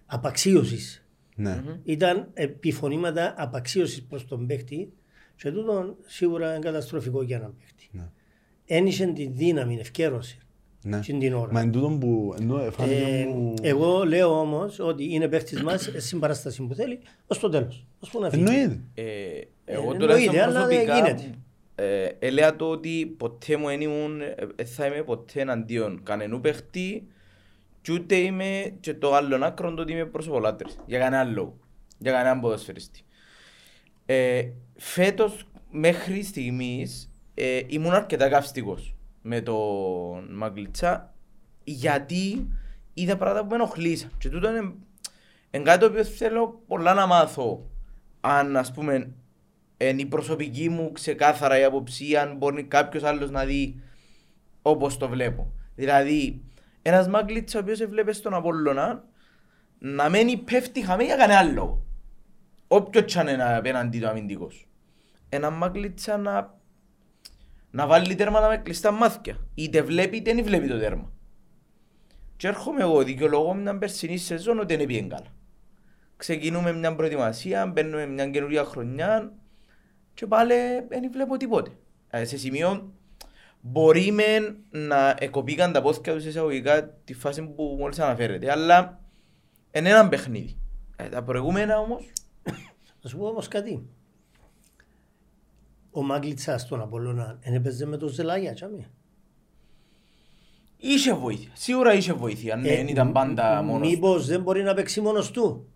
απαξίωσης. 0.06 1.06
ναι. 1.36 1.64
ήταν 1.84 2.30
επιφωνήματα 2.34 3.34
απαξίωσης 3.38 4.04
προς 4.04 4.26
τον 4.28 4.48
παίκτη 4.48 4.94
και 5.36 5.52
τούτο 5.52 5.96
σίγουρα 6.06 6.50
είναι 6.50 6.60
καταστροφικό 6.60 7.22
για 7.24 7.38
έναν 7.38 7.54
παίκτη. 7.60 7.90
Ναι. 7.92 8.10
Ένιξε 8.66 9.06
τη 9.06 9.28
δύναμη, 9.28 9.78
ευκαίρωση 9.80 10.38
ναι. 10.38 10.44
Την 11.06 11.20
την 11.20 11.34
ώρα. 11.34 11.52
Μα 11.52 11.60
εν 11.60 11.72
τούτον 11.72 12.00
που 12.00 12.36
εν 12.40 12.48
τούτο 12.48 12.72
φάνηκε 12.72 13.02
Ε, 13.02 13.26
μου... 13.26 13.54
εγώ 13.62 14.04
λέω 14.06 14.40
όμως 14.40 14.80
ότι 14.80 15.14
είναι 15.14 15.28
παίκτης 15.28 15.64
μας 15.64 15.88
ε, 15.88 16.00
στην 16.00 16.20
παράσταση 16.20 16.64
που 16.64 16.74
θέλει 16.74 17.00
ως 17.28 17.40
το 17.40 17.50
τέλος. 17.50 17.86
Ως 18.00 18.10
που 18.10 18.20
να 18.20 18.30
φύγει. 18.30 18.44
Εννοείται. 18.44 18.80
Ε, 18.94 19.04
Ε, 19.04 19.48
εγώ 19.66 19.82
εννοείται, 19.82 20.00
τουλάχιστον 20.00 20.40
αλλά 20.40 20.66
δεν 20.68 20.86
προσωπικά 20.86 20.96
γίνεται. 20.96 21.30
ε, 21.76 22.10
ελέα 22.20 22.56
το 22.56 22.70
ότι 22.70 23.16
ποτέ 23.18 23.58
μου 23.58 23.68
δεν 23.68 23.82
ήμουν, 23.82 24.22
ε, 24.22 24.36
ε, 24.56 24.66
θα 24.66 24.86
είμαι 24.86 25.04
ποτέ 25.04 25.42
εναντίον 25.42 26.00
κανενού 26.04 26.42
παιχτή 26.42 27.08
και 27.82 27.92
ούτε 27.92 28.16
είμαι 28.16 28.74
και 28.80 28.94
το 28.94 29.14
άλλο 29.16 29.46
άκρο 29.46 29.74
το 29.74 29.82
ότι 29.82 29.92
είμαι 29.92 30.06
προσωπολάτρης. 30.06 30.76
Για 30.86 31.00
κανέναν 31.00 31.34
λόγο. 31.34 31.58
Για 31.98 32.12
κανέναν 32.12 32.40
ποδοσφαιριστή. 32.40 33.02
Ε, 34.06 34.44
φέτος 34.76 35.48
μέχρι 35.72 36.24
στιγμής 36.24 37.12
ε, 37.34 37.62
ήμουν 37.68 37.94
αρκετά 37.94 38.30
καυστικός 38.30 38.96
με 39.28 39.42
τον 39.42 40.36
Μαγκλιτσά 40.36 41.14
γιατί 41.64 42.48
είδα 42.94 43.18
πράγματα 43.18 43.42
που 43.42 43.50
με 43.50 43.56
ενοχλήσαν. 43.56 44.12
Και 44.18 44.30
τούτο 44.30 44.50
είναι, 44.50 44.74
είναι 45.52 45.64
κάτι 45.64 45.80
το 45.80 45.86
οποίο 45.86 46.04
θέλω 46.04 46.62
πολλά 46.68 46.94
να 46.94 47.06
μάθω 47.06 47.70
αν 48.22 48.58
ας 48.58 48.72
πούμε 48.72 49.12
είναι 49.78 50.02
η 50.02 50.06
προσωπική 50.06 50.70
μου 50.70 50.92
ξεκάθαρα 50.92 51.60
η 51.60 51.64
άποψη 51.64 52.10
ή 52.10 52.18
αν 52.18 52.38
μπορεί 52.38 52.64
κάποιος 52.64 53.04
άλλος 53.04 53.32
να 53.32 53.46
δει 53.46 53.82
όπως 54.62 54.98
το 54.98 55.10
βλέπω. 55.10 55.54
Δηλαδή, 55.76 56.42
ένας 56.82 57.08
Μάγκλητς 57.08 57.56
ο 57.56 57.60
οποίος 57.60 57.80
έβλεπε 57.80 58.12
στον 58.12 58.34
Απόλλωνα 58.34 59.04
να 59.80 60.10
μένει 60.10 60.38
πέφτει 60.38 60.86
χαμή 60.86 61.04
για 61.04 61.16
κανένα 61.16 61.44
λόγο. 61.44 61.86
Όποιος 62.68 63.06
τσάνε 63.06 63.32
είναι 63.32 63.56
απέναντι 63.56 64.00
του 64.00 64.08
αμυντικός. 64.08 64.68
Ένα 65.30 65.50
Μάγκλητσα 65.50 66.18
να, 66.18 66.60
να 67.72 67.88
βάλει 67.88 68.16
τέρματα 68.16 68.48
με 68.48 68.58
κλειστά 68.58 68.92
μάτια. 68.92 69.38
Είτε 69.56 69.82
βλέπει 69.82 70.18
είτε 70.18 70.34
δεν 70.34 70.44
βλέπει 70.44 70.68
το 70.68 70.80
τέρμα. 70.80 71.12
Και 72.36 72.48
έρχομαι 72.48 72.82
εγώ, 72.82 73.04
δικαιολογώ 73.04 73.54
μια 73.54 73.78
περσινή 73.78 74.18
σεζόν 74.18 74.60
ότι 74.60 74.76
δεν 74.76 74.86
πήγαινε 74.86 75.08
καλά. 75.08 75.36
Ξεκινούμε 76.18 76.74
μια 76.74 76.96
προετοιμασία, 76.96 77.66
μπαίνουμε 77.66 78.06
μια 78.06 78.30
καινούργια 78.30 78.64
χρονιά 78.64 79.34
και 80.14 80.28
πάλι 80.28 80.54
δεν 80.88 81.12
βλέπω 81.12 81.38
τίποτε. 81.38 81.72
Ε, 82.10 82.26
σε 82.26 82.38
σημείο 82.38 82.94
μπορεί 83.62 84.12
με 84.12 84.58
να 84.70 85.16
εκοπήκαν 85.20 85.72
τα 85.72 85.82
πόθηκια 85.82 86.14
τους 86.14 86.26
εισαγωγικά 86.26 86.90
τη 86.90 87.14
φάση 87.14 87.44
που 87.44 87.76
μόλις 87.80 88.00
αναφέρεται, 88.00 88.52
αλλά 88.52 89.00
είναι 89.72 89.90
ένα 89.90 90.10
παιχνίδι. 90.10 90.58
Ε, 90.96 91.10
τα 91.10 91.24
προηγούμενα 91.24 91.80
όμως, 91.80 92.12
Να 93.02 93.10
σου 93.10 93.18
πω 93.18 93.26
όμως 93.26 93.48
κάτι. 93.48 93.90
Ο 95.98 96.04
Μάγκλητσας 96.04 96.62
στον 96.62 96.82
Απόλλωνα 96.82 97.38
δεν 97.42 97.54
έπαιζε 97.54 97.86
με 97.86 97.98
το 97.98 98.08
Ζελάγια, 98.08 98.54
τσάμι. 98.54 98.86
είχε 100.78 101.14
βοήθεια. 101.14 101.50
Σίγουρα 101.54 101.94
είχε 101.94 102.14
βοήθεια, 102.14 102.56
ναι, 102.56 102.68
δεν 102.76 102.88
ήταν 102.88 103.12
πάντα 103.12 103.62
μόνος. 103.62 103.82
του. 103.88 103.94
Μήπως 103.94 104.26
δεν 104.28 104.42
μπορεί 104.42 104.64
να 104.64 104.74
παίξει 104.74 105.02
μόνος 105.02 105.32
του; 105.32 105.68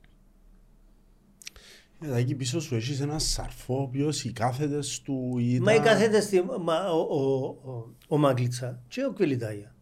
Ε, 2.02 2.18
εκεί 2.18 2.36
πίσω 2.36 2.62
σου 2.62 2.76
έχεις 2.76 3.00
ένα 3.02 3.20
σαρφό 3.20 3.78
ο 3.78 3.82
οποίος 3.82 4.24
οι 4.24 4.32
κάθετες 4.32 5.02
του 5.02 5.38
ήταν... 5.40 5.62
Μα 5.64 5.74
οι 5.74 5.80
κάθετες, 5.80 6.24
στη- 6.24 6.44
μα 6.62 6.92
ο, 6.92 7.00
ο, 7.00 7.46
ο, 7.72 7.96
ο 8.08 8.18
Μάγκλητσα 8.18 8.82
και 8.88 9.06
ο 9.06 9.12
Κβιλιτάγια 9.14 9.76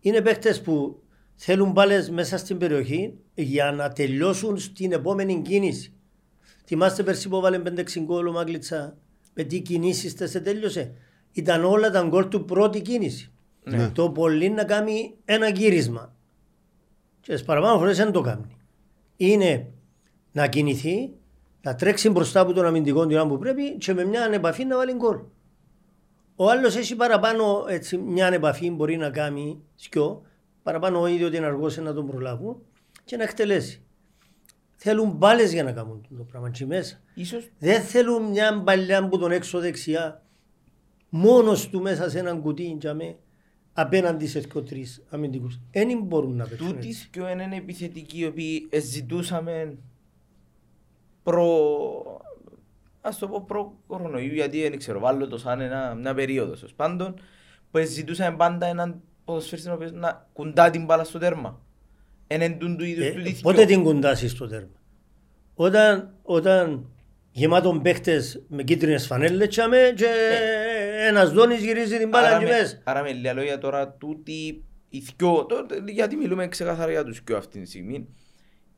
είναι 0.00 0.20
παίχτες 0.20 0.60
που 0.62 1.02
θέλουν 1.34 1.70
μπάλες 1.70 2.10
μέσα 2.10 2.38
στην 2.38 2.58
περιοχή 2.58 3.14
για 3.34 3.72
να 3.72 3.88
τελειώσουν 3.92 4.58
στην 4.58 4.92
επόμενη 4.92 5.42
κίνηση. 5.42 5.92
Θυμάστε 6.64 7.02
πέρσι 7.02 7.28
που 7.28 7.36
έβαλε 7.36 7.62
5-6 7.64 7.82
γκολ 8.00 8.26
ο 8.26 8.32
Μάγκλητσα 8.32 8.96
με 9.34 9.42
τι 9.42 9.60
κινήσεις 9.60 10.14
τε 10.14 10.26
σε 10.26 10.40
τέλειωσε. 10.40 10.92
Ήταν 11.32 11.64
όλα 11.64 11.90
τα 11.90 12.02
γκολ 12.02 12.28
του 12.28 12.44
πρώτη 12.44 12.80
κίνηση. 12.80 13.30
Ναι. 13.64 13.88
Το 13.88 14.10
πολύ 14.10 14.50
να 14.50 14.64
κάνει 14.64 15.14
ένα 15.24 15.48
γύρισμα. 15.48 16.14
Και 17.20 17.32
στις 17.32 17.44
παραπάνω 17.44 17.78
φορές 17.78 17.96
δεν 17.96 18.12
το 18.12 18.20
κάνει. 18.20 18.56
Είναι 19.16 19.66
να 20.32 20.46
κινηθεί, 20.48 21.12
να 21.62 21.74
τρέξει 21.74 22.10
μπροστά 22.10 22.40
από 22.40 22.52
τον 22.52 22.66
αμυντικό 22.66 23.06
την 23.06 23.16
ώρα 23.16 23.26
που 23.26 23.38
πρέπει 23.38 23.76
και 23.78 23.94
με 23.94 24.04
μια 24.04 24.22
ανεπαφή 24.22 24.64
να 24.64 24.76
βάλει 24.76 24.92
γκολ. 24.92 25.18
Ο 26.36 26.50
άλλος 26.50 26.76
έχει 26.76 26.96
παραπάνω 26.96 27.64
έτσι, 27.68 27.96
μια 27.96 28.26
ανεπαφή 28.26 28.70
μπορεί 28.70 28.96
να 28.96 29.10
κάνει 29.10 29.62
σκιο, 29.74 30.22
παραπάνω 30.62 31.00
ο 31.00 31.06
ίδιο 31.06 31.26
ότι 31.26 31.36
είναι 31.36 31.46
αργός 31.46 31.76
να 31.76 31.94
τον 31.94 32.06
προλάβουν 32.06 32.56
και 33.04 33.16
να 33.16 33.22
εκτελέσει. 33.22 33.82
Θέλουν 34.82 35.10
μπάλες 35.10 35.52
για 35.52 35.64
να 35.64 35.72
κάνουν 35.72 36.06
το 36.16 36.22
πράγμα 36.22 36.48
εκεί 36.48 36.66
μέσα. 36.66 37.00
Ίσως 37.14 37.50
Δεν 37.58 37.82
θέλουν 37.82 38.22
μια 38.22 38.62
παλιά 38.62 39.08
που 39.08 39.18
τον 39.18 39.30
έξω 39.30 39.58
δεξιά 39.58 40.22
μόνος 41.08 41.68
του 41.68 41.80
μέσα 41.80 42.10
σε 42.10 42.18
έναν 42.18 42.40
κουτί 42.42 42.76
τζαμέ, 42.78 43.16
απέναντι 43.72 44.26
σε 44.26 44.40
δύο 44.40 44.62
τρεις 44.62 45.02
αμυντικούς. 45.10 45.60
Δεν 45.70 46.02
μπορούν 46.02 46.36
να 46.36 46.46
παίξουν 46.46 46.66
τούτοι 46.66 46.88
έτσι. 46.88 47.08
και 47.10 47.20
είναι 47.20 47.56
επιθετικοί 47.56 48.18
οι 48.18 48.26
οποίοι 48.26 48.68
ζητούσαμε 48.80 49.78
προ... 51.22 52.20
Ας 53.00 53.18
το 53.18 53.28
πω 53.28 53.44
προ 53.46 53.74
κορονοϊού 53.86 54.32
γιατί 54.32 54.60
δεν 54.60 54.78
ξέρω, 54.78 55.00
βάλω 55.00 55.28
το 55.28 55.38
σαν 55.38 55.60
ένα, 55.60 55.94
μια 55.94 56.14
περίοδος 56.14 56.62
ως 56.62 56.74
πάντων 56.74 57.14
που 57.70 57.78
ζητούσαμε 57.84 58.36
πάντα 58.36 58.66
έναν 58.66 59.00
ποδοσφαίριστη 59.24 59.70
ο 59.70 59.74
οποίος 59.74 59.92
να 59.92 60.28
κουντά 60.32 60.70
την 60.70 60.84
μπάλα 60.84 61.04
στο 61.04 61.18
τέρμα. 61.18 61.60
Εν 62.32 62.40
εν 62.40 62.58
τούν 62.58 62.76
του 62.76 62.84
είδους 62.84 63.04
Ε, 63.06 63.10
του 63.10 63.20
δίθκιο. 63.22 63.40
πότε 63.42 63.64
την 63.64 63.82
κουντάσεις 63.82 64.30
στο 64.30 64.46
τέρμα; 64.48 64.68
Όταν, 65.54 66.14
όταν 66.22 66.86
γεμάτον 67.32 67.82
παίχτες 67.82 68.42
με 68.48 68.62
κίτρινες 68.62 69.06
φανέλες 69.06 69.48
τσάμε 69.48 69.92
και 69.96 70.06
ένας 71.08 71.32
δόνης 71.32 71.60
γυρίζει 71.64 71.98
την 71.98 72.08
μπάλα 72.08 72.26
Άρα 72.26 72.36
εκεί 72.36 72.44
με- 72.44 72.50
μέσα. 72.50 72.80
Άρα 72.84 73.02
με 73.02 73.12
λίγα 73.12 73.32
λόγια 73.32 73.58
τώρα 73.58 73.88
τούτοι 73.92 74.64
οι 74.88 74.98
δυο, 75.16 75.46
το- 75.46 75.66
γιατί 75.86 76.16
μιλούμε 76.16 76.48
ξεκαθαρά 76.48 76.90
για 76.90 77.04
τους 77.04 77.20
δυο 77.24 77.36
αυτή 77.36 77.60
τη 77.60 77.66
στιγμή, 77.68 78.06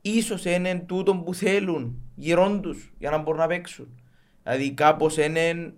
ίσως 0.01 0.45
είναι 0.45 0.83
τούτο 0.87 1.15
που 1.15 1.33
θέλουν 1.33 2.01
γύρω 2.15 2.59
τους 2.61 2.93
για 2.97 3.09
να 3.09 3.17
μπορούν 3.17 3.39
να 3.39 3.47
παίξουν. 3.47 3.87
Δηλαδή 4.43 4.71
κάπως 4.71 5.17
είναι 5.17 5.39
εν- 5.47 5.73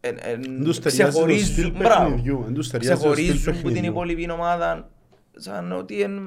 εν- 0.00 0.18
εν- 0.22 0.44
Εν 0.44 0.64
τους 0.64 0.78
ταιριάζει 0.78 1.02
το 1.02 1.08
ξεχωρίζουν, 1.08 1.46
στυλ 1.52 1.70
μπράβο. 1.70 2.04
παιχνιδιού, 2.08 2.44
εν 2.46 2.54
τους 2.54 2.68
ταιριάζει 2.70 3.02
το 3.02 3.12
στυλ 3.12 3.14
ξεχωρίζουν 3.26 3.44
που 3.44 3.52
την 3.52 3.62
παιχνιδιού. 3.62 3.90
υπόλοιπη 3.90 4.30
ομάδα 4.30 4.90
σαν 5.36 5.72
ότι 5.72 6.02
εν... 6.02 6.18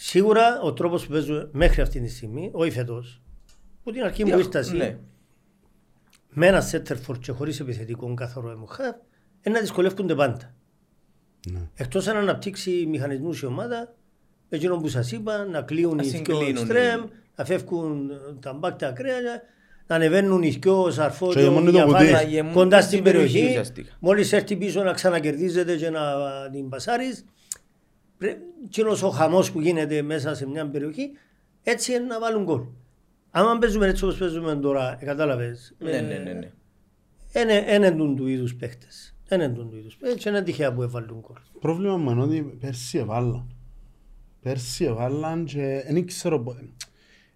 Σίγουρα 0.00 0.60
ο 0.60 0.72
τρόπος 0.72 1.06
που 1.06 1.12
παίζουν 1.12 1.48
μέχρι 1.52 1.82
αυτή 1.82 2.00
τη 2.00 2.08
στιγμή, 2.08 2.50
όχι 2.52 2.70
φέτος, 2.70 3.20
που 3.82 3.92
την 3.92 4.02
αρχή 4.02 4.22
που 4.24 4.38
ήρθα 4.38 4.58
εσύ, 4.58 4.76
Ναι. 4.76 4.98
με 6.28 6.46
ένα 6.46 6.60
σέτερφορ 6.60 7.18
και 7.18 7.32
χωρίς 7.32 7.60
επιθετικό 7.60 8.14
καθαρό 8.14 8.50
εμοχάρ, 8.50 8.94
είναι 9.42 9.54
να 9.54 9.60
δυσκολεύονται 9.60 10.14
πάντα. 10.14 10.54
Ναι. 11.50 11.60
Εκτός 11.74 12.06
αν 12.06 12.16
αναπτύξει 12.16 12.86
μηχανισμούς 12.88 13.40
η 13.40 13.46
ομάδα, 13.46 13.94
εκείνο 14.48 14.76
που 14.76 14.88
σας 14.88 15.12
είπα, 15.12 15.44
να 15.44 15.62
κλείουν 15.62 15.96
Να 15.96 16.02
οι 16.02 16.06
δυο 16.08 16.16
συγκλίνουν 16.18 16.48
εξτρέμ, 16.48 17.02
οι- 17.04 17.08
να 17.36 17.44
φεύγουν 17.44 18.10
τα 18.40 18.52
μπακ 18.52 18.78
τα 18.78 18.88
ακραία, 18.88 19.20
να 19.86 19.94
ανεβαίνουν 19.96 20.42
οι 20.42 20.48
δυο 20.48 20.90
σαρφό 20.90 21.26
Και 21.28 21.34
και 21.34 21.40
γεμώνει 21.40 21.68
ο 21.68 21.72
το 21.72 21.78
κουτί. 21.78 21.88
Διαφάνης 21.88 22.12
Να 22.12 22.22
γεμούν 22.22 22.52
κοντά 22.52 22.76
στην 22.80 22.90
στην 22.92 23.02
περιοχή 23.02 23.32
περιοχή. 23.32 23.50
ουσιαστικά. 23.50 23.92
Μόλις 24.00 24.32
έρθει 24.32 24.56
πίσω 24.56 24.82
να 24.82 24.92
ξανακερδίζεται 24.92 25.76
και 25.76 25.90
να 25.90 26.00
την 26.52 26.68
πασάρεις, 26.68 27.24
πρέ- 28.18 28.38
εκείνος 28.64 29.02
ο 29.02 29.08
χαμός 29.10 29.52
που 29.52 29.60
γίνεται 29.60 30.02
μέσα 30.02 30.34
σε 30.34 30.46
μια 30.48 30.66
περιοχή, 30.70 31.10
έτσι 31.62 31.92
είναι 31.92 32.04
να 32.04 32.20
βάλουν 32.20 32.44
γκολ. 32.44 32.62
Άμα 33.30 33.58
παίζουμε 33.58 33.86
έτσι 33.86 34.04
όπως 34.04 34.16
παίζουμε 34.18 34.56
τώρα, 34.56 34.96
ε, 35.00 35.04
κατάλαβες. 35.04 35.74
Ναι, 35.78 35.90
ε, 35.90 36.00
ναι, 36.00 36.14
ναι, 36.18 36.32
ναι. 36.32 36.50
είναι 37.42 37.86
έντουν 37.86 38.16
του 38.16 38.26
είδους 38.26 38.54
παίχτες. 38.54 39.14
Είναι 39.32 39.44
έντουν 39.44 39.70
του 39.70 39.76
είδους 39.76 39.96
παίχτες 39.96 40.22
και 40.22 40.28
είναι 40.28 40.42
τυχαία 40.42 40.72
που 40.72 40.82
έβαλουν 40.82 41.18
γκολ. 41.20 41.36
Πρόβλημα 41.60 41.96
μου 41.96 42.10
είναι 42.10 42.22
ότι 42.22 42.42
πέρσι 42.60 42.98
εβάλλαν. 42.98 43.52
Πέρσι 44.42 44.84
εβάλλαν 44.84 45.44
και 45.44 45.84
δεν 45.90 46.06
ξέρω 46.06 46.40
πο- 46.40 46.56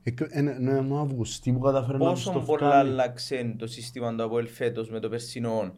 εκ- 0.02 0.34
Είναι 0.36 0.56
είναι 0.60 0.86
ο 0.90 0.98
Αυγουστή 0.98 1.52
που 1.52 1.58
καταφέρει 1.58 1.98
να 1.98 2.12
τους 2.12 2.24
Πόσο 2.24 2.38
το 2.38 2.44
πολλά 2.44 2.68
βγάλει. 2.68 2.90
άλλαξε 2.90 3.54
το 3.58 3.66
σύστημα 3.66 4.14
του 4.14 4.22
Αποέλ 4.22 4.46
φέτος 4.48 4.90
με 4.90 5.00
το 5.00 5.08
περσινό 5.08 5.74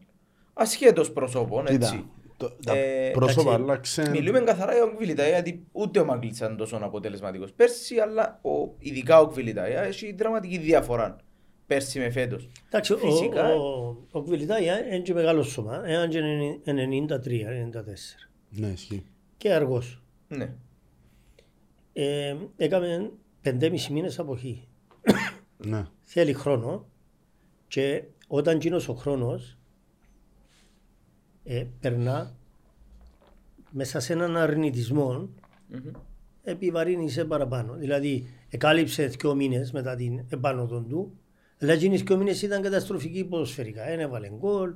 ασχέτως 0.54 1.12
προσώπων, 1.12 1.66
έτσι. 1.68 2.04
Κοίτα, 2.36 2.48
το- 2.48 2.56
τα 2.64 2.76
Ε, 2.76 3.10
πρόσωπα 3.10 3.40
εντάξει, 3.54 3.62
άλλαξαν. 3.62 4.10
Μιλούμε 4.10 4.40
καθαρά 4.40 4.72
για 4.72 4.82
ο 4.84 4.94
Κβιλιτάια, 4.94 5.28
γιατί 5.28 5.66
ούτε 5.72 6.00
ο 6.00 6.04
Μαγκλίτς 6.04 6.36
ήταν 6.36 6.56
τόσο 6.56 6.76
αποτελεσματικός 6.82 7.52
πέρσι, 7.52 7.98
αλλά 7.98 8.40
ο, 8.42 8.74
ειδικά 8.78 9.20
ο 9.20 9.26
Κβιλιτάια 9.26 9.80
έχει 9.82 10.12
δραματική 10.12 10.58
διαφορά 10.58 11.16
πέρσι 11.66 11.98
με 11.98 12.10
φέτος. 12.10 12.48
Εντάξει, 12.66 12.92
ο, 12.92 12.96
Φυσικά. 12.96 13.54
ο, 13.54 13.96
ο 14.10 14.22
Κβιλιτάγια 14.22 14.86
είναι 14.86 14.98
και 14.98 15.14
μεγάλο 15.14 15.42
σώμα, 15.42 15.82
είναι 15.88 16.06
και 16.08 16.20
93-94 16.64 18.28
Ναι, 18.50 18.66
ισχύει. 18.66 19.04
και 19.36 19.52
αργός. 19.52 20.02
Ναι. 20.28 20.52
Ε, 21.92 22.36
έκαμε 22.56 23.10
5,5 23.44 23.88
μήνες 23.90 24.18
αποχή. 24.18 24.68
Ναι. 25.56 25.84
Θέλει 26.04 26.32
χρόνο 26.32 26.86
και 27.68 28.02
όταν 28.28 28.58
γίνος 28.60 28.88
ο 28.88 28.94
χρόνος 28.94 29.58
ε, 31.44 31.64
περνά 31.80 32.34
μέσα 33.70 34.00
σε 34.00 34.12
έναν 34.12 34.36
αρνητισμό 34.36 35.28
Μμμ. 35.68 35.90
επιβαρύνει 36.42 37.10
παραπάνω. 37.24 37.74
Δηλαδή, 37.74 38.26
εκάλυψε 38.50 39.06
δύο 39.06 39.34
μήνες 39.34 39.72
μετά 39.72 39.94
την 39.94 40.24
επάνωδο 40.28 40.80
του, 40.80 41.18
αλλά 41.60 41.72
εκείνοι 41.72 41.96
δύο 41.96 42.16
μήνες 42.16 42.42
ήταν 42.42 42.62
καταστροφικοί 42.62 43.24
ποδοσφαιρικά. 43.24 43.84
Δεν 43.84 44.00
έβαλε 44.00 44.28
γκολ, 44.38 44.74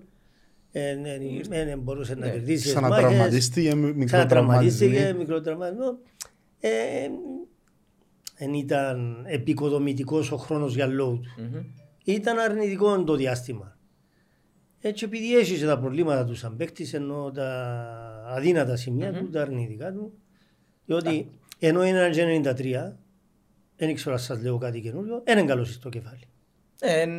δεν 1.49 1.79
μπορούσε 1.79 2.15
να 2.15 2.27
Ναι. 2.27 2.33
κερδίσει. 2.33 2.63
τις 2.63 2.73
Ξανατραυματίστηκε, 2.73 3.75
μάχες. 3.75 3.95
μικρό 3.95 4.05
Ξανατραυματίστηκε, 4.07 4.91
τραυματισμό. 4.91 5.19
μικρό 5.19 5.41
τραυματισμό. 5.41 5.99
Ε, 6.61 6.71
δεν 8.39 8.55
ήταν 8.55 9.25
επικοδομητικός 9.29 10.33
ο 10.33 10.37
χρόνος 10.37 10.75
για 10.75 10.87
λόγου 10.87 11.21
του. 11.21 11.43
Μμμ. 11.43 11.63
Ήταν 12.05 12.39
αρνητικό 12.39 13.05
το 13.05 13.15
διάστημα. 13.17 13.78
Έτσι 14.81 15.05
επειδή 15.05 15.37
έχει 15.37 15.65
τα 15.65 15.79
προβλήματα 15.79 16.25
του 16.25 16.35
σαν 16.35 16.57
παίκτης, 16.57 16.95
ενώ 16.95 17.31
τα 17.35 17.49
αδύνατα 18.27 18.77
σημεία 18.77 19.13
του, 19.13 19.31
τα 19.31 19.41
αρνητικά 19.41 19.93
του, 19.93 20.13
διότι 20.85 21.31
ενώ 21.59 21.85
είναι 21.85 22.05
ένα 22.05 22.55
93, 22.57 22.93
δεν 23.77 23.95
ξέρω 23.95 24.15
αν 24.15 24.21
σας 24.21 24.43
λέω 24.43 24.59
κάτι 24.59 24.81
καινούριο, 24.81 25.23
δεν 25.25 25.39
είναι 25.39 25.47
καλός 25.47 25.73
στο 25.75 25.89
κεφάλι. 25.89 26.29
Εν, 26.81 27.11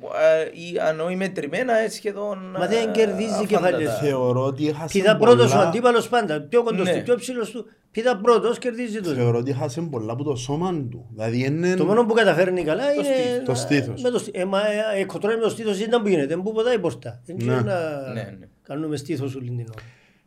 ε, 0.00 0.44
ή 0.72 0.78
ανόη 0.78 1.16
μετρημένα 1.16 1.76
ε, 1.78 1.88
σχεδόν 1.88 2.38
Μα 2.58 2.66
δεν 2.66 2.88
ε, 2.88 2.92
κερδίζει 2.92 3.30
αφάντατα. 3.30 3.46
κεφάλαια. 3.46 3.94
Θεωρώ 3.94 4.44
ότι 4.44 4.68
έχασε 4.68 4.98
Πήδα 4.98 5.16
πρώτος 5.16 5.50
ο 5.52 5.54
πολλά... 5.56 5.68
αντίπαλος 5.68 6.08
πάντα, 6.08 6.40
πιο 6.42 6.62
κοντός 6.62 6.86
Ναι. 6.86 6.96
του, 6.96 7.02
πιο 7.02 7.14
ψηλός 7.16 7.50
του, 7.50 7.66
πήδα 7.90 8.16
πρώτος, 8.16 8.58
κερδίζει 8.58 9.00
το. 9.00 9.10
Θεωρώ 9.10 9.38
ότι 9.38 9.50
έχασε 9.50 9.80
πολλά 9.80 10.12
από 10.12 10.24
το 10.24 10.34
σώμα 10.36 10.72
του. 10.90 11.06
Δηλαδή 11.12 11.44
είναι... 11.44 11.74
Το 11.74 11.84
μόνο 11.84 12.04
που 12.06 12.14
καταφέρνει 12.14 12.62
καλά 12.64 12.84
Το 12.84 12.92
είναι... 12.92 13.04
στήθος. 13.04 13.44
Το 13.44 13.54
στήθος. 13.54 14.02
Με 14.02 14.10
το 14.10 14.18
στήθος. 14.18 14.40
Ε, 14.42 14.44
μα 14.44 14.58
ε, 14.58 15.00
εκοτρώνει 15.00 15.36
με 15.36 15.42
το 15.42 15.48
στήθος 15.48 15.80
ήταν 15.80 16.02
που 16.02 16.08
γίνεται, 16.08 16.36
που 16.36 16.52
ποτάει 16.52 16.78
πορτά. 16.78 17.22
Δεν 17.24 17.36
Ναι. 17.36 17.44
ξέρω 17.44 17.60
να 17.60 18.12
Ναι, 18.12 18.36
ναι. 18.38 18.48
κάνουμε 18.62 18.96
στήθος 18.96 19.34
όλη 19.34 19.46
την 19.46 19.58
ώρα. 19.60 19.82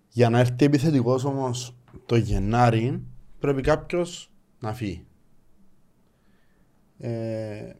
Για 0.10 0.30
να 0.30 0.39
έρθει 0.39 0.66
επιθετικός 0.66 1.26
όμως 1.26 1.76
το 2.06 2.16
Γενάρη 2.16 3.02
πρέπει 3.39 3.62
κάποιος 3.62 4.32
να 4.60 4.74
φύγει. 4.74 5.06
Ε, 7.00 7.10
Εντάξει, 7.10 7.76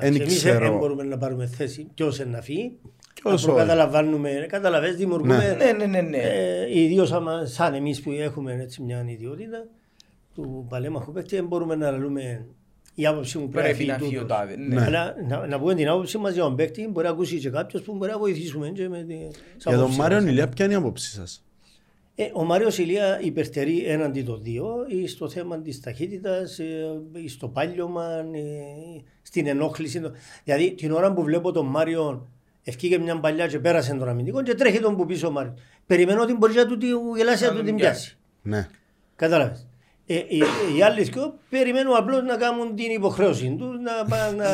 δεν 0.00 0.14
εμείς 0.14 0.36
ξέρω. 0.36 0.58
δεν 0.68 0.78
μπορούμε 0.78 1.02
να 1.02 1.18
πάρουμε 1.18 1.46
θέση 1.46 1.88
ποιος 1.94 2.18
είναι 2.18 2.30
να 2.30 2.40
φύγει. 2.40 2.78
Ποιος 3.14 3.42
Απλά 3.42 3.54
όχι. 3.54 3.62
καταλαβαίνουμε, 3.66 4.46
καταλαβαίνεις, 4.48 4.96
δημιουργούμε 4.96 5.56
Ναι, 5.58 5.72
ναι, 5.72 5.86
ναι, 5.86 6.00
ναι. 6.00 6.16
Ε, 6.18 6.78
ιδίως 6.80 7.12
άμα, 7.12 7.46
σαν 7.46 7.74
εμείς 7.74 8.00
που 8.00 8.10
έχουμε 8.10 8.52
έτσι 8.62 8.82
μια 8.82 9.04
ιδιότητα 9.08 9.66
του 10.34 10.66
παλέμαχου 10.68 11.12
παίκτη, 11.12 11.36
δεν 11.36 11.46
μπορούμε 11.46 11.74
να 11.74 11.90
λέμε 11.90 12.46
η 12.94 13.06
άποψη 13.06 13.38
μου 13.38 13.48
πρέπει, 13.48 13.68
Πρέπει 13.68 13.84
να 13.90 13.98
φύγει 13.98 14.16
ο 14.16 14.20
τούτος. 14.20 14.36
τάδε. 14.38 14.56
Ναι. 14.56 14.74
Ναι. 14.74 14.84
Αλλά 14.84 15.14
να, 15.28 15.46
να 15.46 15.58
πούμε 15.60 15.74
την 15.74 15.88
άποψη 15.88 16.18
μας 16.18 16.32
για 16.32 16.42
τον 16.42 16.56
παίκτη, 16.56 16.88
μπορεί 16.88 17.06
να 17.06 17.12
ακούσει 17.12 17.38
και 17.38 17.50
κάποιος 17.50 17.82
που 17.82 17.94
μπορεί 17.94 18.10
να 18.10 18.18
βοηθήσουμε 18.18 18.68
και 18.68 18.88
με 18.88 19.02
τις 19.02 19.16
Για 19.56 19.70
τον 19.70 19.74
άποψεις 19.74 19.98
Μάριο 19.98 20.16
μας. 20.20 20.26
Ηλία 20.26 20.48
ποια 20.48 20.64
είναι 20.64 20.74
η 20.74 20.76
άποψή 20.76 21.10
σας; 21.10 21.44
Ε, 22.16 22.30
ο 22.32 22.44
Μάριος 22.44 22.78
Ηλία 22.78 23.20
υπερτερεί 23.22 23.84
έναντι 23.86 24.22
των 24.22 24.42
δύο 24.42 24.84
ή 24.88 25.06
στο 25.06 25.28
θέμα 25.28 25.58
της 25.60 25.80
ταχύτητας, 25.80 26.58
ε, 26.58 27.00
ή 27.12 27.28
στο 27.28 27.48
πάλιωμα, 27.48 28.04
ε, 28.32 29.02
στην 29.22 29.46
ενόχληση. 29.46 30.00
Δηλαδή 30.44 30.74
την 30.74 30.92
ώρα 30.92 31.12
που 31.12 31.22
βλέπω 31.22 31.52
τον 31.52 31.66
Μάριο 31.66 32.28
ευκήγε 32.64 32.98
μια 32.98 33.20
παλιά 33.20 33.46
και 33.46 33.58
πέρασε 33.58 33.94
τον 33.94 34.08
αμυντικό 34.08 34.42
και 34.42 34.54
τρέχει 34.54 34.80
τον 34.80 34.96
που 34.96 35.06
πίσω 35.06 35.26
ο 35.26 35.30
Μάριος. 35.30 35.54
Περιμένω 35.86 36.22
ότι 36.22 36.34
μπορεί 36.34 36.54
να 36.54 36.66
του 36.66 36.76
τη 36.78 36.86
γελάσει 37.16 37.44
να 37.44 37.52
του 37.54 37.62
την 37.62 37.76
πιάσει. 37.76 38.16
Ναι. 38.42 38.68
Κατάλαβες. 39.16 39.66
Ε, 40.06 40.14
οι, 40.14 40.38
οι 40.76 40.82
άλλοι 40.82 41.02
δυο 41.02 41.34
περιμένουν 41.50 41.96
απλώς 41.96 42.22
να 42.22 42.36
κάνουν 42.36 42.74
την 42.74 42.90
υποχρέωση 42.90 43.56
τους, 43.58 43.76
να, 43.80 44.04
πάνε 44.08 44.36
να, 44.36 44.48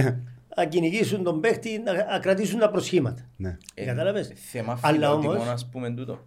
να 0.56 0.64
κυνηγήσουν 0.64 1.22
τον 1.22 1.40
παίχτη, 1.40 1.78
να, 1.84 1.92
να 1.92 2.18
κρατήσουν 2.18 2.58
τα 2.58 2.70
προσχήματα. 2.70 3.28
ναι. 3.36 3.56
Ε, 3.74 3.84
Κατάλαβες. 3.84 4.32
Θέμα 4.34 4.78
Αλλά 4.82 5.06
φιλότιμο, 5.08 5.32
όμως- 5.32 5.48
ας 5.48 5.68
πούμε 5.72 5.90
τούτο. 5.90 6.18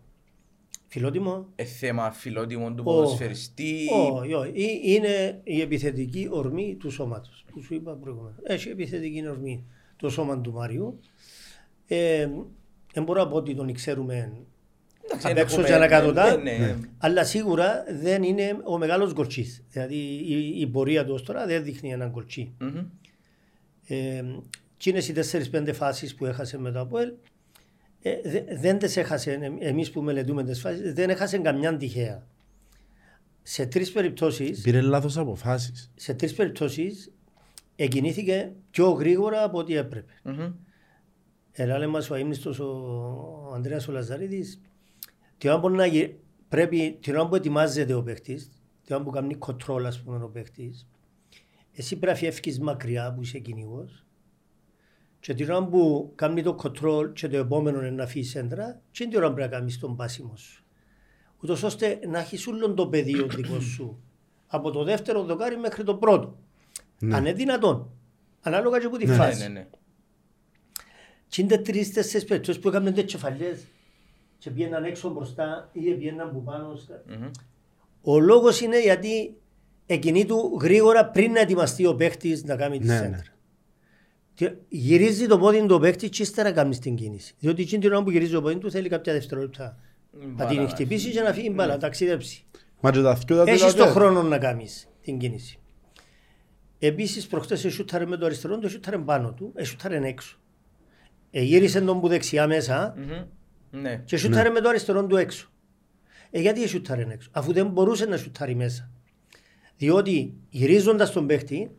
Φιλότιμο. 0.99 1.47
Ε, 1.55 1.63
θέμα 1.63 2.11
φιλότιμο 2.11 2.67
του 2.73 2.83
Ω. 2.87 2.91
ποδοσφαιριστή. 2.91 3.87
Όχι, 4.13 4.33
όχι. 4.33 4.49
Ε, 4.49 4.91
Είναι 4.93 5.41
η 5.43 5.61
επιθετική 5.61 6.27
ορμή 6.31 6.75
του 6.79 6.89
σώματος 6.91 7.45
που 7.51 7.61
σου 7.61 7.73
είπα 7.73 7.91
προηγουμένως. 7.93 8.37
Έχει 8.43 8.69
επιθετική 8.69 9.27
ορμή 9.27 9.65
το 9.95 10.09
σώμα 10.09 10.41
του 10.41 10.51
Μάριου. 10.51 10.99
Ε, 11.87 12.27
δεν 12.93 13.03
μπορώ 13.03 13.23
να 13.23 13.27
πω 13.29 13.35
ότι 13.35 13.55
τον 13.55 13.73
ξέρουμε 13.73 14.31
Εντάξει, 15.05 15.27
απ' 15.27 15.33
δεν 15.33 15.43
έξω 15.43 15.53
έχουμε- 15.61 15.67
και 15.67 15.73
ανακατοτά, 15.75 16.37
ναι, 16.37 16.51
ναι. 16.57 16.75
αλλά 16.97 17.23
σίγουρα 17.23 17.83
δεν 18.01 18.23
είναι 18.23 18.57
ο 18.63 18.77
μεγάλος 18.77 19.13
γκολτσής. 19.13 19.63
Δηλαδή 19.71 19.95
η, 20.25 20.59
η 20.61 20.67
πορεία 20.67 21.05
του 21.05 21.13
ως 21.13 21.23
τώρα 21.23 21.45
δεν 21.45 21.63
δείχνει 21.63 21.91
έναν 21.91 22.09
γκολτσί. 22.09 22.53
Μμμ. 22.59 22.85
Ε, 23.87 24.23
εκείνες 24.75 25.07
οι 25.07 25.13
4-5 25.13 25.73
φάσεις 25.73 26.15
που 26.15 26.25
έχασε 26.25 26.57
με 26.59 26.71
το 26.71 26.79
ΑΠΟΕΛ 26.79 27.07
ε, 27.07 27.11
δε- 28.23 28.55
δεν 28.57 28.77
τις 28.77 28.97
έχασε, 28.97 29.31
ε, 29.31 29.67
εμείς 29.67 29.91
που 29.91 30.01
μελετούμε 30.01 30.43
τις 30.43 30.59
φάσεις, 30.59 30.93
δεν 30.93 31.09
έχασε 31.09 31.37
καμιά 31.37 31.77
τυχαία. 31.77 32.27
Σε 33.41 33.65
τρεις 33.65 33.91
περιπτώσεις, 33.91 34.61
Πήρε 34.61 34.81
λάθος 34.81 35.17
αποφάσεις. 35.17 35.91
σε 35.95 36.13
τρεις 36.13 36.33
περιπτώσεις 36.33 37.11
εκινήθηκε 37.75 38.51
πιο 38.71 38.89
γρήγορα 38.89 39.43
από 39.43 39.57
ό,τι 39.57 39.75
έπρεπε. 39.75 40.11
Μμμ. 40.23 40.53
Ελάλε 41.51 41.87
μας 41.87 42.09
ο 42.09 42.13
αείμνηστος 42.13 42.59
ο 42.59 43.51
Ανδρέας 43.55 43.87
ο 43.87 43.91
Λαζαρίδης, 43.91 44.61
την 45.37 45.49
ώρα 45.49 45.59
που, 45.59 45.69
να, 45.69 45.85
γυ- 45.85 46.11
πρέπει, 46.49 46.97
την 47.01 47.15
ώρα 47.15 47.27
που 47.27 47.35
ετοιμάζεται 47.35 47.93
ο 47.93 48.03
παίχτης, 48.03 48.51
την 48.85 48.95
ώρα 48.95 49.03
που 49.03 49.09
κάνει 49.09 49.35
κοτρόλ 49.35 49.85
ας 49.85 50.01
πούμε 50.01 50.23
ο 50.23 50.27
παίχτης, 50.29 50.87
εσύ 51.73 51.95
πρέπει 51.99 52.23
να 52.23 52.29
φεύγεις 52.31 52.59
μακριά 52.59 53.13
που 53.13 53.21
είσαι 53.21 53.39
κυνηγός 53.39 54.04
και 55.26 55.34
την 55.34 55.49
ώρα 55.51 55.65
που 55.65 56.11
κάνει 56.15 56.43
το 56.43 56.53
κοτρόλ 56.53 57.11
και 57.13 57.28
το 57.28 57.38
επόμενο 57.38 57.80
είναι 57.80 57.89
να 57.89 58.07
φύγει 58.07 58.38
έντρα 58.38 58.82
και 58.91 59.07
την 59.07 59.17
ώρα 59.17 59.34
πρέπει 59.34 59.49
να 59.51 59.57
κάνεις 59.57 59.80
τον 59.80 59.95
πάσιμο 59.95 60.36
σου. 60.36 60.63
Ούτως 61.39 61.63
ώστε 61.63 61.99
να 62.07 62.19
έχεις 62.19 62.47
όλο 62.47 62.73
το 62.73 62.88
πεδίο 62.88 63.28
δικό 63.28 63.59
σου 63.59 63.99
από 64.47 64.71
το 64.71 64.84
δεύτερο 64.84 65.23
δοκάρι 65.23 65.57
μέχρι 65.57 65.84
το 65.84 65.95
πρώτο. 65.95 66.38
Ναι. 66.99 67.15
Αν 67.15 67.21
είναι 67.26 67.34
δυνατόν. 67.34 67.89
Ανάλογα 68.41 68.80
και 68.80 68.86
από 68.86 68.97
τη 68.97 69.05
Ναι. 69.05 69.15
φάση. 69.15 69.41
Ναι, 69.41 69.47
ναι, 69.47 69.59
ναι. 69.59 69.67
Και 71.28 71.41
είναι 71.41 71.57
τρεις 71.57 71.93
τέσσερις 71.93 72.28
περιπτώσεις 72.28 72.61
που 72.61 72.67
έκαναν 72.67 72.93
τέτοιες 72.93 73.11
κεφαλιές 73.11 73.65
και 74.38 74.49
πήγαιναν 74.51 74.84
έξω 74.84 75.09
μπροστά 75.09 75.69
ή 75.73 75.80
πήγαιναν 75.93 76.32
που 76.32 76.43
πάνω. 76.43 76.76
στα- 76.76 77.03
Μμμ. 77.07 77.30
Ο 78.01 78.19
λόγος 78.19 78.61
είναι 78.61 78.82
γιατί 78.82 79.38
εκείνη 79.86 80.26
του 80.26 80.57
γρήγορα 80.61 81.05
πριν 81.09 81.32
να 81.32 81.39
ετοιμαστεί 81.39 81.86
ο 81.86 81.95
παίχτης 81.95 82.43
να 82.43 82.55
κάνει 82.55 82.80
τη 82.80 82.86
Ναι, 82.88 82.97
σέντρα. 82.97 83.23
Ναι. 84.39 84.49
Και 84.49 84.55
Γυρίζει 84.69 85.27
το 85.27 85.38
πόδι 85.38 85.65
του 85.65 85.75
ο 85.75 85.79
παίχτης 85.79 86.09
και 86.09 86.21
ύστερα 86.21 86.51
κάνεις 86.51 86.79
την 86.79 86.95
κίνηση. 86.95 87.36
Διότι 87.39 87.61
εκείνη 87.61 87.81
την 87.81 87.91
ώρα 87.93 88.03
που 88.03 88.11
γυρίζει 88.11 88.31
το 88.31 88.41
πόδι 88.41 88.57
του 88.57 88.71
θέλει 88.71 88.89
κάποια 88.89 89.13
δευτερόλεπτα 89.13 89.77
να 90.11 90.27
Μπάλα 90.27 90.49
την 90.49 90.61
να 90.61 90.67
χτυπήσει 90.67 91.03
φύγει. 91.05 91.15
και 91.17 91.21
να 91.23 91.33
φύγει 91.33 91.51
μπάλα, 91.53 91.73
να 91.73 91.79
ταξιδέψει. 91.79 92.45
Μα 92.81 92.91
και 92.91 93.01
τα 93.01 93.13
δυο 93.13 93.36
τα 93.38 93.43
Έχεις 93.51 93.59
τελευταία. 93.59 93.86
το 93.86 93.91
χρόνο 93.91 94.23
να 94.23 94.38
κάνεις 94.38 94.88
την 95.01 95.17
κίνηση. 95.17 95.59
Επίσης 96.79 97.27
προχτές 97.27 97.65
εσούταρε 97.65 98.05
με 98.05 98.17
το 98.17 98.25
αριστερό 98.25 98.57
του, 98.57 98.65
εσούταρε 98.65 98.97
πάνω 98.97 99.33
του, 99.33 99.51
εσούταρε 99.55 99.99
έξω. 100.07 100.38
Εγύρισε 101.31 101.81
τον 101.81 102.01
που 102.01 102.07
δεξιά 102.07 102.47
μέσα 102.47 102.93
Μμμ. 102.97 103.81
Ναι. 103.81 104.01
και 104.05 104.17
σούταρε 104.17 104.49
με 104.49 104.59
το 104.59 104.69
αριστερό 104.69 105.05
του 105.05 105.15
έξω. 105.15 105.49
Ε, 106.31 106.39
γιατί 106.39 106.67
σούταρε 106.67 107.05
έξω, 107.09 107.29
αφού 107.31 107.53
δεν 107.53 107.67
μπορούσε 107.67 108.05
να 108.05 108.17
σούταρει 108.17 108.55
μέσα. 108.55 108.89
Διότι 109.77 110.33
γυρίζοντας 110.49 111.11
τον 111.11 111.27
παίχτη, 111.27 111.71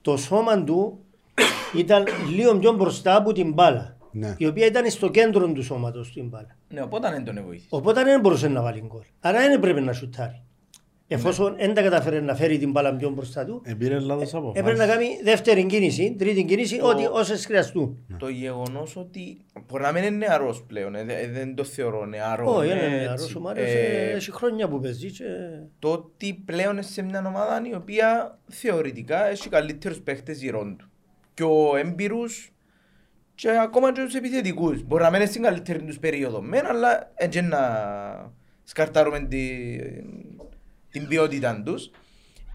το 0.00 0.16
σώμα 0.16 0.64
του 0.64 1.04
ήταν 1.76 2.04
λίγο 2.34 2.58
πιο 2.58 2.72
μπροστά 2.72 3.16
από 3.16 3.32
την 3.32 3.52
μπάλα. 3.52 3.96
Ναι. 4.14 4.34
Η 4.38 4.46
οποία 4.46 4.66
ήταν 4.66 4.90
στο 4.90 5.08
κέντρο 5.10 5.52
του 5.52 5.62
σώματος 5.62 6.10
του 6.12 6.18
η 6.18 6.22
μπάλα. 6.22 6.56
Ναι, 6.68 6.82
οπότε 6.82 7.10
δεν 7.10 7.24
τον 7.24 7.42
βοήθησε. 7.44 7.66
Οπότε 7.70 8.02
δεν 8.04 8.20
μπορούσε 8.20 8.48
να 8.48 8.62
βάλει 8.62 8.82
γκολ. 8.86 9.02
Άρα 9.20 9.38
δεν 9.40 9.52
έπρεπε 9.52 9.80
να 9.80 9.92
σουτάρει. 9.92 10.42
Εφόσον 11.06 11.54
δεν 11.56 11.74
τα 11.74 11.82
καταφέρει 11.82 12.22
να 12.22 12.34
φέρει 12.34 12.58
την 12.58 12.70
μπάλα 12.70 12.94
πιο 12.96 13.10
μπροστά 13.10 13.44
του, 13.44 13.62
Ε, 13.64 13.74
πήρε 13.74 13.98
λάθος 13.98 14.32
έπρεπε 14.32 14.60
να 14.76 14.84
αποφάσεις. 14.84 14.94
κάνει 14.94 15.06
δεύτερη 15.24 15.64
κίνηση, 15.66 16.14
τρίτη 16.18 16.44
κίνηση, 16.44 16.78
Το- 16.78 16.88
ό,τι 16.88 17.04
όσες 17.06 17.46
χρειαστούν. 17.46 17.98
Το 18.18 18.28
γεγονός 18.28 18.96
ότι 18.96 19.38
μπορεί 19.68 19.82
να 19.82 19.92
μην 19.92 20.02
είναι 20.04 20.16
νεαρός 20.16 20.62
πλέον, 20.66 20.94
ε, 20.94 21.04
δε- 21.04 21.28
δεν 21.28 21.54
το 21.54 21.64
θεωρώ 21.64 22.06
νεαρό. 22.06 22.54
Όχι, 22.54 22.68
ε, 22.68 22.72
είναι 22.72 22.82
έτσι. 22.84 22.96
νεαρός 22.96 23.34
ο 23.34 23.40
Μάριος, 23.40 23.66
Ε, 23.70 24.10
ε, 24.10 24.10
έχει 24.10 24.32
χρόνια 24.32 24.68
που 24.68 24.80
παίζει 24.80 25.10
και... 25.10 25.24
Το 25.78 25.92
ότι 25.92 26.42
πλέον 26.44 26.72
είναι 26.72 26.82
σε 26.82 27.02
μια 27.02 27.24
ομάδα 27.26 27.62
η 27.70 27.74
οποία 27.74 28.38
θεωρητικά 28.48 29.26
έχει 29.28 29.48
καλύτερους 29.48 29.98
παίχτες 30.00 30.42
γύρω 30.42 30.74
του. 30.78 30.90
Και 31.34 31.42
ο 31.42 31.76
έμπειρους 31.76 32.52
και 33.34 33.50
ακόμα 33.50 33.92
και 33.92 34.04
τους 34.04 34.14
επιθετικούς. 34.14 34.82
Μπορεί 34.82 35.02
να 35.02 35.10
μην 35.10 35.20
είναι 35.20 35.30
στην 35.30 35.42
καλύτερη 35.42 35.84
τους 35.84 35.98
περίοδο 35.98 36.42
μεν, 36.42 36.66
αλλά 36.66 37.12
έτσι 37.14 37.40
να 37.40 37.60
σκαρτάρουμε 38.64 39.18
την, 39.18 39.80
την 40.90 41.08
ποιότητα 41.08 41.62
τους. 41.62 41.90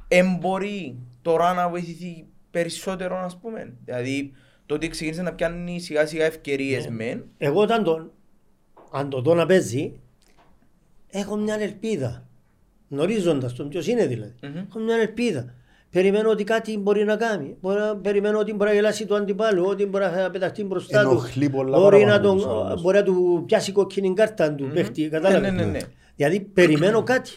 Εν 0.07 0.35
μπορεί 0.39 0.97
τώρα 1.21 1.53
να 1.53 1.69
βοηθηθεί 1.69 2.25
περισσότερο, 2.51 3.17
ας 3.17 3.37
πούμε. 3.37 3.73
Δηλαδή, 3.85 4.31
το 4.65 4.75
ότι 4.75 4.87
ξεκίνησε 4.87 5.21
να 5.21 5.33
πιάνει 5.33 5.79
σιγά 5.79 6.05
σιγά 6.05 6.25
ευκαιρίες 6.25 6.87
μεν, 6.87 7.25
Εγώ 7.37 7.61
όταν 7.61 7.83
τον, 7.83 8.11
αν 8.91 9.09
το 9.09 9.21
δω 9.21 9.35
να 9.35 9.45
παίζει, 9.45 9.99
έχω 11.07 11.35
μια 11.35 11.55
ελπίδα. 11.55 12.27
Γνωρίζοντας 12.89 13.53
τον 13.53 13.69
ποιος 13.69 13.87
είναι 13.87 14.05
δηλαδή. 14.05 14.33
Μμμ. 14.41 14.57
Έχω 14.57 14.79
μια 14.79 14.95
ελπίδα. 14.95 15.53
Περιμένω 15.91 16.29
ότι 16.29 16.43
κάτι 16.43 16.77
μπορεί 16.77 17.03
να 17.03 17.15
κάνει. 17.15 17.55
Μπορεί 17.61 17.79
να, 17.79 17.95
περιμένω 17.97 18.39
ότι 18.39 18.53
μπορεί 18.53 18.69
να 18.69 18.75
γελάσει 18.75 19.05
το 19.05 19.15
αντιπάλου, 19.15 19.65
ότι 19.65 19.85
μπορεί 19.85 20.03
να 20.15 20.29
πεταχτεί 20.31 20.63
μπροστά 20.63 21.01
του. 21.03 21.09
Ενοχλεί 21.09 21.49
πολλά 21.49 21.77
Μπορεί 21.79 21.97
να, 22.03 22.05
παραπάνω 22.05 22.27
τον, 22.27 22.37
τους 22.37 22.65
άλλους. 22.67 22.81
μπορεί 22.81 22.97
να 22.97 23.03
του 23.03 23.43
πιάσει 23.45 23.71
κόκκινη 23.71 24.13
κάρτα 24.13 24.53
του 24.53 24.69
παίχτη. 24.73 25.09
Κατάλαβες; 25.09 25.51
Ναι, 25.51 25.57
ναι, 25.57 25.63
ναι, 25.65 25.71
ναι. 25.71 25.79
Δηλαδή 26.15 26.39
περιμένω 26.39 27.03
κάτι. 27.03 27.31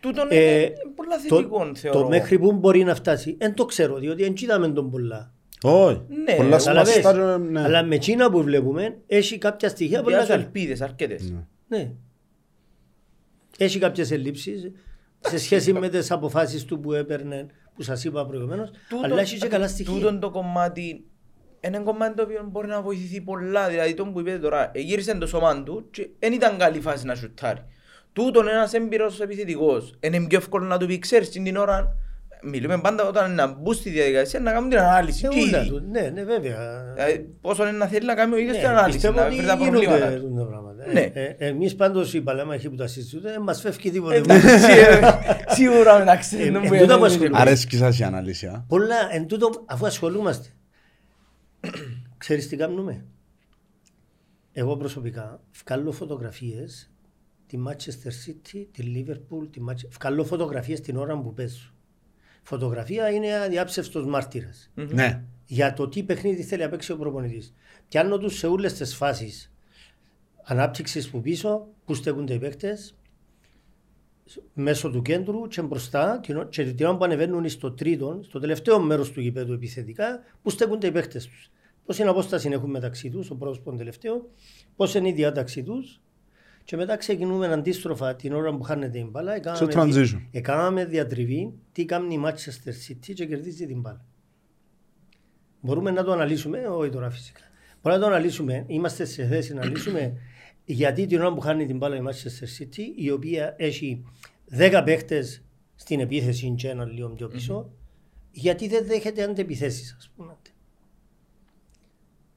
τούτον 0.00 0.26
Ε, 0.30 0.60
είναι 0.60 0.72
πολλά 0.94 1.16
το, 1.28 1.36
θετικό, 1.36 1.70
θεωρώ. 1.74 2.00
το 2.00 2.08
μέχρι 2.08 2.38
που 2.38 2.52
μπορεί 2.52 2.84
να 2.84 2.94
φτάσει, 2.94 3.36
δεν 3.38 3.54
το 3.54 3.64
ξέρω, 3.64 3.98
διότι 3.98 4.22
δεν 4.22 4.34
είδαμε 4.42 4.68
τον 4.68 4.90
πολλά. 4.90 5.32
Όχι. 5.62 6.00
Ναι, 6.24 6.34
Πολλά 6.34 6.56
Καταλαβες. 6.56 6.92
σπαστά, 6.94 7.38
ναι. 7.38 7.62
Αλλά 7.62 7.82
με 7.82 7.94
εκείνα 7.94 8.30
που 8.30 8.42
βλέπουμε, 8.42 8.96
έχει 9.06 9.38
κάποια 9.38 9.68
στοιχεία 9.68 10.02
πολλά 10.02 10.16
Διάσου 10.16 10.30
καλά. 10.32 10.42
ελπίδες 10.42 10.80
αρκετές. 10.80 11.30
Ναι. 11.30 11.76
Ναι. 11.78 11.90
Έχει 13.58 13.78
κάποιες 13.78 14.10
ελλείψεις 14.10 14.70
σε 15.20 15.38
σχέση 15.38 15.72
με 15.72 15.88
τις 15.88 16.10
αποφάσεις 16.10 16.64
του 16.64 16.80
που 16.80 16.92
έπαιρνε, 16.92 17.46
που 17.74 17.82
σας 17.82 18.04
είπα 18.04 18.26
προηγουμένως, 18.26 18.70
Τούτο- 18.88 19.04
αλλά 19.04 19.20
έχει 19.20 19.38
και 19.38 19.48
καλά 19.48 19.68
στοιχεία. 19.68 19.94
Τούτον 19.94 20.20
το 20.20 20.30
κομμάτι 20.30 20.82
είναι 21.64 21.76
ένα 21.76 21.80
κομμάτι 21.80 22.16
το 22.16 22.22
οποίο 22.22 22.48
μπορεί 22.50 22.66
να 22.66 22.80
βοηθηθεί 22.82 23.20
πολλά. 23.20 23.68
Δηλαδή, 23.68 23.94
τον 23.94 24.12
που 24.12 24.20
είπε 24.20 24.38
τώρα, 24.38 24.70
ε, 24.74 24.80
γύρισε 24.80 25.14
το 25.18 25.26
σώμα 25.26 25.62
του 25.62 25.88
και 25.90 26.08
δεν 26.18 26.32
ήταν 26.32 26.58
καλή 26.58 26.80
φάση 26.80 27.06
να 27.06 27.14
σουτάρει. 27.14 27.64
Τούτον 28.12 28.48
ένας 28.48 28.72
έμπειρος 28.72 29.20
επιθετικός. 29.20 29.94
Είναι 30.00 30.26
πιο 30.26 30.38
εύκολο 30.38 30.64
να 30.64 30.78
του 30.78 30.86
πει, 30.86 30.98
ξέρεις, 30.98 31.28
την 31.30 31.56
ώρα, 31.56 31.96
μιλούμε 32.44 32.80
πάντα 32.80 33.08
όταν 33.08 33.34
να 33.34 33.46
μπουν 33.46 33.74
στη 33.74 33.90
διαδικασία 33.90 34.40
να 34.40 34.52
κάνουν 34.52 34.68
την 34.70 34.78
ανάλυση. 34.78 35.26
Ε, 35.26 35.28
Και 35.28 35.40
ούλα 35.40 35.60
ήδη. 35.60 35.68
τους. 35.70 35.80
Ναι, 35.90 36.00
ναι, 36.00 36.24
βέβαια. 36.24 36.82
Δηλαδή, 36.94 37.18
πόσο 37.40 37.62
είναι 37.68 37.76
να 37.76 37.86
θέλει 37.86 38.06
να 38.06 38.14
κάνει 38.14 38.34
ο 38.34 38.38
ίδιος 38.38 38.54
Ναι, 38.56 38.60
την 38.62 38.68
ανάλυση, 38.70 38.92
πιστεύω 38.92 39.18
να 39.20 39.26
ότι 39.26 39.36
βρει 39.36 39.46
τα 39.46 39.56
προβλήματα. 39.56 39.96
γίνονται 39.96 40.16
του. 40.20 40.34
τα 40.36 40.44
πράγματα. 40.46 40.86
Ναι. 40.92 41.00
Ε, 41.00 41.36
ε, 41.38 41.46
εμείς 41.48 41.74
πάντως 41.74 42.14
οι 42.14 42.20
παλέμαχοι 42.20 42.68
που 42.70 42.76
τα 42.76 42.86
συζητούνται, 42.86 43.30
δεν 43.30 43.42
μας 43.42 43.60
φεύγει 43.60 43.90
τίποτε. 43.90 44.16
Εντάξει, 44.16 44.46
ε, 44.48 45.00
Σίγουρα 45.54 45.98
μεταξύ 45.98 46.36
Ε, 46.40 46.44
των 46.52 46.54
ε, 46.56 46.58
που 46.58 46.74
τούτα 46.76 46.82
είναι- 46.84 46.96
που 46.96 47.04
ασχολούμαι. 47.04 47.38
Αρέσκει 47.40 47.76
σας 47.76 47.98
η 47.98 48.02
ανάλυση. 48.02 48.46
α; 48.46 48.64
Πολλά, 48.68 48.94
εν 49.12 49.26
τούτο, 49.26 49.50
αφού 49.66 49.86
ασχολούμαστε, 49.86 50.48
ξέρεις 52.18 52.48
τι 52.48 52.56
κάνουμε; 52.56 53.04
Εγώ 54.52 54.76
προσωπικά 54.76 55.40
βγάλω 55.64 55.92
φωτογραφίες 55.92 56.90
τη 57.46 57.58
Manchester 57.68 58.08
City, 58.26 58.66
τη 58.72 58.82
Liverpool, 58.96 59.48
τη 59.50 59.60
Manchester... 59.68 59.88
Βγάλω 60.00 60.24
φωτογραφίες 60.24 60.80
την 60.80 60.96
ώρα 60.96 61.18
που 61.20 61.32
παίζω. 61.34 61.70
Φωτογραφία 62.42 63.10
είναι 63.10 63.34
αδιάψευστος 63.38 64.06
μάρτυρας. 64.06 64.70
Ναι. 64.74 65.22
Για 65.46 65.72
το 65.72 65.88
τι 65.88 66.02
παιχνίδι 66.02 66.42
θέλει 66.42 66.62
να 66.62 66.68
παίξει 66.68 66.92
ο 66.92 66.96
προπονητής. 66.96 67.54
Πιάνω 67.88 68.18
τους 68.18 68.38
σε 68.38 68.46
όλες 68.46 68.72
τις 68.72 68.94
φάσεις 68.94 69.52
ανάπτυξης 70.42 71.10
που 71.10 71.20
πίσω, 71.20 71.66
που 71.84 71.94
στέκονται 71.94 72.34
οι 72.34 72.38
παίκτες, 72.38 72.94
μέσω 74.54 74.90
του 74.90 75.02
κέντρου 75.02 75.46
και 75.46 75.62
μπροστά 75.62 76.20
την- 76.20 76.48
και 76.48 76.64
την 76.72 76.86
ώρα 76.86 76.96
που 76.96 77.04
ανεβαίνουν 77.04 77.48
στο 77.48 77.72
τρίτο, 77.72 78.20
στο 78.22 78.38
τελευταίο 78.38 78.80
μέρος 78.80 79.10
του 79.12 79.20
γηπέδου 79.20 79.52
επιθετικά, 79.52 80.20
που 80.42 80.50
στέκονται 80.50 80.86
οι 80.86 80.92
παίκτες 80.92 81.26
τους. 81.26 81.50
Πώς 81.86 81.98
είναι 81.98 82.08
απόσταση 82.08 82.48
έχουν 82.48 82.70
μεταξύ 82.70 83.10
τους, 83.10 83.30
ο 83.30 83.34
πρώτος 83.36 83.60
πον 83.60 83.76
τελευταίο, 83.76 84.30
πώς 84.76 84.94
είναι 84.94 85.08
η 85.08 85.12
διάταξή 85.12 85.62
τους 85.62 86.00
και 86.64 86.76
μετά 86.76 86.96
ξεκινούμε 86.96 87.46
αντίστροφα 87.52 88.16
την 88.16 88.32
ώρα 88.34 88.56
που 88.56 88.62
χάνεται 88.62 88.98
η 88.98 89.08
μπάλα. 89.10 89.54
Στο 89.54 89.64
έκαναμε 89.64 89.92
δι- 89.92 90.06
transition. 90.14 90.20
Έκαναμε 90.30 90.84
διατριβή 90.84 91.52
τι 91.72 91.84
κάνει 91.84 92.14
η 92.14 92.20
Manchester 92.24 92.90
City 92.90 93.12
και 93.14 93.26
κερδίζει 93.26 93.66
την 93.66 93.80
μπάλα. 93.80 94.04
Μπορούμε 95.60 95.90
να 95.90 96.04
το 96.04 96.12
αναλύσουμε, 96.12 96.66
όχι 96.66 96.90
τώρα 96.90 97.10
φυσικά. 97.10 97.40
Μπορούμε 97.82 98.02
να 98.02 98.08
το 98.08 98.14
αναλύσουμε, 98.14 98.64
είμαστε 98.66 99.04
σε 99.04 99.26
θέση 99.26 99.54
να 99.54 99.60
αναλύσουμε 99.60 100.12
γιατί 100.64 101.06
την 101.06 101.20
ώρα 101.20 101.34
που 101.34 101.40
χάνει 101.40 101.66
την 101.66 101.76
μπάλα 101.76 101.96
η 101.96 102.00
Manchester 102.04 102.62
City, 102.62 102.82
η 102.96 103.10
οποία 103.10 103.54
έχει 103.58 104.04
10 104.58 104.82
παίχτες 104.84 105.42
στην 105.74 106.00
επίθεση 106.00 106.54
και 106.56 106.68
έναν 106.68 106.90
λίγο 106.92 107.08
πιο 107.08 107.28
πισω 107.28 107.70
γιατί 108.30 108.68
δεν 108.68 108.86
δέχεται 108.86 109.22
αντεπιθέσεις, 109.22 109.94
ας 109.98 110.10
πούμε. 110.16 110.36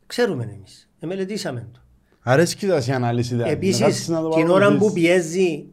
Ξέρουμε 0.07 0.43
εμείς, 0.43 0.89
εμελετήσαμε 0.99 1.69
το. 1.73 1.80
Αρέσκει 2.27 2.68
τα 2.68 2.81
σε 2.81 2.93
ανάλυση. 2.93 3.30
δηλαδή. 3.30 3.49
Να 3.49 3.56
Επίσης, 3.56 3.80
κάτσεις 3.81 4.07
να 4.07 4.22
το 4.22 4.30
την 4.30 4.49
ώρα 4.49 4.65
που 4.68 4.73
παρακολουθείς. 4.73 4.93
πιέζει 5.02 5.65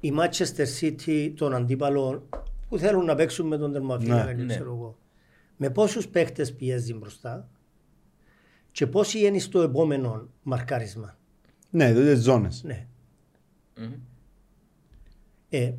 η 0.00 0.12
Manchester 0.18 0.64
City 0.80 1.32
των 1.36 1.54
αντίπαλων 1.54 2.28
που 2.68 2.78
θέλουν 2.78 3.04
να 3.04 3.14
παίξουν 3.14 3.46
με 3.46 3.56
τον 3.56 3.72
τερματοφύλακα, 3.72 4.24
Ναι. 4.24 4.34
δεν 4.34 4.44
Ναι. 4.46 4.54
ξέρω 4.54 4.74
εγώ, 4.74 4.98
με 5.56 5.70
πόσους 5.70 6.08
παίχτες 6.08 6.54
πιέζει 6.54 6.94
μπροστά 6.94 7.48
και 8.72 8.86
πόσοι 8.86 9.18
είναι 9.26 9.38
στο 9.38 9.60
επόμενο 9.60 10.28
μαρκάρισμα. 10.42 11.18
Ναι, 11.70 11.92
τότε 11.94 12.14
ζώνες. 12.14 12.62
Ναι. 12.64 12.86
Μμμ. 13.76 13.92
Ε, 15.48 15.72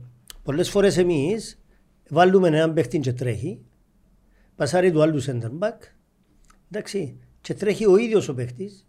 πολλές 0.44 0.70
φορές 0.70 0.98
εμείς 0.98 1.62
βάλουμε 2.10 2.48
έναν 2.48 2.74
παίχτη 2.74 3.00
και 3.00 3.14
τρέχει, 3.14 3.60
πασάρει 4.56 4.92
του 4.92 5.02
άλλου 5.02 5.24
center 5.24 5.52
back, 5.60 5.78
εντάξει, 6.72 7.18
και 7.42 7.54
τρέχει 7.54 7.86
ο 7.88 7.98
ίδιος 7.98 8.28
ο 8.30 8.34
παίχτης 8.34 8.86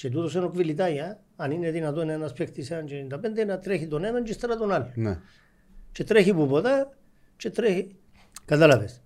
και 0.00 0.08
τούτος 0.10 0.34
είναι 0.34 0.44
ο 0.44 0.48
κβιλιτάγια, 0.48 1.20
αν 1.36 1.50
είναι 1.50 1.70
δυνατόν 1.70 2.08
ένας 2.08 2.32
παίχτης 2.32 2.70
1,95 2.70 3.46
να 3.46 3.58
τρέχει 3.58 3.86
τον 3.86 4.04
έναν 4.04 4.24
και 4.24 4.32
στερα 4.32 4.56
τον 4.56 4.72
άλλο. 4.72 4.90
Ναι. 4.94 5.18
Και 5.92 6.04
τρέχει 6.04 6.34
που 6.34 6.46
ποτά 6.46 6.90
και 7.36 7.50
τρέχει. 7.50 7.96
Κατάλαβες. 8.44 9.02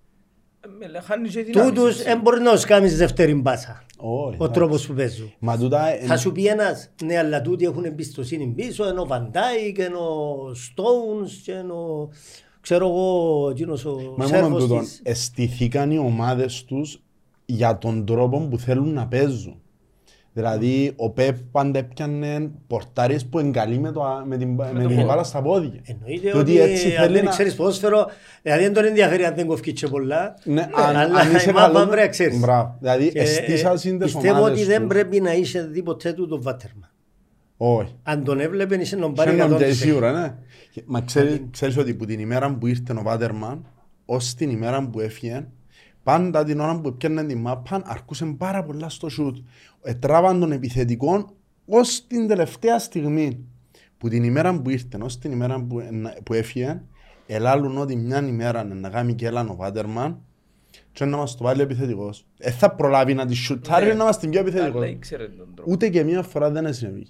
Ε, 0.61 0.69
με 0.79 0.89
λέ- 0.89 1.03
χάνεις 1.03 1.33
και 1.35 1.43
δυνάμεις, 1.43 1.73
Τούτους 1.75 1.91
έτσι. 1.91 2.03
δεν 2.05 2.21
μπορείς 2.21 2.41
να 2.41 2.53
τους 2.53 2.65
κάνεις 2.65 2.97
δεύτερη 2.97 3.35
μπάσα. 3.35 3.85
Όχι, 3.97 4.33
Ο 4.33 4.35
εντάξει. 4.35 4.53
τρόπος 4.53 4.87
που 4.87 4.95
παίζουν. 4.95 5.33
Μα 5.39 5.59
τούτα... 5.59 5.89
ε, 5.89 5.99
Θα 6.07 6.16
σου 6.16 6.33
πει 6.33 6.47
ένας, 6.47 6.91
ναι, 7.05 7.19
αλλά 7.19 7.41
τούτοι 7.41 7.65
έχουν 7.65 7.85
εμπιστοσύνη 7.85 8.47
πίσω, 8.57 8.85
ενώ 8.89 9.03
ο 9.03 9.07
Βαντάικ, 9.07 9.79
ενώ 9.79 9.99
ο 9.99 10.51
Stones, 10.51 11.31
και 11.45 11.53
ενώ, 11.53 12.09
ξέρω 12.61 12.89
εγώ, 12.89 13.49
εκείνος 13.51 13.85
ο 13.85 13.95
Μα 13.95 14.01
μόνο 14.16 14.27
Σέρβος 14.27 14.62
τούτον, 14.62 14.79
της. 14.81 15.01
εστιθήκαν 15.05 15.91
οι 15.91 15.99
ομάδες 15.99 16.65
τους 16.65 17.03
για 17.47 17.79
τον 17.79 18.07
τρόπο 18.07 18.39
που 18.51 18.59
θέλουν 18.59 18.93
να 18.93 19.07
παίζουν. 19.09 19.59
Δηλαδή, 20.36 20.93
ο 20.97 21.11
Πεπ 21.11 21.36
πάντα 21.52 21.78
έπιανε 21.78 22.51
πορτάρες 22.66 23.27
που 23.27 23.39
εγκαλεί 23.39 23.78
με, 23.78 23.93
το, 23.93 24.02
με 24.27 24.36
την, 24.36 24.48
με 24.55 24.65
το 24.73 24.78
την 24.78 24.82
πόδι. 24.89 25.05
μπάλα 25.05 25.23
στα 25.23 25.43
πόδια. 25.43 25.81
Εννοείται 25.85 26.31
Το 26.31 26.39
ότι 26.39 26.61
έτσι 26.61 26.86
αν 26.97 27.02
θέλει 27.02 27.15
δεν 27.15 27.24
να- 27.24 27.31
ξέρεις 27.31 27.55
ποδόσφαιρο, 27.55 28.06
δηλαδή 28.43 28.62
δεν 28.62 28.73
τον 28.73 28.85
ενδιαφέρει 28.85 29.24
αν 29.24 29.35
δεν 29.35 29.47
κοφκεί 29.47 29.73
και 29.73 29.86
πολλά, 29.86 30.35
Ναι, 30.44 30.61
αν, 30.74 30.97
αλλά 30.97 31.19
αν 31.20 31.35
είσαι 31.35 31.51
η 31.51 31.52
μάπα 31.52 31.66
καλός, 31.66 31.86
πρέπει 31.86 32.01
να 32.01 32.09
ξέρεις. 32.09 32.40
Μπράβο. 32.40 32.77
Δηλαδή, 32.81 33.12
Και, 33.12 33.19
ε, 33.19 33.23
εστίσασαν 33.23 33.98
τις 33.98 34.12
Πιστεύω 34.12 34.39
ομάδες 34.39 34.59
ότι 34.59 34.65
δεν 34.69 34.78
τους. 34.81 34.89
πρέπει 34.89 35.20
να 35.20 35.35
είσαι 35.35 35.62
δει 35.66 35.82
ποτέ 35.82 36.12
του 36.12 36.28
το 36.28 36.43
βάτερμα. 36.43 36.90
Όχι. 37.56 37.94
Αν 38.02 38.24
τον 38.24 38.40
έβλεπε 38.40 38.74
είσαι 38.74 38.94
να 38.97 39.02
τον 39.02 39.15
πάρει 39.15 39.31
Συγγνώμη, 39.31 39.55
100%. 39.55 39.59
και 39.66 39.73
σίγουρα, 39.73 40.12
ναι. 40.12 40.35
Και- 40.73 40.82
Μα 40.86 41.01
ξέρεις, 41.01 41.40
ξέρεις 41.51 41.77
ότι 41.77 41.94
που 41.94 42.05
την 42.05 42.20
ημέρα 42.20 42.55
που 42.55 42.66
ήρθε 42.66 42.93
ο 42.93 43.02
Βάτερμαν, 43.02 43.65
ως 44.05 44.35
την 44.35 44.51
ημέρα 44.51 44.89
που 44.89 45.01
έφυγε, 45.01 45.47
πάντα 46.05 46.44
την 46.44 46.60
ώρα 46.60 46.81
που 46.81 46.89
έπιανε 46.89 47.24
την 47.24 47.39
μάπα, 47.39 47.82
αρκούσε 47.85 48.24
πάρα 48.39 48.64
πολλά 48.64 48.89
στο 48.89 49.09
σούτ. 49.09 49.36
Ετράβαν 49.82 50.40
τον 50.40 50.52
επιθετικό 50.52 51.36
ως 51.66 52.06
την 52.06 52.28
τελευταία 52.28 52.78
στιγμή. 52.78 53.44
Που 53.98 54.09
την 54.09 54.24
ημέρα 54.24 54.60
που 54.60 54.70
ήρθε, 54.70 54.98
ως 55.02 55.18
την 55.18 55.32
ημέρα 55.32 55.60
που, 55.62 55.82
να- 55.90 56.14
που 56.24 56.32
έφυγε, 56.35 56.82
ελάλουν 57.26 57.78
ότι 57.78 57.97
μια 57.97 58.26
ημέρα 58.26 58.64
να 58.64 58.89
κάνει 58.89 59.14
και 59.14 59.26
έλαν 59.26 59.48
ο 59.48 59.55
Βάτερμαν 59.55 60.20
και 60.93 61.05
να 61.05 61.16
μας 61.16 61.36
το 61.36 61.44
βάλει 61.44 61.60
ο 61.60 61.62
επιθετικός. 61.62 62.26
Ε, 62.39 62.51
θα 62.51 62.70
προλάβει 62.74 63.14
να 63.14 63.26
τη 63.26 63.35
σουτάρει 63.35 63.86
Ναι. 63.86 63.93
να 63.94 64.05
μας 64.05 64.18
την 64.18 64.31
πιο 64.31 64.40
Αλλά 64.40 64.48
επιθετικός. 64.48 64.86
ήξερε 64.89 65.28
τον 65.28 65.52
τρόπο. 65.55 65.70
Ούτε 65.72 65.89
και 65.89 66.02
μία 66.05 66.22
φορά 66.22 66.51
δεν 66.51 66.66
έσυνεβεί. 66.66 67.06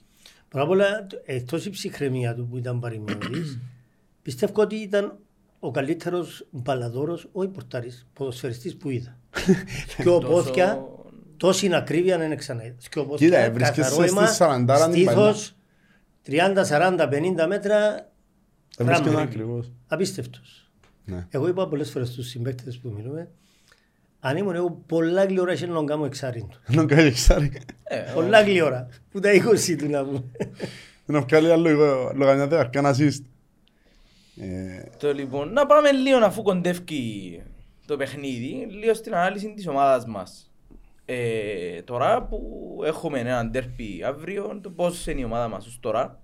Πρώτα 0.48 0.64
απ' 0.64 0.70
όλα, 0.70 0.84
εκτός 1.24 1.66
η 1.66 1.70
ψυχραιμία 1.70 2.34
του 2.34 2.48
που 2.50 2.56
ήταν 2.58 2.80
παρημιώδης, 2.80 3.60
πιστεύω 4.22 4.62
ότι 4.62 4.74
ήταν 4.76 5.18
ο 5.66 5.70
καλύτερος 5.70 6.46
μπαλαδόρος, 6.50 7.28
όχι 7.32 7.48
πορτάρης, 7.48 8.06
ποδοσφαιριστής 8.12 8.76
που 8.76 8.90
είδα. 8.90 9.18
και 10.02 10.08
ο 10.08 10.18
Τόσο- 10.18 10.32
πόθια, 10.32 10.84
τόση 11.36 11.74
ακρίβεια 11.74 12.16
δεν 12.18 12.26
είναι 12.26 12.34
ξανά 12.36 12.64
είδα. 12.64 12.76
Και 12.90 12.98
ο 12.98 13.02
Κοίτα, 13.04 13.36
πόθια, 13.36 13.50
βρίσκεσαι 13.52 13.80
καθαρό 13.80 14.06
στη 14.06 14.16
αίμα, 14.16 14.26
σαραντάρα 14.26 14.84
την 14.88 14.92
στήθος, 15.02 15.54
30, 16.26 16.64
40, 16.64 17.08
50 17.08 17.46
μέτρα, 17.46 17.78
Δεν 18.76 18.86
βρίσκεται 18.86 19.10
Πράγμα. 19.10 19.20
ακριβώς. 19.20 19.72
απίστευτος. 19.86 20.70
Ναι. 21.04 21.26
Εγώ 21.30 21.48
είπα 21.48 21.68
πολλές 21.68 21.90
φορές 21.90 22.08
στους 22.08 22.28
συμπαίκτες 22.28 22.78
που 22.78 22.92
μιλούμε, 22.96 23.28
αν 24.20 24.36
ήμουν 24.36 24.54
εγώ 24.54 24.82
πολλά 24.86 25.24
γλυόρα 25.24 25.52
είχε 25.52 25.66
να 25.66 25.74
τον 25.74 25.86
κάνω 25.86 26.04
εξάριν 26.04 26.48
του. 26.48 26.60
Δεν 26.74 26.86
κάνει 26.86 27.02
εξάρι. 27.08 27.52
Ε, 27.84 28.00
Πολλά 28.14 28.42
γλυόρα, 28.42 28.88
που 29.10 29.20
τα 29.20 29.30
20 29.32 29.76
του 29.78 29.88
να 29.88 30.04
πούμε. 30.04 30.22
Δεν 31.06 31.16
έχω 31.16 31.26
βγάλει 31.28 31.50
άλλο 31.52 31.68
λογανιά 32.14 32.46
δεν 32.46 32.70
κάνω 32.70 32.88
assist. 32.88 33.20
Ε, 34.36 34.82
Το 34.98 35.12
λοιπόν, 35.12 35.52
να 35.52 35.66
πάμε 35.66 35.92
λίγο 35.92 36.18
αφού 36.18 36.42
κοντεύει 36.42 37.42
το 37.86 37.96
παιχνίδι, 37.96 38.66
λίγο 38.70 38.94
στην 38.94 39.14
ανάλυση 39.14 39.54
της 39.54 39.66
ομάδας 39.66 40.06
μας. 40.06 40.52
Ε, 41.04 41.82
τώρα 41.82 42.22
που 42.22 42.80
έχουμε 42.84 43.18
έναν 43.18 43.50
τέρπι 43.50 44.02
αύριο, 44.04 44.60
το 44.62 44.70
πώς 44.70 45.06
είναι 45.06 45.20
η 45.20 45.24
ομάδα 45.24 45.48
μας 45.48 45.66
ως 45.66 45.80
τώρα, 45.80 46.20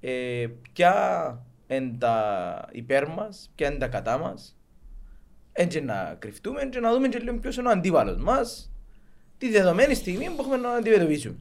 ε, 0.00 0.46
ποια 0.72 1.46
είναι 1.66 1.96
τα 1.98 2.68
υπέρ 2.72 3.08
μας, 3.08 3.52
ποια 3.54 3.68
είναι 3.68 3.78
τα 3.78 3.88
κατά 3.88 4.18
μας, 4.18 4.58
έτσι 5.52 5.80
να 5.80 6.16
κρυφτούμε 6.18 6.64
και 6.64 6.80
να 6.80 6.92
δούμε 6.92 7.08
και 7.08 7.18
λίγο 7.18 7.38
ποιος 7.38 7.56
είναι 7.56 7.68
ο 7.68 7.70
αντίπαλος 7.70 8.16
μας, 8.16 8.72
τη 9.38 9.50
δεδομένη 9.50 9.94
στιγμή 9.94 10.24
που 10.24 10.36
έχουμε 10.38 10.56
να 10.56 10.70
αντιμετωπίσουμε. 10.70 11.38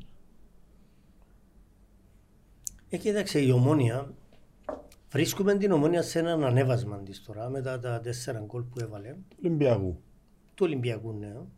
Ε, 2.89 2.97
κοίταξε, 2.97 3.39
η 3.39 3.51
ομόνια, 3.51 4.13
βρίσκουμε 5.11 5.57
την 5.57 5.71
ομόνια 5.71 6.01
σε 6.01 6.19
έναν 6.19 6.43
ανέβασμα 6.43 6.97
της 7.03 7.21
τώρα, 7.23 7.49
μετά 7.49 7.79
τα 7.79 7.99
τέσσερα 7.99 8.39
γκολ 8.45 8.61
που 8.63 8.79
έβαλε, 8.79 9.15
Ολυμπιακού. 9.43 10.01
του 10.55 10.65
Ολυμπιακού 10.65 11.13
νέου. 11.13 11.51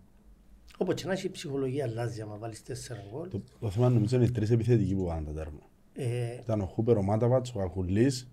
Όπως 0.78 0.96
και 0.96 1.06
να 1.08 1.14
έχει 1.14 1.26
η 1.26 1.30
ψυχολογία 1.30 1.86
αλλάζει 1.86 2.22
άμα 2.22 2.38
βάλεις 2.38 2.64
τέσσερα 2.64 3.04
γκολ. 3.12 3.30
Το, 3.30 3.42
το 3.60 3.70
θέμα 3.70 3.90
νομίζω 3.90 4.16
είναι 4.16 4.26
οι 4.26 4.32
τρεις 4.32 4.52
επιθετικοί 4.52 4.96
που 4.96 5.06
κάνουν 5.06 5.26
τα 5.26 5.32
τέρμα. 5.32 5.60
Ε, 5.94 6.34
Ήταν 6.42 6.62
ο 6.62 6.66
Χούπερ, 6.66 6.98
ο 6.98 7.02
Μάταβατς, 7.02 7.56
ο 7.56 7.58
Κακουλής 7.60 8.32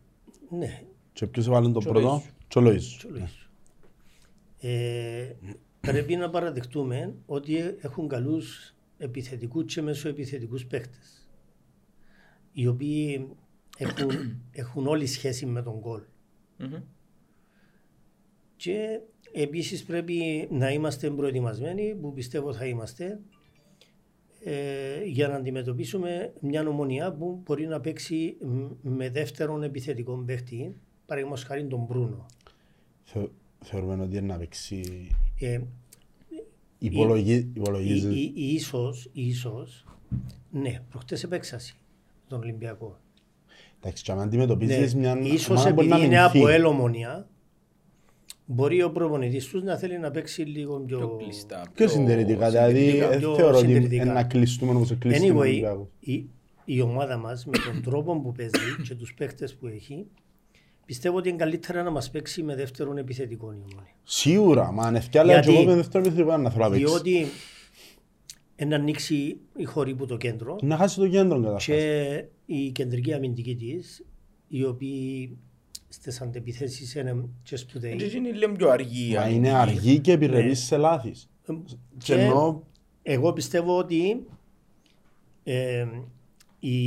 ναι, 0.49 0.83
και 1.13 1.27
ποιος 1.27 1.47
έβαλε 1.47 1.71
τον 1.71 1.83
Και 1.83 1.89
ο 1.89 1.93
πρώτο; 1.93 2.23
Λοΐζου. 2.25 2.31
Και 2.49 2.59
ο 2.59 2.63
Λοΐζου. 2.63 2.99
τι 3.03 3.09
λες. 3.09 3.49
Ε, 4.61 5.33
πρέπει 5.81 6.17
να 6.17 6.31
παραδεχτούμε 6.31 7.15
ότι 7.27 7.57
έχουν 7.81 8.09
καλούς 8.09 8.75
επιθετικούς 8.99 9.75
και 9.75 9.83
μεσοεπιθετικούς 9.83 10.67
παίχτες 10.67 11.29
οι 12.53 12.67
οποίοι 12.67 13.29
έχουν, 13.81 14.11
έχουν 14.53 14.87
όλη 14.87 15.07
σχέση 15.07 15.47
με 15.47 15.63
τον 15.63 15.79
γκολ. 15.79 16.01
Μμμ. 16.59 16.75
Και 18.57 19.01
επίσης 19.33 19.85
πρέπει 19.85 20.49
να 20.51 20.71
είμαστε 20.73 21.11
προετοιμασμένοι, 21.11 21.95
που 21.95 22.13
πιστεύω 22.13 22.53
θα 22.53 22.67
είμαστε, 22.67 23.21
ε, 24.45 25.05
για 25.05 25.29
να 25.29 25.35
αντιμετωπίσουμε 25.35 26.33
μια 26.41 26.69
ομονία 26.69 27.13
που 27.15 27.41
μπορεί 27.45 27.67
να 27.67 27.81
παίξει 27.81 28.37
μ- 28.41 28.73
με 28.83 29.11
δεύτερον 29.11 29.63
επιθετικό 29.63 30.23
παίχτη, 30.27 30.77
παραδείγματος 31.07 31.45
χάρη 31.45 31.67
τον 31.67 31.85
Μπρούνο. 31.85 32.27
Θεω- 33.03 33.33
Θεωρούμε 33.65 34.03
ότι 34.03 34.17
είναι 34.17 34.27
να 34.27 34.39
παίξει... 34.39 35.09
Ε, 35.41 35.61
Υπολογι... 36.79 37.33
ή, 37.35 37.51
Υπολογίζει... 37.55 38.09
ή, 38.19 38.33
ή 38.37 38.53
ίσως, 38.53 39.05
ή 39.13 39.27
ίσως, 39.27 39.85
ναι, 40.51 40.83
προχτές 40.91 41.23
επέξαση 41.23 41.75
τον 42.29 42.41
Ολυμπιακό. 42.41 42.99
Εντάξει, 43.83 44.03
και 44.05 44.13
αν 44.13 44.21
αντιμετωπίζεις 44.21 44.95
μια 44.95 45.15
Ναι, 45.15 45.29
ίσως 45.29 45.49
ομάδα 45.49 45.73
μπορεί 45.73 45.87
επειδή 45.87 45.89
να 46.01 46.07
είναι 46.07 46.21
μηνθεί. 46.23 46.39
από 46.39 46.49
ελομονία, 46.49 47.29
μπορεί 48.47 48.83
ο 48.83 48.91
προπονητής 48.91 49.47
τους 49.47 49.63
να 49.63 49.77
θέλει 49.77 49.99
να 49.99 50.11
παίξει 50.11 50.43
λίγο 50.43 50.79
πιο... 50.81 50.97
Πιο 50.99 51.09
κλειστά. 51.17 51.63
Πιο 51.75 51.89
συντηρητικά, 51.89 52.51
δηλαδή 52.51 52.79
συντηρητικά, 52.79 53.13
ε, 53.13 53.17
πιο 53.19 53.35
θεωρώ 53.35 53.57
ότι 53.59 53.67
συντηρητικά. 53.67 54.03
είναι 54.03 54.13
να 54.13 54.25
κλειστούμε 54.25 54.73
όπως 54.75 54.95
κλειστούμε 54.99 55.33
ο 55.33 55.37
Anyway, 55.37 55.39
Ολυμπιακός. 55.47 55.87
η, 56.01 56.25
η 56.65 56.81
ομάδα 56.81 57.17
μας 57.17 57.47
με 57.47 57.53
τον 57.73 57.83
τρόπο 57.83 58.21
που 58.21 58.33
παίζει 58.33 58.51
και 58.89 58.95
τους 58.95 59.15
παίχτες 59.15 59.55
που 59.55 59.67
έχει 59.67 60.07
πιστεύω 60.87 61.17
ότι 61.17 61.29
είναι 61.29 61.39
καλύτερα 61.39 61.83
να 61.83 61.91
μας 61.91 62.11
παίξει 62.11 62.43
με 62.43 62.55
δεύτερον 62.57 62.97
επιθετικό 62.99 63.47
η 63.47 63.57
ομόνια. 63.57 63.95
Σίγουρα, 64.03 64.73
μα 64.73 64.83
αν 64.87 64.95
ευκάλα 64.95 65.33
Γιατί- 65.33 65.49
και 65.53 65.57
εγώ 65.59 65.65
με 65.65 65.75
δεύτερο 65.75 66.05
επιθετικό 66.07 66.37
να 66.37 66.51
θέλω 66.51 66.65
να 66.65 66.71
παίξεις. 66.71 66.91
Διότι 67.03 67.27
να 68.67 68.77
ανοίξει 68.77 69.37
η 69.57 69.65
χωρή 69.65 69.95
που 69.95 70.07
το 70.07 70.17
κέντρο 70.17 70.57
Να 70.63 70.77
χάσει 70.77 70.97
το 70.99 71.09
κέντρο 71.09 71.37
καταρχάς. 71.39 71.65
και 71.65 72.25
η 72.53 72.71
κεντρική 72.71 73.13
αμυντική 73.13 73.57
της, 73.57 74.05
οι 74.49 74.65
οποίοι 74.65 75.37
στις 75.89 76.21
αντεπιθέσεις 76.21 76.95
είναι 76.95 77.11
και 77.13 77.27
Και 77.43 77.57
σπουδαίοι. 77.57 77.93
είναι 78.17 78.31
λίγο 78.33 78.53
πιο 78.53 78.69
αργή. 78.71 79.11
η 79.11 79.15
Μα 79.15 79.21
αμυντική. 79.21 79.37
είναι 79.39 79.53
αργή 79.59 79.99
και 79.99 80.17
Ναι. 80.17 80.25
επιρρεπεί 80.25 80.55
σε 80.55 80.77
λάθης. 80.77 81.31
Και 81.47 81.53
Και 81.99 82.15
ενώ 82.15 82.67
εγώ 83.03 83.33
πιστεύω 83.33 83.79
ότι 83.79 84.27
ε, 85.45 85.87
οι, 86.59 86.79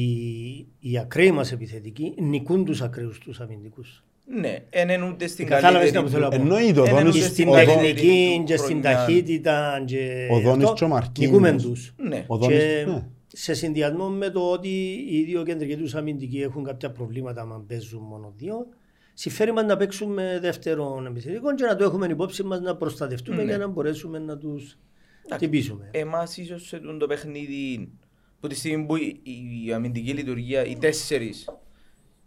οι 0.79 0.97
ακραίοι 1.01 1.31
μας 1.31 1.51
επιθετικοί 1.51 2.13
νικούν 2.17 2.65
τους 2.65 2.81
ακραίους 2.81 3.17
τους 3.19 3.39
αμυντικούς. 3.39 4.03
Ναι, 4.25 4.57
εν 4.69 4.89
είναι 4.89 5.07
ούτε 5.07 5.27
στην 5.27 5.47
Κατάλαβες 5.47 5.91
καλύτερη 5.91 6.05
τι 6.05 6.11
θέλω 6.11 6.23
να 6.23 6.29
πω. 6.29 6.35
εννοείται 6.41 6.79
ο 6.79 6.85
Ένα 6.85 6.97
Δόνης- 6.97 7.13
Και 7.13 7.19
ούτε 7.19 7.29
στην 7.29 7.47
ο 7.47 7.51
Δόνης- 7.51 7.67
τεχνική 7.67 8.43
και 8.45 8.57
στην 8.57 8.69
χρονιάς. 8.69 8.93
ταχύτητα. 9.05 9.83
Και 9.85 10.27
Ο 10.31 10.39
Δόνης 10.39 10.63
αυτό, 10.63 10.73
και 10.75 10.83
ο 10.83 10.87
Μαρκίνιος. 10.87 11.31
Νικούμε 11.31 11.57
τους. 11.61 11.93
Ναι. 11.97 12.23
ο 12.27 12.37
Δόνης, 12.37 12.57
Και 12.57 12.85
ναι. 12.87 13.05
Σε 13.35 13.53
συνδυασμό 13.53 14.09
με 14.09 14.29
το 14.29 14.51
ότι 14.51 15.05
οι 15.09 15.23
δύο 15.23 15.43
κεντρικοί 15.43 15.77
τους 15.77 15.95
αμυντικοί 15.95 16.41
έχουν 16.41 16.63
κάποια 16.63 16.91
προβλήματα 16.91 17.41
αν 17.41 17.65
παίζουν 17.65 18.01
μόνο 18.01 18.33
δύο, 18.37 18.67
συμφέρει 19.13 19.51
μας 19.51 19.65
να 19.65 19.77
παίξουμε 19.77 20.39
δεύτερον 20.41 21.05
επιθετικό 21.05 21.55
και 21.55 21.63
να 21.63 21.75
το 21.75 21.83
έχουμε 21.83 22.07
υπόψη 22.07 22.43
μας 22.43 22.59
να 22.59 22.75
προστατευτούμε 22.75 23.37
Ναι. 23.37 23.43
για 23.43 23.57
να 23.57 23.67
μπορέσουμε 23.67 24.19
να 24.19 24.37
τους 24.37 24.77
Εντάξει. 25.25 25.45
τυπήσουμε. 25.45 25.89
Εμάς 25.91 26.37
ίσως 26.37 26.67
σε 26.67 26.79
τούτο 26.79 26.97
το 26.97 27.07
παιχνίδι 27.07 27.91
που 28.39 28.47
τη 28.47 28.55
στιγμή 28.55 28.85
που 28.85 28.95
η, 28.95 29.21
η 29.65 29.73
αμυντική 29.73 30.13
λειτουργία, 30.13 30.65
οι 30.65 30.75
τέσσερις 30.77 31.49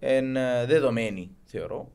είναι 0.01 0.65
δεδομένοι 0.69 1.37
θεωρώ. 1.45 1.91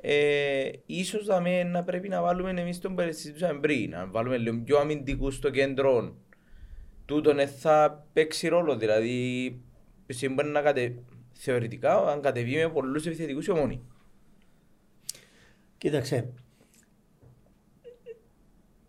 Ε, 0.00 0.70
ίσως 0.86 1.24
δαμε, 1.26 1.62
να 1.62 1.82
πρέπει 1.84 2.08
να 2.08 2.22
βάλουμε 2.22 2.50
εμείς 2.50 2.78
τον 2.78 2.94
που 2.94 3.02
συζητούσαμε 3.02 3.60
πριν, 3.60 3.90
να 3.90 4.06
βάλουμε 4.06 4.36
λίγο 4.38 4.60
πιο 4.64 4.78
αμυντικούς 4.78 5.34
στο 5.34 5.50
κέντρο. 5.50 6.16
Τούτον 7.04 7.38
ε, 7.38 7.46
θα 7.46 8.06
παίξει 8.12 8.48
ρόλο, 8.48 8.76
δηλαδή 8.76 9.42
η 10.06 10.12
στιγμή 10.12 10.34
μπορεί 10.34 10.48
να 10.48 10.60
κατε... 10.62 10.94
θεωρητικά 11.32 11.96
αν 12.10 12.20
κατεβεί 12.20 12.56
με 12.56 12.68
πολλούς 12.68 13.06
επιθετικούς 13.06 13.46
η 13.46 13.50
ομόνη. 13.50 13.80
Κοίταξε, 15.78 16.32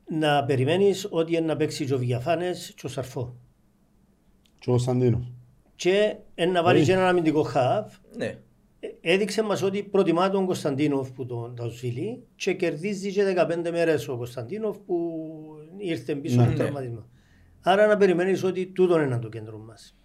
να 0.10 0.46
περιμένεις 0.46 1.08
ότι 1.10 1.36
είναι 1.36 1.46
να 1.46 1.56
παίξει 1.56 1.86
και 1.86 1.94
ο 1.94 1.98
Βιαφάνες 1.98 2.74
και 2.76 2.86
ο 2.86 2.90
Σαρφό. 2.90 3.36
Και 4.60 4.70
ο 4.70 4.72
Κωνσταντίνος. 4.72 5.32
Και 5.76 6.16
είναι 6.36 6.52
να 6.52 6.64
βάλει 6.64 6.80
Ε. 6.80 6.84
και 6.84 6.92
έναν 6.92 7.06
αμυντικό 7.06 7.42
χαβ. 7.44 7.94
Ναι. 8.18 8.38
Ε, 8.80 8.88
Έδειξε 9.02 9.42
μας 9.42 9.62
ότι 9.62 9.84
προτιμά 9.84 10.30
τον 10.30 10.46
Κωνσταντίνοφ 10.46 11.12
που 11.12 11.26
τον 11.26 11.56
Ταουσβίλη 11.56 12.24
και 12.36 12.54
κερδίζει 12.54 13.12
και 13.12 13.24
15 13.38 13.70
μέρες 13.72 14.08
ο 14.08 14.18
Κωνσταντίνοφ 14.18 14.78
που 14.78 15.26
ήρθε 15.78 16.16
πίσω 16.16 16.36
Ναι. 16.36 16.42
από 16.42 16.52
Ναι. 16.52 16.58
τραυματισμό. 16.58 17.06
Άρα 17.68 17.88
να 17.88 17.98
περιμένεις 17.98 18.44
ότι 18.44 18.66
τούτο 18.66 19.02
είναι 19.02 19.20
το 19.20 19.30
κέντρο 19.30 19.58
μας. 19.58 19.98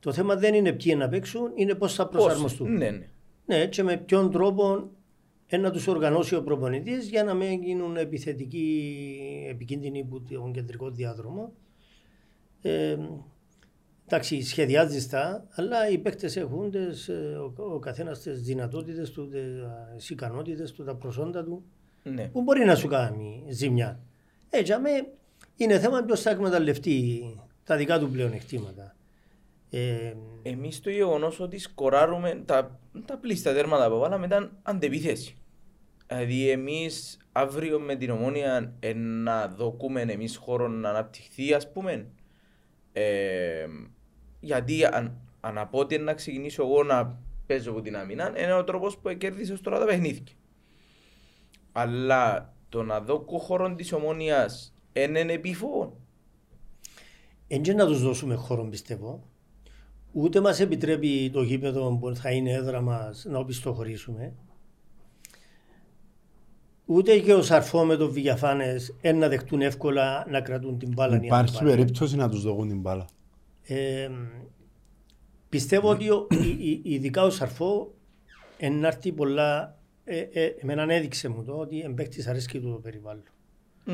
Το 0.00 0.12
θέμα 0.12 0.36
δεν 0.36 0.54
είναι 0.54 0.72
ποιοι 0.72 0.94
να 0.98 1.08
παίξουν, 1.08 1.52
είναι 1.54 1.74
πώς 1.74 1.94
θα 1.94 2.08
Πώς, 2.08 2.22
προσαρμοστούν. 2.22 2.72
Ναι, 2.72 2.90
ναι. 2.90 3.06
Ναι, 3.46 3.66
και 3.66 3.82
με 3.82 3.96
ποιον 3.96 4.30
τρόπο 4.30 4.90
ε, 5.46 5.56
να 5.56 5.70
τους 5.70 5.86
οργανώσει 5.86 6.34
ο 6.34 6.42
προπονητής 6.42 7.08
για 7.08 7.24
να 7.24 7.34
μην 7.34 7.62
γίνουν 7.62 7.96
επιθετικοί, 7.96 8.90
επικίνδυνοι 9.50 10.00
από 10.00 10.22
τον 10.30 10.52
κεντρικό 10.52 10.90
διάδρομο. 10.90 11.52
Ε, 12.62 12.96
εντάξει, 14.06 14.42
σχεδιάζεις 14.42 15.08
τα, 15.08 15.46
αλλά 15.50 15.88
οι 15.88 15.98
παίκτες 15.98 16.36
έχουν 16.36 16.70
τις, 16.70 17.08
ε, 17.08 17.12
ο, 17.12 17.54
ο 17.74 17.78
καθένας 17.78 18.20
τις 18.20 18.42
δυνατότητες 18.42 19.10
του, 19.10 19.30
τις 19.96 20.10
ικανότητες 20.10 20.72
του, 20.72 20.84
τα 20.84 20.94
προσόντα 20.94 21.44
του, 21.44 21.64
ναι. 22.02 22.28
που 22.28 22.42
μπορεί 22.42 22.64
να 22.64 22.74
σου 22.74 22.88
κάνει 22.88 23.44
ζημιά. 23.48 24.00
Έτσι, 24.50 24.72
αμέ, 24.72 24.90
είναι 25.58 25.78
θέμα 25.78 26.02
ποιος 26.02 26.20
θα 26.22 26.30
εκμεταλλευτεί 26.30 27.22
τα 27.64 27.76
δικά 27.76 27.98
του 27.98 28.10
πλεονεκτήματα. 28.10 28.96
Ε, 29.70 30.14
Εμείς 30.42 30.80
το 30.80 30.90
γεγονός 30.90 31.40
ότι 31.40 31.58
σκοράρουμε 31.58 32.42
τα, 32.44 32.78
τα 33.04 33.16
πλήστα 33.16 33.52
τέρματα 33.52 33.88
που 33.90 33.98
βάλαμε 33.98 34.26
ήταν 34.26 34.58
αντεπίθεση. 34.62 35.36
Δηλαδή 36.06 36.50
εμείς 36.50 37.18
αύριο 37.32 37.80
με 37.80 37.96
την 37.96 38.10
ομόνια 38.10 38.72
ε, 38.80 38.92
να 38.94 39.48
δοκούμε 39.48 40.00
εμείς 40.00 40.36
χώρο 40.36 40.68
να 40.68 40.90
αναπτυχθεί 40.90 41.54
ας 41.54 41.72
πούμε. 41.72 42.06
Ε, 42.92 43.66
γιατί 44.40 44.84
αν, 44.84 45.20
αν 45.40 45.58
από 45.58 45.78
ότι 45.78 45.98
να 45.98 46.14
ξεκινήσω 46.14 46.62
εγώ 46.62 46.82
να 46.82 47.18
παίζω 47.46 47.70
από 47.70 47.80
την 47.80 47.96
άμυνα 47.96 48.32
είναι 48.36 48.52
ο 48.52 48.64
τρόπος 48.64 48.98
που 48.98 49.16
κέρδισε 49.16 49.52
ως 49.52 49.60
τώρα 49.60 49.78
τα 49.78 49.84
παιχνίδια. 49.84 50.34
Αλλά 51.72 52.54
το 52.68 52.82
να 52.82 53.00
δω 53.00 53.24
χώρο 53.38 53.74
της 53.74 53.92
ομόνιας 53.92 54.72
είναι 54.92 55.32
επίφοβο. 55.32 55.96
Εν 57.48 57.62
και 57.62 57.72
να 57.72 57.86
τους 57.86 58.02
δώσουμε 58.02 58.34
χώρο 58.34 58.64
πιστεύω. 58.64 59.22
Ούτε 60.12 60.40
μας 60.40 60.60
επιτρέπει 60.60 61.30
το 61.32 61.42
γήπεδο 61.42 61.96
που 62.00 62.14
θα 62.14 62.30
είναι 62.30 62.52
έδρα 62.52 62.80
μας 62.80 63.24
να 63.28 63.38
οπισθοχωρήσουμε. 63.38 64.34
Ούτε 66.84 67.18
και 67.18 67.32
ο 67.34 67.42
Σαρφό 67.42 67.84
με 67.84 67.96
τον 67.96 68.10
Βηγιαφάνες 68.10 68.94
εν 69.00 69.18
να 69.18 69.28
δεχτούν 69.28 69.60
εύκολα 69.60 70.26
να 70.30 70.40
κρατούν 70.40 70.78
την 70.78 70.92
μπάλα. 70.92 71.10
ή 71.10 71.14
να 71.14 71.18
την 71.18 71.26
Υπάρχει 71.28 71.52
πάρουν. 71.54 71.68
περίπτωση 71.68 72.16
να 72.16 72.28
τους 72.28 72.42
δοκούν 72.42 72.68
την 72.68 72.80
μπάλα. 72.80 73.04
Ε, 73.62 74.10
πιστεύω 75.48 75.88
ότι 75.90 76.10
ο, 76.10 76.26
η- 76.30 76.70
η- 76.70 76.80
ειδικά 76.84 77.22
ο 77.22 77.30
Σαρφό 77.30 77.94
εν 78.58 78.72
να 78.80 78.86
έρθει 78.86 79.12
πολλά... 79.12 79.76
Ε, 80.04 80.18
ε, 80.18 80.44
εμένα 80.60 80.92
έδειξε 80.94 81.28
μου 81.28 81.44
το 81.44 81.52
ότι 81.52 81.80
εμπαίχτης 81.80 82.26
αρέσκει 82.26 82.60
του 82.60 82.70
το 82.72 82.78
περιβάλλον. 82.78 83.22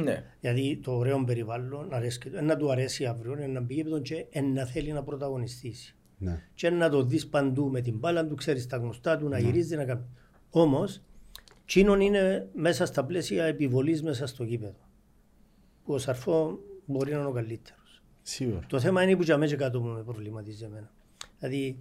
Ναι. 0.02 0.24
Δηλαδή 0.40 0.76
το 0.82 0.92
ωραίο 0.92 1.24
περιβάλλον 1.24 1.94
αρέσκει 1.94 2.30
του. 2.30 2.36
Εν 2.36 2.44
να 2.44 2.56
του 2.56 2.70
αρέσει 2.70 3.06
αύριο, 3.06 3.36
εν 3.38 3.50
να 3.50 3.60
μπει 3.60 3.74
γήπεδο 3.74 4.00
και 4.00 4.26
εν 4.30 4.52
να 4.52 4.64
θέλει 4.64 4.92
να 4.92 5.02
πρωταγωνιστήσει. 5.02 5.94
Ναι. 6.18 6.42
Και 6.54 6.70
να 6.70 6.88
το 6.88 7.02
δεις 7.02 7.26
παντού 7.26 7.70
με 7.70 7.80
την 7.80 7.98
μπάλα 7.98 8.26
του, 8.26 8.34
ξέρεις 8.34 8.66
τα 8.66 8.76
γνωστά 8.76 9.18
του, 9.18 9.28
να 9.28 9.38
γυρίζει, 9.38 9.76
να 9.76 9.84
κάνει. 9.84 10.04
Όμως, 10.50 11.02
τσίνον 11.66 12.00
είναι 12.00 12.48
μέσα 12.54 12.86
στα 12.86 13.04
πλαίσια 13.04 13.44
επιβολής 13.44 14.02
μέσα 14.02 14.26
στο 14.26 14.44
γήπεδο. 14.44 14.88
Που 15.84 15.94
ο 15.94 15.98
Σαρφό 15.98 16.58
μπορεί 16.84 17.12
να 17.12 17.18
είναι 17.18 17.26
ο 17.26 17.32
καλύτερος. 17.32 18.02
Σίγουρα. 18.22 18.66
Το 18.68 18.80
θέμα 18.80 19.02
είναι 19.02 19.16
που 19.16 19.22
για 19.22 19.38
μέσα 19.38 19.56
κάτω 19.56 19.80
που 19.80 19.86
με 19.86 20.02
προβληματίζει 20.02 20.64
εμένα. 20.64 20.92
Δηλαδή, 21.38 21.78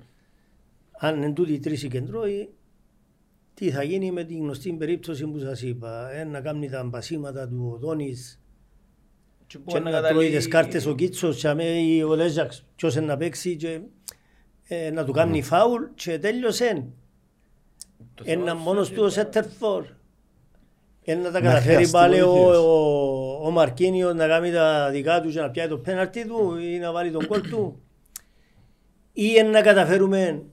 αν 0.91 1.15
είναι 1.15 1.33
τούτοι 1.33 1.53
οι 1.53 1.59
τρεις 1.59 1.83
οι 1.83 1.87
κεντρώοι, 1.87 2.49
τι 3.63 3.71
θα 3.71 3.83
γίνει 3.83 4.11
με 4.11 4.23
την 4.23 4.37
γνωστή 4.39 4.73
περίπτωση 4.73 5.27
που 5.27 5.39
σας 5.39 5.61
είπα. 5.61 6.11
Ε, 6.11 6.23
να 6.23 6.41
κάνει 6.41 6.69
τα 6.69 6.83
μπασίματα 6.83 7.47
του 7.47 7.71
ο 7.73 7.77
Δόνης 7.77 8.41
Και 9.47 9.57
και 9.57 9.63
μπορεί 9.63 9.83
να 9.83 9.91
καταλήγει- 9.91 10.27
τρώει 10.29 10.37
τις 10.37 10.47
κάρτες 10.47 10.85
ο 10.85 10.95
Κίτσος 10.95 11.39
και 11.39 11.47
αμέ 11.47 11.63
ή 11.63 12.03
ο 12.03 12.15
Λέζαξ 12.15 12.65
ποιος 12.75 12.95
είναι 12.95 13.05
να 13.05 13.17
παίξει 13.17 13.55
και 13.55 13.79
ε, 14.67 14.91
να 14.91 15.05
του 15.05 15.11
κάνει 15.11 15.41
φάουλ 15.41 15.83
και 15.95 16.19
τέλειωσε. 16.19 16.85
Το 18.15 18.23
θέμα 18.23 18.41
Ένα 18.41 18.51
σου 18.51 18.57
μόνος 18.57 18.87
είναι 18.87 18.95
του 18.97 19.01
ο 19.03 19.05
ότι- 19.05 19.13
Σέτερφορ. 19.13 19.85
Ένα 21.03 21.21
να 21.21 21.31
τα 21.31 21.39
Να 21.39 21.45
καταφέρει 21.45 21.73
χρειαστεί 21.75 21.91
πάλι 21.91 22.21
ο, 22.21 22.31
βοήθειες. 22.31 22.57
ο, 22.57 23.45
ο 23.45 23.49
Μαρκίνιος 23.51 24.13
να 24.13 24.27
κάνει 24.27 24.51
τα 24.51 24.89
δικά 24.91 25.21
του 25.21 25.29
και 25.29 25.39
να 25.39 25.49
πιάει 25.51 25.67
το 25.67 25.77
πέναρτι 25.77 26.27
του 26.27 26.57
ή 26.57 26.77
να 26.77 26.91
βάλει 26.91 27.11
τον 27.11 27.27
κόλ 27.27 27.41
του. 27.41 27.81
Ή 29.13 29.35
εν 29.37 29.49
να 29.49 29.61
καταφέρουμε 29.61 30.43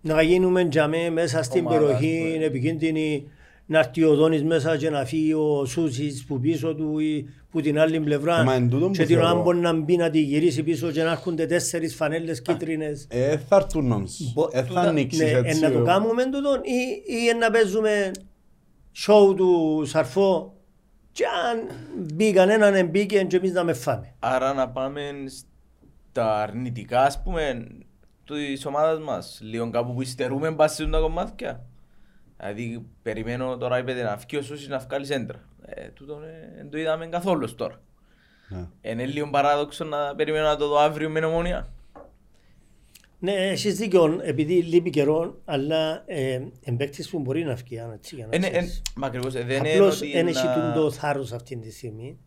να 0.00 0.22
γίνουμε 0.22 0.64
τζαμέ 0.68 1.10
μέσα 1.10 1.42
στην 1.42 1.66
Ομάδας, 1.66 1.78
περιοχή 1.80 2.38
ναι. 2.38 2.44
επικίνδυνη 2.44 3.30
να 3.66 3.78
έρθει 3.78 4.04
ο 4.04 4.14
Δόνης 4.14 4.42
μέσα 4.44 4.76
και 4.76 4.90
να 4.90 5.04
φύγει 5.04 5.32
ο 5.32 5.64
Σούσης 5.64 6.24
που 6.24 6.40
πίσω 6.40 6.74
του 6.74 6.98
ή 6.98 7.28
που 7.50 7.60
την 7.60 7.78
άλλη 7.78 8.00
πλευρά 8.00 8.42
Μα 8.44 8.54
εν 8.54 8.68
τούτον 8.70 8.92
και 8.92 9.00
που 9.00 9.06
την 9.06 9.16
θεωρώ. 9.16 9.32
ώρα 9.32 9.42
μπορεί 9.42 9.58
να 9.58 9.72
μπει 9.72 9.96
να 9.96 10.10
τη 10.10 10.20
γυρίσει 10.20 10.62
πίσω 10.62 10.90
και 10.90 11.02
να 11.02 11.10
έρχονται 11.10 11.46
τέσσερις 11.46 11.94
φανέλες 11.94 12.42
κίτρινες. 12.42 13.06
Ε, 13.10 13.36
θα 13.48 13.56
έρθουν 13.56 13.92
όμως. 13.92 14.32
Μπο- 14.34 14.48
Ε, 14.52 14.58
θα 14.60 14.64
τούτα- 14.66 14.80
ανοίξεις 14.80 15.20
ναι, 15.20 15.30
έτσι. 15.30 15.58
ε, 15.62 15.66
να 15.68 15.72
το 15.72 15.80
ο- 15.80 15.84
κάνουμε 15.84 16.24
τούτο 16.24 16.60
ή, 16.62 17.12
ή 17.22 17.28
ε, 17.28 17.32
να 17.32 17.50
παίζουμε 17.50 18.10
show 19.06 19.36
του 19.36 19.82
Σαρφό 19.86 20.54
και 21.12 21.24
αν 21.50 21.76
μπει 22.14 22.32
κανέναν 22.32 22.74
εμπίκε 22.74 23.24
και 23.24 23.36
εμείς 23.36 23.52
να 23.52 23.64
με 23.64 23.72
φάμε. 23.72 24.14
Άρα 24.18 24.52
να 24.54 24.68
πάμε 24.68 25.00
στα 26.10 26.42
αρνητικά, 26.42 27.02
ας 27.02 27.22
πούμε, 27.22 27.66
της 28.34 28.66
ομάδας 28.66 29.00
μας. 29.00 29.38
Λίγο 29.42 29.70
κάπου 29.70 29.94
που 29.94 30.02
υστερούμε 30.02 30.50
μπάσει 30.50 30.88
τα 30.90 30.98
κομμάτια. 30.98 31.64
Δηλαδή, 32.38 32.86
περιμένω 33.02 33.56
τώρα 33.56 33.78
είπετε 33.78 34.02
να 34.02 34.16
φύγει 34.18 34.36
ο 34.36 34.42
Σούσης 34.42 34.68
να 34.68 34.78
βγάλει 34.78 35.06
σέντρα. 35.06 35.40
Ε, 35.64 35.88
τούτο 35.88 36.12
ε, 36.24 36.52
δεν 36.56 36.70
το 36.70 36.78
είδαμε 36.78 37.06
καθόλου 37.06 37.40
ως 37.44 37.54
τώρα. 37.54 37.80
Ναι. 38.48 38.66
Είναι 38.80 39.06
λίγο 39.06 39.30
παράδοξο 39.30 39.84
να 39.84 40.14
περιμένω 40.14 40.46
να 40.46 40.56
το 40.56 40.68
δω 40.68 40.78
αύριο 40.78 41.10
με 41.10 41.20
νομονία. 41.20 41.68
Ναι, 43.18 43.32
έχεις 43.32 43.76
δίκιο, 43.76 44.20
επειδή 44.22 44.54
λείπει 44.62 44.90
καιρό, 44.90 45.40
αλλά 45.44 46.02
ε, 46.06 46.40
εμπαίκτης 46.64 47.10
που 47.10 47.18
μπορεί 47.18 47.44
να 47.44 47.54
βγει, 47.54 47.78
αν 47.78 47.92
έτσι 47.92 48.14
για 48.14 48.26
να 48.26 48.36
Είναι, 48.36 48.50
ξέρεις. 48.50 48.76
εν, 48.76 48.82
μα 48.96 49.06
ακριβώς, 49.06 49.34
ε, 49.34 49.42
δεν 49.44 49.58
είναι 49.58 49.72
Απλώς 49.72 50.00
ότι 50.00 50.12
δεν 50.12 50.26
έχει 50.26 50.46
να- 50.46 50.72
το 50.72 50.90
θάρρος 50.90 51.32
αυτή 51.32 51.56
τη 51.56 51.72
στιγμή. 51.72 52.18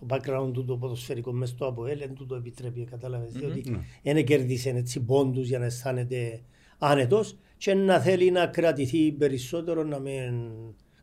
Το 0.00 0.06
background 0.16 0.50
του 0.52 0.64
το 0.64 0.76
ποδοσφαιρικό 0.76 1.32
μες 1.32 1.48
στο 1.48 1.66
ΑΠΟΕΛ 1.66 1.98
δεν 1.98 2.14
του 2.14 2.26
το 2.26 2.34
επιτρέπει, 2.34 2.84
κατάλαβες, 2.84 3.32
Μμμ. 3.32 3.38
διότι 3.40 3.70
Ναι. 3.70 4.12
δεν 4.12 4.24
κέρδισε 4.24 4.70
έτσι 4.70 5.00
πόντους 5.00 5.48
για 5.48 5.58
να 5.58 5.64
αισθάνεται 5.64 6.42
άνετος 6.78 7.36
και 7.56 7.74
να 7.74 7.98
θέλει 8.00 8.30
να 8.30 8.46
κρατηθεί 8.46 9.12
περισσότερο, 9.12 9.84
να 9.84 9.98
μην 9.98 10.32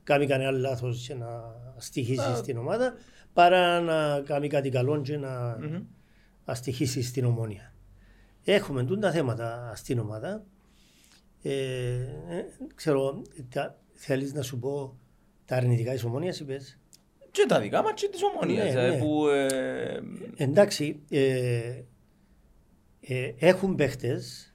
κάνει 0.04 0.26
κανένα 0.26 0.52
λάθος 0.52 1.06
και 1.08 1.14
να 1.14 1.28
στοιχήσει 1.78 2.30
Να- 2.30 2.36
στην 2.36 2.58
ομάδα, 2.58 2.94
παρά 3.34 3.80
να 3.82 4.22
κάνει 4.22 4.48
κάτι 4.48 4.70
καλό 4.70 5.02
και 5.02 5.18
να, 5.18 5.58
Μμμ. 5.62 5.82
να 6.46 6.54
στοιχήσει 6.54 7.02
στην 7.02 7.26
ομόνια. 7.26 7.74
Έχουμε 8.44 8.84
τούτα 8.84 9.12
θέματα 9.12 9.72
στην 9.76 10.00
ομάδα. 10.00 10.44
Ε, 11.42 11.52
ε, 12.30 12.46
ξέρω, 12.76 13.22
τα, 13.50 13.80
θέλεις 13.94 14.34
να 14.34 14.42
σου 14.42 14.60
πω 14.60 14.98
τα 15.46 15.56
αρνητικά 15.56 15.92
της 15.92 16.04
ομόνιας, 16.04 16.40
είπες; 16.40 16.80
Και 17.32 17.46
τα 17.48 17.60
δικά 17.60 17.82
μας 17.82 17.92
και 17.96 18.08
της 18.12 18.22
ομονίας. 18.24 18.74
Ναι, 18.74 18.82
ε, 18.82 18.90
ναι. 18.90 18.98
Που, 18.98 19.28
ε, 19.28 20.00
Εντάξει, 20.44 21.00
ε, 21.10 21.82
ε, 23.02 23.34
έχουν 23.40 23.76
παίχτες 23.76 24.54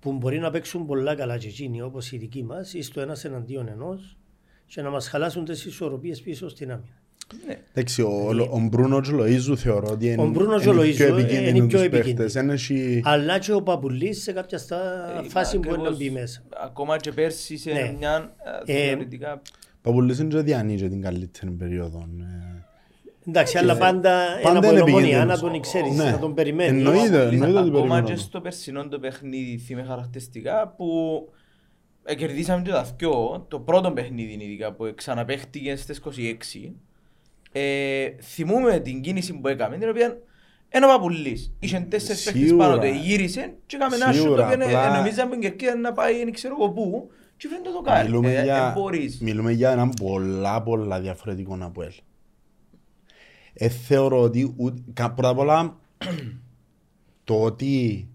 που 0.00 0.12
μπορεί 0.12 0.38
να 0.38 0.50
παίξουν 0.50 0.86
πολλά 0.86 1.14
καλά 1.14 1.38
και 1.38 1.46
εκείνοι 1.48 1.82
όπως 1.82 2.12
οι 2.12 2.16
δικοί 2.16 2.44
μας 2.44 2.74
ή 2.74 2.82
στο 2.82 3.00
ένας 3.00 3.24
εναντίον 3.24 3.68
ενός 3.68 4.16
και 4.66 4.82
να 4.82 4.90
μας 4.90 5.08
χαλάσουν 5.08 5.44
τις 5.44 5.64
ισορροπίες 5.64 6.20
πίσω 6.20 6.48
στην 6.48 6.70
άμυνα. 6.72 6.94
ναι. 7.46 7.58
Εντάξει, 7.72 8.02
ο, 8.02 8.28
ο 8.52 8.58
Μπρούνος 8.70 9.08
και 9.08 9.14
ο 9.14 9.18
Λοΐζου 9.24 9.56
θεωρώ 9.56 9.88
ότι 9.90 10.06
είναι, 10.06 10.22
Ο 10.22 10.26
Μπρούνος 10.26 10.62
και 10.62 10.68
είναι 10.68 10.80
ο 10.80 10.84
οι 10.84 10.92
πιο 10.92 11.06
Λοΐζου, 11.14 11.18
ε, 11.18 11.20
επικίνδυνοι 11.20 11.48
είναι 11.48 11.64
οι 11.64 11.66
πιο 11.66 11.78
τους 11.78 11.80
επικίνδυνοι. 11.86 12.14
παίχτες. 12.14 12.34
Ένα 12.34 12.52
έχει- 12.52 13.00
Αλλά 13.04 13.38
και 13.38 13.52
ο 13.52 13.62
Παπουλής 13.62 14.22
σε 14.22 14.32
κάποια 14.32 14.58
στα 14.58 14.78
Ε, 15.24 15.28
φάση 15.28 15.56
μπορεί 15.58 15.68
να 15.68 15.74
ακριβώς, 15.74 15.96
μπει 15.98 16.10
μέσα. 16.10 16.42
Ακόμα 16.64 16.96
και 16.96 17.12
πέρσι 17.12 17.56
σε 17.56 17.72
Ναι. 17.72 17.94
μια 17.98 18.34
ε, 18.66 18.72
Ε, 18.72 18.86
θεωρητικά... 18.88 19.42
Παπουλής 19.82 20.18
είναι 20.18 20.34
και 20.34 20.40
διανύει 20.40 20.76
την 20.88 21.02
καλύτερη 21.02 21.50
περίοδο. 21.52 21.98
ε. 22.20 22.64
Εντάξει, 23.28 23.58
αλλά 23.58 23.76
πάντα, 23.76 24.26
πάντα 24.42 24.58
ένα 24.58 24.68
είναι 24.68 24.80
από 24.80 24.88
ομόνια 24.90 25.08
επικίνδυνος. 25.08 25.42
να 25.42 25.50
τον 25.50 25.60
ξέρεις, 25.60 25.96
Ναι. 25.96 26.10
να 26.10 26.18
τον 26.18 26.34
περιμένεις. 26.34 26.72
Εννοείται. 26.86 27.22
εννοείται 27.22 27.46
ότι 27.46 27.58
Ακόμα 27.58 27.70
περιμένω 27.72 28.06
και 28.06 28.12
το. 28.14 28.18
στο 28.20 28.40
περσινό 28.40 28.88
το 28.88 28.98
παιχνίδι 28.98 29.58
θυμάμαι 29.58 29.86
χαρακτηριστικά 29.88 30.74
που 30.76 30.86
ε, 32.04 32.14
κερδίσαμε 32.14 32.62
και 32.62 32.70
τα 32.70 32.86
δυο, 32.96 33.46
το 33.48 33.60
πρώτο 33.60 33.92
παιχνίδι 33.92 34.32
ειδικά 34.44 34.72
που 34.72 34.92
ξαναπαίχτηκε 34.94 35.76
στις 35.76 36.00
26 36.64 36.72
ε, 37.52 38.08
θυμούμε 38.22 38.78
την 38.78 39.00
κίνηση 39.00 39.32
που 39.32 39.48
έκαμε 39.48 39.78
την 39.78 39.88
οποία 39.88 40.18
ένα 40.68 40.86
παπουλής 40.86 41.52
είχε 41.58 41.86
τέσσερις 41.88 42.22
παίχτες 42.24 42.42
Σίγουρα. 42.42 42.68
πάνω 42.68 42.78
του 42.80 42.86
γύρισε 43.02 43.54
και 43.66 43.76
έκαμε 43.76 43.96
ένα 43.96 44.04
σου 44.06 44.12
το 44.12 44.18
Σίγουρα, 44.22 44.46
οποίο 44.46 44.60
ε, 44.60 44.64
απλά- 44.64 44.96
νομίζαμε 44.96 45.36
και 45.36 45.46
εκεί 45.46 45.66
να 45.82 45.92
πάει 45.92 46.16
δεν 46.24 46.32
ξέρω 46.32 46.54
εγώ 46.58 46.70
πού 46.70 47.10
και 47.42 47.48
φαίνεται 47.48 47.70
το 47.70 47.80
κάνει. 47.80 48.08
Μιλούμε, 48.08 48.34
Ε, 48.34 48.42
για, 48.42 48.68
ε, 48.76 48.80
μπορείς. 48.80 49.20
μιλούμε 49.20 49.52
για 49.52 49.70
έναν 49.70 49.90
πολλά 49.90 50.62
πολλά 50.62 51.00
διαφορετικό 51.00 51.58
από 51.60 51.82
ελ. 51.82 51.92
Ε, 53.52 53.68
θεωρώ 53.68 54.20
ότι 54.20 54.52
ούτε- 54.56 54.80
κα- 54.92 55.12
πρώτα 55.12 55.28
απ' 55.28 55.38
όλα 55.38 55.76
το 57.24 57.42
ότι 57.42 58.08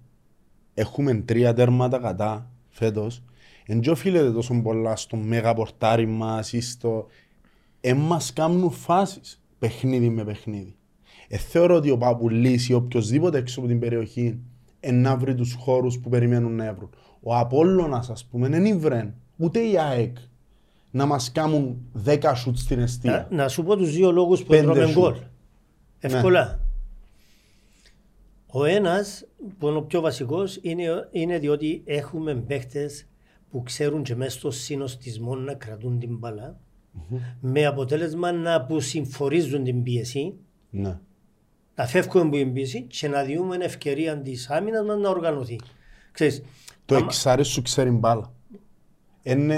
έχουμε 0.74 1.14
τρία 1.16 1.54
τέρματα 1.54 2.00
κατά 2.00 2.50
φέτος 2.70 3.24
δεν 3.68 3.80
και 3.82 3.90
οφείλεται 3.90 4.32
τόσο 4.32 4.62
πολλά 4.62 4.96
στο 4.96 5.18
μέγα 5.18 5.54
πορτάρι 5.54 6.06
μας 6.06 6.54
ή 6.54 6.62
στο... 6.62 7.06
Εν 7.82 7.98
μας 7.98 8.34
κάνουν 8.34 8.72
φάσεις 8.72 9.42
παιχνίδι 9.60 10.10
με 10.10 10.24
παιχνίδι. 10.24 10.76
Ε, 11.28 11.38
θεωρώ 11.38 11.76
ότι 11.76 11.90
ο 11.90 11.98
Παπουλής 11.98 12.70
ή 12.70 12.74
οποιοδήποτε 12.74 13.38
έξω 13.38 13.60
από 13.60 13.68
την 13.70 13.80
περιοχή 13.80 14.40
εν 14.80 15.02
να 15.02 15.18
βρει 15.18 15.36
τους 15.36 15.54
χώρους 15.54 16.00
που 16.00 16.10
περιμένουν 16.10 16.56
να 16.56 16.74
βρουν. 16.74 16.90
Ο 17.22 17.36
Απόλλωνας 17.36 18.10
ας 18.10 18.26
πούμε 18.26 18.48
δεν 18.50 18.66
ήβρεν 18.66 19.14
ούτε 19.38 19.60
η 19.60 19.78
ΑΕΚ 19.80 20.18
να 20.92 21.06
μας 21.06 21.32
κάνουν 21.32 21.78
10 22.06 22.34
σουτ 22.36 22.58
στην 22.58 22.78
Να, 22.78 22.84
αιστεία. 22.84 23.28
να 23.32 23.48
σου 23.48 23.64
πω 23.64 23.76
τους 23.76 23.92
δύο 23.94 24.12
λόγους 24.12 24.40
που 24.42 24.48
Πέντε 24.48 24.62
τρώμε 24.64 24.86
σου. 24.86 25.00
γκολ. 25.00 25.16
Εύκολα. 26.00 26.60
Ο 28.48 28.66
ένας 28.66 29.26
που 29.58 29.68
είναι 29.68 29.78
ο 29.78 29.82
πιο 29.82 30.02
βασικός 30.02 30.60
είναι, 30.62 31.08
είναι 31.12 31.38
διότι 31.40 31.82
έχουμε 31.86 32.36
παίχτες 32.36 33.06
που 33.52 33.64
ξέρουν 33.64 34.04
και 34.04 34.16
μέσα 34.16 34.32
στο 34.38 34.52
συνοστισμό 34.52 35.36
να 35.36 35.54
κρατούν 35.54 36.00
την 36.00 36.18
μπάλα 36.18 36.60
με 37.40 37.66
αποτέλεσμα 37.66 38.32
να 38.32 38.54
αποσυμφορίζουν 38.56 39.64
την 39.64 39.84
πίεση 39.84 40.34
Ναι. 40.70 40.98
να 41.76 41.86
φεύγουμε 41.86 42.26
από 42.26 42.36
την 42.36 42.54
πίεση 42.54 42.82
και 42.82 43.08
να 43.08 43.24
διούμε 43.24 43.56
ευκαιρία 43.56 44.18
της 44.22 44.50
άμυνας 44.50 44.86
μας 44.86 44.98
να 45.00 45.10
οργανωθεί. 45.10 45.60
Ξέρεις, 46.12 46.44
Το 46.88 46.96
άμα- 46.96 47.06
εξάρι 47.06 47.44
σου 47.44 47.62
ξέρει 47.62 47.90
μπάλα. 47.90 48.32
Είναι 49.24 49.54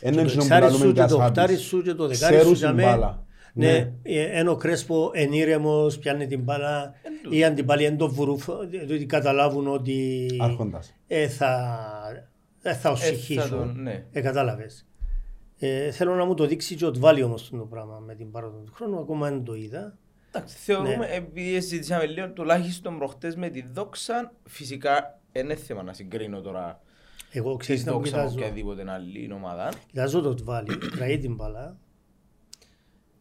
και 0.00 0.06
είναι 0.06 0.14
το 0.16 0.20
εκείνο 0.20 0.26
που 0.26 0.40
εξάρι 0.40 0.60
λαλούμε 0.64 0.78
σου 0.84 0.86
και 0.86 0.92
για 0.92 1.06
το 1.08 1.14
σάπις. 1.16 1.28
οχτάρις 1.28 1.60
σου 1.60 1.82
και 1.82 1.94
το 1.94 2.06
δεκάρις 2.06 2.18
σου 2.46 2.52
Ξέρουν 2.52 2.52
για 2.54 2.66
την 2.66 2.76
μέ- 2.76 2.84
μπάλα. 2.86 3.24
Ναι, 3.54 3.66
Ναι. 3.72 3.92
ε, 4.02 4.38
ενώ 4.38 4.50
ο 4.52 4.56
Κρέσπο 4.56 5.10
εν 5.14 5.32
ήρεμος, 5.32 5.98
πιάνει 5.98 6.26
την 6.26 6.40
μπάλα, 6.42 6.94
οι 7.30 7.44
αντιπάλοι 7.44 7.84
εν 7.84 7.96
το 7.96 8.08
βουρούφ, 8.10 8.46
διότι 8.86 9.06
καταλάβουν 9.06 9.68
ότι 9.68 10.26
Άρχοντας. 10.40 10.94
ε, 11.06 11.28
θα, 11.28 11.78
ε, 12.62 12.62
θα 12.62 12.70
Ε, 12.70 12.74
θα 12.74 12.90
οσυχήσουν. 12.90 13.50
τον- 13.50 13.82
ναι. 13.82 14.04
Ε, 14.12 14.20
κατάλαβες. 14.20 14.86
Ε, 15.58 15.90
θέλω 15.90 16.14
να 16.14 16.24
μου 16.24 16.34
το 16.34 16.46
δείξει 16.46 16.74
και 16.74 16.86
ο 16.86 16.90
Τβάλι 16.90 17.22
όμως 17.22 17.50
το 17.50 17.56
πράγμα 17.56 17.98
με 17.98 18.14
την 18.14 18.30
πάροδο 18.30 18.58
του 18.58 18.72
χρόνου, 18.74 18.98
ακόμα 18.98 19.28
δεν 19.30 19.44
το 19.44 19.54
είδα. 19.54 19.98
Εντάξει, 20.32 20.56
θεωρούμε, 20.58 20.96
Ναι. 20.96 21.06
επειδή 21.06 21.60
συζητήσαμε 21.60 22.06
λίγο, 22.06 22.30
τουλάχιστον 22.32 22.98
προχτές 22.98 23.36
με 23.36 23.48
τη 23.48 23.64
δόξα, 23.72 24.32
φυσικά 24.44 25.19
είναι 25.32 25.54
θέμα 25.54 25.82
να 25.82 25.92
συγκρίνω 25.92 26.40
τώρα 26.40 26.80
Εγώ 27.30 27.50
τη 27.52 27.56
ξέρεις 27.58 27.84
να 27.84 27.92
μου 27.92 27.98
δόξα 27.98 28.16
με 28.16 28.22
κοιτάζω, 28.22 28.38
οποιαδήποτε 28.38 28.90
άλλη 28.90 29.32
ομάδα. 29.32 29.72
κοιτάζω 29.86 30.20
το 30.20 30.34
Τβάλι, 30.34 30.78
κραεί 30.96 31.18
την 31.18 31.34
μπάλα 31.34 31.76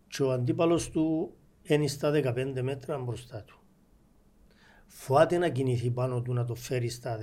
και 0.08 0.24
ο 0.24 0.32
αντίπαλος 0.32 0.90
του 0.90 1.34
είναι 1.64 1.88
στα 1.88 2.12
15 2.12 2.62
μέτρα 2.62 2.98
μπροστά 2.98 3.44
του. 3.44 3.60
Φοάται 4.88 5.38
να 5.38 5.50
κινηθεί 5.50 5.90
πάνω 5.90 6.22
του 6.22 6.34
να 6.34 6.46
το 6.46 6.56
φέρει 6.56 6.90
στα 6.90 7.18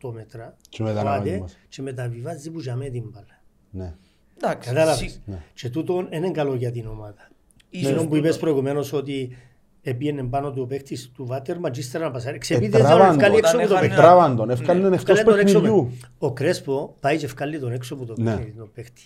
18 0.00 0.12
μέτρα 0.12 0.56
Και 0.68 0.82
μετά 0.82 1.02
να 1.02 1.10
φοάται 1.10 1.38
βάλει 1.38 1.52
και 1.68 1.82
μεταβιβάζει 1.82 2.50
που 2.50 2.60
για 2.60 2.76
με 2.76 2.88
την 2.88 3.08
μπάλα. 3.08 3.42
Ναι. 3.70 3.94
Εντάξει, 4.42 4.68
Κατάλαβες; 4.68 5.10
σι- 5.10 5.20
Ναι. 5.26 5.42
Και 5.54 5.70
τούτο 5.70 6.08
είναι 6.10 6.30
καλό 6.30 6.54
για 6.54 6.70
την 6.72 6.86
ομάδα. 6.86 7.30
ίσως 7.70 7.90
Εκείνο 7.90 8.08
που 8.08 8.16
είπες 8.16 8.28
τούτο- 8.30 8.40
προηγουμένως 8.40 8.92
ότι 8.92 9.36
επίενε 9.82 10.22
πάνω 10.24 10.52
του 10.52 10.62
ο 10.62 10.66
παίκτης 10.66 11.10
του 11.14 11.26
Βάτερμαν 11.26 11.72
και 11.72 11.80
ύστερα 11.80 12.04
να 12.04 12.10
πασάρει. 12.10 12.38
Ξεπίδε 12.38 12.76
Ετράβαν 12.78 13.06
να 13.06 13.12
βγάλει 13.12 13.30
τον. 13.30 13.38
έξω 13.38 13.56
από 13.56 13.58
το 13.58 13.64
Όταν 13.64 13.80
παιχνίδι. 13.80 13.94
έχανε- 13.94 14.16
Τράβαν 14.16 14.36
τον, 14.36 14.50
έφκανε 14.50 14.80
τον 14.80 14.92
εκτός 14.92 15.20
Βγάλε 15.20 15.22
τον 15.30 15.38
έξω 15.38 15.60
παιχνιδιού. 15.60 15.80
από- 15.80 16.26
Ο 16.26 16.32
Κρέσπο 16.32 16.96
πάει 17.00 17.16
και 17.18 17.26
βγάλει 17.26 17.58
τον 17.58 17.72
έξω 17.72 17.94
από 17.94 18.04
το 18.06 18.14
Ναι. 18.18 18.30
παιχνίδι 18.36 18.56
τον 18.58 18.70
παίκτη. 18.74 19.02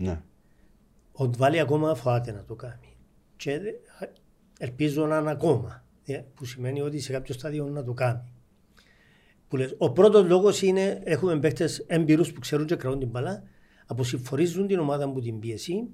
Ναι. 0.00 0.20
Ο 1.12 1.28
Ντβάλι 1.28 1.60
ακόμα 1.60 1.94
φοβάται 1.94 2.32
να 2.32 2.44
το 2.44 2.54
κάνει. 2.54 2.96
Και 3.36 3.60
ελπίζω 4.58 5.06
να 5.06 5.18
είναι 5.18 5.30
ακόμα. 5.30 5.84
ε, 6.06 6.20
Που 6.34 6.44
σημαίνει 6.44 6.80
ότι 6.80 7.00
σε 7.00 7.12
κάποιο 7.12 7.34
στάδιο 7.34 7.64
να 7.66 7.84
το 7.84 7.92
κάνει. 7.92 8.20
Που 9.48 9.56
λες, 9.56 9.74
ο 9.78 9.90
πρώτος 9.92 10.26
λόγος 10.28 10.62
είναι 10.62 11.00
έχουμε 11.04 11.38
παίκτες 11.38 11.78
έμπειρους 11.86 12.32
που 12.32 12.40
ξέρουν 12.40 12.66
και 12.66 12.76
κρατούν 12.76 12.98
την 12.98 13.08
μπαλά, 13.08 13.42
αποσυμφορίζουν 13.86 14.66
την 14.66 14.78
ομάδα 14.78 15.04
από 15.04 15.20
την 15.20 15.38
πίεση 15.38 15.88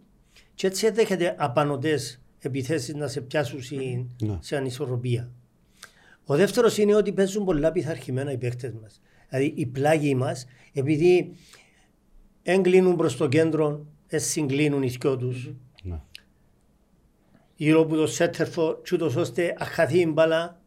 και 0.54 0.66
έτσι 0.66 0.90
δέχεται 0.90 1.34
απανοτές 1.38 2.19
επιθέσεις 2.40 2.94
να 2.94 3.08
σε 3.08 3.20
πιάσουν 3.20 3.62
σε, 3.62 3.74
Ναι. 4.22 4.38
σε 4.40 4.56
ανισορροπία. 4.56 5.30
Ο 6.24 6.36
δεύτερος 6.36 6.78
είναι 6.78 6.94
ότι 6.94 7.12
παίζουν 7.12 7.44
πολλά 7.44 7.72
πειθαρχημένα 7.72 8.32
οι 8.32 8.38
παίκτες 8.38 8.72
μας. 8.82 9.00
Δηλαδή 9.28 9.52
οι 9.56 9.66
πλάγοι 9.66 10.14
μας, 10.14 10.46
επειδή 10.72 11.32
έγκλίνουν 12.42 12.96
προς 12.96 13.16
το 13.16 13.28
κέντρο, 13.28 13.86
ε, 14.06 14.18
συγκλίνουν 14.18 14.82
οι 14.82 14.88
δυο 14.88 15.16
τους. 15.16 15.50
Ναι. 15.82 16.00
Γύρω 17.56 17.80
από 17.80 17.96
το 17.96 18.06
σέτερφο, 18.06 18.80
και 18.82 18.94
ούτως 18.94 19.16
ώστε 19.16 19.54
να 19.58 19.64
χαθεί 19.64 19.98
η 19.98 20.10
μπάλα. 20.12 20.59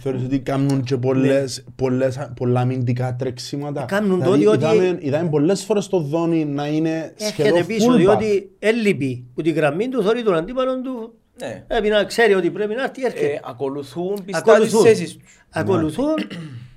Θεωρείς 0.00 0.24
ότι 0.24 0.40
κάνουν 0.40 0.82
και 0.82 0.96
πολλές, 0.96 1.64
πολλές, 1.76 2.30
πολλά 2.36 2.60
αμυντικά 2.60 3.16
τρεξίματα. 3.16 3.80
Ναι. 3.80 3.86
Κάνουν 3.86 4.18
το, 4.22 4.32
δηλαδή, 4.32 4.40
διότι- 4.40 4.76
είδαμε, 4.76 4.98
είδαμε 5.00 5.28
πολλές 5.28 5.64
φορές 5.64 5.86
το 5.88 5.98
δόνι 6.00 6.44
να 6.44 6.66
είναι 6.66 7.12
Έρχεται 7.18 7.42
σχεδόν 7.42 7.66
πίσω, 7.66 7.92
fullback. 7.92 7.96
διότι 7.96 8.50
έλειπη 8.58 9.26
που 9.34 9.42
την 9.42 9.54
γραμμή 9.54 9.88
του 9.88 10.02
θωρεί 10.02 10.22
τον 10.22 10.34
αντίπαλο 10.34 10.80
του. 10.80 11.14
Ναι. 11.40 11.64
Πρέπει 11.66 11.88
να 11.88 12.04
ξέρει 12.04 12.34
ότι 12.34 12.50
πρέπει 12.50 12.74
να 12.74 12.82
έρθει, 12.82 13.04
έρχεται. 13.04 13.26
Ε, 13.26 13.40
ακολουθούν 13.44 14.14
πιστά 14.24 14.42
τις 14.42 14.52
Ακολουθούν. 14.52 14.82
θέσεις 14.82 15.12
τους. 15.12 15.22
Ακολουθούν 15.50 16.14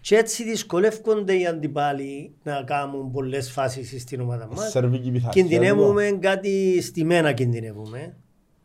και 0.01 0.15
έτσι 0.15 0.43
δυσκολεύονται 0.43 1.33
οι 1.39 1.45
αντιπάλοι 1.45 2.31
να 2.43 2.63
κάνουν 2.65 3.11
πολλές 3.11 3.51
φάσεις 3.51 4.01
στην 4.01 4.21
ομάδα 4.21 4.47
μας. 4.55 4.69
Σερβική 4.69 5.11
πειθαρχία. 5.11 5.41
Κινδυνεύουμε 5.41 6.17
κάτι 6.21 6.81
στημένα 6.81 7.31
κινδυνεύουμε. 7.31 8.15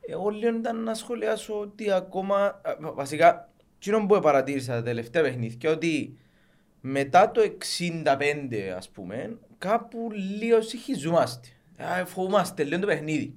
Εγώ 0.08 0.28
λίγο 0.28 0.56
ήταν 0.56 0.82
να 0.82 0.94
σχολιάσω 0.94 1.54
ότι 1.60 1.90
ακόμα, 1.92 2.36
α, 2.36 2.60
βα- 2.80 2.92
βασικά, 2.92 3.48
εκείνο 3.90 4.06
που 4.06 4.20
παρατήρησα 4.20 4.72
τα 4.74 4.82
τελευταία 4.82 5.22
παιχνίδια, 5.22 5.70
ότι 5.70 6.16
μετά 6.80 7.30
το 7.30 7.40
65 7.40 8.74
ας 8.76 8.88
πούμε, 8.88 9.38
κάπου 9.58 10.08
λίγο 10.40 10.60
συγχυζούμαστε. 10.60 11.48
Α, 11.76 12.04
Φοβούμαστε 12.06 12.62
λίγο 12.64 12.80
το 12.80 12.86
παιχνίδι. 12.86 13.34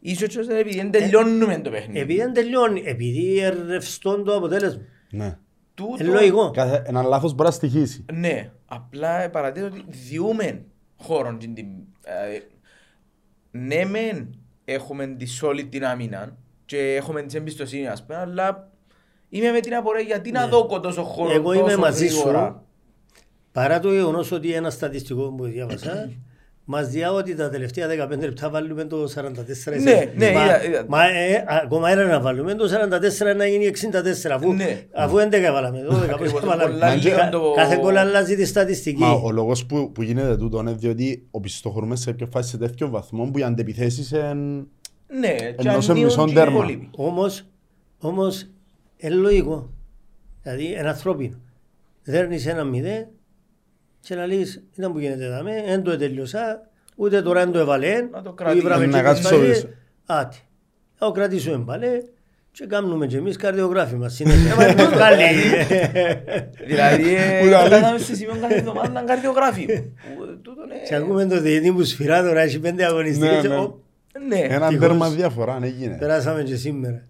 Ίσως 0.00 0.28
και 0.28 0.40
επειδή 0.58 0.76
δεν 0.76 0.90
τελειώνουμε 0.90 1.58
το 1.60 1.70
παιχνίδι. 1.70 1.98
Επειδή 2.00 2.18
δεν 2.18 2.32
τελειώνει, 2.32 2.82
επειδή 2.86 3.40
ρευστό 3.66 4.22
το 4.22 4.34
αποτέλεσμα. 4.36 4.82
Ναι. 5.10 5.38
Τούτο- 5.74 6.04
Είναι 6.04 6.12
λογικό. 6.12 6.50
Κάθε, 6.50 6.82
ένα 6.86 7.02
λάθος 7.02 7.32
μπορεί 7.34 7.48
να 7.48 7.54
στοιχήσει. 7.54 8.04
Ναι, 8.12 8.50
απλά 8.66 9.30
παρατήρησα 9.30 9.72
ότι 9.74 9.84
διούμε 9.88 10.64
χώρον. 10.96 11.38
την- 11.38 11.54
την- 11.54 11.66
ε, 12.04 12.38
ναι 13.50 13.84
μεν 13.84 14.38
έχουμε 14.64 15.06
τη 15.06 15.26
solid 15.42 15.66
την 15.70 15.84
άμυνα, 15.84 16.36
και 16.64 16.94
έχουμε 16.94 17.22
τις 17.22 17.34
εμπιστοσύνη 17.34 17.86
ας 17.88 18.04
πούμε, 18.06 18.18
αλλά 18.18 18.72
είμαι 19.28 19.50
με 19.50 19.60
την 19.60 19.74
απορία 19.74 20.00
γιατί 20.02 20.30
να 20.30 20.46
δω 20.46 20.80
τόσο 20.82 21.02
χρόνο 21.04 21.28
Ναι. 21.28 21.34
Εγώ 21.34 21.52
είμαι 21.52 21.62
τόσο 21.62 21.78
μαζί 21.78 22.08
σου. 22.08 22.18
γρήγορα. 22.18 22.62
Παρά 23.52 23.80
το 23.80 23.92
γεγονός 23.92 24.32
ότι 24.32 24.52
ένα 24.52 24.70
στατιστικό 24.70 25.32
που 25.36 25.44
διάβασα, 25.44 26.10
μας 26.70 26.88
διά 26.88 27.12
ότι 27.12 27.34
τα 27.34 27.48
τελευταία 27.50 28.06
15 28.06 28.18
λεπτά 28.18 28.50
βάλουμε 28.50 28.84
το 28.84 29.04
44. 29.14 29.80
Ναι, 29.82 30.12
ναι, 30.16 30.32
μα, 30.32 30.44
είδα- 30.44 30.64
είδα. 30.66 30.84
μα 30.88 31.04
ε, 31.08 31.44
ακόμα 31.62 31.90
ένα 31.90 32.04
να 32.06 32.20
βάλουμε 32.20 32.54
το 32.54 32.64
44 33.32 33.36
να 33.36 33.46
γίνει 33.46 33.70
64. 34.26 34.30
Αφού, 34.30 34.52
Ναι. 34.52 34.86
αφού 34.94 35.16
11 35.18 35.52
βάλαμε. 35.52 35.78
12 35.88 35.88
πώς 35.90 36.10
Ακριβώς, 36.10 36.44
βάλαμε. 36.44 36.72
πολλά 36.72 36.94
λίγο 36.94 37.16
Κα- 37.16 37.28
το- 37.28 37.52
Κάθε 37.56 37.76
γκολ 37.80 37.96
αλλάζει 37.96 38.36
τη 38.36 38.44
στατιστική. 38.44 39.00
Μα 39.02 39.10
ο 39.10 39.30
λόγος 39.30 39.66
που, 39.66 39.92
που 39.92 40.02
γίνεται 40.02 40.36
τούτο 40.36 40.58
είναι 40.58 40.72
διότι 40.72 41.26
οπισθοχωρούμε 41.30 41.96
σε 41.96 42.12
πιο 42.12 42.26
φάση 42.32 42.48
σε 42.50 42.56
τέτοιο 42.58 42.88
βαθμό 42.88 43.24
που 43.30 43.38
οι 43.38 43.42
αντεπιθέσεις 43.42 44.10
είναι... 44.10 44.34
Ναι, 45.20 45.28
και 45.34 45.54
Ενώ 45.68 45.80
σε 45.80 45.90
ανοίγουν 45.90 46.08
μισόν 46.10 46.24
και 46.26 46.30
οι 46.30 46.34
τέρμα. 46.34 46.52
υπόλοιποι. 46.56 46.88
Όμως, 46.96 47.44
όμως, 47.98 48.46
είναι 48.98 49.14
λογικό. 49.14 49.70
Δηλαδή, 50.42 50.64
είναι 50.64 50.88
ανθρώπινο. 50.88 51.36
Δέρνεις 52.04 52.46
ένα 52.46 52.64
μηδέ 52.64 53.08
και 54.00 54.14
να 54.14 54.26
λες, 54.26 54.62
ήταν 54.76 54.92
που 54.92 54.98
γίνεται 54.98 55.28
δάμε, 55.28 55.62
δεν 55.66 55.82
το 55.82 55.96
τελειώσα, 55.96 56.68
ούτε 56.96 57.22
τώρα 57.22 57.40
δεν 57.44 57.52
το 57.52 57.58
έβαλε, 57.58 58.00
Να 58.12 58.22
το 58.22 58.28
που 58.30 58.34
κρατήσω. 58.34 58.62
ήβραμε 58.66 58.86
Να 58.86 58.96
και 58.96 59.02
κάτσω 59.02 59.20
τις 59.22 59.30
πίσω. 59.30 59.40
παλιές. 59.40 59.66
Άτε. 60.06 60.36
Θα 60.94 61.06
το 61.06 61.12
κρατήσουμε 61.12 61.64
πάλι 61.64 61.86
και 62.52 62.66
κάνουμε 62.66 63.06
και 63.06 63.16
εμείς 63.16 63.36
καρδιογράφημα 63.36 64.08
συνέχεια. 64.08 64.54
Μα 64.54 64.66
είναι 64.68 64.84
καλή. 65.04 65.24
Δηλαδή, 66.66 67.14
ε, 67.14 67.40
Που 67.42 67.50
τα 67.50 67.68
λέει. 67.68 67.78
φτάσαμε 67.78 67.98
σε 67.98 68.14
σημείο 68.14 68.36
κάθε 68.40 68.54
εβδομάδα 68.54 68.88
να 68.88 69.02
καρδιογράφει. 69.02 69.66
Που, 69.66 70.40
τούτο 70.42 70.62
είναι- 70.64 70.74
Και 70.88 70.94
ακούμε 70.94 71.26
το 71.26 71.40
διετή 71.40 71.72
που 71.72 71.84
σφυρά 71.84 72.22
τώρα, 72.22 72.40
έχει 72.40 72.58
πέντε 72.60 72.84
αγωνιστικές. 72.84 73.42
Ναι, 73.42 73.48
ναι. 73.48 73.56
Ω, 73.56 73.80
Ναι, 74.28 74.38
Ένα 74.38 74.68
Τυχώς. 74.68 74.86
τέρμα 74.88 75.10
διαφορά, 75.10 75.54
αν 75.54 75.62
έγινε. 75.62 75.96
Περάσαμε 75.98 76.42
και 76.42 76.56
σήμερα. 76.56 77.02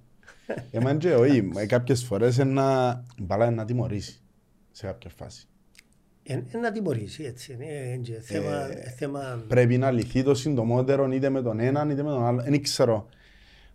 Εμάν 0.71 0.99
και 0.99 1.15
όχι, 1.15 1.43
μα 1.43 1.67
κάποιες 1.67 2.05
φορές 2.05 2.37
είναι 2.37 2.53
να... 2.53 3.05
η 3.19 3.23
μπάλα 3.23 3.47
είναι 3.47 3.55
να 3.55 3.65
τιμωρήσει 3.65 4.21
σε 4.71 4.87
κάποια 4.87 5.11
φάση. 5.17 5.47
Ε, 6.23 6.35
ε, 6.51 6.59
να 6.59 6.73
τιμωρήσει 6.73 7.25
έτσι. 7.25 7.53
είναι, 7.53 7.65
ε, 7.93 7.97
και 7.97 8.13
θέμα- 8.21 8.67
θέμα 8.97 9.45
Πρέπει 9.49 9.79
να 9.79 9.91
λυθεί 9.91 10.23
το 10.23 10.35
συντομότερο 10.35 11.13
είτε 11.13 11.29
με 11.29 11.43
τον 11.43 11.61
έναν 11.61 11.91
είτε 11.91 12.03
με 12.03 12.11
τον 12.11 12.25
άλλο. 12.25 12.43
Δεν 12.43 12.63
ξέρω 12.63 13.09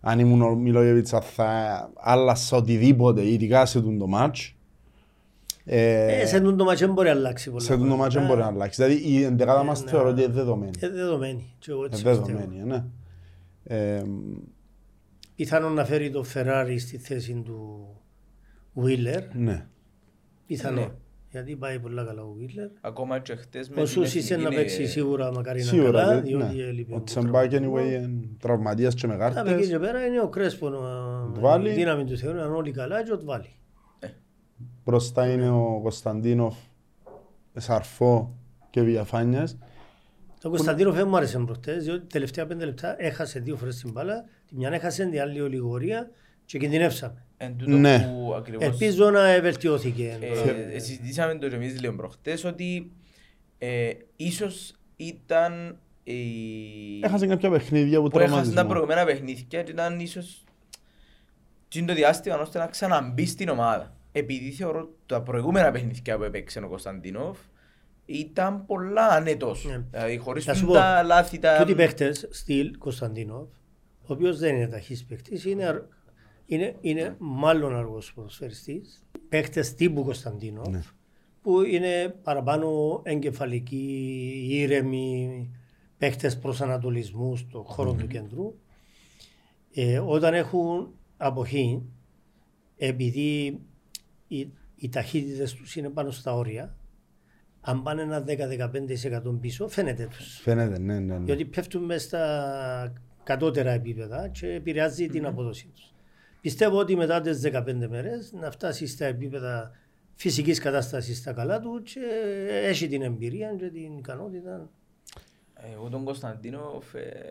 αν 0.00 0.18
ήμουν 0.18 0.42
ο 0.42 0.54
Μιλόγεβιτς 0.54 1.12
αν 1.12 1.22
θα 1.22 1.90
άλλασα 1.94 2.56
οτιδήποτε 2.56 3.26
ειδικά 3.26 3.66
σε 3.66 3.80
τον 3.80 3.98
το 3.98 4.06
μάτς. 4.06 4.54
Ε, 5.64 6.20
Ε, 6.20 6.26
σε 6.26 6.40
τούτο 6.40 6.56
το 6.56 6.64
μάτσο 6.64 6.84
δεν 6.86 6.94
μπορεί 6.94 7.08
να 7.08 7.14
αλλάξει 7.14 7.50
πολλά. 7.50 7.62
σε 7.62 7.76
τον 7.76 7.88
το 7.88 7.96
μάτς 7.96 8.14
δεν 8.14 8.26
μπορεί 8.26 8.40
να 8.40 8.46
αλλάξει. 8.46 8.82
Δηλαδή 8.84 9.08
η 9.08 9.22
εντεκάδα 9.22 9.62
μας 9.62 9.84
ναι. 9.84 9.90
θεωρώ 9.90 10.08
ότι 10.08 10.22
είναι 10.22 10.32
δεδομένη. 10.32 10.70
Ε, 10.80 10.88
δεδομένη. 10.88 11.54
Και 11.58 11.70
εγώ 11.70 11.84
Είναι 11.84 11.88
έτσι 11.92 12.02
πιστεύω. 12.04 12.26
δεδομένη, 12.26 12.60
ε, 12.60 12.64
ναι. 12.64 14.02
Ε, 15.36 15.42
Πιθανόν 15.42 15.72
να 15.72 15.84
φέρει 15.84 16.10
το 16.10 16.24
Ferrari 16.34 16.76
στη 16.78 16.98
θέση 16.98 17.42
του 17.44 17.88
Wheeler. 18.76 19.22
ναι. 19.32 19.66
Πιθανόν. 20.46 20.84
Ναι. 20.84 20.90
Γιατί 21.30 21.56
πάει 21.56 21.78
πολλά 21.80 22.04
καλά 22.04 22.22
ο 22.22 22.36
Wheeler. 22.40 22.70
ακόμα 22.80 23.18
και 23.18 23.34
χτες 23.34 23.68
με 23.68 23.74
Ο 23.74 23.78
την 23.78 23.86
Σούσις 23.92 24.14
εθνική 24.30 24.42
να 24.42 24.48
είναι- 24.48 24.56
παίξει 24.56 24.86
σίγουρα 24.86 25.32
μακάρι 25.32 25.58
να 25.58 25.64
Σίγουρα, 25.64 25.90
καλά, 26.00 26.14
δε- 26.14 26.20
διότι 26.20 26.56
ναι. 26.56 26.62
έλειπε 26.62 26.92
Ο 26.92 26.96
από 26.96 27.04
Τσεμπάκ 27.04 27.50
τραυματισμό. 27.50 27.74
anyway 27.76 28.02
είναι 28.04 28.28
τραυματίας 28.38 28.94
και 28.94 29.06
με 29.06 29.14
Από 29.14 29.24
εκεί 29.24 29.34
κάρτες. 29.34 29.68
και 29.68 29.78
πέρα 29.78 30.06
είναι 30.06 30.20
ο 30.20 30.28
Κρέσπο, 30.28 30.70
Του 31.34 31.40
βάλει. 31.40 31.70
η 31.70 31.72
δύναμη 31.72 32.04
του 32.04 32.16
Θεού, 32.18 32.30
είναι 32.30 32.40
όλοι 32.42 32.70
καλά 32.70 33.02
και 33.04 33.10
του 33.16 33.24
βάλει. 33.24 33.48
Μπροστά 34.84 35.32
είναι 35.32 35.50
ο 35.50 35.80
Κωνσταντίνοφ, 35.82 36.56
Σαρφό 37.56 38.36
και 38.70 38.82
Βιαφάνιας. 38.82 39.58
Το 40.44 40.50
Κωνσταντίνο 40.50 40.92
Φέ 40.92 41.04
μου 41.04 41.16
άρεσε 41.16 41.38
προχτές, 41.38 41.84
διότι 41.84 42.06
τελευταία 42.06 42.46
πέντε 42.46 42.64
λεπτά 42.64 43.02
έχασε 43.02 43.40
δύο 43.40 43.56
φορές 43.56 43.76
την 43.76 43.90
μπάλα, 43.90 44.24
τη 44.46 44.56
μια 44.56 44.70
έχασε, 44.72 45.04
την 45.06 45.20
άλλη 45.20 45.40
ολιγορία 45.40 46.10
και 46.44 46.58
κινδυνεύσαμε. 46.58 47.24
Εν 47.36 47.56
τούτο 47.56 47.76
Ναι. 47.76 47.98
που 47.98 48.34
ακριβώς 48.34 48.64
Ελπίζω 48.64 49.10
να 49.10 49.40
βελτιώθηκε. 49.40 50.18
ε, 50.72 50.78
συζητήσαμε 50.78 51.34
το 51.34 51.48
και 51.48 51.54
εμείς 51.54 51.80
λίγο 51.80 51.94
προχτές 51.94 52.44
ότι 52.44 52.92
ε, 53.58 53.90
ίσως 54.16 54.74
ήταν 54.96 55.78
η... 56.02 56.14
Έχασε 57.02 57.26
κάποια 57.26 57.50
παιχνίδια 57.50 58.00
που 58.00 58.08
που 58.08 58.18
έχασαν 58.18 58.36
τα 58.36 58.42
τραυματισμό. 58.42 58.68
προηγούμενα 58.68 59.04
παιχνίδια 59.04 59.44
και 59.64 59.70
ήταν 59.70 60.00
ίσως 60.00 60.44
τι 61.68 61.78
είναι 61.78 61.88
το 61.88 61.94
διάστημα 61.94 62.38
ώστε 62.38 62.58
να 62.58 62.66
ξαναμπεί 62.66 63.26
στην 63.26 63.48
ομάδα. 63.48 63.96
Επειδή 64.12 64.50
θεωρώ 64.50 64.88
τα 65.06 65.22
προηγούμενα 65.22 65.70
παιχνίδια 65.70 66.16
που 66.16 66.22
έπαιξε 66.22 66.58
ο 66.58 66.68
Κωνσταντινόφ 66.68 67.38
ήταν 68.06 68.66
πολλά 68.66 69.06
ανέτος. 69.08 69.64
Ναι. 69.64 69.78
Δηλαδή 69.90 70.16
χωρίς 70.16 70.44
Θα 70.44 70.54
σου 70.54 70.66
τα 70.66 70.98
πω, 71.00 71.06
λάθη 71.06 71.38
τα... 71.38 71.56
Τούτοι 71.58 71.74
παίχτες, 71.74 72.28
στυλ 72.30 72.78
Κωνσταντίνοφ, 72.78 73.48
ο 74.02 74.12
οποίος 74.12 74.38
δεν 74.38 74.54
είναι 74.56 74.66
ταχύς 74.68 75.04
παίχτης, 75.04 75.44
είναι, 75.44 75.64
αρ- 75.64 75.82
είναι, 76.46 76.76
είναι 76.80 77.16
μάλλον 77.18 77.76
αργός 77.76 78.12
ποδοσφαιριστής. 78.14 79.04
Παίχτες 79.28 79.74
τύπου 79.74 80.04
Κωνσταντίνοφ, 80.04 80.68
Ναι. 80.68 80.80
που 81.42 81.62
είναι 81.62 82.14
παραπάνω 82.22 83.00
εγκεφαλικοί, 83.04 84.46
ήρεμοι, 84.48 85.50
παίχτες 85.98 86.38
προσανατολισμού 86.38 87.36
στο 87.36 87.62
χώρο 87.62 87.92
του 87.92 88.06
κέντρου. 88.06 88.54
Ε, 89.74 89.98
όταν 89.98 90.34
έχουν 90.34 90.92
αποχή, 91.16 91.82
επειδή 92.76 93.60
οι, 94.28 94.48
οι 94.76 94.88
ταχύτητες 94.88 95.54
τους 95.54 95.76
είναι 95.76 95.88
πάνω 95.88 96.10
στα 96.10 96.34
όρια, 96.34 96.76
αν 97.64 97.82
πάνε 97.82 98.02
ένα 98.02 98.24
10-15% 98.26 99.38
πίσω, 99.40 99.68
φαίνεται 99.68 100.06
τους. 100.06 100.38
Φαίνεται, 100.42 100.78
ναι, 100.78 100.98
ναι. 100.98 101.18
ναι. 101.18 101.24
Διότι 101.24 101.44
πέφτουν 101.44 101.84
μέσα 101.84 102.06
στα 102.06 102.92
κατώτερα 103.22 103.70
επίπεδα 103.70 104.28
και 104.28 104.46
επηρεάζει 104.46 105.06
την 105.06 105.26
απόδοσή 105.26 105.70
τους. 105.74 105.92
Πιστεύω 106.40 106.78
ότι 106.78 106.96
μετά 106.96 107.20
τις 107.20 107.40
15 107.52 107.86
μέρες 107.88 108.32
να 108.32 108.50
φτάσει 108.50 108.86
στα 108.86 109.04
επίπεδα 109.04 109.70
φυσικής 110.14 110.58
κατάστασης 110.58 111.18
στα 111.18 111.32
καλά 111.32 111.60
του 111.60 111.82
και 111.82 112.00
έχει 112.50 112.88
την 112.88 113.02
εμπειρία 113.02 113.54
και 113.58 113.68
την 113.68 113.98
ικανότητα. 113.98 114.70
Εγώ 115.74 115.88
τον 115.88 116.04
Κωνσταντίνο 116.04 116.82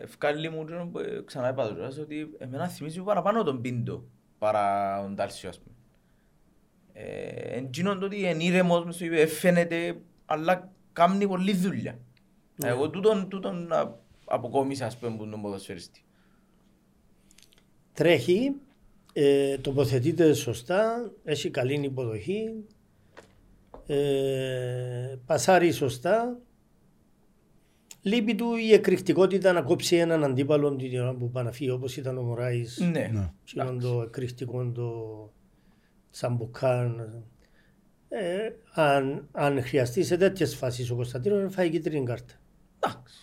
ευκάλλει 0.02 0.48
μου 0.48 0.64
τζόνο 0.64 0.86
που 0.86 0.98
ε, 0.98 1.22
ξανά 1.24 1.48
είπα 1.48 1.68
το 1.68 1.74
κιόλας, 1.74 1.98
ότι 1.98 2.30
εμένα 2.38 2.68
θυμίζει 2.68 3.00
παραπάνω 3.00 3.42
τον 3.42 3.60
Πίντο 3.60 4.04
παρά 4.38 4.98
τον 5.02 5.14
Τάλσιο 5.14 5.48
ας 5.48 5.58
πούμε. 5.58 5.74
Ε, 6.92 7.56
Εν 7.56 7.70
τζίνον 7.70 7.98
το 7.98 8.06
ότι 8.06 8.18
είναι 8.18 8.44
ήρεμος 8.44 8.84
μες 8.84 8.94
στο 8.94 9.04
γήπεδο, 9.04 9.22
ε, 9.22 9.26
φαίνεται 9.26 9.96
αλλά 10.26 10.72
κάνει 10.92 11.26
πολλή 11.28 11.52
δουλειά. 11.54 11.98
Εγώ 12.64 12.90
τούτον, 12.90 13.28
τούτον 13.28 13.72
α- 13.72 13.98
αποκόμισα 14.24 14.86
ας 14.86 14.96
πούμε 14.98 15.16
που 15.16 15.28
τον 15.28 15.42
ποδοσφαιριστής. 15.42 16.04
Τρέχει, 17.92 18.54
ε, 19.12 19.58
τοποθετείται 19.58 20.32
σωστά, 20.32 21.10
έχει 21.24 21.50
καλή 21.50 21.74
υποδοχή, 21.84 22.64
ε, 23.86 25.16
πασάρει 25.26 25.72
σωστά. 25.72 26.38
Λείπει 28.02 28.34
του 28.34 28.54
η 28.56 28.72
εκρηκτικότητα 28.72 29.52
να 29.52 29.62
κόψει 29.62 29.96
έναν 29.96 30.24
αντίπαλο 30.24 30.76
την 30.76 31.00
ώρα 31.00 31.14
που 31.14 31.30
πάει 31.30 31.44
να 31.44 31.52
φύγει 31.52 31.70
όπως 31.70 31.96
ήταν 31.96 32.18
ο 32.18 32.22
Μωράης. 32.22 32.78
Ναι. 32.78 33.10
Ναι. 33.12 33.30
Εκείνον 33.44 33.80
το 33.80 34.02
εκρηκτικό 34.02 34.70
το 34.72 35.30
τσαμπουκάν. 36.10 37.22
Ε, 38.16 38.52
αν, 38.72 39.28
αν 39.32 39.62
χρειαστεί 39.64 40.04
σε 40.04 40.16
τέτοιες 40.16 40.54
φάσεις 40.56 40.90
ο 40.90 40.94
Κωνσταντίνος 40.94 41.42
να 41.42 41.48
φάει 41.50 41.70
κίτρινη 41.70 42.04
κάρτα. 42.06 42.32
Εντάξει. 42.80 43.14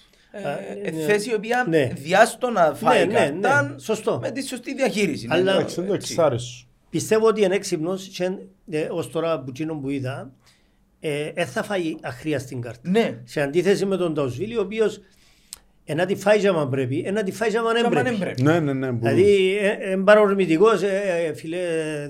Α, 0.48 0.52
Ε, 0.52 0.80
ε, 0.84 0.92
ναι. 0.92 1.02
θέση 1.02 1.30
η 1.30 1.34
οποία 1.34 1.66
Ναι. 1.70 1.92
διάστο 1.96 2.50
να 2.50 2.74
φάει 2.74 3.06
ναι, 3.08 3.14
ναι, 3.14 3.20
καρτάν 3.20 3.80
σωστό. 3.80 4.20
με 4.22 4.32
τη 4.32 4.44
σωστή 4.48 4.74
διαχείριση. 4.76 5.28
Αλλά- 5.30 5.44
Ναι, 5.44 5.52
Εντάξει, 5.52 5.80
είναι 5.80 5.88
το 5.88 5.94
έτσι. 5.94 6.14
εξάρι 6.14 6.40
σου. 6.40 6.68
Πιστεύω 6.90 7.28
ότι 7.28 7.42
είναι 7.44 7.56
έξυπνος 7.56 8.08
και 8.08 8.32
ε, 8.70 8.88
ως 8.92 9.10
τώρα 9.12 9.40
που 9.40 9.46
εκείνο 9.50 9.76
που 9.76 9.90
είδα 9.90 10.32
ε, 11.00 11.32
ε, 11.34 11.46
θα 11.46 11.64
φάει 11.64 11.96
αχρίαστη 12.02 12.56
κάρτα. 12.56 12.90
Ναι. 12.90 13.20
Σε 13.24 13.42
αντίθεση 13.42 13.86
με 13.86 13.98
τον 13.98 14.14
Ταουσβίλη 14.14 14.58
ο 14.58 14.62
οποίος 14.62 15.00
ε, 15.86 15.94
να 15.94 16.06
τη 16.06 16.16
φάει 16.16 16.48
άμα 16.48 16.68
πρέπει, 16.68 17.04
ε, 17.06 17.12
να 17.12 17.24
τη 17.24 17.32
φάει 17.32 17.58
άμα 17.58 17.72
δεν 17.74 17.86
Άμα 17.86 17.94
δεν 17.96 18.04
πρέπει. 18.04 18.20
πρέπει. 18.20 18.42
Ναι, 18.42 18.60
ναι, 18.60 18.74
ναι. 18.74 18.92
μπορούν. 18.92 19.00
Δηλαδή, 19.16 19.58
ε, 19.58 19.78
ε, 19.92 19.96
παρορμητικός, 19.98 20.82
ε, 20.82 21.02
ε, 21.28 21.34
φίλε, 21.34 21.58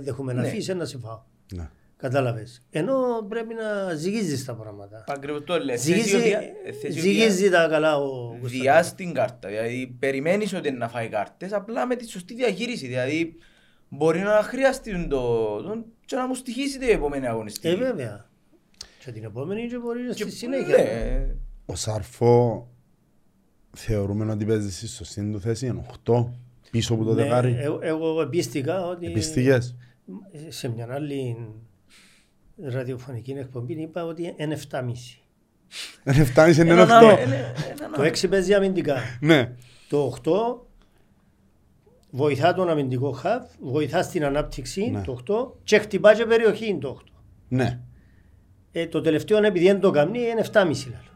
δέχομαι 0.01 0.33
να 0.33 0.41
Ναι. 0.41 0.47
αφήσει 0.47 0.73
να 0.73 0.85
σε 0.85 0.97
φάω. 0.97 1.21
Ναι. 1.53 1.69
Κατάλαβες. 2.01 2.61
Ενώ 2.69 2.93
πρέπει 3.29 3.53
να 3.53 3.93
ζυγίζεις 3.93 4.45
τα 4.45 4.55
πράγματα. 4.55 5.03
Ακριβώς 5.07 5.43
το 5.43 5.57
λέει. 5.57 5.77
Θέση 5.77 5.91
η 5.91 5.93
Ζυγίζει, 5.95 6.15
οποία- 6.15 6.41
θέση 6.81 6.87
η 6.87 6.89
οποία 6.89 7.01
ζυγίζει 7.01 7.49
τα 7.49 7.67
καλά 7.67 7.97
ο 7.97 8.09
Κωνσταντίνος. 8.09 8.51
Διά 8.51 8.93
την 8.95 9.13
κάρτα. 9.13 9.49
Δηλαδή 9.49 9.95
περιμένεις 9.99 10.53
ότι 10.53 10.67
είναι 10.67 10.77
να 10.77 10.89
φάει 10.89 11.07
κάρτες 11.09 11.53
απλά 11.53 11.85
με 11.85 11.95
τη 11.95 12.07
σωστή 12.09 12.33
διαχείριση. 12.33 12.87
Δηλαδή 12.87 13.35
μπορεί 13.89 14.19
να 14.19 14.31
χρειαστεί 14.43 15.07
το, 15.07 15.55
τον, 15.61 15.85
και 16.05 16.15
να 16.15 16.27
μου 16.27 16.33
στοιχήσει 16.35 16.79
την 16.79 16.89
επόμενη 16.89 17.27
αγωνιστική. 17.27 17.67
Ε, 17.67 17.75
βέβαια. 17.75 18.29
Και 19.05 19.11
την 19.11 19.23
επόμενη 19.23 19.67
και 19.67 19.77
μπορεί 19.77 19.99
Και- 20.07 20.23
στη 20.23 20.31
συνέχεια. 20.31 20.77
Ναι. 20.77 21.27
Ο 21.65 21.75
Σαρφό 21.75 22.67
θεωρούμε 23.71 24.31
ότι 24.31 24.45
παίζει 24.45 24.71
στη 24.71 24.87
σωστή 24.87 25.31
του 25.31 25.39
θέση, 25.39 25.65
είναι 25.65 25.85
8 26.05 26.31
πίσω 26.71 26.93
από 26.93 27.03
το 27.03 27.13
Ναι, 27.13 27.23
δεκάρι. 27.23 27.55
εγώ, 27.59 27.79
εγώ 27.81 28.21
επίστηκα 28.21 28.85
ότι 28.85 29.05
Επιστηγές. 29.05 29.75
σε 30.47 30.67
μια 30.69 30.87
άλλη 30.91 31.37
ραδιοφωνική 32.57 33.31
εκπομπή 33.31 33.73
είπα 33.81 34.05
ότι 34.05 34.33
είναι 34.37 34.57
7,5. 34.71 34.91
Δεν 36.03 36.25
φτάνει 36.25 36.53
σε 36.53 36.61
Έναν 36.61 36.79
ένα 36.79 36.97
άλλο- 36.97 37.09
8. 37.13 37.17
ένα- 37.17 37.35
έναν 37.35 37.91
Το 37.93 38.01
άλλο. 38.01 38.03
6 38.03 38.27
παίζει 38.29 38.53
αμυντικά. 38.53 38.95
Ναι. 39.21 39.51
Το 39.89 40.05
8 40.05 40.67
βοηθά 42.09 42.53
τον 42.53 42.69
αμυντικό 42.69 43.11
χαβ, 43.11 43.43
βοηθά 43.59 44.01
στην 44.03 44.25
ανάπτυξη 44.25 44.89
Ναι. 44.89 45.01
το 45.01 45.11
8 45.11 45.57
και 45.63 45.77
χτυπά 45.79 46.13
και 46.15 46.25
περιοχή 46.25 46.77
το 46.81 46.87
8. 46.89 47.03
Ναι. 47.47 47.79
Ε, 48.71 48.87
το 48.87 49.01
τελευταίο 49.01 49.43
επειδή 49.45 49.65
δεν 49.65 49.79
το 49.79 49.91
κάνει 49.91 50.19
είναι 50.19 50.39
7,5 50.41 50.89
λεπτό. 50.89 51.09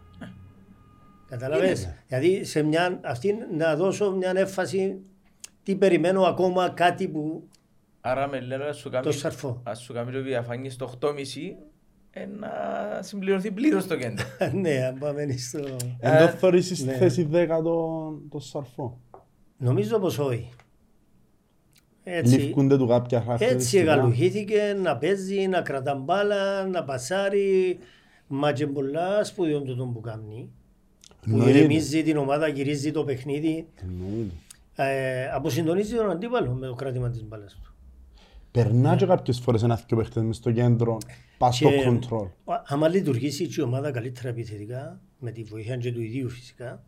Καταλαβες; 1.30 1.90
Δηλαδή 2.08 2.44
σε 2.44 2.62
μια, 2.64 3.00
αυτή 3.04 3.36
να 3.58 3.76
δώσω 3.76 4.12
μια 4.12 4.32
έμφαση 4.36 4.98
τι 5.64 5.76
περιμένω 5.76 6.22
ακόμα 6.24 6.70
κάτι 6.70 7.08
που 7.08 7.48
Άρα 8.08 8.28
με 8.28 8.40
λέω 8.40 8.68
ας 8.68 8.78
σου 8.78 8.90
κάνει, 8.90 9.06
το 9.06 9.12
σαρφώ. 9.12 9.62
ας 9.64 9.80
σου 9.80 9.94
κάνει 9.94 10.12
το 10.12 10.22
διαφάνει 10.22 10.70
στο 10.70 10.94
8,5 11.00 11.10
ε, 12.12 12.26
να 12.26 12.50
συμπληρωθεί 13.02 13.52
πλήρως 13.52 13.88
το 13.88 13.96
κέντρο. 13.96 14.26
ναι, 14.62 14.86
αν 14.86 14.98
πάμε 15.00 15.36
στο... 15.38 15.60
Εν 16.00 16.18
το 16.18 16.28
θεωρήσεις 16.28 16.78
στη 16.78 16.88
ναι. 16.88 16.94
θέση 16.94 17.30
10 17.34 17.48
το, 17.64 18.12
το 18.30 18.40
σαρφό; 18.40 19.00
Νομίζω 19.58 20.00
πως 20.00 20.20
όχι. 20.20 20.50
Έτσι, 22.04 22.36
Λήφκονται 22.36 22.78
του 22.78 22.88
κάποια 22.88 23.18
έτσι 23.18 23.30
χαρακτηριστικά. 23.30 23.82
εγκαλουχήθηκε 23.82 24.78
να 24.84 24.98
παίζει, 24.98 25.48
να 25.48 25.62
κρατά 25.62 25.96
μπάλα, 25.96 26.68
να 26.68 26.84
πασάρει. 26.84 27.80
Μα 28.28 28.52
και 28.52 28.68
πολλά 28.68 29.24
σπουδαιόν 29.24 29.66
το 29.66 29.76
τον 29.76 29.94
που 29.94 30.00
κάνει. 30.00 30.50
Που 31.22 31.30
Εννοείται. 31.30 31.58
ηρεμίζει 31.58 32.04
την 32.04 32.18
ομάδα, 32.18 32.48
γυρίζει 32.48 32.92
το 32.92 33.04
παιχνίδι. 33.04 33.68
Εννοείται. 33.82 34.34
Ε, 34.76 35.30
αποσυντονίζει 35.30 35.96
τον 35.96 36.10
αντίπαλο 36.10 36.52
με 36.52 36.68
το 36.68 36.74
κράτημα 36.74 37.10
της 37.10 37.24
μπάλας 37.24 37.54
του. 37.64 37.75
Περνά 38.64 38.96
και 38.96 39.06
κάποιες 39.06 39.40
φορές 39.40 39.64
ένα 39.64 39.76
δυο 39.88 39.98
παίχτες 39.98 40.24
μες 40.24 40.36
στο 40.36 40.52
κέντρο, 40.52 40.98
πας 41.38 41.56
στο 41.56 41.70
Και, 41.70 41.88
control. 41.88 42.30
α- 42.46 42.62
άμα 42.66 42.88
λειτουργήσει 42.88 43.48
και 43.48 43.62
η 43.62 43.64
ομάδα 43.64 43.92
καλύτερα 43.92 44.30
επιθετικά, 44.30 45.02
με 45.20 45.32
τη 45.32 45.44
βοήθεια 45.44 45.78
και 45.78 45.92
του 45.92 46.02
ιδίου 46.02 46.30
φυσικά, 46.30 46.84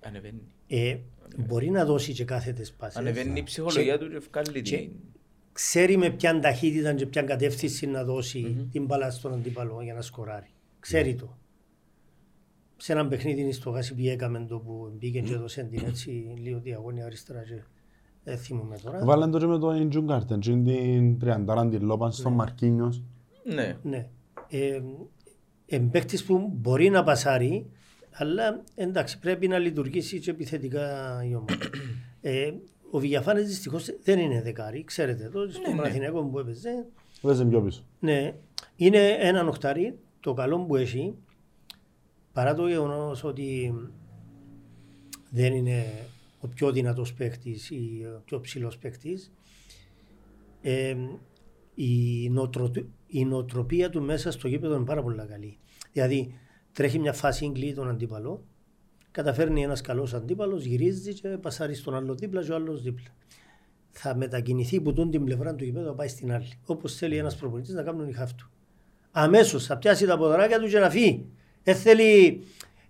Ανεβαίνει. 0.00 0.40
ε, 0.66 0.96
μπορεί 1.36 1.70
να 1.70 1.84
δώσει 1.84 2.12
και 2.12 2.24
κάθετες 2.24 2.72
πάσες. 2.72 2.96
Ανεβαίνει 2.96 3.38
η 3.38 3.42
ψυχολογία 3.42 3.98
του 3.98 4.08
και 4.10 4.16
ευκάλλει 4.16 4.62
και- 4.62 4.76
την... 4.76 4.90
Ξέρει 5.52 5.96
με 5.96 6.10
ποια 6.10 6.40
ταχύτητα 6.40 6.94
και 6.94 7.06
ποια 7.06 7.22
κατεύθυνση 7.22 7.86
να 7.86 8.04
δώσει 8.04 8.68
την 8.72 8.84
μπάλα 8.84 9.10
στον 9.10 9.32
αντίπαλο 9.32 9.82
για 9.82 9.94
να 9.94 10.00
σκοράρει. 10.02 10.50
Ξέρει 10.80 11.14
το. 11.14 11.36
Σε 12.76 12.92
έναν 12.92 13.08
παιχνίδι 13.08 13.52
στο 13.52 13.70
Γάσιπι 13.70 14.08
έκαμε 14.08 14.44
το 14.48 14.58
που 14.58 14.92
μπήκε 14.98 15.20
και 15.20 15.32
έδωσε 15.32 15.62
την 15.62 15.84
έτσι 15.86 16.10
λίγο 16.42 16.58
διαγώνια 16.60 17.04
αριστερά 17.04 17.42
και 17.42 17.62
δεν 18.24 18.38
θυμούμαι 18.38 18.78
τώρα. 18.82 19.04
Βάλαν 19.04 19.30
το 19.30 19.38
και 19.38 19.46
με 19.46 19.58
το 19.58 19.74
Ίντζουν 19.74 20.06
Κάρτεν, 20.06 20.40
και 20.40 20.50
την 20.50 21.18
τριαντάρα 21.18 21.68
την 21.68 21.84
λόπαν 21.84 22.12
στον 22.12 22.32
Μαρκίνιος. 22.32 23.02
Ναι. 23.44 23.76
Ναι. 23.82 24.08
Ε, 24.48 24.82
εμπαίκτης 25.66 26.24
που 26.24 26.52
μπορεί 26.54 26.90
να 26.90 27.04
πασάρει, 27.04 27.70
αλλά 28.12 28.62
εντάξει 28.74 29.18
πρέπει 29.18 29.48
να 29.48 29.58
λειτουργήσει 29.58 30.20
και 30.20 30.30
επιθετικά 30.30 31.18
η 31.28 31.34
ομάδα. 31.34 31.70
ε, 32.20 32.52
ο 32.90 32.98
Βηγιαφάνης 32.98 33.46
δυστυχώς 33.46 33.96
δεν 34.02 34.18
είναι 34.18 34.42
δεκάρι, 34.42 34.84
ξέρετε 34.84 35.28
το, 35.32 35.50
στο 35.50 35.70
ναι. 35.70 35.76
Παναθηναϊκό 35.76 36.22
που 36.22 36.38
έπαιζε. 36.38 36.86
Βέζε 37.22 37.44
πιο 37.44 37.62
πίσω. 37.62 37.84
Ναι, 37.98 38.34
είναι 38.76 39.08
ένα 39.08 39.42
νοχτάρι, 39.42 39.98
το 40.20 40.34
καλό 40.34 40.58
που 40.58 40.76
έχει, 40.76 41.14
παρά 42.32 42.54
το 42.54 42.68
γεγονός 42.68 43.24
ότι 43.24 43.74
δεν 45.30 45.54
είναι 45.54 45.84
ο 46.44 46.48
πιο 46.48 46.72
δυνατός 46.72 47.14
παίκτης 47.14 47.70
ή 47.70 48.06
ο 48.16 48.22
πιο 48.24 48.40
ψηλός 48.40 48.78
παίκτης, 48.78 49.32
ε, 50.60 50.96
η, 51.74 52.28
νοοτρο- 52.30 52.86
η 53.06 53.24
νοοτροπία 53.24 53.90
του 53.90 54.02
μέσα 54.02 54.30
στο 54.30 54.48
γήπεδο 54.48 54.74
είναι 54.74 54.84
πάρα 54.84 55.02
πολύ 55.02 55.26
καλή. 55.28 55.58
Δηλαδή 55.92 56.38
τρέχει 56.72 56.98
μια 56.98 57.12
φάση 57.12 57.46
εγκλή 57.46 57.74
τον 57.74 57.88
αντίπαλο, 57.88 58.44
καταφέρνει 59.10 59.62
ένας 59.62 59.80
καλός 59.80 60.14
αντίπαλος, 60.14 60.64
γυρίζει 60.64 61.14
και 61.14 61.28
πασάρει 61.28 61.74
στον 61.74 61.94
άλλο 61.94 62.14
δίπλα 62.14 62.44
και 62.44 62.52
ο 62.52 62.54
άλλος 62.54 62.82
δίπλα. 62.82 63.14
Θα 63.90 64.16
μετακινηθεί 64.16 64.80
που 64.80 64.92
τον 64.92 65.10
την 65.10 65.24
πλευρά 65.24 65.54
του 65.54 65.64
γηπέδου 65.64 65.86
να 65.86 65.94
πάει 65.94 66.08
στην 66.08 66.32
άλλη. 66.32 66.48
Όπως 66.66 66.94
θέλει 66.94 67.16
ένας 67.16 67.36
προπονητής 67.36 67.74
να 67.74 67.82
κάνουν 67.82 68.08
οι 68.08 68.12
χάφτου. 68.12 68.50
Αμέσως 69.10 69.66
θα 69.66 69.78
πιάσει 69.78 70.06
τα 70.06 70.18
ποδαράκια 70.18 70.60
του 70.60 70.68
και 70.68 70.78
να 70.78 70.90
φύγει. 70.90 71.26
Δεν 71.62 71.74
θέλει 71.76 72.42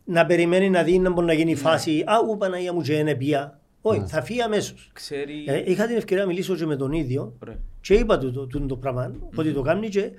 να 0.05 0.27
περιμένει 0.27 0.71
να 0.71 0.83
δει 0.83 0.99
να 0.99 1.11
μπορεί 1.11 1.27
να 1.27 1.33
γίνει 1.33 1.55
φάση. 1.55 2.05
Α, 2.07 2.15
ου 2.29 2.37
Παναγία 2.37 2.73
μου 2.73 2.81
και 2.81 2.93
είναι 2.93 3.15
πια. 3.15 3.59
Όχι, 3.81 4.05
θα 4.07 4.23
φύγει 4.23 4.43
αμέσως. 4.43 4.91
Ξέρει... 4.93 5.45
Ε, 5.47 5.63
είχα 5.71 5.87
την 5.87 5.97
ευκαιρία 5.97 6.23
να 6.23 6.29
μιλήσω 6.29 6.55
και 6.57 6.67
με 6.67 6.77
τον 6.77 6.93
ίδιο 6.93 7.33
Ωραία. 7.43 7.59
και 7.81 7.95
είπα 7.95 8.19
του 8.19 8.33
το, 8.33 8.47
το, 8.47 8.67
το 8.67 8.77
πράγμα, 8.77 9.15
ότι 9.35 9.53
το 9.53 9.63
κάνει 9.63 9.89
και, 9.89 10.11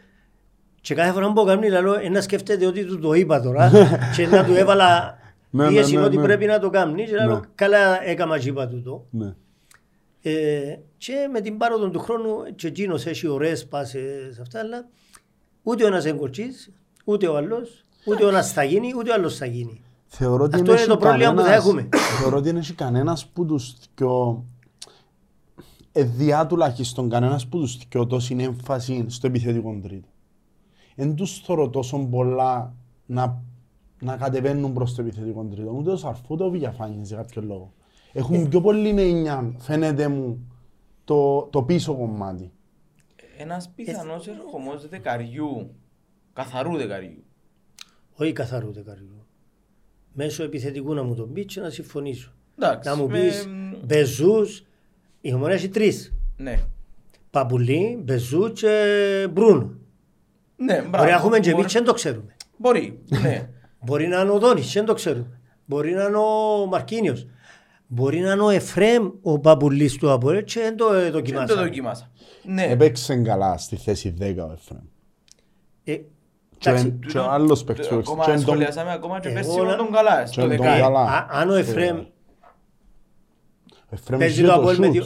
και 0.81 0.93
κάθε 0.93 1.11
φορά 1.11 1.27
που 1.27 1.33
το 1.33 1.43
κάνει, 1.43 1.69
λέω, 1.69 1.93
ε, 1.93 2.09
να 2.09 2.21
σκέφτεται 2.21 2.65
ότι 2.65 2.85
του 2.85 2.99
το 2.99 3.13
είπα 3.13 3.41
τώρα 3.41 3.71
και 4.15 4.27
να 4.27 4.45
του 4.45 4.53
έβαλα 4.53 5.17
Ναι, 5.49 5.67
πίεση 5.67 5.93
ναι, 5.93 5.99
ναι, 5.99 6.05
ότι 6.05 6.17
ναι. 6.17 6.23
πρέπει 6.23 6.45
να 6.45 6.59
το 6.59 6.69
κάνει 6.69 7.05
και 7.05 7.15
λέω, 7.15 7.35
Ναι. 7.35 7.39
καλά 7.55 8.03
έκαμα 8.03 8.39
και 8.39 8.49
είπα 8.49 8.67
του 8.67 8.81
το. 8.81 9.05
Ναι. 9.09 9.35
Ε, 10.21 10.79
και 10.97 11.29
με 11.31 11.41
την 11.41 11.57
πάροδο 11.57 11.89
του 11.89 11.99
χρόνου 11.99 12.55
και 12.55 12.67
εκείνος 12.67 13.05
έχει 13.05 13.27
ωραίες 13.27 13.67
πάσες 13.67 14.39
αυτά, 14.41 14.59
αλλά 14.59 14.87
ούτε 15.63 15.83
ο 15.83 15.87
ένας 15.87 16.05
εγκορτσής, 16.05 16.71
ούτε 17.05 17.27
ο 17.27 17.37
άλλος, 17.37 17.84
ούτε 18.07 18.25
ο 18.25 18.27
ένας 18.27 18.51
θα 18.51 18.63
γίνει, 18.63 18.91
ούτε 18.97 19.09
ο 19.11 19.13
άλλος 19.13 19.37
θα 19.37 19.45
γίνει. 19.45 19.81
Θεωρώ 20.07 20.43
ότι 20.43 20.55
Αυτό 20.55 20.71
δεν 20.71 20.83
είναι 20.83 20.85
το 20.87 20.93
έχει 20.93 20.99
πρόβλημα 21.07 21.31
που 21.33 21.37
θα 21.37 21.43
κανένας- 21.43 21.65
έχουμε. 21.65 21.89
Θεωρώ 22.19 22.37
ότι 22.37 22.47
δεν 22.47 22.57
έχει 22.57 22.73
κανένας 22.73 23.25
που 23.27 23.45
τους 23.45 23.75
δυο... 23.95 24.45
Εδιά 25.91 26.45
τουλάχιστον 26.45 27.09
κανένας 27.09 27.47
που 27.47 27.59
τους 27.59 27.77
δυο 27.89 28.07
τόση 28.07 28.35
έμφαση 28.39 29.05
στο 29.07 29.27
επιθετικό 29.27 29.79
τρίτο. 29.83 30.07
Εν 30.95 31.15
τους 31.15 31.39
θεωρώ 31.39 31.69
τόσο 31.69 31.97
πολλά 32.11 32.73
να, 33.05 33.41
να 33.99 34.17
κατεβαίνουν 34.17 34.73
προς 34.73 34.95
το 34.95 35.01
επιθετικό 35.01 35.43
τρίτο. 35.43 35.71
Ούτε 35.71 35.91
ο 35.91 35.95
Σαρφού, 35.95 36.25
ούτε 36.27 36.43
ο 36.43 36.49
Βηγιαφάνης 36.49 37.07
για 37.07 37.17
κάποιο 37.17 37.41
λόγο. 37.41 37.73
Έχουν 38.13 38.49
πιο 38.49 38.61
πολύ 38.61 38.93
νεϊνιά, 38.93 39.53
φαίνεται 39.57 40.07
μου, 40.07 40.47
το, 41.03 41.41
το 41.41 41.63
πίσω 41.63 41.93
κομμάτι. 41.95 42.51
Ένας 43.37 43.69
πιθανός 43.75 44.27
ερχομός 44.27 44.87
δεκαριού, 44.89 45.75
καθαρού 46.33 46.77
δεκαριού. 46.77 47.23
Όχι 48.15 48.31
καθαρού 48.31 48.71
δεκαριού. 48.73 49.25
Μέσω 50.13 50.43
επιθετικού 50.43 50.93
να 50.93 51.03
μου 51.03 51.15
τον 51.15 51.33
πεις 51.33 51.45
και 51.45 51.59
να 51.59 51.69
συμφωνήσω. 51.69 52.31
Εντάξει, 52.59 52.89
Να 52.89 52.95
μου 52.95 53.07
με- 53.09 53.19
πεις 53.19 53.47
Μπεζούς, 53.85 54.65
η 55.21 55.33
ομονία 55.33 55.55
έχει 55.55 55.69
τρεις. 55.69 56.13
Ναι. 56.37 56.59
Παπουλή, 57.29 57.99
Μπεζού 58.03 58.51
και 58.51 59.27
Μπρούνο. 59.31 59.73
Ναι, 60.57 60.73
μπράβο. 60.73 60.89
Μπορεί 60.97 61.09
να 61.09 61.15
έχουμε 61.15 61.39
και 61.39 61.49
Μπορεί- 61.49 61.59
εμείς 61.61 61.71
και 61.73 61.77
δεν 61.77 61.87
το 61.87 61.93
ξέρουμε. 61.93 62.35
Μπορεί, 62.57 62.99
ναι. 63.21 63.49
Μπορεί 63.85 64.07
να 64.07 64.19
είναι 64.21 64.31
ο 64.31 64.39
Δόνης 64.39 64.65
και 64.71 64.73
δεν 64.79 64.85
το 64.85 64.93
ξέρουμε. 64.93 65.39
Μπορεί 65.65 65.91
να 65.93 66.03
είναι 66.03 66.17
ο 66.17 66.65
Μαρκίνιος. 66.65 67.25
Μπορεί 67.87 68.19
να 68.19 68.31
είναι 68.31 68.41
ο 68.43 68.49
Εφρέμ 68.49 69.09
ο 69.21 69.39
Παπουλής 69.39 69.95
του 69.97 70.11
Αποέλ 70.11 70.43
και 70.43 70.59
δεν 70.59 70.75
το 70.77 70.93
ε, 70.93 70.97
Και 70.97 71.01
δεν 71.01 71.11
το 71.11 71.17
δοκιμάσαμε. 71.17 71.61
δοκιμάσα. 71.61 72.11
Ναι. 72.43 72.63
Έπαιξε 72.63 73.15
καλά 73.15 73.57
στη 73.57 73.75
θέση 73.75 74.13
10 74.19 74.23
ο 74.47 74.51
Εφραίμ. 74.51 74.81
Ε, 75.83 75.97
Και, 76.57 76.69
εντάξει, 76.69 76.99
και 77.07 77.17
ο 77.17 77.23
άλλος 77.31 77.63
παίκτης. 77.63 77.87
που 77.87 77.95
Ακόμα 77.95 78.23
και 78.25 78.29
εν 78.31 78.35
τον- 78.35 78.45
σχολιάσαμε 78.45 78.91
ακόμα 78.91 79.19
και 79.19 79.27
Εγώ 79.27 79.35
πέρσι 79.35 79.55
να- 79.55 79.61
όλον 79.61 79.77
τον 79.77 79.91
καλά. 79.91 80.21
και 80.23 80.27
Στο 80.31 80.41
εν 80.41 80.47
τον 80.49 80.57
δεκάρι. 80.57 80.81
καλά. 80.81 80.99
α- 81.01 81.27
αν 81.31 81.49
ο 81.49 81.53
Εφρέμ 81.53 81.97
Ο 81.97 83.89
Εφραίμ 83.89 84.19
παίζει 84.19 84.33
είχε 84.41 84.47
το 84.49 84.53
το 84.55 84.59
Αποέλ 84.59 84.77
με 84.79 84.87
shoot. 84.87 84.91
δύο, 84.91 85.05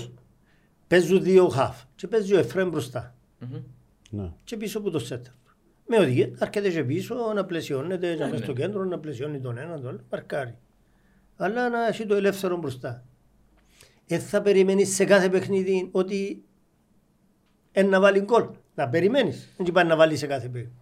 παίζουν 0.88 1.23
δύο 1.23 1.47
χαφ 1.47 1.84
και 1.95 2.07
παίζει 2.07 2.35
ο 2.35 2.39
Εφρέμ 2.39 2.69
μπροστά. 2.69 3.15
Μμμ. 3.39 3.61
Ναι. 4.09 4.31
και 4.43 4.57
πίσω 4.57 4.77
από 4.80 4.89
το 4.89 4.99
σέτερ. 4.99 5.31
Με 5.88 5.97
οδηγεί, 5.97 6.34
έρχεται 6.39 6.69
και 6.69 6.84
πίσω 6.84 7.15
να 7.35 7.45
πλαισιώνεται 7.45 8.09
Ναι, 8.09 8.15
να 8.15 8.27
μέσα 8.27 8.43
στο 8.43 8.53
κέντρο, 8.53 8.84
να 8.84 8.99
πλαισιώνει 8.99 9.39
τον 9.39 9.57
ένα, 9.57 9.76
τον 9.80 9.88
άλλο, 9.88 9.99
παρκάρει. 10.09 10.55
Αλλά 11.38 11.69
να 11.69 11.88
έχει 11.88 12.05
το 12.05 12.15
ελεύθερο 12.15 12.57
μπροστά. 12.57 13.03
Δεν 14.07 14.19
θα 14.19 14.41
περιμένεις 14.41 14.95
σε 14.95 15.05
κάθε 15.05 15.30
παιχνίδι 15.30 15.89
ότι 15.91 16.43
είναι 17.71 17.88
να 17.88 17.99
βάλει 17.99 18.19
γκολ. 18.19 18.45
Να 18.76 18.89
περιμένεις. 18.89 19.53
Δεν 19.57 19.71
πάει 19.71 19.85
να 19.85 19.95
βάλει 19.95 20.15
σε 20.17 20.27
κάθε 20.27 20.47
παιχνίδι. 20.47 20.73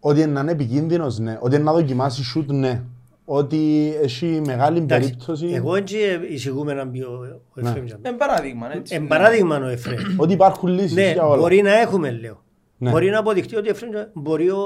Ότι 0.00 0.20
είναι 0.20 0.32
να 0.32 0.40
είναι 0.40 0.50
επικίνδυνος, 0.50 1.18
ναι. 1.18 1.38
Ότι 1.40 1.54
είναι 1.54 1.64
να 1.64 1.72
δοκιμάσει 1.72 2.24
σουτ, 2.24 2.50
ναι. 2.50 2.82
Ότι 3.24 3.92
έχει 4.02 4.42
μεγάλη 4.46 4.78
Εντάξει, 4.78 5.08
περίπτωση. 5.08 5.46
Εγώ 5.46 5.74
έτσι 5.74 5.96
εισηγούμε 6.28 6.72
να 6.74 6.84
μπει 6.84 7.02
ο, 7.02 7.42
ο 7.54 7.60
Εφραίμ. 7.60 7.84
για 7.84 7.96
μένα. 8.02 8.08
Εν 8.08 8.16
παράδειγμα, 8.16 8.74
έτσι. 8.74 8.94
Εν 8.94 9.02
ναι. 9.02 9.08
παράδειγμα 9.08 9.56
ο 9.58 9.66
Εφραίμ. 9.68 9.98
Ότι 10.22 10.32
υπάρχουν 10.32 10.68
λύσεις 10.68 10.92
ναι, 10.94 11.12
για 11.12 11.26
όλα. 11.26 11.40
μπορεί 11.40 11.62
να 11.62 11.78
έχουμε 11.80 12.10
λέω. 12.10 12.42
Ναι. 12.78 12.90
Μπορεί 12.90 13.10
να 13.10 13.18
αποδειχτεί 13.18 13.56
ότι 13.56 13.68
ο 13.68 13.70
Εφραίμ, 13.70 13.90
μπορεί 14.12 14.50
ο, 14.50 14.58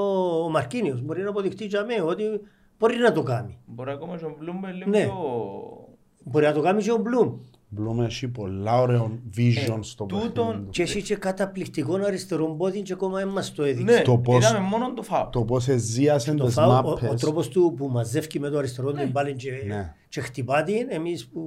ο 0.45 0.51
Μαρκίνιος, 0.51 1.03
μπορεί 1.03 1.23
να 1.23 1.29
αποδειχτεί 1.29 1.65
για 1.65 1.85
μένα 1.85 2.05
ότι 2.05 2.25
μπορεί 2.79 2.97
να 2.97 3.13
το 3.13 3.23
κάνει. 3.23 3.59
Μπορεί 3.67 3.91
ακόμα 3.91 4.17
και 4.17 4.25
ο 4.25 4.37
Μπλουμ 4.39 4.61
λίγο 4.77 4.91
Ναι. 4.91 5.03
πιο... 5.03 5.13
Μπορεί 6.25 6.45
να 6.47 6.53
το 6.53 6.61
κάνει 6.61 6.83
και 6.83 6.93
ο 6.93 6.97
Μπλουμ. 6.97 7.33
Μπλούμε 7.75 8.05
έχει 8.05 8.29
πολλά 8.29 8.81
ωραίο 8.81 9.19
vision 9.37 9.77
Ε, 9.79 9.83
στο 9.83 10.05
τούτον 10.05 10.33
παιχνίδι 10.47 10.65
του. 10.65 10.71
Και 10.71 10.83
έχει 10.83 11.03
και 11.03 11.17
καταπληκτικός 11.17 12.01
αριστερό 12.01 12.47
πόδι 12.47 12.83
και 12.83 12.93
ακόμα 12.93 13.19
δεν 13.19 13.29
μας 13.29 13.53
το 13.53 13.63
έδειξε. 13.63 13.97
Ναι, 13.97 14.03
Το 14.03 14.19
πώς- 14.19 14.45
είδαμε 14.45 14.59
μόνο 14.67 14.93
το 14.95 15.03
φάουλ. 15.03 15.29
Το 15.31 15.45
πώς 15.45 15.69
εζίασαν 15.69 16.37
Το 16.37 16.45
τις 16.45 16.55
φάου, 16.55 16.71
ο, 16.71 16.73
ο 16.73 16.83
μάπες. 16.83 17.21
τρόπος 17.21 17.49
του 17.49 17.75
που 17.77 17.89
μαζεύει 17.89 18.39
με 18.39 18.49
το 18.49 18.59
αριστερό 18.59 18.93
την 18.93 19.11
μπάλη 19.11 19.35
και, 19.35 19.51
Ναι. 19.67 19.95
και 20.09 20.21
χτυπά 20.21 20.63
την, 20.63 20.87
εμείς 20.91 21.27
που 21.27 21.43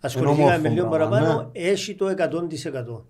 ασχοληθήκαμε 0.00 0.42
όμορφο 0.44 0.62
με 0.62 0.68
λίγο 0.68 0.88
πράγμα, 0.88 1.08
παραπάνω, 1.18 1.50
ναι. 1.52 1.60
έχει 1.68 1.94
το 1.94 2.06
100%. 2.08 3.04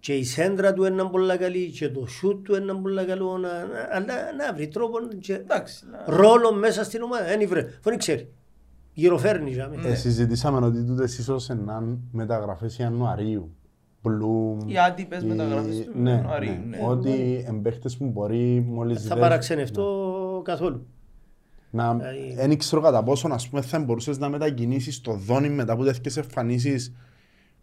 Και 0.00 0.12
η 0.14 0.24
σέντρα 0.24 0.72
του 0.72 0.84
είναι 0.84 1.04
πολύ 1.04 1.36
καλή 1.36 1.70
και 1.70 1.88
το 1.88 2.06
σούτ 2.06 2.44
του 2.44 2.54
είναι 2.54 2.74
πολύ 2.74 3.04
καλό, 3.04 3.38
να, 3.38 3.48
να- 3.48 3.88
αλλά 3.92 4.14
να 4.38 4.54
βρει 4.54 4.68
τρόπο 4.68 4.98
και 5.20 5.34
Εντάξει. 5.34 5.84
να- 5.90 6.16
ρόλο 6.16 6.52
μέσα 6.54 6.84
στην 6.84 7.02
ομάδα. 7.02 7.24
Δεν 7.24 7.48
βρε, 7.48 7.66
δεν 7.82 7.98
ξέρει. 7.98 8.28
Γυροφέρνει. 8.94 9.50
για 9.50 9.68
μένα. 9.68 9.88
Ε, 9.88 9.94
συζητήσαμε 9.94 10.66
ότι 10.66 10.84
τούτες 10.84 11.18
ίσως 11.18 11.48
είναι 11.48 11.98
μεταγραφές 12.12 12.78
Ιανουαρίου. 12.78 13.54
Bloom. 14.06 14.64
Οι 14.66 14.78
άτυπες 14.78 15.22
οι- 15.22 15.26
μεταγραφές 15.26 15.84
του 15.84 15.90
ναι, 16.00 16.10
Ιανουαρίου, 16.10 16.50
ναι. 16.68 16.76
ναι. 16.76 16.86
Ότι 16.86 17.44
εμπαίχτες 17.48 17.96
που 17.96 18.04
μπορεί 18.06 18.64
μόλις 18.68 19.02
Θα 19.02 19.08
δες- 19.08 19.18
παραξενευτώ 19.18 20.40
καθόλου. 20.44 20.86
Να, 21.70 21.94
Δηλαδή- 21.94 22.34
δεν 22.34 22.58
ξέρω 22.58 22.80
κατά 22.82 23.02
πόσο 23.02 23.28
ας 23.32 23.48
πούμε, 23.48 23.62
θα 23.62 23.78
μπορούσες 23.78 24.18
να 24.18 24.28
μετακινήσεις 24.28 25.00
το 25.00 25.12
δόνι 25.12 25.48
μετά 25.48 25.72
από 25.72 25.84
τέτοιες 25.84 26.16
εμφανίσεις 26.16 26.94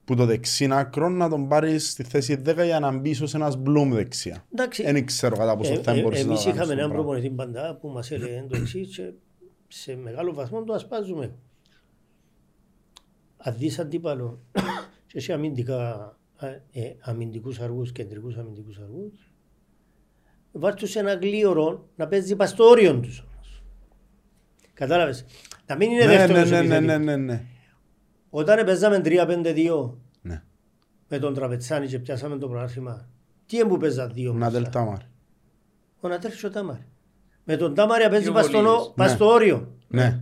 που 0.05 0.15
το 0.15 0.25
δεξί 0.25 0.67
άκρο 0.71 1.09
να 1.09 1.29
τον 1.29 1.47
πάρεις 1.47 1.91
στη 1.91 2.03
θέση 2.03 2.35
10 2.45 2.63
για 2.65 2.79
να 2.79 2.97
μπεις 2.97 3.11
ίσως 3.11 3.33
ένας 3.33 3.57
Bloom 3.65 3.87
δεξιά. 3.91 4.45
Εντάξει, 4.53 4.83
Δεν 4.83 5.05
ξέρω 5.05 5.37
κατά 5.37 5.55
πόσο 5.57 5.73
ε, 5.73 5.77
θα 5.81 5.91
ε, 5.91 6.01
μπορούσες 6.01 6.25
να 6.25 6.31
εμείς 6.31 6.43
το 6.43 6.49
κάνεις 6.49 6.61
είχαμε 6.61 6.73
το 6.73 6.79
έναν 6.79 6.91
πράγμα. 6.91 7.05
προπονητή 7.05 7.35
παντά 7.35 7.77
που 7.81 7.87
μας 7.87 8.11
έλεγε 8.11 8.45
το 8.49 8.57
εξής 8.57 8.95
και 8.95 9.03
σε 9.73 9.95
μεγάλο 9.95 10.33
βαθμό 10.33 10.63
το 10.63 10.73
ασπάζουμε. 10.73 11.33
Αν 13.37 13.55
δεις 13.57 13.79
αντίπαλο 13.79 14.41
και 15.07 15.17
εσύ 15.17 15.33
αμυντικά, 15.33 16.15
ε, 16.71 16.93
αμυντικούς 16.99 17.59
αργούς, 17.59 17.91
κεντρικούς 17.91 18.37
αμυντικούς 18.37 18.77
αργούς, 18.77 19.31
βάλ' 20.51 20.73
τους 20.73 20.89
σε 20.89 20.99
ένα 20.99 21.13
γλίωρο 21.13 21.89
να 21.95 22.07
παίζει 22.07 22.35
πας 22.35 22.49
στο 22.49 22.63
όριο 22.63 22.99
τους 22.99 23.19
όμως. 23.19 23.63
Κατάλαβες; 24.73 25.25
Να 25.67 25.75
μην 25.75 25.91
είναι 25.91 26.05
Ναι, 26.05 26.11
ναι, 26.11 26.17
δεύτερος 26.17 26.49
ναι, 26.49 26.61
ναι, 26.61 26.75
επιθετικός. 26.75 27.05
ναι, 27.05 27.15
ναι, 27.15 27.33
ναι. 27.33 27.45
Όταν 28.29 28.65
παίζαμε 28.65 29.01
3-5-2 29.05 29.97
Ναι. 30.21 30.43
με 31.07 31.19
τον 31.19 31.33
Τραπετσάνη 31.33 31.87
και 31.87 31.99
πιάσαμε 31.99 32.37
το 32.37 32.47
πρωτάθλημα, 32.47 33.09
τι 33.45 33.57
είναι 33.57 33.67
που 33.67 33.77
παίζα 33.77 34.07
δύο 34.07 34.31
Να 34.31 34.37
μέσα; 34.37 34.51
δελτάμαρ. 34.51 34.99
Ο 35.99 36.07
Νατέρ 36.07 36.31
και 36.35 36.45
ο 36.45 36.49
Τάμαρ. 36.49 36.77
Με 37.51 37.57
τον 37.57 37.75
Τάμαρ 37.75 38.09
παίζει 38.09 38.23
Πιο 38.23 38.31
πας 38.33 38.45
στον 38.45 38.63
πολύ. 38.63 38.75
ο- 38.75 38.93
πας 38.95 39.09
Ναι. 39.09 39.15
στο 39.15 39.25
όριο. 39.27 39.71
Ναι, 39.87 40.19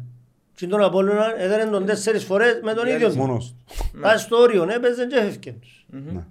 Και 0.56 0.68
τον 0.68 0.84
Απόλλωνα 0.84 1.40
έδερε 1.42 1.66
τον 1.66 1.86
τέσσερις 1.86 2.24
φορές 2.24 2.60
με 2.64 2.74
τον 2.74 2.86
Ναι, 2.86 2.92
ίδιο 2.94 3.10
του. 3.10 3.16
μόνος 3.18 3.56
του. 3.92 4.00
Πας 4.02 4.22
στο 4.22 4.38
όριο, 4.38 4.66
ναι, 4.66 4.74
έπαιζε 4.74 5.06
και 5.06 5.16
έφευκε 5.16 5.52
τους. 5.52 5.86
Ναι. 5.90 6.26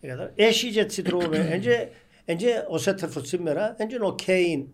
Ε, 0.00 0.06
κατάλαβες. 0.06 0.32
Έχει 0.36 0.70
και 0.70 0.80
έτσι 0.80 1.02
τρόπο. 1.02 1.28
Εν 1.52 1.60
και- 1.60 1.88
εν 2.24 2.36
και 2.36 2.64
ο 2.68 2.78
Σέτερφορτ 2.78 3.26
σήμερα, 3.26 3.74
εν 3.78 3.88
και 3.88 3.98
ο 4.00 4.14
Κέιν, 4.14 4.64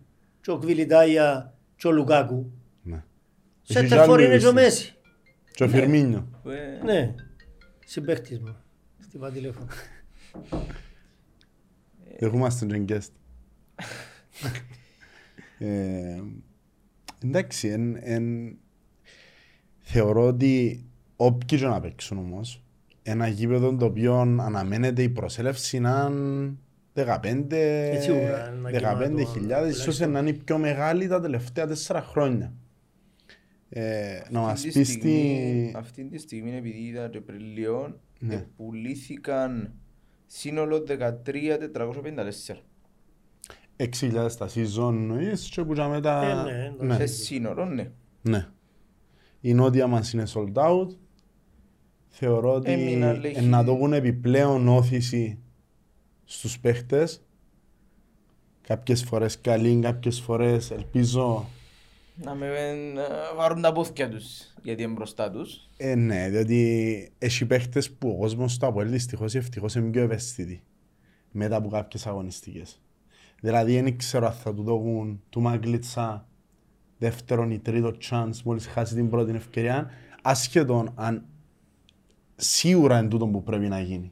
και 0.41 0.51
ο 0.51 0.57
Κβιλιτάια 0.57 1.53
και 1.75 1.87
ο 1.87 1.91
Λουκάκου. 1.91 2.51
Ναι. 2.83 3.03
Σέτερφορτ 3.61 4.21
είναι 4.21 4.37
και 4.37 4.45
ο 4.45 4.49
άλλοι 4.49 4.55
Μέση. 4.59 4.95
Και 5.53 5.63
ο 5.63 5.67
Φιρμίνιο. 5.69 6.27
Που, 6.43 6.49
ε, 6.49 6.79
Ναι, 6.83 7.13
συμπαίχτης 7.85 8.39
μου. 8.39 8.55
Χτυπά 9.01 9.31
τηλέφωνο. 9.31 9.67
Δεχόμαστε 12.19 12.65
τον 12.65 12.85
guest. 12.89 13.11
Ε, 15.59 16.21
εντάξει, 17.23 17.67
εν, 17.67 17.97
εν, 18.01 18.57
θεωρώ 19.79 20.25
ότι 20.27 20.85
όποιοι 21.15 21.59
και 21.59 21.65
να 21.65 21.79
παίξουν 21.81 22.17
όμως, 22.17 22.63
ένα 23.03 23.27
γήπεδο 23.27 23.75
το 23.75 23.85
οποίο 23.85 24.15
αναμένεται 24.19 25.01
η 25.03 25.09
προσέλευση 25.09 25.79
να 25.79 26.07
είναι 26.11 26.53
15, 26.93 27.45
Ε, 27.49 27.99
σίγουρα, 28.01 28.49
να 28.51 28.69
15 28.69 28.73
γεμάτο, 28.73 29.25
χιλιάδες, 29.25 29.69
ίσως 29.71 29.83
τουλάχιστον. 29.83 30.11
να 30.11 30.19
είναι 30.19 30.29
η 30.29 30.33
πιο 30.33 30.57
μεγάλη 30.57 31.07
τα 31.07 31.21
τελευταία 31.21 31.67
τέσσερα 31.67 32.01
χρόνια. 32.01 32.53
Ε, 33.69 34.19
να 34.29 34.39
μας 34.39 34.51
αυτή 34.51 34.69
τη 34.71 34.79
πεις 34.79 34.87
στιγμή- 34.89 35.67
στη... 35.69 35.77
Αυτή 35.77 36.03
τη 36.05 36.17
στιγμή 36.17 36.55
επειδή 36.55 36.77
είδα 36.79 37.09
και 37.09 37.21
πριν 37.21 37.39
λίγο, 37.53 37.99
Ναι. 38.19 38.33
ε, 38.35 38.47
πουλήθηκαν 38.57 39.73
σύνολο 40.25 40.83
13.454. 40.83 42.63
6.000 43.77 44.31
τα 44.37 44.49
season 44.53 44.93
νοείς 44.93 45.49
και 45.49 45.63
που 45.63 45.73
για 45.73 45.87
μετά... 45.87 46.23
Ε, 46.23 46.51
ναι, 46.51 46.65
εντάξει. 46.65 46.85
ναι. 46.85 46.95
Σε 46.95 47.23
σύνολο, 47.23 47.65
ναι. 47.65 47.91
Ναι. 48.21 48.47
Η 49.41 49.53
νότια 49.53 49.87
μας 49.87 50.13
είναι 50.13 50.23
sold 50.33 50.53
out. 50.53 50.87
Θεωρώ 52.07 52.53
ότι 52.53 52.71
Έμεινα, 52.71 53.13
λέει, 53.13 53.33
ε, 53.35 53.41
να 53.41 53.63
δώσουν 53.63 53.93
επιπλέον 53.93 54.67
όθηση 54.67 55.39
στους 56.23 56.59
παίχτες. 56.59 57.21
Κάποιες 58.61 59.03
φορές 59.03 59.41
καλή, 59.41 59.79
κάποιες 59.81 60.19
φορές 60.19 60.71
ελπίζω... 60.71 61.49
Να 62.23 62.35
με 62.35 62.47
ε, 62.47 63.35
βάρουν 63.35 63.61
τα 63.61 63.71
πόθηκια 63.71 64.09
τους, 64.09 64.53
γιατί 64.61 64.83
είναι 64.83 64.91
μπροστά 64.91 65.31
τους. 65.31 65.69
Ε, 65.77 65.95
ναι, 65.95 66.29
διότι 66.29 67.11
έχει 67.17 67.45
παίχτες 67.45 67.91
που 67.91 68.09
ο 68.09 68.17
κόσμος 68.17 68.53
στο 68.53 68.67
Αποέλ 68.67 68.89
δυστυχώς 68.89 69.33
ή 69.33 69.37
ευτυχώς 69.37 69.75
είναι 69.75 69.89
πιο 69.89 70.01
ευαίσθητοι 70.01 70.63
μετά 71.31 71.55
από 71.55 71.69
κάποιες 71.69 72.07
αγωνιστικές. 72.07 72.81
Δηλαδή 73.41 73.81
δεν 73.81 73.97
ξέρω 73.97 74.25
αν 74.25 74.33
θα 74.33 74.53
του 74.53 74.63
δώσουν 74.63 75.21
του 75.29 75.41
Μάγκλητσα 75.41 76.27
δεύτερον 76.97 77.51
ή 77.51 77.59
τρίτο 77.59 77.93
chance 78.09 78.41
μόλις 78.43 78.67
χάσει 78.67 78.95
την 78.95 79.09
πρώτη 79.09 79.31
ευκαιρία 79.31 79.89
ασχετόν 80.21 80.91
αν 80.95 81.25
σίγουρα 82.35 82.99
είναι 82.99 83.07
τούτο 83.07 83.27
που 83.27 83.43
πρέπει 83.43 83.67
να 83.67 83.79
γίνει. 83.79 84.11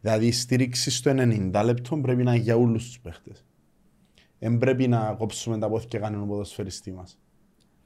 Δηλαδή 0.00 0.26
η 0.26 0.32
στήριξη 0.32 0.90
στο 0.90 1.10
90 1.14 1.62
λεπτό 1.64 1.96
πρέπει 1.96 2.22
να 2.22 2.34
είναι 2.34 2.42
για 2.42 2.56
όλους 2.56 2.84
τους 2.84 3.00
παίχτες. 3.00 3.44
Δεν 4.38 4.58
πρέπει 4.58 4.88
να 4.88 5.14
κόψουμε 5.18 5.58
τα 5.58 5.68
πόθηκια 5.68 5.98
κανέναν 5.98 6.28
ποδοσφαιριστή 6.28 6.92
μας. 6.92 7.18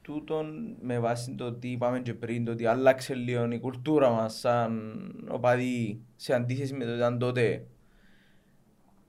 Τούτον 0.01 0.75
με 0.81 0.99
βάση 0.99 1.35
το 1.35 1.45
ότι 1.45 1.67
είπαμε 1.67 1.99
και 1.99 2.13
πριν, 2.13 2.45
το 2.45 2.51
ότι 2.51 2.65
άλλαξε 2.65 3.13
λίγο 3.13 3.51
η 3.51 3.59
κουλτούρα 3.59 4.09
μας 4.09 4.39
σαν 4.39 4.91
οπαδοί 5.29 6.01
σε 6.15 6.33
αντίθεση 6.33 6.73
με 6.73 6.83
το 6.83 6.89
ότι 6.89 6.99
ήταν 6.99 7.19
τότε. 7.19 7.67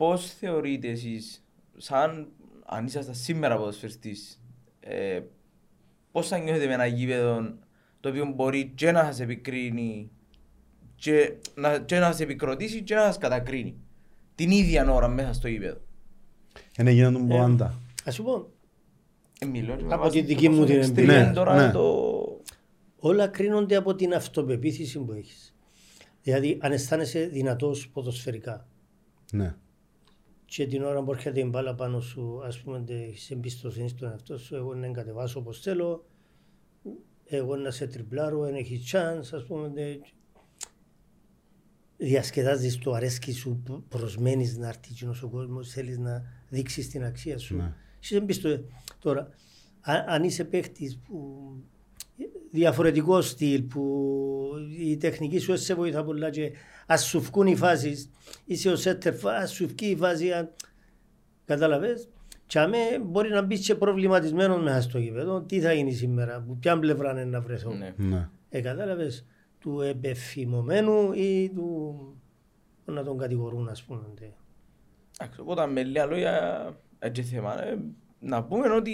Πώς 0.01 0.33
θεωρείτε 0.33 0.89
εσείς, 0.89 1.45
σαν 1.77 2.29
αν 2.67 2.87
ήσασταν 2.87 3.15
σήμερα 3.15 3.57
ποδοσφαιριστής, 3.57 4.41
ε, 4.81 5.21
πώς 6.13 6.29
θα 6.29 6.39
νιώθετε 6.39 6.67
με 6.67 6.73
ένα 6.73 6.87
γήπεδο 6.87 7.55
το 8.01 8.09
οποίο 8.09 8.33
μπορεί 8.35 8.73
και 8.75 8.93
να 8.93 9.05
σας 9.05 9.21
επικρίνει 9.21 10.11
και 10.95 11.33
να, 11.55 11.79
και 11.79 11.99
να 11.99 12.07
σας 12.07 12.21
επικροτήσει 12.21 12.83
και 12.83 12.95
να 12.95 13.03
σας 13.03 13.19
κατακρίνει 13.19 13.77
την 14.35 14.51
ίδια 14.51 14.93
ώρα 14.93 15.09
μέσα 15.09 15.33
στο 15.33 15.49
γήπεδο; 15.49 15.81
Δεν 16.77 16.87
έγινε 16.87 17.13
τον 17.13 17.25
Μποάντα. 17.25 17.75
Ας 18.05 18.15
σου 18.15 18.23
πω, 18.23 18.51
Ε, 19.39 19.47
μιλώ 19.47 19.77
και 19.77 19.85
με 19.85 19.95
Από 19.95 20.03
βάση 20.03 20.15
τη 20.15 20.21
το 20.21 20.27
δική 20.27 20.49
μου 20.49 20.57
πόσο 20.61 20.67
την 20.67 20.81
extreme 20.83 20.89
εμπειρία. 20.89 21.23
είναι 21.25 21.33
τώρα 21.33 21.67
Ναι, 21.67 21.73
το... 21.73 22.41
όλα 22.99 23.29
κρίνονται 23.29 23.77
από 23.77 23.95
την 23.95 24.15
αυτοπεποίθηση 24.15 24.99
που 24.99 25.13
έχεις. 25.13 25.55
Δηλαδή, 26.23 26.59
αν 26.61 26.73
αισθάνεσαι 26.73 27.27
δυνατός 27.27 27.89
ποδοσφαιρικά 27.89 28.67
Ναι. 29.33 29.55
Και 30.57 30.67
την 30.67 30.83
ώρα 30.83 31.03
που 31.03 31.13
έρχεται 31.13 31.41
η 31.41 31.49
μπάλα 31.51 31.75
πάνω 31.75 32.01
σου, 32.01 32.41
ας 32.45 32.61
πούμε, 32.61 32.81
τε- 32.81 33.09
έχεις 33.09 33.31
εμπιστοσύνη 33.31 33.89
στον 33.89 34.11
εαυτό 34.11 34.39
σου, 34.39 34.55
εγώ 34.57 34.75
να 34.75 34.89
κατεβάσω 34.91 35.39
όπως 35.41 35.61
θέλω, 35.61 36.07
εγώ 37.25 37.57
να 37.57 37.71
σε 37.71 37.87
τριπλάρω, 37.87 38.41
δεν 38.41 38.55
έχει 38.55 38.83
chance, 38.93 39.29
ας 39.33 39.45
πούμε, 39.47 39.71
τε- 39.71 40.01
διασκεδάζεις 41.97 42.79
το 42.79 42.93
αρέσκι 42.93 43.33
σου, 43.33 43.63
που 43.65 43.83
προσμένεις 43.89 44.57
να 44.57 44.69
έρθει 44.69 44.93
κοινός 44.93 45.23
ο 45.23 45.29
κόσμος, 45.29 45.69
θέλεις 45.71 45.99
να 45.99 46.23
δείξεις 46.49 46.89
την 46.89 47.05
αξία 47.05 47.39
σου. 47.39 47.57
Ναι. 47.57 47.75
Είσαι 48.01 48.17
εμπιστο... 48.17 48.65
Τώρα, 48.99 49.21
α- 49.81 50.05
αν 50.07 50.25
είσαι 50.25 50.45
παίχτης 50.45 50.99
που 50.99 51.39
διαφορετικό 52.51 53.21
στυλ 53.21 53.63
που 53.63 54.11
η 54.79 54.97
τεχνική 54.97 55.39
σου 55.39 55.47
δεν 55.47 55.57
σε 55.57 55.75
βοηθά 55.75 56.05
πολλά 56.05 56.31
και 56.31 56.53
ας 56.87 57.05
σου 57.05 57.21
βγουν 57.21 57.47
οι 57.47 57.57
φάσεις, 57.57 58.11
είσαι 58.45 58.71
ο 58.71 58.77
σέτερ, 58.77 59.27
ας 59.27 59.53
σου 59.53 59.67
βγει 59.67 59.91
η 59.91 59.97
φάση, 59.97 60.33
αν... 60.33 60.51
κατάλαβες. 61.45 62.09
Και 62.47 62.59
αμέ 62.59 62.79
μπορεί 63.03 63.29
να 63.29 63.43
μπεις 63.43 63.67
και 63.67 63.75
προβληματισμένος 63.75 64.63
μέσα 64.63 64.81
στο 64.81 64.99
γήπεδο. 64.99 65.41
Τι 65.41 65.61
θα 65.61 65.73
γίνει 65.73 65.93
σήμερα, 65.93 66.45
που 66.47 66.57
ποια 66.57 66.79
πλευρά 66.79 67.11
είναι 67.11 67.25
να 67.25 67.41
βρεθώ. 67.41 67.73
Ναι. 67.73 67.95
Ναι. 67.97 68.29
Ε, 68.49 68.61
κατάλαβες, 68.61 69.27
του 69.59 69.81
επεφημωμένου 69.81 71.13
ή 71.13 71.51
του 71.55 71.95
να 72.85 73.05
τον 73.05 73.19
κατηγορούν, 73.19 73.69
ας 73.69 73.83
πούμε. 73.83 74.03
τε. 74.21 74.25
Εντάξει, 75.19 75.41
οπότε 75.41 75.67
με 75.67 75.83
λίγα 75.83 76.07
λόγια, 76.07 76.65
έτσι 76.99 77.23
θέμα, 77.23 77.65
ε, 77.65 77.79
να 78.21 78.45
πούμε 78.45 78.69
ότι 78.69 78.93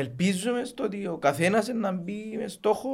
ελπίζουμε 0.00 0.64
στο 0.64 0.84
ότι 0.84 1.06
ο 1.06 1.18
καθένας 1.18 1.68
να 1.68 1.92
μπει 1.92 2.36
με 2.36 2.48
στόχο 2.48 2.90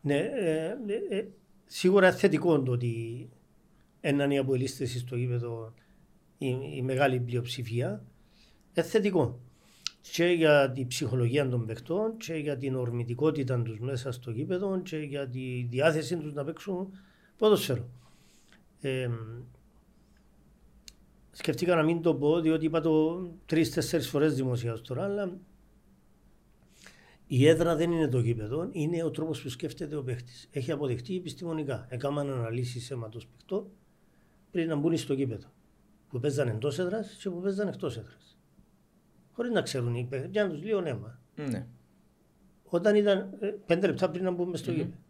Ναι, 0.00 0.16
ε, 0.16 0.76
ε, 0.86 1.16
ε, 1.18 1.28
σίγουρα 1.66 2.12
θετικό 2.12 2.62
το 2.62 2.72
ότι 2.72 3.28
έναν 4.00 4.30
οι 4.30 4.38
αποελίστες 4.38 4.98
στο 4.98 5.16
γήπεδο 5.16 5.74
η, 6.38 6.56
η 6.76 6.82
μεγάλη 6.82 7.20
πλειοψηφία. 7.20 8.04
Ε, 8.72 8.82
θετικό. 8.82 9.40
Και 10.12 10.24
για 10.24 10.72
τη 10.72 10.86
ψυχολογία 10.86 11.48
των 11.48 11.66
παιχτών 11.66 12.16
και 12.16 12.34
για 12.34 12.56
την 12.56 12.74
ορμητικότητα 12.74 13.62
τους 13.62 13.78
μέσα 13.78 14.12
στο 14.12 14.30
γήπεδο 14.30 14.80
και 14.80 14.96
για 14.96 15.28
τη 15.28 15.66
διάθεση 15.70 16.16
τους 16.16 16.32
να 16.32 16.44
παίξουν 16.44 16.88
ποδοσφαίρο. 17.36 17.88
Ε, 18.80 19.08
σκεφτήκα 21.30 21.74
να 21.74 21.82
μην 21.82 22.02
το 22.02 22.14
πω 22.14 22.40
διότι 22.40 22.64
είπα 22.64 22.80
το 22.80 23.26
τρεις-τέσσερις 23.46 24.08
φορές 24.08 24.34
δημοσία 24.34 24.72
ως 24.72 24.82
τώρα 24.82 25.04
αλλά 25.04 25.38
η 27.30 27.46
έδρα 27.46 27.76
δεν 27.76 27.90
είναι 27.90 28.08
το 28.08 28.18
γήπεδο, 28.18 28.68
είναι 28.72 29.02
ο 29.04 29.10
τρόπος 29.10 29.42
που 29.42 29.48
σκέφτεται 29.48 29.96
ο 29.96 30.02
παίχτης. 30.02 30.48
Έχει 30.50 30.72
αποδειχτεί 30.72 31.16
επιστημονικά. 31.16 31.86
Έκαναν 31.88 32.30
αναλύσεις 32.30 32.90
αίματος 32.90 33.26
παιχτών 33.26 33.66
πριν 34.50 34.68
να 34.68 34.76
μπουν 34.76 34.96
στο 34.96 35.14
γήπεδο. 35.14 35.48
Που 36.08 36.20
παίζαν 36.20 36.48
εντός 36.48 36.78
έδρας 36.78 37.18
και 37.22 37.30
που 37.30 37.40
παίζαν 37.40 37.68
εκτός 37.68 37.96
έδρας. 37.96 38.38
Χωρίς 39.32 39.52
να 39.52 39.62
ξέρουν 39.62 39.94
οι 39.94 40.06
παίχτες, 40.10 40.30
για 40.30 40.44
να 40.44 40.50
τους 40.50 40.62
λίγο 40.62 40.82
αίμα. 40.84 41.20
Ναι. 41.50 41.66
όταν 42.64 42.94
ήταν 42.94 43.36
ε, 43.40 43.46
πέντε 43.66 43.86
λεπτά 43.86 44.10
πριν 44.10 44.24
να 44.24 44.30
μπούμε 44.30 44.56
στο 44.56 44.72
γήπεδο. 44.72 45.02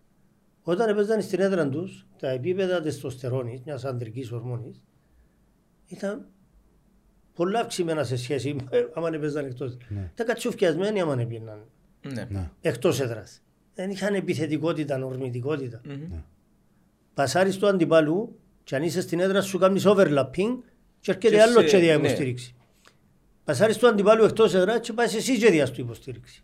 Όταν 0.63 0.89
έπαιζαν 0.89 1.23
στην 1.23 1.41
έδρα 1.41 1.69
τους, 1.69 2.07
τα 2.19 2.29
επίπεδα 2.29 2.81
τεστοστερόνης, 2.81 3.63
μιας 3.63 3.85
ανδρικής 3.85 4.33
ορμόνης, 4.33 4.83
ήταν 5.87 6.27
πολλά 7.35 7.61
αυξημένα 7.61 8.05
σε 8.05 8.17
σχέση 8.17 8.55
με 8.55 8.91
άμα 8.95 9.09
έπαιζαν 9.13 9.45
εκτός. 9.45 9.77
Ναι. 9.89 10.11
Ήταν 10.13 10.27
κατσουφιασμένοι 10.27 11.01
άμα 11.01 11.21
έπαιρναν 11.21 11.67
Ναι. 12.03 12.27
Ναι. 12.31 12.51
εκτός 12.61 13.01
έδρας. 13.01 13.43
Δεν 13.75 13.91
είχαν 13.91 14.15
επιθετικότητα, 14.15 15.05
ορμητικότητα. 15.05 15.81
Μμμ. 15.85 16.19
Πασάρι 17.15 17.57
του 17.57 17.67
αντιπάλου, 17.67 18.39
και 18.65 18.77
αν 18.77 18.83
είσαι 18.83 19.01
στην 19.01 19.21
έδρα 19.21 19.41
σου 19.41 19.59
κάνεις 19.59 19.85
overlapping, 19.87 20.57
και 21.01 21.11
έρχεται 21.11 21.29
Και 21.29 21.43
άλλο 21.43 21.61
σε- 21.61 21.67
και 21.67 21.79
δια 21.79 21.99
ναι. 21.99 22.07
υποστήριξη. 22.07 22.55
Πασάρι 23.45 23.77
του 23.77 23.89
αντιπάλου 23.89 24.25
εκτός 24.25 24.55
έδρας, 24.55 24.81
και 24.81 24.93
πάει 24.93 25.07
εσύ 25.07 25.39
και 25.39 25.51
δια 25.51 25.71
του 25.71 25.81
υποστήριξη. 25.81 26.43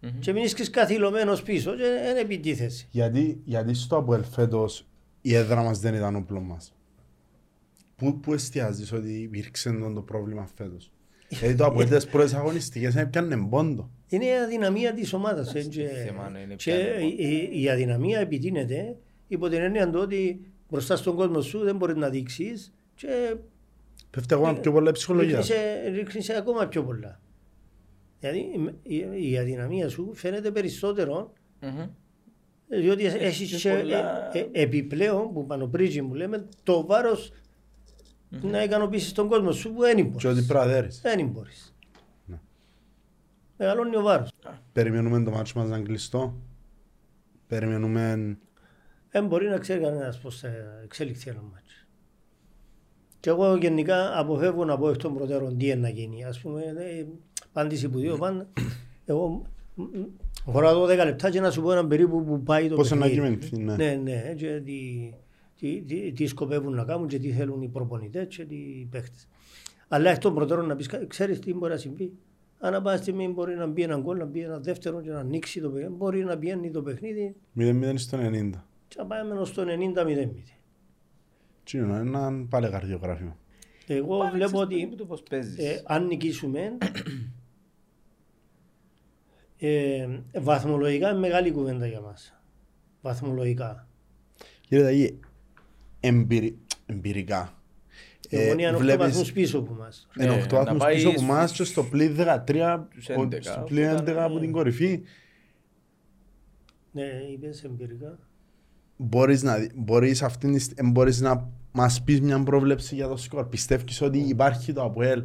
Μμμ. 0.00 0.18
Και 0.18 0.32
μείνεις 0.32 0.70
καθυλωμένος 0.70 1.42
πίσω 1.42 1.70
και 1.70 1.82
δεν 2.02 2.16
επιτίθεσαι. 2.16 2.86
Γιατί, 2.90 3.40
γιατί 3.44 3.74
στο 3.74 3.96
Αποέλ 3.96 4.22
φέτος 4.24 4.86
η 5.20 5.34
έδρα 5.34 5.62
μας 5.62 5.78
δεν 5.78 5.94
ήταν 5.94 6.16
όπλο 6.16 6.40
μας. 6.40 6.74
Πού, 7.96 8.20
πού 8.20 8.32
εστιάζεις 8.32 8.92
ότι 8.92 9.12
υπήρξε 9.12 9.70
το, 9.72 9.92
το 9.92 10.00
πρόβλημα 10.00 10.48
φέτος; 10.54 10.90
Γιατί 11.28 11.54
το 11.58 11.64
Αποέλ 11.64 11.88
τις 11.88 12.06
πρώτες 12.06 12.34
αγωνιστικές 12.34 12.96
έπιανε 12.96 13.36
πόντο. 13.36 13.90
Είναι 14.14 14.24
η 14.24 14.32
αδυναμία 14.44 14.92
της 14.94 15.12
ομάδας. 15.12 15.54
ε, 15.54 15.62
και 15.62 15.86
θέμα, 15.88 16.28
ναι, 16.30 16.38
είναι 16.38 16.54
και 16.54 16.72
πια 16.72 16.98
η, 16.98 17.14
η- 17.18 17.62
η 17.62 17.68
αδυναμία 17.70 18.18
επιτείνεται 18.20 18.96
υπό 19.28 19.48
την 19.48 19.58
έννοια 19.60 19.90
του 19.90 19.98
ότι 20.02 20.40
μπροστά 20.70 20.96
στον 20.96 21.16
κόσμο 21.16 21.40
σου 21.40 21.58
δεν 21.58 21.76
μπορείς 21.76 21.96
να 21.96 22.08
δείξεις 22.08 22.72
και 22.94 23.36
Πέφτει 24.10 24.34
ακόμα 24.34 24.54
πιο 24.54 24.72
πολλά 24.72 24.88
η 24.88 24.92
ψυχολογία. 24.92 25.36
ρίχνεις, 25.36 25.58
ρίχνεις 25.94 26.30
ακόμα 26.30 26.66
πιο 26.66 26.82
πολλά. 26.84 27.20
Δηλαδή 28.20 28.70
η, 28.82 29.30
η 29.30 29.38
αδυναμία 29.38 29.88
σου 29.88 30.10
φαίνεται 30.14 30.50
περισσότερο 30.50 31.32
Μμμ. 31.60 31.86
διότι 32.68 33.04
Έχεις 33.04 33.20
έχεις 33.20 33.62
και 33.62 33.68
και 33.68 33.76
πολλά- 33.76 34.30
ε, 34.36 34.38
ε, 34.38 34.62
επιπλέον 34.62 35.32
που 35.32 35.46
πάνω 35.46 35.66
πρίτζι 35.66 36.02
που 36.02 36.14
λέμε 36.14 36.48
το 36.62 36.86
βάρος 36.86 37.32
να 38.42 38.62
ικανοποιήσεις 38.62 39.12
τον 39.12 39.28
κόσμο 39.28 39.52
σου 39.52 39.72
που 39.72 39.80
δεν 39.80 39.96
Και 39.96 40.02
μπορείς. 40.02 40.24
ότι 40.24 40.42
πρέπει 40.42 40.66
να 40.66 40.72
δέρεις. 40.72 41.00
Δεν 41.00 41.26
μπορείς. 41.26 41.73
Ναι. 43.56 43.66
Μεγαλώνει 43.66 43.96
ο 43.96 44.02
βάρος. 44.02 44.30
Περιμένουμε 44.72 45.22
το 45.22 45.30
μάτσο 45.30 45.58
μας 45.58 45.68
να 45.68 45.76
είναι 45.76 45.86
κλειστό. 45.86 46.34
Περιμένουμε... 47.46 48.36
Δεν 49.10 49.26
μπορεί 49.26 49.48
να 49.48 49.58
ξέρει 49.58 49.80
κανένας 49.80 50.18
πώς 50.18 50.38
θα 50.38 50.48
εξελιχθεί 50.84 51.30
ένα 51.30 51.40
μάτσο. 51.42 51.86
Και 53.20 53.30
εγώ 53.30 53.56
γενικά 53.56 54.18
αποφεύγω 54.18 54.64
να 54.64 54.78
πω 54.78 54.88
εκ 54.90 54.96
των 54.96 55.14
προτέρων 55.14 55.58
τι 55.58 55.66
είναι 55.66 55.74
να 55.74 55.88
γίνει. 55.88 56.24
Α 56.24 56.34
πούμε, 56.42 56.62
ε, 56.62 57.06
απάντηση 57.48 57.88
που 57.88 57.98
δύο 57.98 58.16
πάντα. 58.16 58.48
Εγώ 59.04 59.42
μ, 59.74 59.82
μ, 59.82 60.04
χωρά 60.44 60.72
12 60.74 60.86
λεπτά 60.86 61.30
και 61.30 61.40
να 61.40 61.50
σου 61.50 61.62
πω 61.62 61.72
έναν 61.72 61.88
περίπου 61.88 62.24
που 62.24 62.42
πάει 62.42 62.68
το 62.68 62.76
Πώς 62.76 62.90
να 62.90 62.96
παιχνίδι. 62.96 63.20
κειμενθεί, 63.20 63.58
ναι. 63.58 63.76
Ναι, 63.76 64.00
ναι, 64.02 64.34
και 64.36 64.60
τι, 64.64 65.10
τι, 65.58 65.82
τι, 65.82 66.12
τι 66.12 66.26
σκοπεύουν 66.26 66.74
να 66.74 66.84
κάνουν 66.84 67.06
και 67.08 67.18
τι 67.18 67.30
θέλουν 67.32 67.62
οι 67.62 67.68
προπονητές 67.68 68.26
και 68.26 68.42
οι 68.42 68.88
παίχτε. 68.90 69.16
Αλλά 69.88 70.10
εκ 70.10 70.18
των 70.18 70.34
προτέρων 70.34 70.66
να 70.66 70.76
πεις, 70.76 70.88
ξέρεις 71.06 71.38
τι 71.38 71.54
μπορεί 71.54 71.72
να 71.72 71.78
συμβεί; 71.78 72.12
Ανά 72.58 72.82
πάσα 72.82 73.02
στιγμή 73.02 73.28
μπορεί 73.28 73.54
να 73.54 73.66
μπει 73.66 73.82
ένα 73.82 73.96
γκολ, 73.98 74.18
να 74.18 74.24
μπει 74.24 74.40
ένα 74.40 74.58
δεύτερο 74.58 75.00
και 75.00 75.10
να 75.10 75.18
ανοίξει 75.18 75.60
το 75.60 75.70
παιχνίδι. 75.70 75.94
Μπορεί 75.94 76.24
να 76.24 76.38
πιένει 76.38 76.70
το 76.70 76.82
παιχνίδι 76.82 77.36
0-0 77.58 77.92
στο 77.96 78.18
90. 78.18 78.50
και 78.88 78.96
να 78.98 79.06
πάμε 79.06 79.34
ως 79.34 79.52
το 79.52 79.62
90-0. 79.62 80.28
Τι 81.64 81.78
είναι 81.78 81.96
ένα 81.98 82.46
πάλι 82.48 82.68
καρδιογράφημα. 82.70 83.36
Εγώ 83.86 84.18
Πάλι 84.18 84.30
βλέπω 84.30 84.66
ξέρεις 84.66 84.84
ότι 84.84 84.96
το 84.96 85.04
πώς 85.04 85.22
παίζεις. 85.22 85.58
ε, 85.58 85.82
αν 85.86 86.06
νικήσουμε, 86.06 86.78
ε, 89.58 90.08
βαθμολογικά 90.40 91.10
είναι 91.10 91.18
μεγάλη 91.18 91.50
κουβέντα 91.52 91.86
για 91.86 92.00
μας. 92.00 92.38
Βαθμολογικά. 93.00 93.88
Κύριε 94.60 94.84
Ταγί, 94.84 95.20
εμπειρι... 96.00 96.58
εμπειρικά. 96.86 97.62
Η 98.30 98.36
Ομονία 98.36 98.68
είναι 98.68 98.76
8 98.76 98.80
βλέπεις- 98.80 99.06
βαθμούς 99.06 99.32
πίσω 99.32 99.58
από 99.58 99.72
μας. 99.72 100.08
Είναι 100.20 100.28
Ναι, 100.28 100.42
8 100.42 100.52
να 100.56 100.58
βαθμούς 100.64 100.82
πάει 100.82 100.94
πίσω 100.94 101.08
από 101.08 101.16
στους- 101.18 101.30
εμάς 101.30 101.52
και 101.52 101.64
στο 101.64 101.84
πλήν 101.84 102.14
13, 102.14 102.88
τους 102.94 103.08
ο- 103.08 103.12
11, 103.12 103.42
στο 103.52 103.64
πλήν 103.66 103.84
οπότε 103.90 104.10
11 104.10 104.24
από 104.24 104.38
την 104.38 104.52
κορυφή. 104.52 105.02
Ναι, 106.92 107.04
είπες 107.32 107.64
εμπειρικά. 107.64 108.18
Μπορείς 108.96 109.42
να, 109.42 109.56
δει- 109.58 109.70
μπορείς 109.74 110.22
αυτήν 110.22 110.52
τη 110.52 110.58
στι- 110.58 110.78
ε, 110.80 110.82
μπορείς 110.86 111.20
να 111.20 111.50
μας 111.72 112.02
πεις 112.02 112.20
μια 112.20 112.42
πρόβλεψη 112.42 112.94
για 112.94 113.08
το 113.08 113.16
σκορ. 113.16 113.48
Πιστεύεις 113.48 114.00
ότι 114.00 114.18
υπάρχει 114.18 114.72
το 114.72 114.82
ΑΠΟΕΛ. 114.84 115.24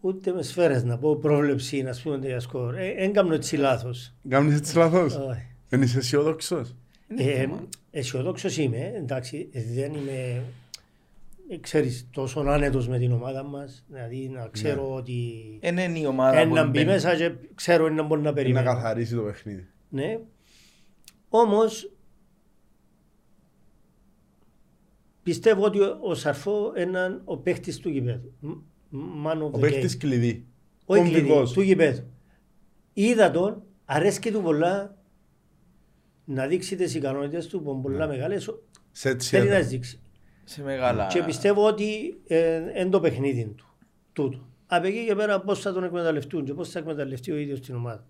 Ούτε 0.00 0.32
με 0.32 0.42
σφαίρες 0.42 0.84
να 0.84 0.98
πω 0.98 1.16
πρόβλεψη 1.16 1.82
να 1.82 1.94
πούμε 2.02 2.18
για 2.26 2.40
σκορ. 2.40 2.74
Ε, 2.76 2.86
Εν 2.96 3.12
κάνω 3.12 3.34
έτσι 3.34 3.56
λάθος. 3.56 4.14
Κάνεις 4.28 4.56
έτσι 4.56 4.76
λάθος; 4.76 5.14
Όχι. 5.16 5.46
Δεν 5.68 5.82
είσαι 5.82 5.98
αισιόδοξος; 5.98 6.74
Ε, 7.16 7.46
αισιοδόξος 7.90 8.56
είμαι, 8.56 8.92
εντάξει, 8.96 9.48
δεν 9.74 9.94
είμαι, 9.94 10.10
ε, 10.12 10.40
ξέρεις, 11.60 12.08
τόσο 12.12 12.40
άνετος 12.40 12.88
με 12.88 12.98
την 12.98 13.12
ομάδα 13.12 13.42
μας, 13.42 13.84
δηλαδή 13.88 14.28
να 14.28 14.48
ξέρω 14.48 14.94
ότι 14.94 15.32
Ε, 15.60 15.70
ναι, 15.70 15.82
είναι 15.82 15.98
η 15.98 16.06
ομάδα 16.06 16.42
που 16.48 16.56
ένα 16.56 16.64
μπει 16.64 16.70
μπαίνει. 16.70 16.84
μέσα 16.90 17.16
και 17.16 17.32
ξέρω 17.54 17.88
να 17.88 18.02
μπορεί 18.02 18.08
να 18.08 18.28
Είναι 18.28 18.28
να 18.28 18.32
περιμένω. 18.34 18.66
καθαρίσει 18.72 19.14
το 19.14 19.22
παιχνίδι. 19.22 19.66
Ναι. 19.88 20.18
Όμως 21.28 21.92
πιστεύω 25.22 25.64
ότι 25.64 25.80
ο, 25.80 25.98
ο 26.02 26.14
Σαρφό 26.14 26.72
είναι 26.78 27.20
ο 27.24 27.36
παίχτης 27.36 27.78
του 27.78 27.88
γηπέδου. 27.88 28.32
Μ- 28.40 29.26
Man 29.26 29.36
of 29.42 29.50
Ο 29.52 29.56
the 29.56 29.60
παίχτης 29.60 29.94
game. 29.94 29.98
κλειδί. 29.98 30.46
Όχι 30.84 31.00
κλειδί, 31.02 31.14
Κομβικός. 31.20 31.52
του 31.52 31.60
γηπέδου. 31.60 32.02
Είδα 32.92 33.30
τον, 33.30 33.62
αρέσκει 33.84 34.30
του 34.30 34.42
πολλά 34.42 34.96
να 36.24 36.46
δείξει 36.46 36.76
τις 36.76 36.94
ικανότητες 36.94 37.46
του 37.46 37.62
που 37.62 37.70
είναι 37.70 37.82
πολλά 37.82 38.06
μεγάλες. 38.06 38.50
Σε 38.92 39.08
έτσι 39.08 39.28
Θέλει 39.28 39.42
να 39.42 39.48
έδρα. 39.50 39.60
τις 39.60 39.68
δείξει. 39.70 40.00
Σε 40.48 40.62
μεγάλα... 40.62 41.06
Και 41.06 41.22
πιστεύω 41.22 41.66
ότι 41.66 42.20
είναι 42.78 42.90
το 42.90 43.00
παιχνίδι 43.00 43.44
του. 43.56 43.66
Τούτο. 44.12 44.48
Από 44.66 44.86
εκεί 44.86 45.06
και 45.06 45.14
πέρα 45.14 45.40
πώς 45.40 45.60
θα 45.60 45.72
τον 45.72 45.84
εκμεταλλευτούν 45.84 46.44
και 46.44 46.54
πώς 46.54 46.70
θα 46.70 46.78
εκμεταλλευτεί 46.78 47.30
ο 47.32 47.36
ίδιος 47.36 47.60
την 47.60 47.74
ομάδα. 47.74 48.06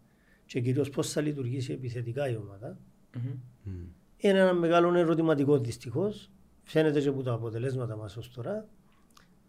Και 0.46 0.60
κυρίως 0.60 0.90
πώς 0.90 1.12
θα 1.12 1.20
λειτουργήσει 1.20 1.72
επιθετικά 1.72 2.28
η 2.28 2.36
ομάδα. 2.36 2.78
Μμμ. 3.14 3.84
Είναι 4.16 4.38
ένα 4.38 4.52
μεγάλο 4.52 4.98
ερωτηματικό 4.98 5.58
δυστυχώς. 5.58 6.30
Φαίνεται 6.62 7.00
και 7.00 7.08
από 7.08 7.22
τα 7.22 7.32
αποτελέσματα 7.32 7.96
μας 7.96 8.16
ως 8.16 8.30
τώρα. 8.30 8.68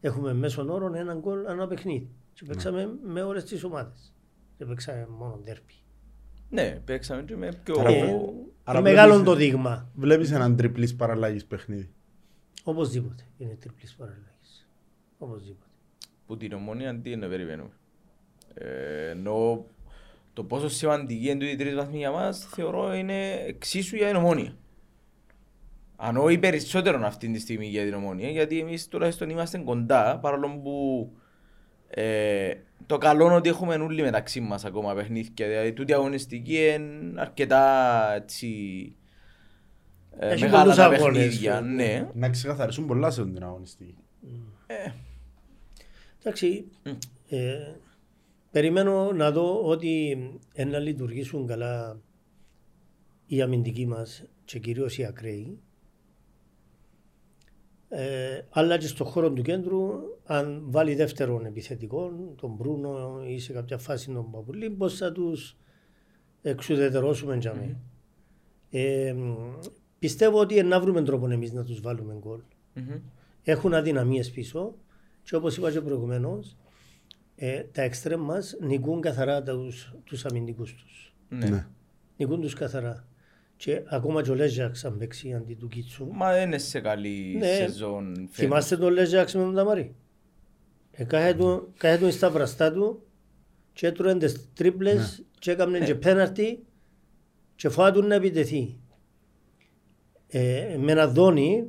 Έχουμε 0.02 0.34
μέσον 0.34 0.70
όρο 0.70 0.94
έναν 0.96 1.20
γκολ 1.20 1.46
ανά 1.48 1.68
παιχνίδι. 1.68 2.10
Και 2.34 2.44
παίξαμε 2.48 2.90
με 3.04 3.22
όλες 3.22 3.44
τις 3.44 3.64
ομάδες. 3.64 4.14
Δεν 4.58 4.68
παίξαμε 4.68 5.08
μόνο 5.18 5.40
ντέρπι. 5.44 5.74
Ναι, 6.50 6.82
παίξαμε 6.86 7.24
και 7.24 7.36
με 7.36 7.50
πιο... 7.64 7.80
Άρα 7.80 7.90
Ε, 7.90 8.02
βλέπω- 8.04 8.34
άρα 8.64 8.80
είναι 8.80 8.90
μεγάλο 8.90 9.14
βλέπεις- 9.14 9.32
το 9.32 9.36
δείγμα. 9.38 9.90
Βλέπεις 9.96 10.32
έναν 10.32 10.56
τριπλής 10.56 10.96
παραλλαγής 10.96 11.46
παιχνίδι. 11.46 11.94
Οπωσδήποτε 12.70 13.24
είναι 13.38 13.56
τριπλή 13.56 13.90
παραλλαγής. 13.98 14.68
Οπωσδήποτε. 15.18 15.72
που 16.26 16.38
την 16.38 16.54
ομόνια 16.54 17.00
τι 17.00 17.12
είναι 17.12 17.26
να 17.26 17.28
περιμένουμε. 17.28 17.72
Ε, 18.54 19.10
ενώ 19.10 19.66
το 20.34 20.44
πόσο 20.44 20.70
σημαντική 20.70 21.30
είναι 21.30 21.40
τούτη 21.40 21.52
η 21.52 21.56
τρίτη 21.56 21.76
βαθμή 21.76 21.98
για 21.98 22.12
μας 22.12 22.46
θεωρώ 22.46 22.94
είναι 22.94 23.32
εξίσου 23.32 23.96
για 23.96 24.08
την 24.08 24.16
ομόνια. 24.16 24.56
Αν 25.96 26.18
όχι 26.18 26.38
περισσότερο 26.38 27.06
αυτή 27.06 27.32
τη 27.32 27.40
στιγμή 27.40 27.66
για 27.68 27.84
την 27.84 27.94
ομόνια, 27.94 28.30
γιατί 28.30 28.60
εμείς 28.60 28.88
τουλάχιστον 28.88 29.30
είμαστε 29.30 29.58
κοντά, 29.58 30.20
παρόλο 30.20 30.60
που 30.64 31.10
ε, 31.88 32.54
το 32.86 32.98
καλό 32.98 33.26
είναι 33.26 33.36
ότι 33.36 33.50
έχουμε 33.50 33.76
όλοι 33.76 34.02
μεταξύ 34.02 34.42
μας 34.42 34.66
ακόμα 34.66 34.94
παιχνίδια. 34.94 35.48
Δηλαδή 35.48 35.74
τούτη 35.74 35.94
αγωνιστική 35.94 36.74
είναι 36.74 37.22
αρκετά 37.22 38.14
έτσι, 38.16 38.48
ε, 38.92 38.99
Έχει 40.18 40.44
μεγάλα 40.44 40.62
πολλούς 40.62 40.76
τα 40.76 40.86
αγώνες, 40.86 41.02
παιχνίδια. 41.26 41.58
ε. 41.58 41.62
Ναι. 41.62 42.10
Να 42.14 42.30
ξεκαθαρίσουν 42.30 42.88
πολλά 42.88 43.12
σε 43.12 43.24
την 43.26 43.44
αγωνιστική. 43.44 43.98
Εντάξει, 46.24 46.66
ε, 47.30 47.74
περιμένω 48.52 49.12
να 49.12 49.32
δω 49.32 49.64
ότι 49.66 50.18
ε, 50.54 50.66
να 50.66 50.80
λειτουργήσουν 50.80 51.48
καλά 51.48 52.00
οι 53.26 53.42
αμυντικοί 53.42 53.86
μας 53.88 54.24
και 54.46 54.60
κυρίως 54.60 54.98
οι 54.98 55.06
ακραίοι. 55.06 55.60
Ε, 57.90 58.42
αλλά 58.50 58.78
και 58.78 58.88
στον 58.88 59.08
χώρο 59.08 59.32
του 59.32 59.42
κέντρου, 59.42 59.90
αν 60.26 60.64
βάλει 60.66 60.96
δεύτερον 60.96 61.46
επιθετικό, 61.46 62.12
τον 62.36 62.52
Μπρούνο 62.52 63.24
ή 63.28 63.40
σε 63.40 63.54
κάποια 63.54 63.78
φάση 63.78 64.12
τον 64.12 64.32
Παπουλή, 64.32 64.70
πώς 64.70 64.98
θα 64.98 65.12
τους 65.12 65.58
εξουδετερώσουμε 66.42 67.36
για 67.36 67.54
μένα. 67.54 67.80
Ε, 68.70 69.16
πιστεύω 70.00 70.40
ότι 70.40 70.64
να 70.64 70.80
βρούμε 70.80 71.02
τρόπο 71.04 71.30
εμείς 71.32 71.52
να 71.54 71.64
τους 71.64 71.82
βάλουμε 71.82 72.16
γκολ 72.20 72.40
Μμμ. 72.74 73.00
έχουν 73.44 73.74
αδυναμίες 73.74 74.32
πίσω 74.32 74.76
και 75.24 75.36
όπως 75.36 75.58
είπα 75.58 75.72
και 75.72 75.82
προηγουμένως 75.82 76.58
ε, 77.36 77.64
τα 77.64 77.82
εξτρέμ 77.82 78.22
μας 78.22 78.56
νικούν 78.62 79.02
καθαρά 79.02 79.44
τους, 79.44 79.94
τους 80.04 80.26
αμυντικούς 80.26 80.74
τους. 80.76 81.14
Ναι. 81.30 81.50
Ναι. 81.50 81.68
Νικούν 82.18 82.42
τους 82.42 82.54
καθαρά. 82.54 83.08
Και 83.58 83.82
ακόμα 83.90 84.22
και 84.24 84.32
ο 84.32 84.36
Λέζαξ 84.36 84.86
αν 84.86 84.98
παίξει 84.98 85.34
αντί 85.34 85.54
του 85.54 85.68
Κίτσου. 85.68 86.08
Μα 86.12 86.34
δεν 86.34 86.48
είναι 86.48 86.58
σε 86.58 86.80
καλή 86.80 87.36
Ναι. 87.40 87.46
σεζόν 87.48 88.14
φέτος. 88.16 88.30
Θυμάστε 88.32 88.78
τον 88.78 88.94
Λέζαξ 88.94 89.34
με 89.36 89.42
τον 89.42 89.56
Ταμαρί. 89.56 89.96
Ε, 90.92 91.04
κάθε 91.04 91.34
του, 91.34 91.74
κάθε 91.78 92.06
του 92.06 92.12
στα 92.12 92.30
βραστά 92.30 92.74
του 92.74 93.02
και 93.74 93.88
έτρωε 93.88 94.18
τις 94.18 94.50
τρίπλες 94.54 95.24
και 95.40 95.52
έκαμε 95.52 95.80
και 95.80 95.96
πέναρτη 95.96 96.64
και 97.56 97.70
φοβάτουν 97.70 98.08
να 98.08 98.16
επιτεθεί. 98.16 98.78
Ε, 100.32 100.76
με 100.80 100.92
ένα 100.92 101.08
δόνι, 101.08 101.66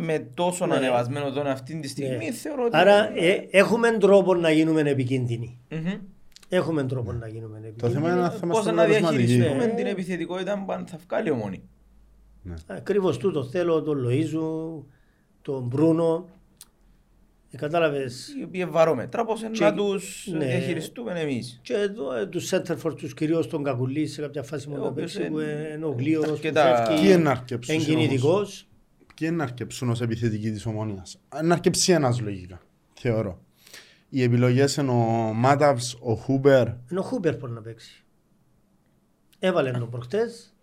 Με 0.00 0.18
τόσο 0.34 0.66
Ναι. 0.66 0.74
ανεβασμένο 0.76 1.30
δόνι 1.32 1.48
αυτή 1.48 1.80
τη 1.80 1.88
στιγμή 1.88 2.24
Ναι. 2.24 2.32
θεωρώ 2.32 2.64
ότι... 2.64 2.76
άρα 2.76 3.10
ε, 3.18 3.46
έχουμε 3.50 3.90
τρόπο 3.90 4.34
να 4.34 4.50
γίνουμε 4.50 4.80
επικίνδυνοι. 4.80 5.58
Μμμ. 5.70 5.92
Έχουμε 6.48 6.84
τρόπο 6.84 7.12
να 7.12 7.28
γίνουμε 7.28 7.58
Το 7.60 7.66
επικίνδυνοι. 7.66 7.92
θέμα 8.02 8.12
είναι 8.12 8.20
να 8.20 8.30
θα 8.30 8.38
Πώς 8.38 8.42
είμαστε 8.42 8.70
να 8.72 8.82
αποτελεσματικοί. 8.82 9.22
διαχειριστούμε 9.24 9.66
Ναι. 9.66 9.72
την 9.74 9.86
επιθετικότητα 9.86 10.64
που 10.66 10.72
θα 10.88 10.98
βγάλει 11.08 11.30
ομόνη. 11.30 11.62
Ακριβώς 12.66 13.16
τούτο 13.18 13.44
θέλω, 13.44 13.82
τον 13.82 14.06
Λοΐζου, 14.08 14.82
τον 15.42 15.62
Μπρούνο. 15.66 16.28
Ε, 17.50 17.56
κατάλαβες. 17.56 18.28
Οι 18.40 18.42
οποίοι 18.44 18.64
βαρόμετρα 18.64 19.24
πώς 19.24 19.40
Και- 19.52 19.64
να 19.64 19.74
τους 19.74 20.28
ναι. 20.32 20.44
διαχειριστούμε 20.44 21.20
εμείς. 21.20 21.58
Και 21.62 21.74
εδώ 21.74 22.14
ε, 22.14 22.26
τους 22.26 22.50
center 22.54 22.76
for 22.82 22.94
τους 22.96 23.14
κυρίως 23.14 23.46
τον 23.48 23.62
Κακουλή 23.62 24.06
σε 24.06 24.20
κάποια 24.20 24.42
φάση 24.42 24.66
Ο 24.68 24.70
μόνο 24.70 24.82
να 24.82 24.88
οποίος 24.88 25.12
παίξει 25.12 25.30
που 25.30 25.40
είναι- 25.40 25.72
είναι 25.76 25.84
ο 25.84 25.90
Γλίωρος 25.98 26.26
που 26.28 26.32
αρκετά- 26.34 26.86
Ποιοι 26.86 26.96
φεύγει 26.96 27.12
είναι 27.12 27.22
να 27.22 27.30
αρκεψούν 27.30 27.74
εγκινητικός. 27.74 28.68
Ποιοι 29.14 29.28
είναι 29.30 29.36
να 29.36 29.42
αρκεψούν 29.44 29.90
ως 29.90 30.00
επιθετικοί 30.00 30.50
της 30.50 30.66
ομόνιας; 30.66 31.20
Να 31.42 31.54
αρκεψεί 31.54 31.92
ένας 31.92 32.20
λογικά, 32.20 32.60
θεωρώ. 32.94 33.38
Οι 34.08 34.22
επιλογές 34.22 34.76
είναι 34.76 34.90
ο 34.90 35.32
Μάταβς, 35.34 35.96
ο 36.00 36.14
Χούμπερ, 36.14 36.66
Είναι 36.66 37.00
ο 37.00 37.02
Χούπερ 37.02 37.36
μπορεί 37.36 37.52
να 37.52 37.60
παίξει. 37.60 38.04
Έβαλε 39.38 39.70
τον 39.70 39.90
προχτές 39.90 40.54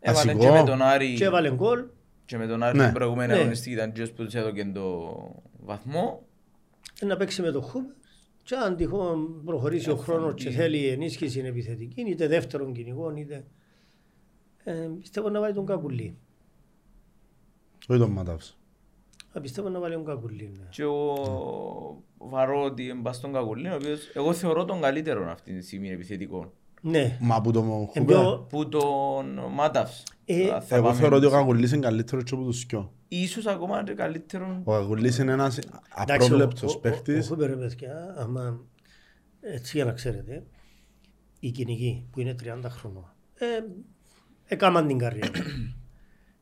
Έβαλε 0.00 0.32
Βασικό. 0.32 0.52
και 0.54 0.60
με 0.60 0.66
τον 0.66 0.82
Άρη 0.82 1.14
και 1.14 1.24
έβαλε 1.24 1.50
γκολ. 1.52 1.84
Και 2.30 2.38
με 2.38 2.46
τον 2.46 2.62
Άρη 2.62 2.76
Ναι. 2.78 2.84
την 2.84 2.92
προηγούμενη 2.94 3.32
Ναι. 3.32 3.38
αγωνιστική 3.38 3.74
ήταν 3.74 3.92
και 3.92 4.06
που 4.06 4.24
τους 4.24 4.34
έδωκε 4.34 4.64
το 4.74 5.16
βαθμό. 5.60 6.22
Ε, 7.00 7.06
να 7.06 7.16
παίξει 7.16 7.42
με 7.42 7.50
τον 7.50 7.62
Χούπερ. 7.62 7.94
Και 8.42 8.54
αν 8.54 8.76
τυχόν 8.76 9.44
προχωρήσει 9.44 9.90
ο 9.90 9.96
χρόνος 9.96 10.34
και 10.34 10.50
θέλει 10.50 10.86
ενίσχυση 10.88 11.40
επιθετική, 11.40 12.00
είτε 12.00 12.26
δεύτερον 12.26 12.72
κυνηγών, 12.72 13.16
είτε... 13.16 13.44
Ε, 14.64 14.88
πιστεύω 15.00 15.28
να 15.28 15.40
βάλει 15.40 15.54
τον 15.54 15.66
Κακουλή. 15.66 16.16
όχι 17.88 17.98
τον 18.00 18.10
Μάταβς. 18.10 18.58
Α, 19.32 19.40
πιστεύω 19.40 19.68
να 19.68 19.80
βάλει 19.80 19.94
τον 19.94 20.04
Κακουλή. 20.04 20.52
Ναι. 20.58 20.66
Και 20.70 20.84
ο 20.84 22.02
Βαρότη 22.18 22.88
εμπάς 22.88 23.16
στον 23.16 23.32
Κακουλή, 23.32 23.68
ο 23.68 23.74
οποίος 23.74 24.10
εγώ 24.14 24.32
θεωρώ 24.32 24.64
τον 24.64 24.80
καλύτερο 24.80 25.30
αυτή 25.30 25.58
τη 25.58 25.64
στιγμή 25.66 25.90
επιθετικό. 25.90 26.52
Ναι. 26.80 27.16
Μα 27.20 27.34
από 27.34 27.52
τον 27.52 27.64
Εν 27.64 27.86
Χούμπερ. 27.86 28.16
πιο- 28.16 28.46
Που 28.48 28.68
τον 28.68 29.38
Μάταυς. 29.52 30.02
Ε, 30.24 30.46
Θα- 30.46 30.60
θα 30.60 30.76
Εγώ 30.76 30.84
πάμε 30.86 30.98
θεωρώ 30.98 31.16
ότι 31.16 31.24
ο 31.24 31.28
έτσι. 31.28 31.40
Κακουλής 31.40 31.72
είναι 31.72 31.80
καλύτερος 31.86 32.24
και 32.24 32.34
από 32.34 32.44
τους 32.44 32.64
δυο. 32.66 32.92
Ίσως 33.08 33.46
ακόμα 33.46 33.82
και 33.84 33.92
καλύτερο. 33.94 34.60
Ο 34.64 34.72
Κακουλής 34.72 35.18
είναι 35.18 35.32
ένας 35.32 35.58
Εντάξει, 35.58 35.74
απρόβλεπτος 36.26 36.62
ο- 36.62 36.74
ο- 36.74 36.78
Ο 36.78 36.80
παίχτης. 36.80 37.28
Χούπερ, 37.28 37.48
ρε 37.50 37.56
παιδιά, 37.56 38.14
άμα, 38.18 38.60
έτσι 39.40 39.76
για 39.76 39.84
να 39.84 39.92
ξέρετε, 39.92 40.44
οι 41.40 41.50
κυνηγοί 41.50 42.06
που 42.10 42.20
είναι 42.20 42.34
30 42.34 42.68
χρονών, 42.70 43.12
ε, 43.34 43.46
έκαναν 44.46 44.86
την 44.86 44.98
καριέρα. 44.98 45.30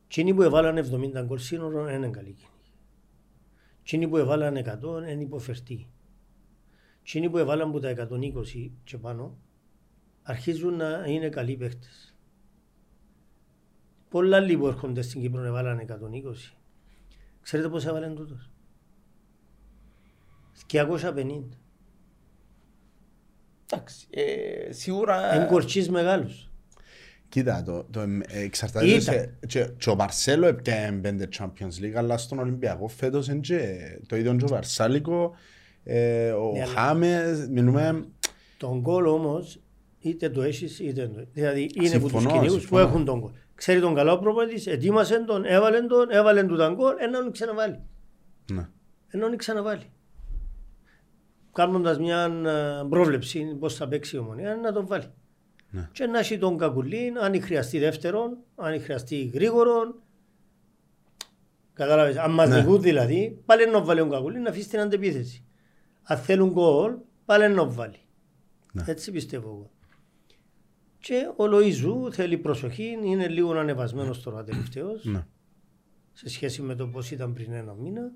Εκείνοι 0.05 0.33
που 0.33 0.41
έβαλαν 0.41 0.77
70 0.77 1.21
γκολ 1.25 1.37
σύνορο 1.37 1.83
δεν 1.83 1.95
είναι 1.95 2.09
καλοί 2.09 2.31
κυνηγοί. 2.31 2.53
Εκείνοι 3.81 4.07
που 4.07 4.17
έβαλαν 4.17 4.55
100 4.57 5.11
είναι 5.11 5.21
υποφερτοί. 5.23 5.87
Εκείνοι 7.01 7.29
που 7.29 7.37
έβαλαν 7.37 7.67
από 7.69 7.79
τα 7.79 7.89
120 7.89 8.71
και 8.83 8.97
πάνω 8.97 9.37
αρχίζουν 10.23 10.73
να 10.75 11.03
είναι 11.07 11.29
καλοί 11.29 11.55
παίχτες. 11.55 12.13
Πολλά 14.09 14.37
άλλοι 14.37 14.57
που 14.57 14.67
έρχονται 14.67 15.01
στην 15.01 15.21
Κύπρο 15.21 15.43
έβαλαν 15.43 15.79
120. 15.79 16.53
Ξέρετε 17.41 17.69
πώς 17.69 17.85
έβαλαν 17.85 18.15
τούτος; 18.15 18.49
250. 20.71 21.43
Εντάξει, 23.71 24.07
ε, 24.09 24.71
σίγουρα 24.71 25.35
Είναι 25.35 25.45
κορτσίς 25.45 25.89
μεγάλους. 25.89 26.49
Κοίτα, 27.29 27.63
το, 27.63 27.83
το 27.83 27.99
εμ- 27.99 28.23
ε, 28.27 28.39
εξαρτάται 28.39 28.85
Ήταν. 28.87 29.01
σε, 29.01 29.37
και, 29.47 29.69
και 29.77 29.89
ο 29.89 29.93
Μπαρσέλο 29.95 30.45
έπιανε 30.47 30.97
πέντε 30.99 31.27
Champions 31.37 31.81
League, 31.83 31.93
αλλά 31.95 32.17
στον 32.17 32.39
Ολυμπιακό 32.39 32.87
φέτος 32.87 33.27
είναι 33.27 33.39
και 33.39 33.77
το 34.07 34.15
ίδιο 34.15 34.35
και 34.35 34.43
ο 34.43 34.47
Βαρσάλικο, 34.47 35.35
ε, 35.83 36.31
ο 36.31 36.51
Ναι, 36.51 36.61
αλλά- 36.61 36.71
Χάμες, 36.73 37.47
μιλούμε, 37.47 38.05
Τον 38.57 38.79
γκολ 38.79 39.05
όμως 39.05 39.59
είτε 39.99 40.29
το 40.29 40.41
έχεις 40.41 40.79
είτε 40.79 41.05
δεν 41.05 41.13
το 41.13 41.25
Δηλαδή 41.33 41.69
είναι 41.73 41.95
από 41.95 41.99
τους 42.07 42.11
Συμφωνώ, 42.11 42.29
κυνηγούς 42.31 42.53
που 42.53 42.59
συμφωνώ. 42.59 42.81
έχουν 42.87 43.05
τον 43.05 43.19
γκολ. 43.19 43.31
Ξέρει 43.55 43.79
τον 43.79 43.95
καλό 43.95 44.19
προπονητής, 44.19 44.67
ετοίμασε 44.67 45.19
τον, 45.23 45.45
έβαλε 45.45 45.81
τον, 45.81 46.09
έβαλε 46.09 46.43
του 46.43 46.55
τον 46.55 46.75
γκολ, 46.75 46.95
έναν 46.99 47.23
τον 47.23 47.31
ξαναβάλει. 47.31 47.79
ναι. 48.51 48.67
Έναν 49.07 49.29
τον 49.29 49.37
ξαναβάλει. 49.37 49.83
Κάνοντας 51.53 51.99
μια 51.99 52.23
ε, 52.45 52.87
πρόβλεψη 52.89 53.55
πώς 53.59 53.75
θα 53.75 53.87
παίξει 53.87 54.15
η 54.15 54.19
ομονία, 54.19 54.55
να 54.55 54.71
τον 54.71 54.87
βάλει. 54.87 55.11
Ναι. 55.71 55.89
Και 55.91 56.05
να 56.05 56.19
έχει 56.19 56.37
τον 56.37 56.57
κακουλή, 56.57 57.13
αν 57.21 57.41
χρειαστεί 57.41 57.79
δεύτερον, 57.79 58.37
αν 58.55 58.81
χρειαστεί 58.81 59.23
γρήγορον. 59.33 59.95
Κατάλαβες, 61.73 62.15
αν 62.17 62.31
μας 62.31 62.49
Ναι. 62.49 62.59
δικούν 62.59 62.81
δηλαδή, 62.81 63.41
πάλι 63.45 63.69
να 63.69 63.81
βάλει 63.81 63.99
τον 63.99 64.09
κακουλή 64.09 64.39
να 64.39 64.49
αφήσει 64.49 64.69
την 64.69 64.79
αντεπίθεση. 64.79 65.43
Αν 66.03 66.17
θέλουν 66.17 66.49
γκολ, 66.51 66.93
πάλι 67.25 67.53
να 67.53 67.65
βάλει. 67.65 67.97
Ναι. 68.71 68.83
Έτσι 68.87 69.11
πιστεύω 69.11 69.47
εγώ. 69.49 69.71
Και 70.99 71.29
ο 71.35 71.43
Λοΐζου 71.45 72.11
θέλει 72.11 72.37
προσοχή, 72.37 72.97
είναι 73.03 73.27
λίγο 73.27 73.51
ανεβασμένος 73.53 74.21
τώρα 74.21 74.43
τελευταίος 74.43 75.05
ναι. 75.05 75.25
σε 76.13 76.29
σχέση 76.29 76.61
με 76.61 76.75
το 76.75 76.87
πώς 76.87 77.11
ήταν 77.11 77.33
πριν 77.33 77.51
ένα 77.53 77.73
μήνα 77.73 78.11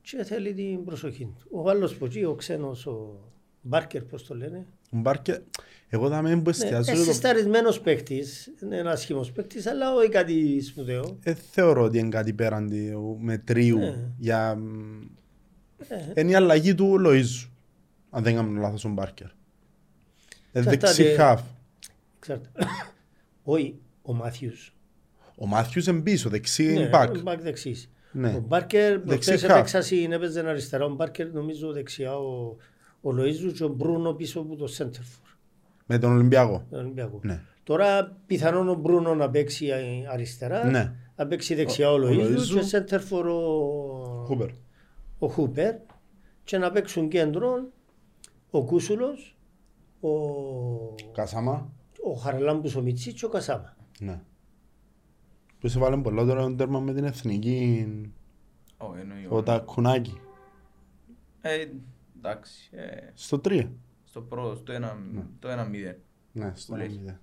και 0.00 0.24
θέλει 0.24 0.54
την 0.54 0.84
προσοχή 0.84 1.24
του. 1.24 1.48
Ο 1.50 1.70
άλλος 1.70 1.94
που 1.94 2.04
εκεί, 2.04 2.24
ο 2.24 2.34
ξένος, 2.34 2.86
ο 2.86 3.20
Μπάρκερ, 3.62 4.02
πώς 4.02 4.26
το 4.26 4.34
λένε, 4.34 4.66
Ο 4.90 4.96
Μπάρκε, 4.96 5.42
εγώ 5.88 6.08
θα 6.08 6.22
με 6.22 6.28
που 6.36 6.40
ναι, 6.42 6.50
εστιάζω, 6.50 6.90
είναι 6.92 7.00
το, 7.04 7.06
συσταρισμένος 7.12 7.80
παίκτης, 7.80 8.50
είναι 8.62 8.76
ένας 8.76 8.92
άσχημος 8.94 9.32
παίκτης, 9.32 9.66
αλλά 9.66 9.94
όχι 9.94 10.08
κάτι 10.08 10.60
σπουδαίο. 10.60 11.18
ε, 11.22 11.34
θεωρώ 11.34 11.82
ότι 11.82 11.98
είναι 11.98 12.08
κάτι 12.08 12.32
πέραν 12.32 12.70
του 12.70 13.18
μετρίου 13.20 13.78
Ναι. 13.78 14.10
για... 14.18 14.54
μ, 14.54 15.00
Είναι 16.16 16.30
η 16.30 16.34
αλλαγή 16.34 16.74
του 16.74 16.96
Λοΐζου, 17.06 17.48
αν 18.10 18.22
δεν 18.22 18.34
κάνω 18.34 18.60
λάθος 18.60 18.84
ο 18.84 18.88
Μπάρκερ. 18.88 19.26
Ε, 19.26 20.58
Εξαρτάται- 20.58 20.80
δεξί 20.96 21.14
χαφ. 21.14 21.42
Ξέρετε. 22.24 22.48
όχι, 23.42 23.80
ο 24.02 24.12
Μάθιους. 24.14 24.74
Ο 25.36 25.46
Μάθιους 25.46 25.86
είναι 25.86 26.00
πίσω, 26.00 26.28
δεξί 26.30 26.72
Ναι, 26.72 26.86
μπακ. 26.88 27.16
ο 27.16 27.20
Μπακ 27.20 27.40
δεξής. 27.40 27.90
Ναι. 28.12 28.28
Ο 28.34 28.44
Μπάρκερ, 28.46 28.98
προχτές 28.98 29.26
Δεξί 29.26 29.46
χαφ. 29.46 29.56
έπαιξα 29.56 29.82
στην 29.82 30.12
έπαιζε 30.12 30.48
αριστερά, 30.48 30.84
ο 30.84 30.88
Μπάρκερ 30.94 31.32
νομίζω 31.32 31.72
δεξιά 31.72 32.16
ο, 32.16 32.56
ο 33.00 33.10
Λοΐζου 33.10 33.52
και 33.54 33.64
ο 33.64 33.68
Μπρούνο 33.68 34.12
πίσω 34.12 34.40
από 34.40 34.56
το 34.56 34.66
Σέντερφορ. 34.66 35.28
Με 35.86 35.98
τον 35.98 36.12
Ολυμπιακό. 36.12 36.66
τον 36.70 36.78
Ολυμπιακό. 36.80 37.20
Ναι. 37.22 37.40
Τώρα 37.62 38.16
πιθανόν 38.26 38.68
ο 38.68 38.74
Μπρούνο 38.74 39.14
να 39.14 39.30
παίξει 39.30 39.68
αριστερά, 40.12 40.64
Ναι. 40.70 40.92
να 41.16 41.26
παίξει 41.26 41.54
δεξιά 41.54 41.90
ο, 41.90 41.94
Ο- 41.94 41.96
ο 41.96 42.00
Λοΐζου 42.08 42.36
Λοΐζου. 42.36 42.54
και 42.54 42.62
Σέντερφορ 42.62 43.26
ο, 43.26 44.24
Χούπερ. 44.26 44.48
ο 45.18 45.28
Χούπερ 45.28 45.74
και 46.44 46.58
να 46.58 46.70
παίξουν 46.70 47.08
κέντρο 47.08 47.68
ο 48.50 48.64
Κούσουλος, 48.64 49.36
ο, 50.00 50.08
Κασάμα. 51.12 51.72
Ο 52.10 52.14
Χαραλάμπους 52.14 52.74
ο 52.74 52.82
Μιτσί 52.82 53.12
και 53.12 53.24
ο 53.24 53.28
Κασάμα. 53.28 53.76
Ναι. 54.00 54.20
Που 55.60 55.68
σε 55.68 55.78
βάλουν 55.78 56.02
πολλά 56.02 56.24
τώρα 56.24 56.40
ένα 56.42 56.54
τέρμα 56.56 56.80
με 56.80 56.94
την 56.94 57.04
εθνική, 57.04 57.86
Ω, 58.78 58.94
εννοεί 58.98 59.26
ο 59.30 59.36
ο- 59.36 59.42
Τακουνάκη. 59.42 60.20
Ε, 61.40 61.66
εντάξει, 62.16 62.68
ε, 62.72 63.10
Στο 63.14 63.38
3. 63.44 63.68
στο 64.04 64.20
πρώτο, 64.20 64.54
στο 64.56 64.72
ένα- 64.72 64.98
το 65.38 65.48
1-0. 65.48 65.94
Ναι, 66.32 66.52
στο 66.54 66.72
Που 66.72 66.78
λες. 66.78 66.92
1-0. 66.92 67.18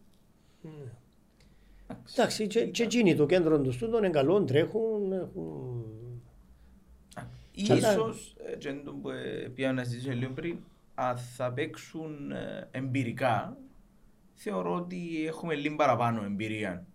Εντάξει, 2.16 2.48
και, 2.48 2.66
και 2.66 2.84
εκείνοι 2.84 3.16
το 3.16 3.26
κέντρο 3.26 3.62
τους 3.62 3.78
τούτο 3.78 3.98
είναι 3.98 4.10
καλό, 4.10 4.44
τρέχουν, 4.44 5.12
έχουν... 5.12 5.86
Ίσως, 7.54 8.36
ε, 8.52 8.56
και 8.58 8.70
είναι 8.70 8.82
το 8.86 8.92
που 8.94 9.10
ε, 9.10 9.48
πήγαμε 9.56 9.74
να 9.74 9.84
συζητήσω 9.84 10.12
λίγο 10.12 10.32
πριν, 10.32 10.58
αν 10.96 11.18
θα 11.18 11.52
παίξουν 11.54 12.32
ε, 12.32 12.68
εμπειρικά, 12.72 13.58
θεωρώ 14.44 14.76
ότι 14.76 15.26
έχουμε 15.28 15.56
λίγο 15.56 15.76
παραπάνω 15.76 16.24
εμπειρία 16.24 16.86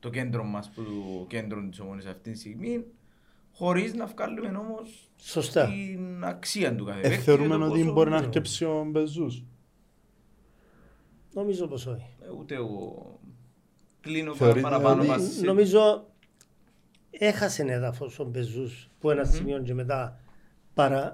το 0.00 0.10
κέντρο 0.10 0.44
μας 0.44 0.70
που 0.70 0.82
το 0.82 1.24
κέντρο 1.28 1.68
της 1.68 1.80
ομόνης 1.80 2.06
αυτή 2.06 2.30
τη 2.32 2.38
στιγμή, 2.38 2.84
χωρίς 3.52 3.94
να 3.94 4.06
βγάλουμε 4.06 4.58
όμως 4.58 5.10
Σωστά. 5.16 5.66
την 5.66 6.24
αξία 6.24 6.74
του 6.76 6.84
κάθε 6.84 6.98
Ε, 6.98 7.02
παίκτη 7.08 7.22
θεωρούμε 7.22 7.54
και 7.54 7.60
το 7.60 7.66
ότι 7.70 7.78
πόσο- 7.80 7.92
μπορεί 7.92 8.10
να 8.10 8.16
αρκεψει 8.16 8.64
ο 8.64 8.84
Μπεζούς. 8.90 9.44
Νομίζω 11.32 11.66
πως 11.66 11.86
όχι. 11.86 12.16
Ε, 12.22 12.28
Ούτε 12.38 12.54
εγώ 12.54 13.18
κλείνω 14.00 14.34
Θεωρείτε 14.34 14.60
παραπάνω 14.60 15.00
ότι- 15.00 15.08
μας 15.08 15.22
σε- 15.22 15.44
Νομίζω 15.44 16.06
έχασε 17.10 17.62
έδαφος 17.62 18.18
ο 18.18 18.24
Μπεζούς 18.24 18.90
που 19.00 19.10
ένα 19.10 19.24
σημείο 19.24 19.62
και 19.62 19.74
μετά 19.74 20.20
παρά, 20.74 21.12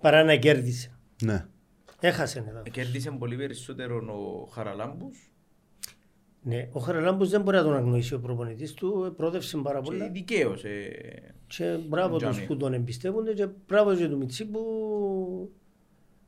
παρά 0.00 0.24
να 0.24 0.36
κέρδισε. 0.36 0.92
Ναι. 1.22 1.46
Έχασε 2.00 2.38
έδαφος. 2.48 2.70
Κέρδισε 2.70 3.10
πολύ 3.10 3.36
περισσότερο 3.36 3.96
ο 3.96 4.46
Χαραλάμπους 4.52 5.30
Ναι, 6.42 6.68
ο 6.72 6.80
Χαραλάμπους 6.80 7.28
δεν 7.30 7.40
μπορεί 7.42 7.56
να 7.56 7.62
τον 7.62 7.74
αγνοήσει 7.74 8.14
ο 8.14 8.20
προπονητής 8.20 8.74
του, 8.74 9.14
πρόδευσε 9.16 9.56
πάρα 9.56 9.80
και 9.80 9.84
πολλά. 9.84 10.08
δικαίως. 10.08 10.64
ε, 10.64 10.90
Και 11.46 11.78
μπράβο 11.88 12.16
Τζάμι. 12.16 12.34
τους 12.34 12.44
που 12.44 12.56
τον 12.56 12.72
εμπιστεύονται 12.72 13.32
και 13.32 13.48
μπράβο 13.66 13.94
και 13.94 14.08
του 14.08 14.16
Μιτσί 14.16 14.46
που 14.46 14.60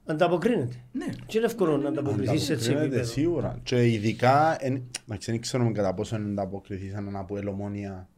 ανταποκρίνεται. 0.07 0.77
Ναι. 0.93 1.07
Και 1.27 1.37
είναι 1.39 1.47
εύκολο 1.47 1.77
να 1.77 1.89
ανταποκριθείς 1.89 2.43
σε 2.43 2.53
έτσι 2.53 2.65
Ανταποκρίνεται 2.71 2.97
επίπεδο. 3.01 3.13
σίγουρα. 3.21 3.59
Και 3.63 3.87
ειδικά, 3.93 4.57
εν- 4.65 4.83
εντάξει, 5.05 5.31
δεν 5.31 5.41
ξέρουμε 5.41 5.73
κατά 5.73 5.95
πόσο 5.95 6.17
είναι 6.17 6.31
ανταποκριθεί 6.31 6.91
σαν 6.91 7.07
ένα 7.07 7.19
από 7.19 7.37
ελομόνια 7.37 8.09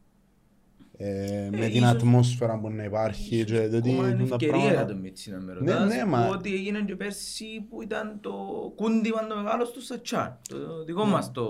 ε, 0.97 1.49
με 1.51 1.57
την 1.67 1.75
ίσως- 1.75 1.89
ατμόσφαιρα 1.89 2.59
που 2.59 2.69
να 2.69 2.83
υπάρχει. 2.83 3.43
Και, 3.45 3.59
διότι 3.67 3.89
Ακόμα 3.91 4.07
είναι 4.07 4.17
τούν 4.17 4.27
τα 4.29 4.35
ευκαιρία 4.35 4.53
πράγματα- 4.55 4.75
για 4.83 4.85
τον 4.85 4.97
Μίτσι 5.01 5.31
να 5.31 5.39
με 5.39 5.53
Ναι, 5.53 5.71
ρωτάς, 5.71 5.95
ναι, 5.95 6.05
μα- 6.05 6.27
Ότι 6.27 6.53
έγινε 6.53 6.81
και 6.81 6.95
πέρσι 6.95 7.65
που 7.69 7.81
ήταν 7.81 8.17
το 8.21 8.33
κούντιμα 8.75 9.27
το 9.27 9.35
μεγάλο 9.35 9.65
στο 9.65 9.81
Σατσάν. 9.81 10.39
Το 10.49 10.83
δικό 10.83 11.05
μας 11.05 11.31
το... 11.31 11.45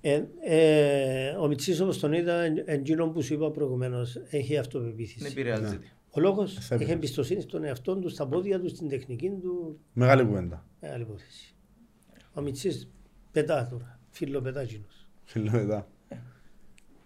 Ε, 0.00 0.22
ε, 0.44 1.28
ο 1.40 1.46
Μιτσής 1.46 1.80
όπως 1.80 1.98
τον 1.98 2.12
είδα, 2.12 2.42
εκείνο 2.64 3.08
που 3.08 3.22
σου 3.22 3.34
είπα 3.34 3.50
προηγουμένως, 3.50 4.16
έχει 4.30 4.50
Δεν 4.52 4.60
αυτοπεποίθηση. 4.60 5.26
επηρεάζεται. 5.30 5.78
Ο 6.10 6.20
λόγος 6.20 6.52
Θα 6.52 6.58
έχει 6.60 6.72
επηρεάσει. 6.74 6.92
εμπιστοσύνη 6.92 7.40
στον 7.40 7.64
εαυτό 7.64 7.96
του, 7.96 8.08
στα 8.08 8.26
πόδια 8.26 8.60
του, 8.60 8.68
στην 8.68 8.88
τεχνική 8.88 9.28
του. 9.42 9.78
Μεγάλη 9.92 10.24
κουβέντα. 10.24 10.66
Μεγάλη 10.80 11.02
υπόθεση. 11.02 11.54
Ο 12.34 12.40
Μιτσής 12.40 12.90
πετά 13.32 13.66
τώρα, 13.70 13.98
φίλο 14.10 14.40
πετάκινος. 14.40 15.08
Φίλε, 15.24 15.50
μετά. 15.50 15.88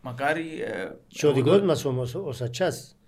Μακάρι... 0.08 0.62
ε, 0.62 0.90
Και 1.06 1.26
ο 1.26 1.28
εγώ 1.28 1.38
δικός 1.38 1.58
το- 1.58 1.64
μας 1.64 1.84
όμως, 1.84 2.14
ο 2.14 2.32
Σατσάς, 2.32 2.98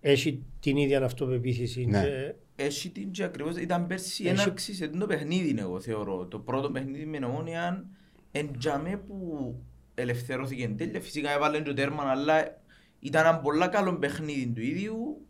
έχει 0.00 0.42
την 0.60 0.76
ίδια 0.76 1.02
αυτοπεποίθηση. 1.04 1.84
Ναι. 1.84 2.02
και 2.02 2.34
Έχει 2.64 2.90
την 2.90 3.10
και 3.10 3.24
ακριβώς 3.24 3.56
ήταν 3.56 3.86
πέρσι 3.86 4.24
Έχει- 4.24 4.32
έναρξη 4.32 4.74
σε 4.74 4.88
το 4.88 5.06
παιχνίδι 5.06 5.56
εγώ 5.58 5.80
θεωρώ. 5.80 6.26
Το 6.26 6.38
πρώτο 6.38 6.70
παιχνίδι 6.70 7.04
με 7.06 7.18
νομόνια 7.18 7.84
εν 8.32 8.58
τζαμέ 8.58 8.96
που 8.96 9.54
ελευθερώθηκε 9.94 10.64
εν 10.64 10.76
τέλεια. 10.76 11.00
Φυσικά 11.00 11.32
έβαλε 11.32 11.60
το 11.62 11.72
τέρμα 11.74 12.02
αλλά 12.02 12.60
ήταν 13.00 13.26
ένα 13.26 13.38
πολλά 13.38 13.68
καλό 13.68 13.98
παιχνίδι 13.98 14.46
του 14.54 14.60
ίδιου 14.60 15.26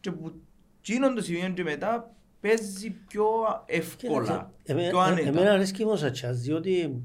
και 0.00 0.10
που 0.12 0.32
εκείνον 0.80 1.14
το 1.14 1.22
σημείο 1.22 1.48
και 1.48 1.62
μετά 1.62 2.14
παίζει 2.40 2.90
πιο 2.90 3.24
εύκολα, 3.66 4.52
Εμέ- 4.64 4.88
πιο 4.90 4.98
ε- 5.00 5.02
άνετα. 5.02 5.28
Εμένα 5.28 5.52
αρέσει 5.52 5.72
και 5.72 5.84
ο 5.84 5.96
Σατσάς, 5.96 6.38
διότι 6.40 7.02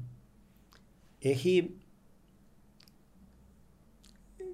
έχει 1.18 1.70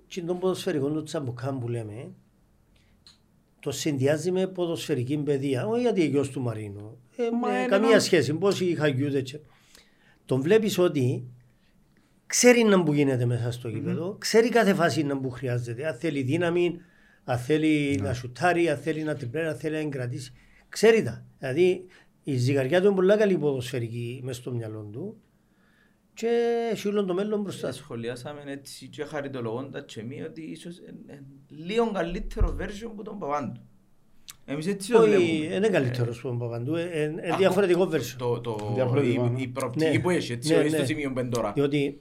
και 0.09 0.22
τον 0.22 0.39
ποδοσφαιρικό 0.39 0.89
του 0.90 1.02
τσαμπουκάν 1.02 1.59
που 1.59 1.68
λέμε, 1.68 2.10
το 3.60 3.70
συνδυάζει 3.70 4.30
με 4.30 4.47
ποδοσφαιρική 4.47 5.16
παιδεία. 5.18 5.66
Όχι 5.66 5.80
γιατί 5.80 6.01
είναι 6.01 6.10
γιος 6.10 6.30
του 6.30 6.40
Μαρίνου. 6.40 6.98
Ε, 7.16 7.30
Μα 7.30 7.48
με 7.48 7.59
είναι 7.59 7.66
καμία 7.66 7.90
ένα- 7.90 8.01
σχέση. 8.01 8.35
Πώς 8.35 8.60
οι 8.60 8.74
Χαγιούδες. 8.74 9.22
και- 9.30 9.39
Τον 10.24 10.40
βλέπεις 10.40 10.78
ότι 10.78 11.24
ξέρει 12.26 12.62
να 12.62 12.82
που 12.82 12.93
γίνεται 12.93 13.24
μέσα 13.24 13.51
στο 13.52 13.68
γήπεδο, 13.68 14.16
ξέρει 14.18 14.48
κάθε 14.48 14.74
φάση 14.74 15.02
να 15.02 15.18
που 15.20 15.30
χρειάζεται. 15.30 15.86
Αν 15.86 15.94
θέλει 15.94 16.22
δύναμη, 16.22 16.80
αν 17.24 17.39
θέλει 17.39 17.97
Ναι. 18.01 18.06
να 18.09 18.14
σουτάρει, 18.14 18.68
αν 18.68 18.76
θέλει 18.78 19.02
να 19.02 19.14
τριπλέρει, 19.16 19.47
αν 19.47 19.56
θέλει 19.56 19.74
να 19.74 19.80
εγκρατήσει. 19.80 20.32
Ξέρει 20.68 21.02
τα. 21.02 21.24
Δηλαδή 21.39 21.86
η 22.22 22.36
ζυγαριά 22.36 22.80
του 22.80 22.86
είναι 22.86 22.94
πολλά 22.94 23.16
καλή 23.16 23.39
ποδοσφαιρική 23.39 24.20
μέσα 24.24 24.40
στο 24.40 24.52
μυαλό 24.52 24.89
του 24.93 25.16
και 26.18 26.28
έχει 26.72 26.88
όλο 26.88 27.04
το 27.04 27.14
μέλλον 27.14 27.40
μπροστά 27.40 27.68
Ε, 27.68 27.72
σου. 27.72 27.82
Σχολιάσαμε 27.82 28.42
έτσι 28.46 28.86
και 28.88 29.04
χαριτολογώντας 29.04 29.84
και 29.86 30.00
εμείς 30.00 30.24
ότι 30.26 30.40
ίσως 30.42 30.78
είναι 30.78 31.24
λίγο 31.48 31.90
καλύτερο 31.92 32.56
version 32.60 32.92
που 32.96 33.02
τον 33.02 33.18
Παπάντου. 33.18 33.60
Εμείς 34.44 34.66
έτσι 34.66 34.92
το 34.92 34.98
Όχι, 34.98 35.08
βλέπουμε. 35.08 35.54
είναι 35.54 35.68
καλύτερος 35.68 36.20
που 36.20 36.28
ο 36.28 36.36
Παπαντού, 36.36 36.76
είναι 36.76 36.80
είναι 36.96 37.20
Ακόμα- 37.20 37.36
διαφορετικό 37.36 37.88
version. 37.92 38.14
Το, 38.18 38.40
το, 38.40 38.72
Διαφορετικό, 38.74 39.24
η, 39.24 39.30
ναι. 39.30 39.40
η 39.40 39.48
προοπτική 39.48 39.90
Ναι. 39.96 39.98
που 40.00 40.10
έχει, 40.10 40.32
έτσι, 40.32 40.52
Ναι, 40.52 40.58
όχι 40.60 40.68
στο 40.68 40.78
ναι. 40.78 40.84
σημείο 40.84 41.12
που 41.12 41.18
είναι 41.18 41.28
τώρα. 41.28 41.52
Διότι 41.52 42.00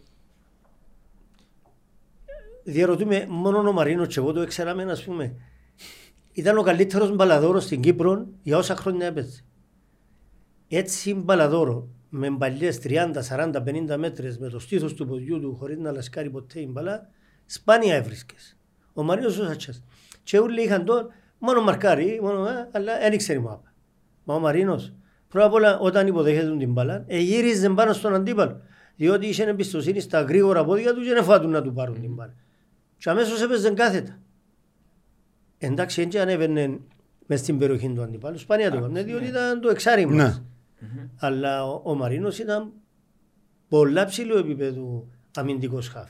διαρωτούμε 2.63 3.25
μόνο 3.29 3.69
ο 3.69 3.71
Μαρίνος 3.71 4.07
και 4.07 4.19
εγώ 4.19 4.31
το 4.31 4.45
ξέραμε 4.45 4.83
ας 4.83 5.03
πούμε 5.03 5.35
ήταν 6.33 6.57
ο 6.57 6.61
καλύτερος 6.61 7.15
μπαλαδόρος 7.15 7.63
στην 7.63 7.81
Κύπρο 7.81 8.27
για 8.43 8.57
όσα 8.57 8.75
χρόνια 8.75 9.07
έπαιζε; 9.07 9.43
Έτσι 10.67 11.13
μπαλαδόρο 11.13 11.87
με 12.09 12.29
μπαλιές 12.29 12.79
30, 12.83 13.21
40, 13.21 13.63
50 13.63 13.97
μέτρες 13.97 14.37
με 14.37 14.49
το 14.49 14.59
στήθος 14.59 14.93
του 14.93 15.07
ποδιού 15.07 15.39
του 15.39 15.55
χωρίς 15.55 15.77
να 15.77 15.91
λασκάρει 15.91 16.29
ποτέ 16.29 16.59
η 16.59 16.67
μπαλά 16.69 17.09
σπάνια 17.45 17.95
έβρισκες. 17.95 18.57
Ο 18.93 19.03
Μαρίνος 19.03 19.37
ο 19.37 19.45
Σατσάς. 19.45 19.83
Και 20.23 20.39
όλοι 20.39 20.63
είχαν 20.63 20.85
τον 20.85 21.07
μόνο 21.39 21.61
μαρκάρι, 21.61 22.19
μόνο, 22.21 22.47
ε, 22.47 22.69
αλλά 22.71 22.99
δεν 22.99 23.13
ήξερε 23.13 23.39
μάπα. 23.39 23.73
Μα 24.23 24.35
ο 24.35 24.39
Μαρίνος 24.39 24.93
πρώτα 25.27 25.45
απ' 25.45 25.53
όλα 25.53 25.79
όταν 25.79 26.07
υποδέχεται 26.07 26.57
την 26.57 26.71
μπαλά 26.71 27.03
εγύριζε 27.07 27.69
πάνω 27.69 27.93
στον 27.93 28.13
αντίπαλο. 28.13 28.61
Διότι 28.95 29.27
είχε 29.27 29.43
εμπιστοσύνη 29.43 29.99
στα 29.99 30.21
γρήγορα 30.21 30.65
πόδια 30.65 30.93
του 30.93 31.01
και 31.01 31.13
δεν 31.13 31.23
φάτουν 31.23 31.49
να 31.49 31.61
του 31.61 31.73
πάρουν 31.73 32.01
την 32.01 32.13
μπάλα. 32.13 32.33
Και 32.97 33.09
αμέσως 33.09 33.41
έπαιζε 33.41 33.71
κάθετα. 33.71 34.19
Εντάξει, 35.57 36.01
έτσι 36.01 36.19
ανέβαινε 36.19 36.79
μες 37.25 37.39
στην 37.39 37.57
περιοχή 37.57 37.89
του 37.89 38.01
αντιπάλου. 38.01 38.37
Σπάνια 38.37 38.71
το 38.71 38.77
έκαμε, 38.77 39.03
διότι 39.03 39.25
ήταν 39.25 39.61
το 39.61 39.69
εξάρι 39.69 40.05
Ναι. 40.05 40.35
Μας. 40.81 41.09
Αλλά 41.19 41.65
ο, 41.65 41.81
ο 41.83 41.95
Μαρίνος 41.95 42.39
ήταν 42.39 42.71
πολλά 43.69 44.05
ψηλό 44.05 44.37
επίπεδο 44.37 45.07
αμυντικός 45.35 45.87
χαφ. 45.87 46.09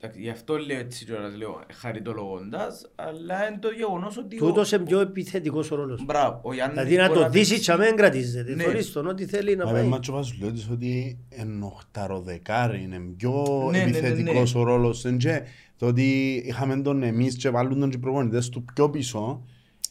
Εντάξει, 0.00 0.20
Γι' 0.20 0.30
αυτό 0.30 0.56
λέω 0.56 0.78
έτσι 0.78 1.04
κιόλας, 1.04 1.36
λέω 1.36 1.60
χαριτολογώντας, 1.74 2.90
αλλά 2.94 3.48
είναι 3.48 3.58
το 3.58 3.68
γεγονός 3.70 4.16
ότι... 4.16 4.36
ο- 4.36 4.38
Τούτος 4.46 4.72
είναι 4.72 4.84
πιο 4.84 5.00
επιθετικός 5.00 5.70
ο 5.70 5.74
ρόλος. 5.74 5.98
του. 5.98 6.04
Μπράβο, 6.04 6.40
ο 6.42 6.52
Γιάννης 6.54 6.74
Δηλαδή 6.82 6.96
να 6.96 7.06
μπορεί 7.08 7.20
το 7.20 7.28
δύσεις 7.30 7.48
παίξει- 7.48 7.64
και 7.64 7.72
αμέ 7.72 7.86
κρατίζεται. 7.96 8.54
Ναι. 8.54 8.62
Θωρείς 8.62 8.92
τον 8.92 9.06
ό,τι 9.06 9.26
θέλει 9.26 9.56
να 9.56 9.64
Μα 9.64 9.72
πάει. 9.72 9.82
με 9.82 9.88
μάτσο 9.88 10.12
Βασιλιώτης 10.12 10.68
ότι 10.70 11.18
είναι 11.40 11.64
οχταροδεκάρι, 11.64 12.82
είναι 12.82 12.98
πιο 13.16 13.44
Ναι, 13.70 13.78
ναι, 13.78 13.84
ναι, 13.84 13.90
ναι. 13.90 13.96
επιθετικός 13.98 14.54
ο 14.54 14.62
ρόλος. 14.62 15.04
Εν 15.04 15.18
και 15.18 15.42
Το 15.76 15.86
ότι 15.86 16.34
είχαμε 16.46 16.76
τον 16.82 17.02
εμείς 17.02 17.36
και 17.36 17.50
βάλουν 17.50 17.80
τον 17.80 17.90
και 17.90 17.96
οι 17.96 18.00
προπονητές 18.00 18.48
του 18.48 18.64
πιο 18.74 18.90
πίσω 18.90 19.44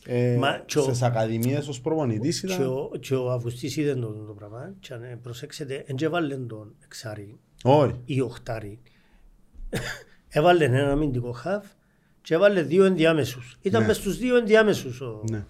ε, 0.10 0.36
Μα 0.40 0.62
και 0.66 0.80
ο- 0.80 0.82
στις 0.82 1.02
ακαδημίες 1.02 1.68
ως 1.68 1.82
προπονητής 1.82 2.40
Και 2.40 2.54
ήταν... 2.54 2.68
ο, 2.68 2.92
και 3.00 3.16
ο 3.16 3.32
Αυγουστής 3.32 3.78
είδε 3.78 3.96
το, 3.96 4.08
το 4.12 4.34
πράγμα 4.34 4.74
και 4.80 4.94
αν 4.94 5.04
ε, 5.04 5.20
προσέξετε, 5.22 5.84
δεν 5.88 5.96
έβαλε 6.02 6.36
τον 6.36 6.76
εξάρι 6.84 7.38
Όχι. 7.64 8.02
ή 8.06 8.22
οχτάρι. 8.22 8.80
έβαλε 10.28 10.64
ένα 10.66 10.92
αμυντικό 10.92 11.32
χαφ 11.32 11.66
και 12.22 12.34
έβαλε 12.34 12.62
δύο 12.62 12.84
ενδιάμεσους. 12.86 13.58
Ήταν 13.62 13.82
Ναι. 13.82 13.88
μες 13.88 13.96
στους 13.96 14.18
δύο 14.18 14.38
ενδιάμεσους. 14.38 15.02
Ο... 15.02 15.24
Ναι. 15.32 15.46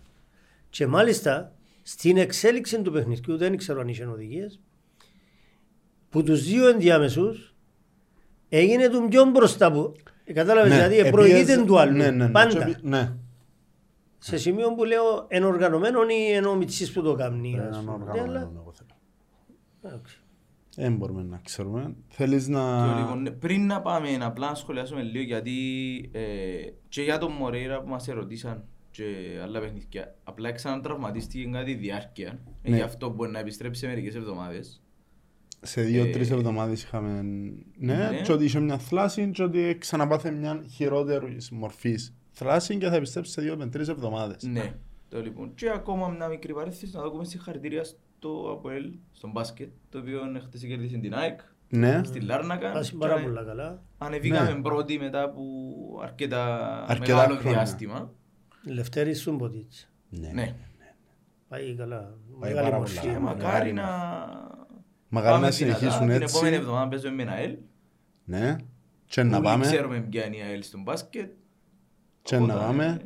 Και 0.70 0.88
μάλιστα 0.88 1.54
στην 1.82 2.18
εξέλιξη 2.18 2.82
του 2.82 2.92
παιχνιδιού, 2.92 3.38
δεν 3.38 3.58
ξέρω 3.58 3.80
αν 3.82 3.88
είχε 3.88 4.06
οδηγίες, 4.06 4.60
που 6.10 6.24
τους 6.24 6.44
δύο 6.44 6.68
ενδιάμεσους 6.68 7.56
έγινε 8.50 8.90
του 8.90 9.08
πιο 9.10 9.26
μπροστά 9.26 9.72
που. 9.72 9.94
Ε, 10.24 10.34
Κατάλαβες, 10.34 10.72
δηλαδή 10.72 10.94
επίεζε- 10.94 11.12
προηγείται 11.12 11.64
του 11.66 11.80
άλλου. 11.80 11.98
Ναι, 11.98 12.12
ναι, 12.12 12.26
ναι. 12.26 12.32
Πάντα. 12.32 12.64
Και 12.66 12.72
επί- 12.72 12.84
Ναι. 12.84 13.14
Σε 14.28 14.38
σημείο 14.38 14.74
που 14.74 14.84
λέω 14.84 15.26
ενοργανωμένο 15.28 15.99
ή 16.04 16.32
ενώ 16.32 16.49
ο 16.49 16.56
Μιτσής 16.56 16.91
που 16.91 17.02
το 17.02 17.14
κάνει. 17.16 17.60
ας 17.60 17.66
Έναν 17.68 17.80
πούμε. 17.86 17.91
οργανωμένο, 17.94 18.24
Αλλά, 18.32 18.52
εγώ 18.56 18.74
θέλω. 18.74 18.90
εντάξει. 19.84 20.22
Δεν 20.76 20.95
μπορούμε 20.95 21.24
να 21.24 21.40
ξέρουμε. 21.44 21.95
Θέλεις 22.08 22.45
Και 22.45 22.52
να... 22.52 22.99
λοιπόν, 22.99 23.22
ναι, 23.22 23.32
πριν 23.32 23.66
να 23.66 23.82
πάμε, 23.82 24.18
απλά 24.22 24.49
να 24.49 24.56
σχολιάσουμε 24.56 25.02
λίγο 25.02 25.24
γιατί 25.24 25.54
ε, 26.12 26.22
και 26.90 27.02
για 27.02 27.18
τον 27.18 27.32
Μορέιρα 27.32 27.82
που 27.82 27.90
μας 27.90 28.08
ερωτήσαν 28.08 28.64
και 28.91 29.04
άλλα 29.44 29.60
παιχνίδια, 29.60 30.16
απλά 30.24 30.52
ξανατραυματίστηκε 30.52 31.44
κατά 31.52 31.64
τη 31.64 31.74
διάρκεια. 31.74 32.40
Ε, 32.62 32.70
Ναι. 32.70 32.76
Γι' 32.76 32.82
αυτό 32.82 33.10
μπορεί 33.10 33.32
να 33.32 33.40
επιστρέψει 33.40 33.80
σε 33.80 33.88
μερικές 33.88 34.16
εβδομάδες. 34.16 34.82
Σε 35.62 35.82
δύο-τρεις 35.82 36.30
Ε, 36.30 36.34
εβδομάδες 36.34 36.84
είχαμε... 36.84 37.22
Ναι, 37.78 37.95
ναι. 37.95 38.22
και 38.24 38.32
ότι 38.32 38.44
είχε 38.44 38.60
μια 38.60 38.78
θλάση 38.78 39.32
και 39.32 39.44
ότι 39.44 39.76
ξαναπάθε 39.80 40.32
μια 40.32 40.64
χειρότερης 40.70 41.49
μορφής 41.52 42.14
θλάση 42.38 42.78
και 42.78 42.88
θα 42.88 42.96
επιστρέψει 42.96 43.32
σε 43.32 43.42
δύο 43.42 43.58
με 43.58 43.68
τρεις 43.68 43.88
εβδομάδες. 43.88 44.44
Ναι. 44.44 44.74
Το 45.10 45.22
λοιπόν. 45.22 45.54
Και 45.56 45.70
ακόμα 45.70 46.08
μια 46.10 46.28
μικρή 46.28 46.54
παρέθεση 46.54 46.90
να 46.94 47.10
δούμε 47.10 47.24
συγχαρητήρια 47.26 47.84
στο 47.84 48.52
ΑΠΟΕΛ, 48.58 48.94
στον 49.12 49.32
μπάσκετ, 49.32 49.70
το 49.90 49.98
οποίο 50.00 50.20
χτες 50.44 50.62
κέρδισε 50.66 50.98
την 50.98 51.14
ΑΕΚ 51.14 51.40
Ναι. 51.70 52.02
στη 52.04 52.20
Λάρνακα. 52.20 52.72
Πάσει 52.72 52.92
Και 52.92 52.98
πάρα 52.98 53.14
ανε- 53.14 53.26
πολλά 53.26 53.44
καλά. 53.44 53.82
Ανεβήκαμε 53.98 54.52
Ναι. 54.54 54.62
πρώτοι 54.62 54.98
μετά 55.00 55.22
από 55.24 55.42
αρκετά, 56.04 56.66
Αρκετά 56.88 57.16
μεγάλο 57.16 57.36
χρόνια. 57.36 57.58
διάστημα. 57.58 58.12
Λευτέρη 58.66 59.14
Σούμποτιτς. 59.14 59.90
Ναι. 60.10 60.32
Ναι. 60.34 60.56
Πάει 61.48 61.76
καλά. 61.76 62.00
Πάει 62.40 62.50
Μεγάλη 62.52 62.66
πάρα 62.70 62.78
μορφή. 62.78 63.00
πολλά. 63.00 63.14
Και 63.14 63.20
Μεγάλη 63.20 63.42
μακάρι 63.42 63.74
να... 63.74 63.84
Μακάρι 65.10 65.34
πάμε 65.34 65.46
να 65.48 65.52
δυνατά. 65.52 65.52
συνεχίσουν 65.52 66.00
Την 66.08 66.10
έτσι. 66.22 66.36
επόμενη 66.36 66.56
εβδομάδα 66.56 66.88
παίζουμε 66.88 67.24
με 67.24 67.32
ΑΕΛ. 67.32 67.58
Ναι. 68.26 68.56
Και 69.06 69.24
να 69.24 69.36
Όλοι 69.38 69.46
πάμε. 69.46 69.66
ξέρουμε 69.66 70.00
ποια 70.00 70.26
είναι 70.26 70.36
η 70.36 70.42
ΑΕΛ 70.42 70.64
στον 70.64 70.82
μπάσκετ. 70.82 71.32
Και 72.28 72.38
να 72.38 72.44
Οπότε, 72.44 72.60
πάμε. 72.60 73.02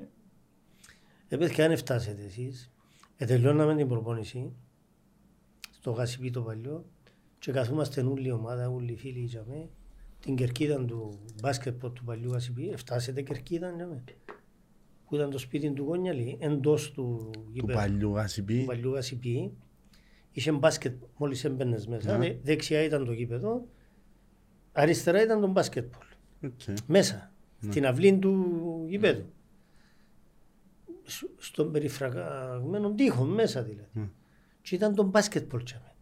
Ε, 1.27 1.37
παιδιά, 1.37 1.65
αν 1.65 1.77
φτάσετε 1.77 2.23
εσείς, 2.23 2.71
ε, 3.17 3.25
τελειώναμε 3.25 3.75
την 3.75 3.87
προπόνηση 3.87 4.51
στο 5.71 5.91
ΓΣΠ 5.91 6.29
το 6.31 6.41
παλιό 6.41 6.85
και 7.39 7.51
καθόμαστε 7.51 8.01
όλη 8.01 8.27
η 8.27 8.31
ομάδα, 8.31 8.69
όλοι 8.69 8.91
οι 8.91 8.95
φίλοι 8.97 9.19
είχαμε 9.19 9.69
την 10.19 10.35
κερκίδα 10.35 10.85
του 10.85 11.19
μπάσκετ 11.41 11.85
του 11.85 12.03
παλιού 12.03 12.31
ΓΣΠ, 12.31 12.69
ε, 12.69 12.77
φτάσετε 12.77 13.21
κερκίδα 13.21 13.67
είχαμε. 13.69 14.03
που 15.07 15.15
ήταν 15.15 15.29
το 15.29 15.37
σπίτι 15.37 15.71
του 15.71 15.85
Κόνιαλη, 15.85 16.37
εντός 16.41 16.91
του 16.91 17.29
Του 17.33 17.45
γηπέδου. 17.51 17.77
παλιού 17.79 17.99
του 18.09 18.15
ΓΣΠ. 18.15 18.63
παλιού 18.63 18.91
ΓΣΠ. 18.93 19.53
Είχε 20.31 20.51
μπάσκετ 20.51 20.95
μόλις 21.17 21.43
έμπαινες 21.43 21.87
μέσα, 21.87 22.17
Ναι. 22.17 22.27
Δε- 22.27 22.35
δεξιά 22.43 22.83
ήταν 22.83 23.05
το 23.05 23.11
γήπεδο, 23.11 23.65
αριστερά 24.71 25.21
ήταν 25.23 25.41
το 25.41 25.47
μπάσκετμπολ. 25.47 26.05
Οκ. 26.45 26.51
Μέσα, 26.87 27.15
Ναι. 27.15 27.30
Στην 27.61 27.85
αυλή 27.85 28.17
του 28.17 28.85
γηπέδου. 28.87 29.25
Σ- 31.03 31.29
Στον 31.37 31.71
περιφραγμένο 31.71 32.93
τοίχο, 32.93 33.23
μέσα 33.23 33.63
δηλαδή. 33.63 33.89
Ναι. 33.93 34.09
και 34.61 34.75
ήταν 34.75 34.95
το 34.95 35.03
μπάσκετ 35.03 35.55
τσάμε. 35.63 35.93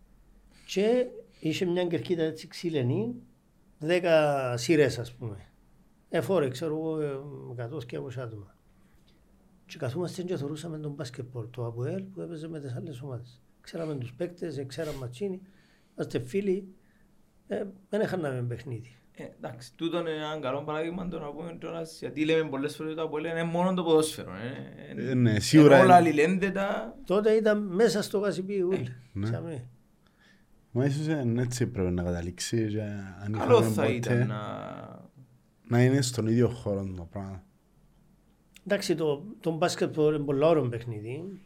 Και 0.65 1.06
είχε 1.40 1.65
μια 1.65 1.86
κερκίδα 1.88 2.23
έτσι 2.23 2.48
ξύλινη, 2.48 3.15
δέκα 3.80 4.57
σειρές 4.57 4.99
ας 4.99 5.14
πούμε. 5.14 5.38
Εφόρε, 6.10 6.48
ξέρω 6.49 6.76
εγώ, 6.76 6.99
ε, 7.02 7.19
εκατός 7.52 7.86
και 7.86 7.95
από 7.95 8.07
άτομα. 8.18 8.56
Και 9.65 9.77
καθόμαστε 9.77 10.23
και 10.23 10.38
θεωρούσαμε 10.38 10.77
τον 10.77 10.91
μπάσκετ 10.91 11.26
το 11.52 11.65
ΑΠΟΕΛ 11.65 12.02
που 12.03 12.22
έπαιζε 12.22 12.48
με 12.48 12.60
τις 12.60 12.73
άλλες 12.76 13.02
ομάδες. 13.02 13.41
Ξέραμε 13.61 13.95
τους 13.95 14.14
παίκτες, 14.14 14.64
ξέραμε 14.68 14.98
ματσίνοι, 14.98 15.41
είμαστε 15.95 16.19
φίλοι, 16.19 16.68
ε, 17.48 17.65
δεν 17.90 18.02
έχαναμε 18.02 18.41
παιχνίδι. 18.41 18.99
Ε, 19.22 19.30
εντάξει, 19.38 19.72
τούτο 19.76 20.00
είναι 20.00 20.10
ένα 20.10 20.40
καλό 20.41 20.64
παράδειγμα 20.64 21.08
το 21.08 21.20
να 21.20 21.28
πούμε 21.32 21.58
τώρα, 21.60 21.82
γιατί 22.00 22.26
λέμε 22.26 22.50
πολλές 22.50 22.76
φορές 22.76 22.96
το 22.96 23.02
ΑΠΟΕΛ 23.02 23.26
είναι 23.26 23.44
μόνο 23.44 23.74
το 23.74 23.84
ποδόσφαιρο. 23.84 24.32
Ε, 24.96 25.10
Ε, 25.10 25.14
ναι, 25.14 25.40
σίγουρα 25.40 25.76
Όλα 25.76 25.84
είναι. 25.84 25.94
αλληλένδετα. 25.94 26.98
Τότε 27.06 27.32
ήταν 27.32 27.58
μέσα 27.62 28.02
στο 28.02 28.20
Κασιπί 28.20 28.62
ούλ. 28.62 28.76
ναι. 29.14 29.30
Ξαμε. 29.30 29.68
Μα 30.72 30.86
ίσως 30.86 31.08
ε, 31.08 31.34
έτσι 31.38 31.68
πρέπει 31.68 31.91
να 31.91 32.04
καταλήξει 32.04 32.68
και 32.68 32.82
αν 33.24 33.32
Καλό 33.38 33.58
είχαμε 33.58 33.74
θα 33.74 33.82
ποτέ, 33.82 33.94
ήταν 33.94 34.28
να... 34.28 34.40
να 35.68 35.84
είναι 35.84 36.02
στον 36.02 36.28
ίδιο 36.28 36.50
χώρο 36.50 36.94
το 36.98 37.08
πράγμα. 37.12 37.44
Εντάξει, 38.68 38.96
το, 38.96 39.24
το 39.40 39.52
μπάσκετ 39.52 39.96
είναι 39.98 40.18
πολύ 40.18 40.44
ωραίο 40.44 40.68
παιχνίδι. 40.70 41.41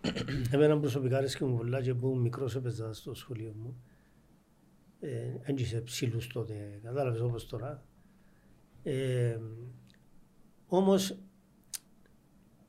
Εμένα 0.52 0.78
προσωπικά 0.78 1.16
αρέσκει 1.16 1.44
μου 1.44 1.56
πολλά 1.56 1.82
και 1.82 1.94
που 1.94 2.16
μικρός 2.16 2.56
έπαιζα 2.56 2.92
στο 2.92 3.14
σχολείο 3.14 3.54
μου. 3.62 3.82
Δεν 5.00 5.56
είσαι 5.56 5.80
ψηλούς 5.80 6.26
τότε, 6.26 6.80
κατάλαβες 6.82 7.20
όπως 7.20 7.46
τώρα. 7.46 7.82
Ε, 8.82 9.38
όμως 10.66 11.18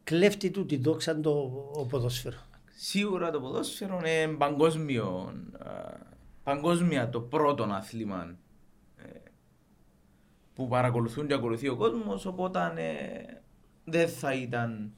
κλέφτει 0.03 0.51
του 0.51 0.65
τη 0.65 0.77
δόξα 0.77 1.19
το 1.19 1.31
ο 1.73 1.85
ποδόσφαιρο. 1.85 2.38
Σίγουρα 2.76 3.31
το 3.31 3.39
ποδόσφαιρο 3.39 3.97
είναι 3.97 4.35
παγκόσμιο, 4.38 5.34
α, 5.57 5.97
παγκόσμια 6.43 7.10
το 7.10 7.22
πρώτο 7.22 7.64
άθλημα 7.64 8.38
ε, 8.95 9.19
που 10.53 10.68
παρακολουθούν 10.68 11.27
και 11.27 11.34
ακολουθεί 11.34 11.68
ο 11.68 11.76
κόσμος, 11.76 12.26
οπότε 12.26 12.73
ε, 12.76 13.41
δεν 13.84 14.07
θα 14.07 14.34
ήταν... 14.34 14.93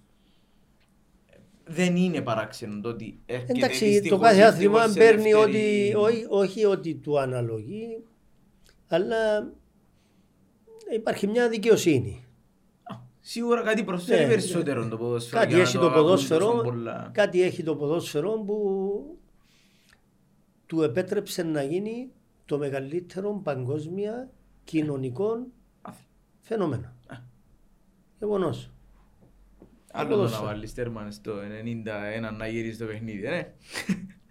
Δεν 1.74 1.96
είναι 1.96 2.22
παράξενο 2.22 2.82
το 2.82 2.90
ότι 2.90 3.20
έρχεται 3.26 3.52
Εντάξει, 3.58 3.80
το 3.80 3.86
δυστυχώς, 3.86 4.20
κάθε 4.22 4.42
άθλημα 4.42 4.86
δυστυχώς 4.86 4.92
σε 5.06 5.12
παίρνει 5.12 5.32
δεύτερη- 5.32 5.96
ότι, 5.96 6.14
όχι, 6.14 6.26
όχι 6.30 6.66
ότι 6.66 6.96
του 6.96 7.20
αναλογεί, 7.20 8.04
αλλά 8.88 9.52
υπάρχει 10.94 11.28
μια 11.28 11.50
δικαιοσύνη. 11.50 12.26
Α, 12.84 12.96
Σίγουρα 13.20 13.62
κάτι 13.64 13.84
προσφέρει 13.84 14.22
Ναι, 14.24 14.30
περισσότερο 14.30 14.88
το 14.88 14.98
ποδόσφαιρο. 14.98 15.40
Κάτι 15.42 15.54
για 15.54 15.64
να 15.64 15.70
έχει 15.70 15.78
το 15.78 15.86
αγαπούν 15.86 16.02
ποδόσφαιρο, 16.04 16.46
τόσο 16.46 16.62
πολλά. 16.64 17.10
κάτι 17.14 17.42
έχει 17.42 17.64
το 17.64 17.76
ποδόσφαιρο 17.76 18.32
που 18.32 19.18
του 20.66 20.82
επέτρεψε 20.82 21.44
να 21.44 21.64
γίνει 21.64 22.12
το 22.46 22.58
μεγαλύτερο 22.58 23.42
παγκόσμια 23.44 24.30
κοινωνικό 24.64 25.48
Άθλημα. 25.82 26.08
φαινόμενο. 26.40 26.94
Α. 27.08 27.16
Γεγονός. 29.96 30.10
Άλλο 30.10 30.10
το 30.10 30.16
να 30.16 30.16
ποδόσφαιρο. 30.16 30.46
βάλεις 30.46 30.74
τέρμα 30.74 31.12
στο 31.12 31.34
91 32.32 32.38
να 32.38 32.48
γυρίσεις 32.48 32.78
το 32.78 32.86
παιχνίδι, 32.86 33.28
ναι. 33.28 33.54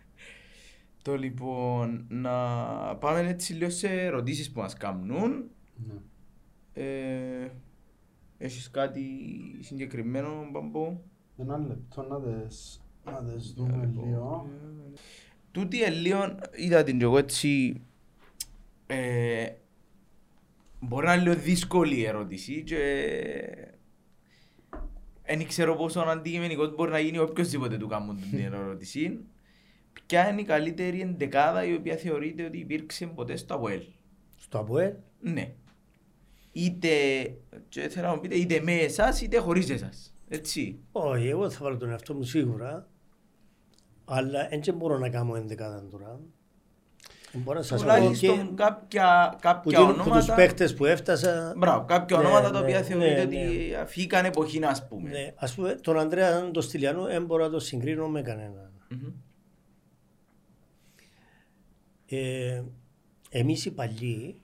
το 1.03 1.17
λοιπόν, 1.17 2.07
να 2.09 2.35
πάμε 2.97 3.29
έτσι 3.29 3.53
λίγο 3.53 3.71
σε 3.71 3.89
ερωτήσεις 3.89 4.51
που 4.51 4.61
μας 4.61 4.75
κάνουν. 4.75 5.51
Ε, 6.73 7.49
έχεις 8.39 8.71
κάτι 8.71 9.07
συγκεκριμένο, 9.61 10.49
Μπαμπό; 10.51 11.01
Ένα 11.37 11.59
λεπτό 11.59 12.03
να 12.03 12.21
τις, 12.21 12.81
να 13.05 13.25
τις 13.25 13.53
δούμε 13.53 13.91
λίγο. 13.93 14.49
Τούτη 15.53 15.77
είναι 15.77 15.91
λίγο, 15.91 16.35
είδα 16.57 16.83
την 16.83 16.99
και 16.99 17.05
εγώ 17.05 17.19
έτσι, 17.19 17.81
ε, 18.87 19.47
μπορεί 20.81 21.07
να 21.07 21.15
είναι 21.15 21.23
λίγο 21.23 21.35
δύσκολη 21.35 21.97
η 21.97 22.07
ερώτηση 22.07 22.63
και 22.63 22.77
δεν 25.37 25.47
ξέρω 25.47 25.77
πόσο 25.77 26.01
αντικειμενικός 26.01 26.75
μπορεί 26.75 26.91
να 26.91 26.99
γίνει 26.99 27.19
οποιοςδήποτε 27.19 27.77
του 27.77 27.87
κάνουν 27.87 28.21
την 28.31 28.39
ερώτηση. 28.39 29.19
Ποια 30.07 30.29
είναι 30.29 30.41
η 30.41 30.45
καλύτερη 30.45 31.01
εντεκάδα 31.01 31.65
η 31.65 31.75
οποία 31.75 31.97
θεωρείται 31.97 32.45
ότι 32.45 32.59
υπήρξε 32.59 33.07
ποτέ 33.07 33.37
στο 33.37 33.55
ΑΠΟΕΛ. 33.55 33.83
Στο 34.37 34.59
ΑΠΟΕΛ, 34.59 34.93
Ναι. 35.21 35.53
Είτε, 36.53 36.89
και 37.69 37.89
θέλω 37.89 38.07
να 38.07 38.15
μου 38.15 38.21
πείτε, 38.21 38.35
είτε 38.35 38.61
με 38.61 38.73
εσάς 38.73 39.21
είτε 39.21 39.39
χωρίς 39.39 39.71
εσάς. 39.71 40.15
Έτσι. 40.29 40.79
όχι, 40.93 41.29
εγώ 41.29 41.51
θα 41.51 41.59
βάλω 41.63 41.77
τον 41.77 41.91
εαυτό 41.91 42.15
μου 42.15 42.23
σίγουρα, 42.23 42.89
αλλά 44.05 44.49
δεν 44.49 44.75
μπορώ 44.75 44.99
να 44.99 45.09
κάνω 45.09 45.37
ενδεκάδα 45.37 45.89
τώρα. 45.91 46.21
Δεν 47.33 47.43
Μπορώ 47.43 47.59
να 47.59 47.65
σας 47.65 47.83
πω 47.85 47.89
και 47.89 47.95
Τουλάχιστον 47.97 48.55
κάποια, 48.57 49.29
που, 49.33 49.39
κάποια 49.41 49.79
την- 49.79 49.87
που 49.87 49.93
τους 49.95 50.07
ονόματα. 50.07 50.35
παίχτες 50.35 50.75
που 50.75 50.85
έφτασα, 50.85 51.55
Μπράβο, 51.57 51.85
κάποια 51.85 52.17
Ναι, 52.17 52.25
ονόματα 52.25 52.51
τα 52.51 52.59
ναι, 52.59 52.65
οποία 52.65 52.79
ναι, 52.79 52.85
θεωρείται 52.85 53.15
ναι. 53.15 53.23
ότι 53.23 53.75
φύγαν 53.87 54.25
εποχή, 54.25 54.65
ας 54.65 54.87
πούμε. 54.89 55.11
ναι, 55.11 55.33
ας 55.37 55.55
πούμε, 55.55 55.75
τον 55.75 55.99
Ανδρέα 55.99 56.51
τον 56.51 56.63
Στυλιανό 56.63 57.03
δεν 57.05 57.25
μπορώ 57.25 57.45
να 57.45 57.51
το 57.51 57.59
συγκρίνω 57.59 58.09
με 58.09 58.23
κανέναν. 58.23 58.71
Μμμ. 58.89 59.13
Ε, 62.07 62.63
εμείς 63.31 63.65
οι 63.65 63.71
παλιοί 63.71 64.43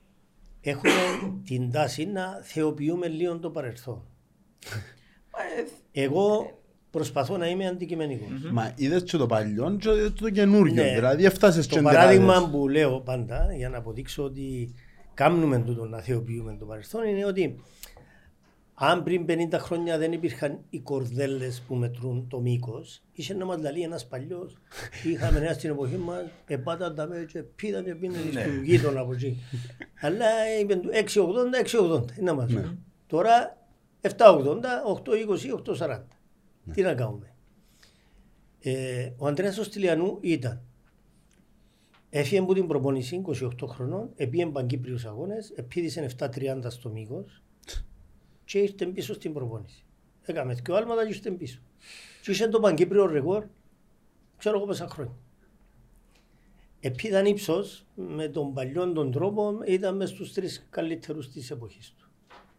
έχουμε 0.61 0.91
την 1.47 1.71
τάση 1.71 2.05
να 2.05 2.39
θεοποιούμε 2.43 3.07
λίγο 3.07 3.39
το 3.39 3.49
παρελθόν. 3.49 4.03
Ε, 5.93 6.01
Εγώ 6.03 6.59
προσπαθώ 6.97 7.37
να 7.37 7.47
είμαι 7.49 7.67
αντικειμενικός. 7.67 8.51
Μα 8.51 8.71
είδες 8.75 9.03
και 9.03 9.17
το 9.17 9.25
παλιό 9.25 9.77
και 9.79 9.89
είδες 9.89 10.13
το 10.13 10.29
καινούργιο. 10.29 10.83
Ναι. 10.83 10.93
Δηλαδή 10.93 11.25
έφτασες 11.25 11.67
και 11.67 11.73
Το 11.73 11.79
εντεκάδες. 11.79 12.17
παράδειγμα 12.17 12.49
που 12.51 12.67
λέω 12.67 12.99
πάντα 12.99 13.53
για 13.57 13.69
να 13.69 13.77
αποδείξω 13.77 14.23
ότι 14.23 14.73
κάνουμε 15.13 15.59
τούτο 15.59 15.85
να 15.85 15.99
θεοποιούμε 15.99 16.55
το 16.59 16.65
παρελθόν 16.65 17.03
είναι 17.07 17.25
ότι 17.25 17.59
αν 18.79 19.03
πριν 19.03 19.25
50 19.27 19.33
χρόνια 19.59 19.97
δεν 19.97 20.11
υπήρχαν 20.11 20.59
οι 20.69 20.79
κορδέλες 20.79 21.63
που 21.67 21.75
μετρούν 21.75 22.27
το 22.29 22.39
μήκος, 22.39 23.01
είχε 23.13 23.33
να 23.33 23.45
μας 23.45 23.61
λέει 23.61 23.81
ένας 23.81 24.07
παλιός, 24.07 24.57
είχαμε 25.03 25.39
ένα 25.39 25.53
στην 25.53 25.69
εποχή 25.69 25.97
μας, 25.97 26.23
επάταν 26.47 26.95
τα 26.95 27.07
μέτρα 27.07 27.23
και 27.25 27.39
πήταν 27.39 27.83
και 27.83 27.95
πίναν 27.95 28.21
Ναι. 28.33 28.43
του 28.43 28.61
γείτονα 28.63 28.99
από 28.99 29.13
εκεί. 29.13 29.37
Αλλά 30.01 30.25
είπαν 30.61 30.81
του 30.81 30.89
680, 30.91 31.57
680, 31.59 32.05
είναι 32.19 32.31
να 32.31 32.33
μας 32.33 32.51
Ναι. 32.51 32.61
πει. 32.61 32.77
Τώρα 33.07 33.57
780, 34.01 34.83
820, 34.85 35.51
840. 35.51 36.07
Τι 36.73 36.81
να 36.81 36.93
κάνουμε. 36.93 37.35
Ε, 38.59 39.11
ο 39.17 39.27
Αντρέας 39.27 39.57
ο 39.57 39.63
Στυλιανού 39.63 40.17
ήταν 40.21 40.67
Έφυγε 42.09 42.39
από 42.39 42.53
την 42.53 42.67
προπόνηση 42.67 43.21
28 43.25 43.49
χρονών, 43.67 44.11
επήγε 44.15 44.45
Παγκύπριους 44.45 45.05
αγώνες, 45.05 45.49
επίδησε 45.55 46.09
7.30 46.19 46.61
στο 46.67 46.89
μήκος 46.89 47.43
και 48.45 48.59
ήρθε 48.59 48.85
πίσω 48.85 49.13
στην 49.13 49.33
προπόνηση. 49.33 49.85
Έκαμε 50.21 50.55
και 50.55 50.73
άλματα 50.73 51.07
και 51.07 51.13
ήρθε 51.13 51.31
πίσω. 51.31 51.61
Και 52.21 52.31
είχε 52.31 52.47
το 52.47 52.59
Παγκύπριο 52.59 53.05
ρεκόρ, 53.05 53.45
ξέρω 54.37 54.57
εγώ 54.57 54.65
πόσα 54.65 54.87
χρόνια. 54.87 55.15
Επίδαν 56.79 57.25
ύψος, 57.25 57.85
με 57.95 58.27
τον 58.27 58.53
παλιόν 58.53 58.93
τον 58.93 59.11
τρόπο, 59.11 59.59
ήταν 59.65 59.95
μες 59.95 60.09
στους 60.09 60.33
τρεις 60.33 60.67
καλύτερους 60.69 61.31
της 61.31 61.51
εποχής 61.51 61.93
του. 61.97 62.06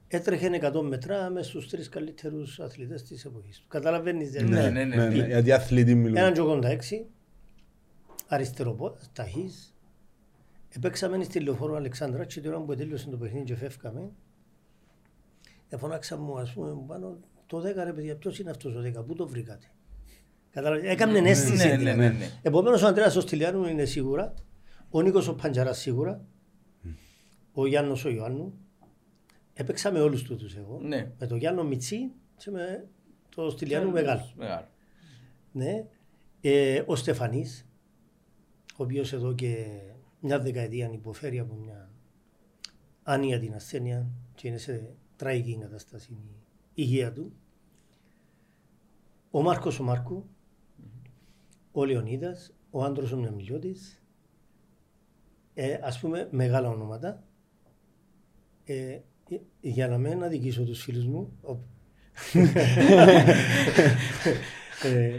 Έτρεχε 0.08 0.70
100 0.74 0.80
μετρά 0.82 1.30
μες 1.30 1.46
στους 1.46 1.68
τρεις 1.68 1.88
καλύτερους 1.88 2.60
αθλητές 2.60 3.02
της 3.02 3.24
εποχής 3.24 3.58
του. 3.58 3.66
Καταλαβαίνεις 3.68 4.30
δηλαδή. 4.30 4.70
Ναι, 4.70 4.84
ναι, 4.84 5.06
ναι. 5.06 5.26
Γιατί 5.26 5.52
αθλητή 5.52 5.94
μιλούμε. 5.94 6.20
Έναν 6.20 6.32
τζογόντα 6.32 6.68
έξι, 6.68 7.06
αριστεροπόδας, 8.28 9.10
ταχύς. 9.12 9.74
Επέξαμε 10.68 11.24
στη 11.24 11.40
λεωφόρο 11.40 11.74
Αλεξάνδρα 11.74 12.24
και 12.24 12.40
την 12.40 12.50
ώρα 12.50 12.60
που 12.60 12.74
τέλειωσε 12.74 13.10
το 13.10 13.16
παιχνίδι 13.16 13.44
και 13.44 13.56
φεύγαμε. 13.56 14.10
Εφωνάξα 15.68 16.16
μου, 16.16 16.38
ας 16.38 16.52
πούμε, 16.52 16.72
μου 16.72 16.84
πάνω, 16.86 17.18
το 17.46 17.58
10 17.58 17.84
ρε 17.84 17.92
παιδιά, 17.92 18.16
ποιος 18.16 18.38
είναι 18.38 18.50
αυτός 18.50 18.74
ο 18.74 18.80
10, 18.80 19.04
πού 19.06 19.14
το 19.14 19.28
βρήκατε; 19.28 19.66
Κατάλαβε, 20.50 20.90
έκαμε 20.90 21.18
αίσθηση. 21.18 21.66
Ναι, 21.66 21.72
ναι, 21.72 21.76
δηλαδή. 21.76 21.98
ναι, 21.98 22.08
ναι. 22.08 22.30
Επομένως 22.42 22.82
ο 22.82 22.86
Ανδρέας 22.86 23.16
ο 23.16 23.20
Στυλιάνου 23.20 23.64
είναι 23.64 23.84
σίγουρα, 23.84 24.34
ο 24.90 25.00
Νίκος 25.00 25.28
ο 25.28 25.34
Παντζαράς 25.34 25.78
σίγουρα, 25.78 26.24
ο 27.52 27.66
Γιάννος 27.66 28.04
ο 28.04 28.08
Ιωάννου. 28.08 28.58
Έπαιξαμε 29.60 30.00
όλους 30.00 30.22
τούτους 30.22 30.56
εγώ. 30.56 30.80
Ναι. 30.82 31.12
Με 31.18 31.26
τον 31.26 31.38
Γιάννο 31.38 31.64
Μιτσί 31.64 32.12
και 32.36 32.50
με 32.50 32.88
το 33.34 33.50
Στυλιάνου 33.50 33.90
μεγάλο. 33.90 34.32
Μεγάλο. 34.36 34.68
Ναι. 35.52 35.86
Ε, 36.40 36.82
ο 36.86 36.96
Στεφανής, 36.96 37.68
ο 38.76 38.82
οποίος 38.82 39.12
εδώ 39.12 39.34
και 39.34 39.66
μια 40.20 40.40
δεκαετία 40.40 40.90
υποφέρει 40.92 41.38
από 41.38 41.54
μια 41.54 41.90
άνοια 43.02 43.38
την 43.38 43.54
ασθένεια 43.54 44.10
και 44.34 44.48
είναι 44.48 44.56
σε 44.56 44.94
τραγική 45.16 45.58
κατάσταση 45.58 46.12
η 46.12 46.42
υγεία 46.74 47.12
του. 47.12 47.32
Ο 49.30 49.42
Μάρκος 49.42 49.80
ο 49.80 49.82
Μάρκου, 49.82 50.26
ο 51.72 51.84
Λεωνίδας, 51.84 52.54
ο 52.70 52.84
Άντρος 52.84 53.12
ο 53.12 53.16
Μιαμιλιώτης, 53.16 54.02
ε, 55.54 55.78
ας 55.82 56.00
πούμε 56.00 56.28
μεγάλα 56.30 56.68
ονόματα. 56.68 57.22
Ε, 58.64 58.74
ε, 58.84 59.02
για 59.60 59.88
να 59.88 59.98
μην 59.98 60.22
αδικήσω 60.24 60.64
τους 60.64 60.82
φίλους 60.82 61.06
μου, 61.06 61.32
ο- 61.42 61.56
ε, 64.82 65.16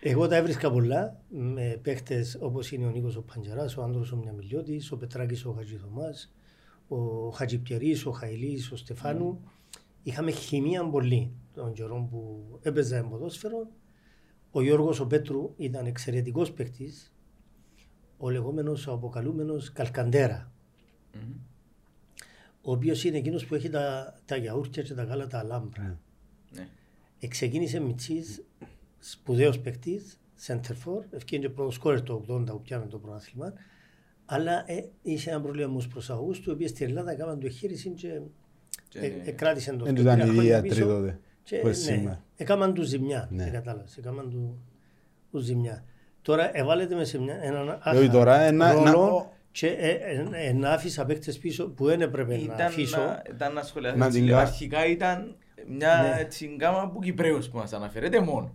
Εγώ 0.00 0.26
τα 0.26 0.36
έβρισκα 0.36 0.70
πολλά 0.70 1.20
με 1.28 1.78
παίχτες 1.82 2.38
όπως 2.40 2.72
είναι 2.72 2.86
ο 2.86 2.90
Νίκος 2.90 3.16
ο 3.16 3.22
Παντζαράς, 3.22 3.76
ο 3.76 3.82
Άντρος 3.82 4.12
ο 4.12 4.16
Μιαμιλιώτης, 4.16 4.92
ο 4.92 4.96
Πετράκης 4.96 5.44
ο 5.44 5.52
Χατζηθωμάς, 5.52 6.32
ο 6.88 7.28
Χατζιπτιερής, 7.30 8.06
ο 8.06 8.10
Χαϊλής, 8.10 8.72
ο 8.72 8.76
Στεφάνου. 8.76 9.40
Είχαμε 10.02 10.30
χημία 10.30 10.88
πολύ 10.88 11.32
τον 11.54 11.72
καιρό 11.72 12.08
που 12.10 12.44
έπαιζα 12.62 13.04
ποδόσφαιρο. 13.04 13.68
Ο 14.50 14.62
Γιώργος 14.62 15.00
ο 15.00 15.06
Πέτρου 15.06 15.54
ήταν 15.56 15.86
εξαιρετικός 15.86 16.52
παίχτης, 16.52 17.12
ο 18.16 18.30
λεγόμενος, 18.30 18.86
ο 18.86 18.92
αποκαλούμενος 18.92 19.72
Καλκαντέρα, 19.72 20.52
Μμμ. 21.14 21.32
Ο 22.68 22.72
οποίος 22.72 23.04
είναι 23.04 23.16
εκείνος 23.16 23.46
που 23.46 23.54
έχει 23.54 23.68
τα, 23.68 24.14
τα 24.24 24.36
γιαούρτια 24.36 24.82
και 24.82 24.94
τα 24.94 25.02
γάλατα 25.02 25.38
αλάμπρα. 25.38 25.98
Ναι. 26.50 26.68
Εξεκίνησε 27.20 27.80
μητσής, 27.80 28.42
σπουδαίος 28.98 29.58
παίκτης, 29.58 30.20
center 30.46 30.72
for, 30.84 31.00
ευκαιρία 31.10 31.48
και 31.48 31.54
πρώτος 31.54 31.74
σκόρερ 31.74 32.02
το 32.02 32.24
80 32.28 32.44
που 32.46 32.60
πιάμε 32.62 32.86
το 32.86 32.98
πρωτάθλημα, 32.98 33.52
αλλά 34.26 34.64
ε, 34.66 34.84
είχε 35.02 35.30
ένα 35.30 35.40
πρόβλημα 35.40 35.68
με 35.68 35.76
τους 35.76 35.88
προσαγωγούς 35.88 36.40
του, 36.40 36.50
οι 36.50 36.52
οποίοι 36.52 36.66
στην 36.66 36.86
Ελλάδα 36.86 37.10
έκαναν 37.10 37.40
το 37.40 37.46
εγχείρηση 37.46 37.90
και 37.90 38.20
Και, 38.88 38.98
ε, 38.98 39.08
ναι. 39.08 39.22
ε, 39.24 39.30
κράτησαν 39.30 39.78
το 39.78 39.84
Δεν 39.84 39.94
αυτό 39.96 40.06
ήταν 40.08 40.18
τρία 40.18 40.26
η 40.30 40.34
χρόνια 40.34 40.50
ιατρή 40.52 40.68
πίσω 40.68 40.86
τότε. 40.86 41.18
και, 41.42 41.56
που 41.56 41.66
είναι 41.66 41.76
ναι, 41.76 41.82
σήμερα. 41.82 42.24
έκαναν 42.36 42.74
του 42.74 42.82
ζημιά, 42.82 43.28
Ναι. 43.30 43.44
ναι. 43.44 43.50
κατάλαβες, 43.50 43.96
έκαναν 43.96 44.30
του, 44.30 44.58
του 45.30 45.38
ζημιά. 45.38 45.84
Τώρα 46.22 46.56
εβάλλεται 46.56 46.94
με 46.94 47.04
σε 47.04 47.18
μια, 47.20 47.38
έναν 47.42 47.64
Δηλαδή 47.82 48.04
άχα 48.06 48.12
τώρα, 48.12 48.40
ε, 48.40 48.50
να- 48.50 48.74
να- 48.74 48.90
ρόλο 48.92 49.32
και 49.58 49.66
ε, 49.66 49.88
ε, 49.90 50.26
ε, 50.32 50.52
να 50.52 50.70
άφησα 50.70 51.04
παίκτες 51.04 51.38
πίσω 51.38 51.68
που 51.70 51.86
δεν 51.86 52.00
έπρεπε 52.00 52.36
να 52.36 52.42
Ήταν 52.42 52.60
αφήσω. 52.66 52.98
να, 52.98 53.22
ήταν 53.34 53.52
να 53.52 53.62
σχολιάσω. 53.62 53.96
Να 53.96 54.04
έτσι, 54.06 54.18
την 54.18 54.26
λέω, 54.26 54.36
κα- 54.36 54.42
Αρχικά 54.42 54.86
ήταν 54.86 55.36
μια 55.68 56.00
Ναι. 56.14 56.20
έτσι 56.20 56.46
γκάμα 56.56 56.80
από 56.80 57.00
Κυπρέους 57.02 57.48
που 57.48 57.56
μας 57.56 57.72
αναφέρεται 57.72 58.20
μόνο. 58.20 58.54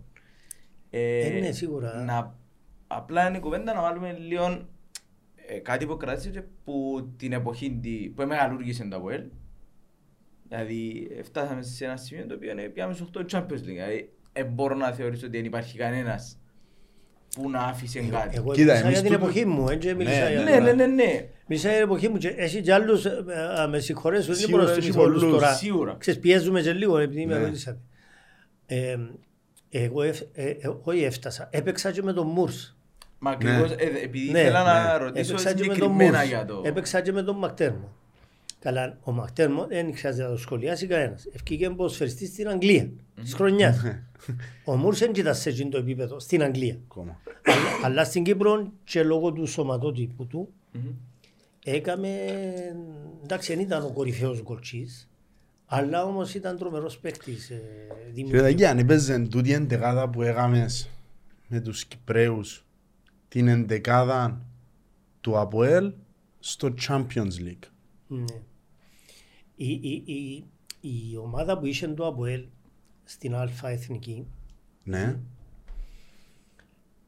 Ε, 0.90 1.38
ναι, 1.40 1.50
σίγουρα. 1.52 2.04
Να, 2.04 2.36
απλά 2.86 3.28
είναι 3.28 3.36
η 3.36 3.40
κουβέντα 3.40 3.74
να 3.74 3.80
βάλουμε 3.80 4.12
λίγο 4.12 4.66
ε, 5.46 5.58
κάτι 5.58 5.86
που 5.86 5.96
κράτησε 5.96 6.46
που 6.64 7.08
την 7.16 7.32
εποχή 7.32 7.78
τη- 7.82 8.08
που 8.08 8.26
μεγαλούργησε 8.26 8.84
το 8.84 8.96
ΑΠΟΕΛ. 8.96 9.24
Δηλαδή 10.48 11.10
φτάσαμε 11.24 11.62
σε 11.62 11.84
ένα 11.84 11.96
σημείο 11.96 12.26
το 12.26 12.34
οποίο 12.34 12.50
είναι 12.50 12.62
πιάμε 12.62 12.94
στους 12.94 13.10
8 13.14 13.20
Champions 13.30 13.52
League. 13.52 13.58
Δηλαδή 13.64 14.12
δεν 14.32 14.46
μπορώ 14.46 14.74
να 14.74 14.92
θεωρήσω 14.92 15.26
ότι 15.26 15.36
δεν 15.36 15.46
υπάρχει 15.46 15.78
κανένας 15.78 16.38
που 17.34 17.50
να 17.50 17.58
άφησε 17.60 18.00
κάτι. 18.00 18.36
Εγώ 18.36 18.52
Κοίτα, 18.52 18.72
μίλησα 18.72 18.86
εμείς 18.86 18.92
για 19.00 19.02
την 19.02 19.12
τούτο- 19.12 19.24
εποχή 19.24 19.44
μου, 19.46 19.68
έτσι 19.68 19.94
μίλησα 19.94 20.24
Ναι, 20.24 20.30
για 20.30 20.40
Ναι, 20.42 20.58
ναι, 20.60 20.72
ναι, 20.72 20.86
ναι. 20.86 21.24
Μίλησα 21.46 21.68
για 21.68 21.76
την 21.78 21.86
εποχή 21.86 22.08
μου 22.08 22.16
και 22.16 22.28
εσύ 22.28 22.60
και 22.60 22.72
άλλους, 22.72 23.04
ε, 23.04 23.24
ε, 23.64 23.66
με 23.66 23.78
συγχωρέσω, 23.78 24.26
δεν 24.26 24.34
Σίγουρα 24.36 24.56
μπορώ 24.56 24.68
να 24.74 24.78
έχει 24.78 24.88
στείλω 24.88 25.02
όλους 25.02 25.22
πολλούς, 25.22 25.38
τώρα. 25.40 25.52
σίγουρα. 25.54 25.96
Ξέρεις, 25.98 26.20
πιέζουμε 26.20 26.60
και 26.60 26.72
λίγο 26.72 26.98
επειδή 26.98 27.26
με 27.26 27.38
Ναι. 27.38 27.44
ρωτήσατε. 27.44 27.78
Ε, 28.66 28.96
εγώ, 29.70 30.02
εφ- 30.02 30.22
ε, 30.32 30.48
ε, 30.48 30.56
όχι 30.82 31.02
έφτασα, 31.04 31.48
έπαιξα 31.52 31.90
και 31.90 32.02
με 32.02 32.12
τον 32.12 32.26
Μούρς. 32.26 32.76
Μα 33.18 33.30
ακριβώς, 33.30 33.68
Ναι. 33.70 33.74
ε, 33.82 34.02
επειδή 34.04 34.30
Ναι, 34.30 34.40
ήθελα 34.40 34.62
να 34.62 34.92
ναι. 34.98 35.04
ρωτήσω 35.04 35.30
Έπαιξα 35.32 35.52
και 35.52 35.60
με 35.60 35.66
τον 35.66 35.74
συγκεκριμένα 35.74 36.16
Μούρς. 36.18 36.28
για 36.28 36.44
το... 36.44 36.62
Έπαιξα 36.64 37.00
και 37.00 37.12
με 37.12 37.22
τον 37.22 37.36
Μακτέρμο. 37.36 37.92
Καλά, 38.64 38.98
ο 39.02 39.12
Μακτέρμο 39.12 39.66
δεν 39.66 39.96
χρειάζεται 39.96 40.22
να 40.24 40.30
το 40.30 40.36
σχολιάσει 40.36 40.86
κανένας. 40.86 41.26
Ευκήγε 41.32 41.70
ποδοσφαιριστής 41.70 42.28
στην 42.28 42.48
Αγγλία, 42.48 42.90
της 43.22 43.34
χρονιάς. 43.34 43.82
Ο 44.64 44.76
Μούρς 44.76 44.98
δεν 44.98 45.12
ήταν 45.16 45.34
σε 45.34 45.48
εκείνο 45.48 45.68
το 45.68 45.78
επίπεδο, 45.78 46.20
στην 46.20 46.42
Αγγλία. 46.42 46.78
Ακόμα. 46.84 47.20
αλλά, 47.44 47.84
αλλά 47.84 48.04
στην 48.04 48.22
Κύπρο 48.24 48.72
και 48.84 49.02
λόγω 49.02 49.32
του 49.32 49.46
σωματότυπου 49.46 50.26
του 50.26 50.52
Μμμ. 50.72 50.80
έκαμε, 51.64 52.08
εντάξει 53.22 53.54
δεν 53.54 53.64
ήταν 53.64 53.82
ο 53.84 53.90
κορυφαίος 53.92 54.42
γκολτσής, 54.42 55.08
αλλά 55.66 56.04
όμως 56.04 56.34
ήταν 56.34 56.58
τρομερός 56.58 56.98
παίκτης. 56.98 57.50
Ε, 57.50 57.54
Κύριε 57.54 58.12
δημιουργικός. 58.12 58.42
Δαγγί, 58.42 58.64
αν 58.64 58.78
έπαιζε 58.78 59.18
τούτη 59.18 59.48
η 59.48 59.52
εντεκάδα 59.52 60.08
που 60.08 60.22
έκαμες 60.22 60.88
με 61.48 61.60
τους 61.60 61.84
Κυπρέους 61.84 62.64
την 63.28 63.48
εντεκάδα 63.48 64.40
του 65.20 65.38
ΑΠΟΕΛ 65.38 65.92
στο 66.38 66.74
Champions 66.88 67.38
League. 67.46 67.68
Ναι. 68.06 68.24
Η, 69.56 69.70
η, 69.72 70.02
η, 70.06 70.44
η 70.80 71.16
ομάδα 71.16 71.58
που 71.58 71.66
είχε 71.66 71.88
το 71.88 72.06
ΑΠΟΕΛ 72.06 72.44
στην 73.04 73.34
Α 73.34 73.48
Εθνική 73.62 74.26
Ναι. 74.84 75.18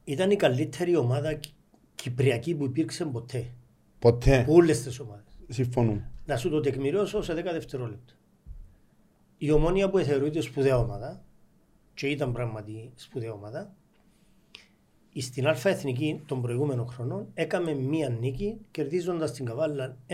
ήταν 0.03 0.31
η 0.31 0.35
καλύτερη 0.35 0.95
ομάδα 0.95 1.33
κι- 1.33 1.53
κυπριακή 1.95 2.55
που 2.55 2.63
υπήρξε 2.65 3.05
ποτέ. 3.05 3.53
Ποτέ. 3.99 4.39
Από 4.41 4.53
όλες 4.53 4.81
τις 4.83 4.99
ομάδες. 4.99 5.39
Συμφωνούμε. 5.47 6.11
Να 6.25 6.37
σου 6.37 6.49
το 6.49 6.59
τεκμηριώσω 6.59 7.21
σε 7.21 7.33
10 7.33 7.43
δευτερόλεπτα. 7.43 8.13
Η 9.37 9.51
ομόνια 9.51 9.89
που 9.89 9.97
θεωρείται 9.99 10.41
σπουδαία 10.41 10.77
ομάδα 10.77 11.23
και 11.93 12.07
ήταν 12.07 12.31
πράγματι 12.31 12.91
σπουδαία 12.95 13.31
ομάδα 13.33 13.75
στην 15.21 15.47
Α 15.47 15.55
Εθνική 15.63 16.21
των 16.25 16.41
προηγούμενων 16.41 16.87
χρονών 16.87 17.27
έκαμε 17.33 17.73
μία 17.73 18.09
νίκη 18.09 18.57
κερδίζοντας 18.71 19.31
την 19.31 19.45
Καβάλα 19.45 19.97
1-0 20.07 20.13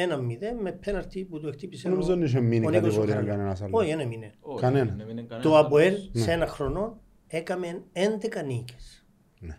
με 0.62 0.72
πέναρτι 0.72 1.24
που 1.26 1.40
του 1.40 1.48
εκτύπησε 1.48 1.90
Νομίζω 1.90 2.12
ο- 2.14 2.16
δεν 2.16 2.24
είχε 2.26 2.40
μείνει 2.40 2.66
ο 2.66 2.70
Νίκος 2.70 2.84
κατηγορία 2.86 3.14
Οχαρλή. 3.14 3.30
κανένας 3.30 3.62
άλλος. 3.62 3.74
Όχι, 3.82 3.90
δεν 3.90 4.00
έμεινε. 4.00 4.32
Όχι, 4.40 4.62
Κανένα. 4.62 4.86
δεν 4.92 5.00
έμεινε 5.00 5.22
κανένας 5.22 5.44
Το 5.52 5.58
ΑΠΟΕΛ 5.58 5.94
άλλος. 5.94 6.10
σε 6.14 6.32
ένα 6.32 6.48
χρόνο 6.48 7.00
έκαμε 7.28 7.84
11 7.94 8.44
νίκες. 8.46 9.06
Ναι. 9.40 9.58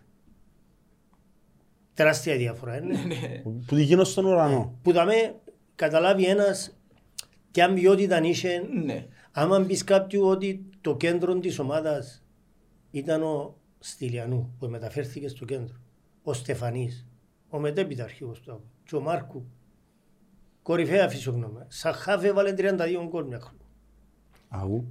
Τεράστια 1.93 2.37
διαφορά, 2.37 2.77
είναι. 2.77 2.95
Που 3.65 3.75
τη 3.75 3.83
γίνω 3.83 4.03
στον 4.03 4.25
ουρανό. 4.25 4.79
που 4.81 4.91
θα 4.91 5.05
με 5.05 5.35
καταλάβει 5.75 6.25
ένας 6.25 6.77
τι 7.51 7.61
αν 7.61 7.73
ποιότητα 7.73 8.21
είχε 8.23 8.61
Ναι. 8.85 9.05
άμα 9.31 9.61
πεις 9.61 9.83
κάποιου 9.83 10.23
ότι 10.25 10.65
το 10.81 10.95
κέντρο 10.97 11.39
της 11.39 11.59
ομάδας 11.59 12.23
ήταν 12.91 13.23
ο 13.23 13.55
Στυλιανού 13.85 14.55
που 14.59 14.67
μεταφέρθηκε 14.67 15.27
στο 15.27 15.45
κέντρο 15.45 15.75
ο 16.23 16.33
Στεφανής 16.33 17.07
ο 17.49 17.59
μετέπειτα 17.59 18.03
αρχηγός 18.03 18.39
του 18.41 18.51
Άπου, 18.51 18.63
και 18.83 18.95
ο 18.95 18.99
Μάρκου 19.01 19.45
κορυφαία 20.61 21.09
φυσιογνώμη 21.09 21.59
Σαχάφ 21.67 22.23
έβαλε 22.23 22.53
32 22.57 23.05
γκολ 23.07 23.25
μια 23.25 23.39
χρόνο 23.39 23.59
Αγού. 24.47 24.87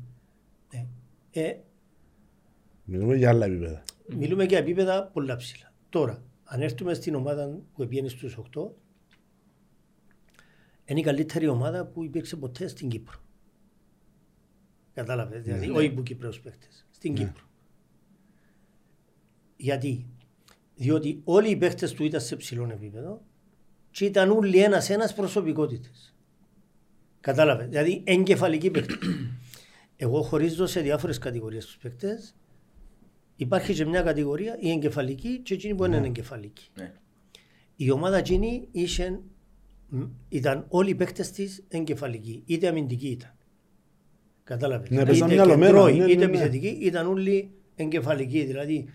ε, 0.71 0.85
ε, 1.41 1.57
Μιλούμε 2.85 3.17
για 3.17 3.29
άλλα 3.29 3.47
επίπεδα. 3.47 3.83
μιλούμε 4.17 4.45
για 4.45 4.59
επίπεδα 4.59 5.07
πολλά 5.13 5.37
ψηλά 5.37 5.73
τώρα 5.89 6.23
αν 6.45 6.61
έρθουμε 6.63 6.95
στην 6.95 7.15
ομάδα 7.15 7.59
που 7.75 7.87
πήγαινε 7.89 8.09
στους 8.09 8.39
8 8.55 8.67
είναι 10.85 11.01
η 11.01 11.03
καλύτερη 11.03 11.49
ομάδα 11.49 11.87
που 11.87 12.05
υπήρξε 12.05 12.37
ποτέ 12.37 12.69
στην 12.69 12.89
Κύπρο. 12.89 13.19
Κατάλαβες, 14.95 15.43
δηλαδή 15.43 15.71
όχι 15.71 15.91
που 15.91 16.03
Κύπρος 16.03 16.41
παίχτες, 16.41 16.87
στην 16.91 17.13
Ναι. 17.13 17.19
Κύπρο. 17.19 17.45
Γιατί, 19.57 20.07
διότι 20.75 21.21
όλοι 21.25 21.51
οι 21.51 21.57
παίχτες 21.57 21.93
του 21.93 22.05
ήταν 22.05 22.21
σε 22.21 22.37
ψηλό 22.37 22.69
επίπεδο 22.73 23.23
και 23.91 24.05
ήταν 24.05 24.31
όλοι 24.31 24.63
ένας 24.63 24.91
ένας 24.91 25.15
προσωπικότητες. 25.15 26.15
Κατάλαβες, 27.21 27.69
δηλαδή 27.69 28.03
εγκεφαλικοί 28.05 28.71
παίχτες. 28.71 28.99
Εγώ 29.97 30.23
χωρίζω 30.23 30.67
σε 30.67 30.81
διάφορες 30.81 31.19
κατηγορίες 31.19 31.65
τους 31.65 31.77
παίχτες. 31.77 32.35
Υπάρχει 33.37 33.75
και 33.75 33.85
μια 33.85 34.03
κατηγορία, 34.03 34.57
η 34.61 34.71
εγκεφαλική 34.71 35.39
και 35.39 35.55
εκείνη 35.55 35.75
που 35.75 35.85
είναι 35.85 35.97
εγκεφαλική. 35.97 36.69
Ναι. 36.75 36.93
Η 37.77 37.91
ομάδα 37.91 38.17
εκείνη 38.17 38.69
είχε, 38.71 39.21
μ, 39.89 40.03
ήταν 40.29 40.67
όλοι 40.69 40.91
οι 40.91 40.95
παίκτες 40.95 41.31
της 41.31 41.65
εγκεφαλικοί, 41.69 42.43
είτε 42.47 42.69
αμυντικοί 42.69 43.09
ήταν. 43.09 43.35
Κατάλαβες; 44.45 44.91
Ναι, 44.91 45.05
παίζαν 45.05 45.31
είτε 45.31 45.37
μυαλωμένα, 45.37 45.67
κεντρώοι, 45.67 45.97
ναι, 45.97 46.05
ναι, 46.05 46.11
είτε 46.11 46.27
ναι. 46.27 46.31
επιθετικοί, 46.31 46.67
ήταν 46.67 47.07
όλοι 47.07 47.51
εγκεφαλικοί. 47.75 48.45
Δηλαδή, 48.45 48.87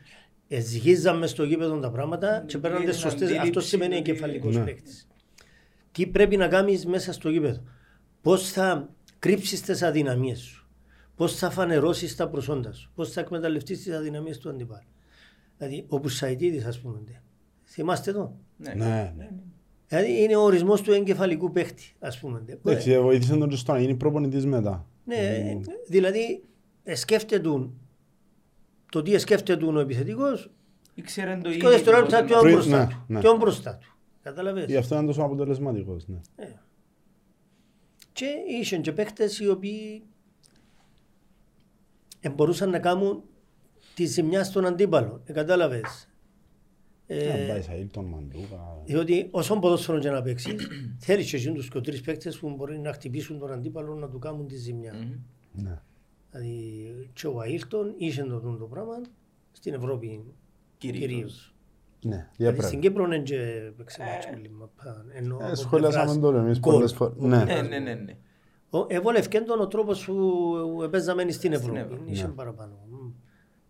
εσγίζαμε 0.52 1.28
στο 1.28 1.44
γήπεδο 1.44 1.80
τα 1.80 1.92
πράγματα 1.92 2.44
και 2.48 2.58
παίρναν 2.58 2.80
τις 2.86 2.90
Την 2.92 3.00
σωστές. 3.00 3.22
αντίληψη 3.22 3.48
Αυτό 3.48 3.60
σημαίνει 3.60 3.96
ότι- 3.96 4.10
εγκεφαλικός 4.10 4.56
Ναι. 4.56 4.64
παίκτης. 4.64 5.08
Τι 5.92 6.08
πρέπει 6.08 6.38
να 6.38 6.48
κάνεις 6.48 6.86
μέσα 6.86 7.14
στο 7.14 7.30
γήπεδο; 7.30 7.62
Πώς 8.22 8.52
θα 8.52 8.90
κρύψεις 9.20 9.62
τις 9.62 9.82
αδυναμίες 9.84 10.40
σου; 10.40 10.68
Πώς 11.16 11.36
θα 11.36 11.50
φανερώσεις 11.50 12.16
τα 12.16 12.28
προσόντα 12.30 12.72
σου; 12.74 12.92
Πώς 12.96 13.12
θα 13.12 13.22
εκμεταλλευτείς 13.22 13.84
τις 13.84 13.94
αδυναμίες 13.94 14.38
του 14.38 14.50
αντιπάλου; 14.50 14.84
Δηλαδή, 15.58 15.86
ο 15.90 16.00
Πουσαϊτίδης, 16.00 16.66
ας 16.66 16.80
πούμε. 16.80 17.00
ντε. 17.06 17.22
Θυμάστε 17.64 18.10
εδώ. 18.10 18.36
Ναι. 18.58 18.74
Ναι, 18.74 19.14
ναι. 19.18 19.30
Δηλαδή 19.88 20.22
είναι 20.22 20.36
ο 20.36 20.42
ορισμός 20.42 20.82
του 20.82 20.92
εγκεφαλικού 20.92 21.52
παίχτη, 21.52 21.96
ας 22.00 22.20
πούμε. 22.20 22.40
ντε. 22.46 22.52
Εντάξει, 22.52 22.92
ε, 22.92 23.00
βοήθησε 23.00 23.36
τον 23.38 23.50
και 23.50 23.56
στο 23.56 23.72
να 23.72 23.80
γίνει 23.80 23.96
προπονητής 23.96 24.46
μετά. 24.46 24.88
Ναι, 25.06 25.58
δηλαδή 25.88 26.44
ε, 26.84 26.96
σκέφτεται 26.96 27.50
το 28.91 29.02
τι 29.02 29.18
σκέφτεται 29.18 29.66
ο 29.66 29.80
επιθετικός 29.80 30.49
Ήξερε 30.94 31.38
το 31.44 31.49
και 31.56 31.66
ο 31.66 31.70
δευτερόλεπτο 31.70 32.18
πώς 32.18 32.26
του 32.26 32.36
να- 32.36 32.40
Πριν- 32.41 32.53
μπροστά 32.53 32.78
ναι, 32.80 32.88
του. 32.88 33.03
ναι. 33.07 33.20
Ποιον 33.20 33.38
μπροστά 33.38 33.78
του. 33.78 33.88
Καταλαβες; 34.22 34.66
Γι' 34.66 34.76
αυτό 34.78 34.94
ήταν 34.95 35.06
τόσο 35.06 35.22
αποτελεσματικός. 35.22 36.07
Ναι. 36.07 36.22
Και 38.11 38.26
ήσαν 38.61 38.82
και 38.82 38.91
παίχτες 38.91 39.40
οι 39.40 39.48
οποίοι 39.48 40.03
ε, 42.20 42.30
μπορούσαν 42.30 42.70
να 42.70 42.80
κάνουν 42.80 43.24
τη 43.95 44.06
ζημιά 44.06 44.44
στον 44.44 44.66
αντίπαλο. 44.66 45.22
Ε, 45.26 45.34
κατάλαβες. 45.34 46.10
Ε, 47.07 47.28
Να 47.48 47.53
πάει 47.53 47.61
σε 47.61 47.72
Αίλτον, 47.72 48.06
Μαντούκα. 48.06 48.82
διότι 48.86 49.28
όσο 49.32 49.60
ποδόσφαιρο 49.60 49.99
και 49.99 50.10
να 50.10 50.22
παίξεις, 50.22 50.56
θέλεις 50.99 51.30
και 51.30 51.36
εσύ 51.36 51.52
τους 51.52 51.70
και 51.70 51.78
ο 51.78 51.82
τρεις 51.82 52.02
παίκτες 52.02 52.40
που 52.40 52.49
μπορεί 52.56 52.80
να 52.80 52.94
χτυπήσουν 52.94 53.40
τον 53.40 53.52
αντίπαλο 53.52 53.95
να 53.95 54.10
του 54.10 54.20
κάνουν 54.20 54.48
τη 54.48 54.56
ζημιά. 54.56 54.94
Μμμ. 54.94 55.64
Ναι. 55.64 55.82
Δηλαδή 56.31 57.10
και 57.14 57.27
ο 57.27 57.41
Αίλτον 57.41 57.93
είχε 57.97 58.23
το, 58.23 58.39
το 58.60 58.65
πράγμα 58.65 58.93
στην 59.51 59.73
Ευρώπη 59.73 60.23
Κυρίως. 60.77 60.99
κυρίως. 61.07 61.53
Ναι, 62.01 62.27
Δηλαδή 62.35 62.61
στην 62.61 62.69
διαπρέπει. 62.69 62.77
Κύπρο 62.88 63.07
δεν 63.07 63.23
και 63.23 63.72
παίξε 63.77 64.01
μάτσο 64.14 64.30
πολύ 64.34 64.49
μαπά. 64.49 65.06
Ενώ 65.14 65.38
Ε, 65.41 65.45
από 65.45 65.56
σχολιάσαμε 65.56 66.06
πλευράς 66.06 66.31
το 66.34 66.38
εμείς 66.38 66.60
γκολ. 66.60 66.73
πολλές 66.73 66.93
φορές. 66.93 67.14
Ναι. 67.18 67.43
Ναι, 67.43 67.61
ναι, 67.61 67.80
ναι, 67.80 67.93
ναι. 67.93 68.15
Ο- 68.69 68.85
Εβόλευκε 68.89 69.39
τον 69.39 69.60
ο 69.60 69.68
τρόπος 69.68 70.06
που 70.06 70.88
παίζαμε 70.91 71.31
στην 71.31 71.53
Ευρώπη. 71.53 71.80
Ευρώπη, 71.80 72.11
Είχε 72.11 72.26
ναι. 72.27 72.34
παραπάνω. 72.34 72.73
Μμ. 72.89 73.11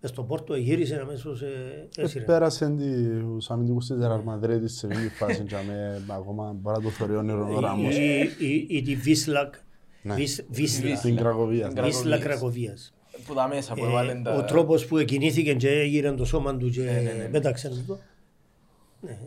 Μες 0.02 0.12
στο 0.12 0.24
Πόρτο 0.24 0.56
γύρισε 0.56 1.00
αμέσως 1.00 1.42
ε, 1.42 1.90
Ε, 1.98 2.02
έσυρε. 2.02 2.24
Πέρασε 2.24 2.76
τους 3.20 3.50
αμυντικούς 3.50 3.86
της 3.88 3.98
Ρεάλ 3.98 4.22
Μαδρίτης 4.24 4.78
σε 4.78 4.88
μια 4.88 4.98
φάση 5.18 5.44
και 5.44 5.56
με 5.68 6.04
ακόμα 6.10 6.52
μπορεί 6.62 6.78
να 6.78 6.84
το 6.84 6.90
θεωρεί 6.90 7.16
όνειρο 7.16 7.56
ο 7.56 7.60
Ράμος. 7.60 7.98
Ή- 7.98 8.30
ή- 8.40 8.66
Ή 8.70 8.82
τη 8.82 8.96
Βίσλακ. 8.96 9.54
Ναι. 10.02 10.14
Βίσ- 10.16 10.46
Βίσλα. 10.50 10.96
Στην 10.96 11.16
Κρακοβίας. 11.16 11.72
Στην 11.72 11.84
Βίσλα 11.84 12.18
Κρακοβίας. 12.18 12.24
Κρακοβίας. 12.24 12.94
Που 13.28 13.34
τα 13.34 13.48
μέσα 13.48 13.74
που 13.74 13.84
Ε, 13.84 13.88
έβαλαν 13.88 14.24
τα... 14.24 14.34
Ο 14.36 14.44
τρόπος 14.44 14.86
που 14.86 14.98
εκινήθηκε 14.98 15.54
και 15.54 15.70
έγειρε 15.70 16.12
το 16.12 16.26
σώμα 16.26 16.58
του 16.58 16.70
και 16.70 16.82
Ναι, 16.82 16.92
ναι, 16.92 17.12
ναι. 17.18 17.24
πέταξε 17.32 17.84
το. 17.88 18.00
Ναι. 19.02 19.18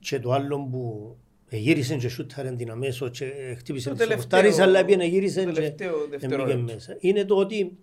Και 0.00 0.18
το 0.20 0.32
άλλο 0.32 0.58
που 0.70 1.16
γύρισε 1.50 1.96
και 1.96 2.08
σούταρε 2.08 2.50
την 2.52 2.70
αμέσως 2.70 3.10
και 3.18 3.24
χτύπησε 3.58 3.88
Το 3.88 3.94
τις 3.94 4.06
τελευταίο- 4.06 4.38
οχτάρις 4.38 4.58
αλλά 4.58 4.84
πήγαινε 4.84 5.04
γύρισε 5.06 5.40
το 5.42 5.46
και 5.48 5.52
τελευταίο 5.54 5.90
δεν 5.92 6.00
μπήκε 6.08 6.18
δευτερόλεπτο. 6.18 6.72
μέσα. 6.74 6.96
Είναι 7.00 7.24
το 7.24 7.34
ότι 7.36 7.76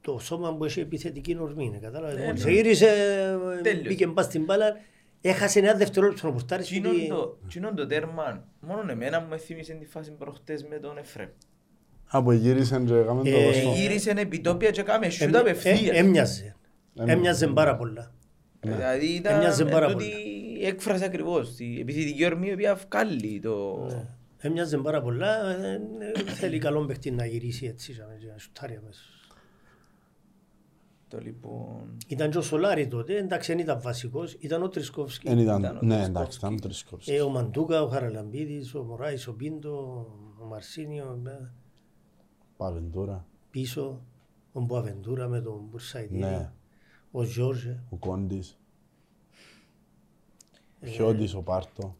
το 0.00 0.18
σώμα 0.18 0.54
που 0.56 0.64
έχει 0.64 0.80
επιθετική 0.80 1.36
ορμή, 1.40 1.64
είναι, 1.64 1.78
κατάλαβες; 1.78 2.18
Ναι, 2.18 2.26
Μόλις 2.26 2.44
ναι. 2.44 2.50
γύρισε, 2.50 2.86
Τέλειος. 3.62 3.86
μπήκε 3.88 4.06
μπας 4.06 4.24
στην 4.24 4.44
μπάλα, 4.44 4.76
έχασε 5.22 5.58
ένα 5.58 5.74
δευτερόλεπτο 5.74 6.26
να 6.26 6.32
πορτάρεις 6.32 6.66
σου 6.66 6.72
Τσινόν 6.72 6.92
ότι- 6.94 7.08
το- 7.08 7.38
τσινόν 7.48 7.74
το 7.74 7.86
τέρμα, 7.86 8.44
μόνο 8.60 8.90
εμένα 8.90 9.20
μου 9.20 9.38
θύμισε 9.38 9.72
τη 9.72 9.86
φάση 9.86 10.10
προχτές 10.12 10.64
με 10.64 10.76
τον 10.78 10.98
Εφρέμ. 10.98 11.28
Από 12.06 12.32
γύρισαν 12.32 12.86
και 12.86 12.94
έκαμε 12.94 13.22
το 13.22 13.36
Ε, 13.36 13.44
δώσο. 13.44 13.72
Γύρισε 13.74 14.10
επιτόπια 14.10 14.70
και 14.70 14.82
κάμε 14.82 15.08
σιούτ 15.08 15.28
Έμ- 15.28 15.34
ε- 15.36 15.38
απευθείας. 15.50 15.78
Έμοιαζε. 15.78 16.56
Έμοιαζε. 16.96 17.12
Έμοιαζε 17.12 17.46
πάρα 17.46 17.76
πολλά. 17.76 18.14
Δηλαδή 18.60 19.06
ήταν 19.06 19.34
Έμοιαζε 19.34 19.64
πάρα 19.64 19.86
εν 19.86 19.92
τούτη 19.92 20.04
πολλά. 20.04 20.18
η 20.60 20.66
έκφραση 20.66 21.04
ακριβώς. 21.04 21.58
Η 21.58 21.80
επιθετική 21.80 22.24
ορμή 22.24 22.48
η 22.48 22.52
οποία 22.52 22.74
βγάλει 22.90 23.40
το... 23.40 23.86
Έμοιαζε 24.38 24.78
πάρα 24.78 25.02
πολλά. 25.02 25.50
ε, 25.50 25.80
ε, 26.24 26.30
Θέλει 26.30 26.58
καλό 26.58 26.84
παίχτη 26.84 27.10
να 27.10 27.26
γυρίσει 27.26 27.66
έτσι, 27.66 27.92
για 27.92 28.06
να 28.32 28.38
σουτάρει 28.38 28.76
αμέσως. 28.76 29.21
Το 31.12 31.18
λοιπόν... 31.18 31.96
Ήταν 32.08 32.30
και 32.30 32.38
ο 32.38 32.42
Σολάρη 32.42 32.88
τότε, 32.88 33.16
εντάξει 33.16 33.52
δεν 33.52 33.60
ήταν 33.60 33.80
βασικός, 33.80 34.32
ήταν 34.40 34.62
ο 34.62 34.68
Τρισκόφσκι. 34.68 35.28
Εν 35.28 35.38
ήταν, 35.38 35.58
Ήταν 35.62 35.76
ο 35.76 35.80
ναι, 35.82 35.94
Τρισκόφσκι. 35.94 36.10
εντάξει, 36.10 36.38
ήταν 36.38 36.54
ο 36.54 36.58
Τρισκόφσκι. 36.58 37.12
Ε, 37.12 37.20
ο 37.22 37.28
Μαντούκα, 37.28 37.82
ο 37.82 37.88
Χαραλαμπίδης, 37.88 38.74
ο 38.74 38.82
Μωράης, 38.82 39.26
ο 39.26 39.34
Πίντο, 39.34 40.06
ο 40.42 40.44
Μαρσίνιο, 40.44 41.22
ε, 41.26 41.50
Παβεντούρα, 42.56 43.26
πίσω, 43.50 44.02
ο 44.52 44.60
Μποαβεντούρα 44.60 45.28
με 45.28 45.40
τον 45.40 45.66
Μπουρσαϊδίδη, 45.70 46.20
Ναι. 46.20 46.52
ο 47.10 47.22
Ζόρζε. 47.22 47.82
ο 47.90 47.96
Κόντις, 47.96 48.58
Ε, 50.80 50.88
Χιώτης, 50.88 51.34
ο 51.34 51.42
Πάρτο. 51.42 51.96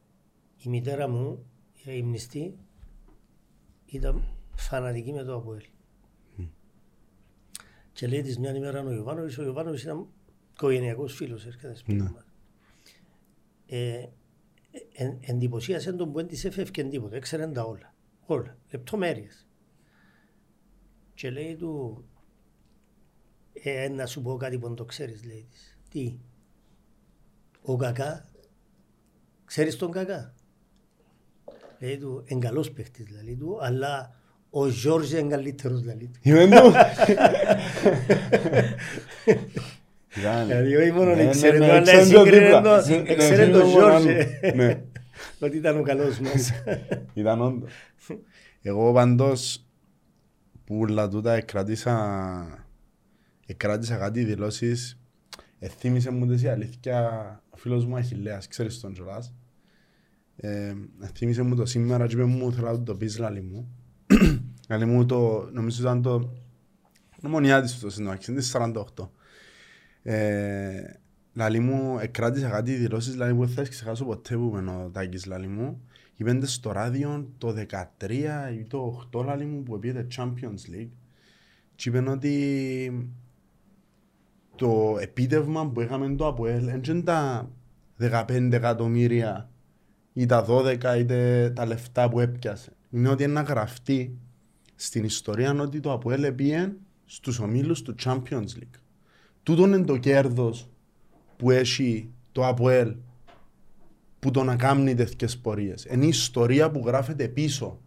Η 0.65 0.69
μητέρα 0.69 1.09
μου, 1.09 1.45
η 1.85 1.91
υμνηστή, 1.97 2.59
ήταν 3.87 4.23
φανατική 4.55 5.13
με 5.13 5.23
το 5.23 5.35
Αποέλ. 5.35 5.63
Και 8.03 8.09
λέει 8.09 8.23
της 8.23 8.39
μιας 8.39 8.57
ημέρας 8.57 8.85
ο 8.87 8.93
Ιωβάνοβης, 8.93 9.39
ο 9.39 9.43
Ιωβάνοβης 9.43 9.83
ήταν 9.83 10.07
οικογενειακός 10.53 11.15
φίλος, 11.15 11.47
έρχεται 11.47 11.75
σπίτι 11.75 12.03
Ναι. 12.03 12.11
μας. 12.11 12.25
Ε, 13.67 14.07
εν, 14.93 15.19
εντυπωσίασε 15.21 15.93
τον 15.93 16.13
που 16.13 16.19
δεν 16.19 16.27
της 16.27 16.45
έφευκε 16.45 16.85
τίποτα, 16.85 17.17
έξερε 17.17 17.47
τα 17.47 17.63
όλα. 17.63 17.95
Όλα, 18.27 18.59
λεπτομέρειες. 18.71 19.49
Και 21.15 21.31
λέει 21.31 21.57
του, 21.57 22.05
ε, 23.53 23.89
να 23.89 24.07
σου 24.07 24.23
πω 24.23 24.37
κάτι 24.37 24.59
που 24.59 24.67
δεν 24.67 24.77
το 24.77 24.85
ξέρεις, 24.85 25.25
λέει 25.25 25.47
της. 25.51 25.79
Τι, 25.89 26.19
ο 27.63 27.77
Κακά, 27.77 28.29
ξέρεις 29.45 29.77
τον 29.77 29.91
Κακά; 29.91 30.35
Λέει 31.79 31.99
του, 31.99 32.25
είναι 32.27 32.41
καλός 32.41 32.73
παίχτης, 32.73 33.11
λέει 33.23 33.37
του, 33.37 33.59
αλλά 33.61 34.22
ο 34.55 34.67
Ζόρζε 34.67 35.19
είναι 35.19 35.29
καλύτερος, 35.29 35.85
λέει 35.85 36.11
του. 36.13 36.19
Είμαι 36.23 36.45
του. 36.45 36.73
Ήταν- 40.19 40.47
Δηλαδή, 40.47 40.77
όχι 40.77 40.91
μόνο 40.93 41.15
Ναι, 41.15 41.23
ήξερε 41.23 41.59
ναι, 41.59 41.67
το, 41.67 41.73
ναι, 41.73 41.79
αλλά 41.79 41.81
ήξερε 41.81 42.03
το 42.05 42.25
σύγκρινε 42.25 42.45
δίπλα. 42.45 42.61
το- 42.63 42.83
Σύγκρινε 42.85 43.13
ήξερε 43.13 43.47
το 43.49 43.59
τον 43.61 43.69
μόνο 43.69 43.91
Ζόρζε. 43.91 44.41
άλλο. 44.43 44.55
Ναι. 44.55 44.83
Ότι 45.41 45.57
ήταν 45.57 45.79
ο 45.79 45.83
καλός 45.83 46.19
μας. 46.19 46.53
Ήταν 47.15 47.41
όντως. 47.43 47.71
Εγώ 48.63 48.93
πάντως 48.93 49.67
που 50.65 50.79
όλα 50.79 51.09
τούτα 51.09 51.33
εκράτησα, 51.33 52.65
εκράτησα 53.47 53.97
κάτι 53.97 54.25
δηλώσεις 54.25 54.99
εθύμισε 55.59 56.11
μου 56.11 56.27
τις 56.27 56.43
η 56.43 56.49
αλήθεια 56.49 57.09
ο 57.51 57.57
φίλος 57.57 57.85
μου 57.87 57.97
Αχιλέας, 57.97 58.49
ξέρεις 58.49 58.81
τον 58.81 58.93
Τζολάς. 58.93 59.35
Ε, 60.37 60.73
εθύμισε 61.03 61.43
μου 61.43 61.55
το 61.57 61.67
σήμερα 61.67 62.07
και 62.07 62.15
είπε 62.15 62.25
μου 62.25 62.53
θέλω 62.53 62.71
να 62.71 62.83
το 62.83 62.95
πεις 62.97 63.19
λαλή 63.19 63.41
μου. 63.43 63.77
Λαλή 64.69 64.85
μου 64.85 65.07
το, 65.07 65.49
νομίζω 65.53 65.83
ήταν 65.83 66.03
το 66.03 66.33
νομονιά 67.21 67.63
της 67.63 67.79
το 67.79 67.91
συνόχιση, 67.91 68.31
είναι 68.31 68.43
48. 68.97 69.09
Ε, 70.03 70.83
λαλή 71.33 71.61
μου 71.61 71.99
εκράτησα 71.99 72.49
κάτι 72.49 72.75
δηλώσεις 72.75 73.17
λαλή 73.17 73.33
μου 73.33 73.45
δεν 73.45 73.55
θα 73.55 73.63
τις 73.63 73.71
ξεχάσω 73.71 74.05
ποτέ 74.05 74.37
που 74.37 74.55
είμαι 74.59 74.71
ο 74.71 74.91
Τάκης 74.93 75.27
λαλή 75.27 75.47
μου. 75.47 75.83
Είπεντε 76.17 76.47
στο 76.47 76.73
ράδιο 76.73 77.31
το 77.39 77.55
13 77.99 78.11
ή 78.59 78.65
το 78.65 79.09
8 79.15 79.25
λαλή 79.25 79.45
μου 79.45 79.63
που 79.63 79.79
πήγε 79.79 80.07
Champions 80.17 80.75
League 80.75 80.91
και 81.75 81.89
είπεν 81.89 82.09
ότι 82.09 83.09
το 84.57 84.97
επίτευγμα 85.01 85.71
που 85.71 85.81
έκαμε 85.81 86.15
το 86.15 86.27
ΑΠΟΕΛ 86.27 86.65
δεν 86.65 86.81
είναι 86.89 87.03
τα 87.03 87.51
15 88.01 88.49
εκατομμύρια 88.53 89.51
ή 90.13 90.27
τα 90.27 90.47
12 90.49 90.97
είτε 90.99 91.51
τα 91.55 91.67
λεφτά 91.67 92.09
που 92.09 92.21
έπιασε. 92.21 92.73
Είναι 92.95 93.09
ότι 93.09 93.23
είναι 93.23 93.33
να 93.33 93.43
γραφτεί 93.43 94.19
στην 94.75 95.05
ιστορία 95.05 95.61
ότι 95.61 95.81
το 95.81 95.93
ΑΠΟΕΛ 95.93 96.33
πήγε 96.33 96.73
στους 97.05 97.39
ομίλους 97.39 97.83
του 97.83 97.95
Champions 98.05 98.47
League. 98.59 98.79
Τούτο 99.43 99.63
είναι 99.67 99.85
το 99.85 99.97
κέρδος 99.97 100.69
που 101.37 101.51
έχει 101.51 102.11
το 102.33 102.47
ΑΠΟΕΛ 102.47 102.95
που 104.19 104.31
το 104.31 104.45
να 104.45 104.57
κάνει 104.57 104.95
τέτοιες 104.95 105.39
πορείες. 105.39 105.85
Είναι 105.91 106.05
η 106.05 106.09
ιστορία 106.09 106.71
που 106.71 106.83
γράφεται 106.87 107.29
πίσω. 107.29 107.81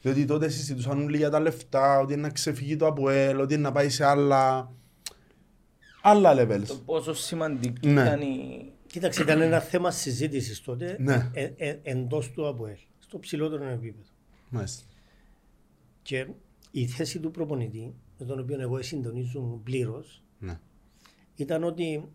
Διότι 0.00 0.24
τότε 0.24 0.48
συζητούσαν 0.48 1.02
όλοι 1.02 1.16
για 1.16 1.30
τα 1.30 1.40
λεφτά, 1.40 1.98
ότι 1.98 2.12
είναι 2.12 2.22
να 2.22 2.30
ξεφύγει 2.30 2.76
το 2.76 2.86
ΑΠΟΕΛ, 2.86 3.40
ότι 3.40 3.54
είναι 3.54 3.62
να 3.62 3.72
πάει 3.72 3.88
σε 3.88 4.04
άλλα, 4.04 4.72
άλλα 6.02 6.34
levels. 6.36 6.64
Το 6.66 6.74
πόσο 6.84 7.14
σημαντική 7.14 7.88
Ναι. 7.88 8.00
ήταν 8.02 8.20
η... 8.20 8.70
Κοίταξε, 8.86 9.22
ήταν 9.22 9.40
ένα 9.40 9.60
θέμα 9.60 9.90
συζήτησης 9.90 10.60
τότε 10.60 10.96
Ναι. 11.00 11.30
ε, 11.32 11.52
ε, 11.56 11.78
εντός 11.82 12.30
του 12.30 12.48
ΑΠΟΕΛ, 12.48 12.76
στο 12.98 13.18
ψηλότερο 13.18 13.64
επίπεδο. 13.64 14.08
Μάλιστα. 14.50 14.84
Και 16.02 16.26
η 16.70 16.86
θέση 16.86 17.20
του 17.20 17.30
προπονητή, 17.30 17.94
με 18.18 18.26
τον 18.26 18.38
οποίο 18.40 18.60
εγώ 18.60 18.82
συντονίζω 18.82 19.60
πλήρως, 19.64 20.22
Ναι. 20.38 20.58
ήταν 21.34 21.64
ότι 21.64 22.08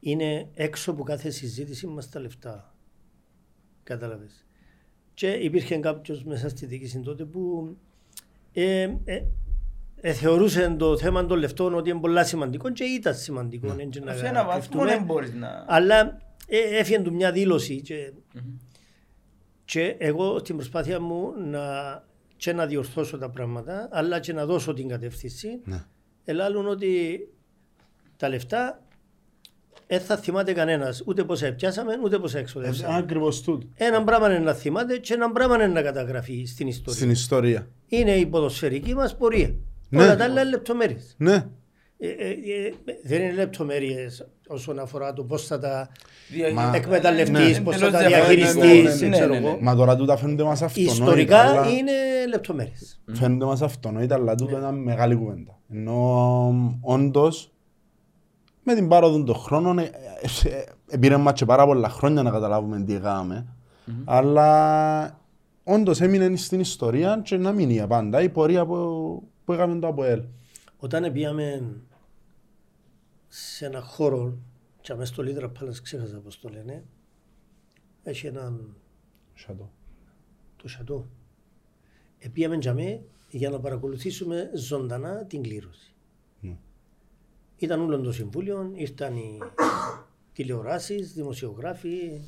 είναι 0.00 0.48
έξω 0.54 0.90
από 0.90 1.02
κάθε 1.02 1.30
συζήτηση 1.30 1.86
μας 1.86 2.08
τα 2.08 2.20
λεφτά. 2.20 2.74
Κατάλαβες. 3.82 4.46
Και 5.14 5.30
υπήρχε 5.30 5.76
κάποιος 5.78 6.24
μέσα 6.24 6.48
στη 6.48 6.66
διοίκηση 6.66 7.00
τότε 7.00 7.24
που 7.24 7.76
ε, 8.52 8.82
ε, 9.04 9.22
ε, 10.00 10.12
θεωρούσε 10.12 10.74
το 10.78 10.98
θέμα 10.98 11.26
των 11.26 11.38
λεφτών 11.38 11.74
ότι 11.74 11.90
είναι 11.90 12.00
πολλά 12.00 12.24
σημαντικό 12.24 12.70
και 12.72 12.84
ήταν 12.84 13.14
σημαντικό. 13.14 13.72
Ναι. 13.74 13.82
έτσι 13.82 14.00
να 14.00 14.14
Σε 14.14 14.26
ένα 14.26 14.44
βαθμό 14.44 14.58
κρυφτούμε. 14.58 14.84
δεν 14.84 15.04
μπορείς 15.04 15.32
να... 15.34 15.64
Αλλά 15.68 16.18
ε, 16.46 16.58
έφυγε 16.78 17.00
του 17.00 17.14
μια 17.14 17.32
δήλωση 17.32 17.80
και, 17.80 18.12
και 19.70 19.94
εγώ 19.98 20.38
στην 20.38 20.56
προσπάθεια 20.56 21.00
μου 21.00 21.32
να, 21.50 21.60
και 22.36 22.52
να 22.52 22.66
διορθώσω 22.66 23.18
τα 23.18 23.30
πράγματα 23.30 23.88
αλλά 23.92 24.20
και 24.20 24.32
να 24.32 24.46
δώσω 24.46 24.74
την 24.74 24.88
κατεύθυνση 24.88 25.60
Ναι. 25.64 25.84
ελάλουν 26.24 26.68
ότι 26.68 27.18
τα 28.16 28.28
λεφτά 28.28 28.82
δεν 29.86 30.00
θα 30.00 30.16
θυμάται 30.16 30.52
κανένας 30.52 31.02
ούτε 31.06 31.24
πόσα 31.24 31.46
επιάσαμε 31.46 31.98
ούτε 32.04 32.18
πόσα 32.18 32.38
Ε, 32.38 32.40
εξοδεύσαμε. 32.40 32.96
Ακριβώς 32.96 33.42
τούτο. 33.42 33.66
Ένα 33.74 34.04
πράγμα 34.04 34.28
είναι 34.30 34.38
να 34.44 34.52
θυμάται 34.52 34.98
και 34.98 35.14
ένα 35.14 35.32
πράγμα 35.32 35.54
είναι 35.54 35.66
να 35.66 35.82
καταγραφεί 35.82 36.44
στην 36.44 36.66
ιστορία. 36.66 36.94
Στην 36.98 37.10
ιστορία. 37.10 37.68
Είναι 37.86 38.16
η 38.16 38.26
ποδοσφαιρική 38.26 38.94
μας 38.94 39.16
πορεία. 39.16 39.54
Ναι. 39.88 40.02
Όλα 40.02 40.16
τα 40.16 40.24
άλλα 40.24 40.40
είναι 40.40 40.50
λεπτομέρειες. 40.50 41.14
Ναι. 41.18 41.46
Ε, 42.00 42.08
ε, 42.08 42.28
ε, 42.30 42.72
δεν 43.04 43.22
είναι 43.22 43.32
λεπτομέρειες 43.32 44.28
όσον 44.48 44.78
αφορά 44.78 45.12
το 45.12 45.24
πώς 45.24 45.46
θα 45.46 45.58
τα 45.58 45.88
Δια- 46.30 46.52
Μα- 46.52 46.72
εκμεταλλευτείς, 46.74 47.58
Ναι, 47.58 47.64
πώς 47.64 47.76
θα 47.76 47.86
εντελώς 47.86 48.02
τα 48.02 48.08
διαφορετικό. 48.08 48.52
διαχειριστείς, 48.60 49.00
Ναι, 49.00 49.08
ναι, 49.08 49.16
ξέρω 49.16 49.32
ναι, 49.32 49.38
ναι. 49.40 49.46
εγώ. 49.48 49.58
Μα 49.60 49.74
τώρα 49.74 49.96
τούτα 49.96 50.16
φαίνονται 50.16 50.44
μας 50.44 50.62
αυτονόητα. 50.62 50.92
Ιστορικά 50.92 51.38
αλλά- 51.38 51.68
είναι 51.68 51.92
λεπτομέρειες. 52.28 53.00
Φαίνονται 53.12 53.44
μας 53.44 53.62
αυτονόητα, 53.62 54.14
αλλά 54.14 54.34
τούτο 54.34 54.58
ήταν 54.58 54.74
μεγάλη 54.82 55.14
κουβέντα. 55.14 55.58
Ενώ 55.72 56.54
όντως, 56.80 57.52
με 58.62 58.74
την 58.74 58.88
πάροδο 58.88 59.22
των 59.22 59.34
χρόνων, 59.34 59.78
ε, 59.78 59.82
ε, 59.82 60.48
ε, 60.48 60.64
επήρε 60.90 61.16
μας 61.16 61.32
και 61.32 61.44
πάρα 61.44 61.66
πολλά 61.66 61.88
χρόνια 61.88 62.22
να 62.22 62.30
καταλάβουμε 62.30 62.82
τι 62.82 62.94
έκαναμε. 62.94 63.46
Αλλά 64.04 65.20
όντως 65.64 66.00
έμεινε 66.00 66.36
στην 66.36 66.60
ιστορία 66.60 67.20
και 67.24 67.36
να 67.36 67.52
μείνει 67.52 67.72
για 67.72 67.86
πάντα 67.86 68.22
η 68.22 68.28
πορεία 68.28 68.66
που, 68.66 68.74
που 69.44 69.52
έκαμε 69.52 69.78
το 69.78 69.86
ΑΠΟΕΛ. 69.86 70.22
Όταν 70.78 71.12
πήγαμε 71.12 71.62
σε 73.28 73.66
ένα 73.66 73.80
χώρο 73.80 74.38
και 74.80 74.92
αμέσως 74.92 75.14
στο 75.14 75.22
Λίτρα 75.22 75.48
Πάλας 75.50 75.82
ξέχασα 75.82 76.18
πώς 76.18 76.40
το 76.40 76.48
λένε 76.48 76.84
έχει 78.02 78.26
έναν 78.26 78.76
Σατό. 79.34 79.72
το 80.56 80.68
σατό. 80.68 81.08
Επίαμε 82.18 82.58
τζαμέ 82.58 83.04
για 83.30 83.50
να 83.50 83.60
παρακολουθήσουμε 83.60 84.50
ζωντανά 84.54 85.24
την 85.24 85.42
κλήρωση. 85.42 85.94
Ναι. 86.40 86.58
Ήταν 87.56 87.80
όλο 87.80 88.00
το 88.00 88.12
συμβούλιο, 88.12 88.70
ήρθαν 88.74 89.16
οι 89.16 89.38
τηλεοράσεις, 90.32 91.12
δημοσιογράφοι, 91.12 92.20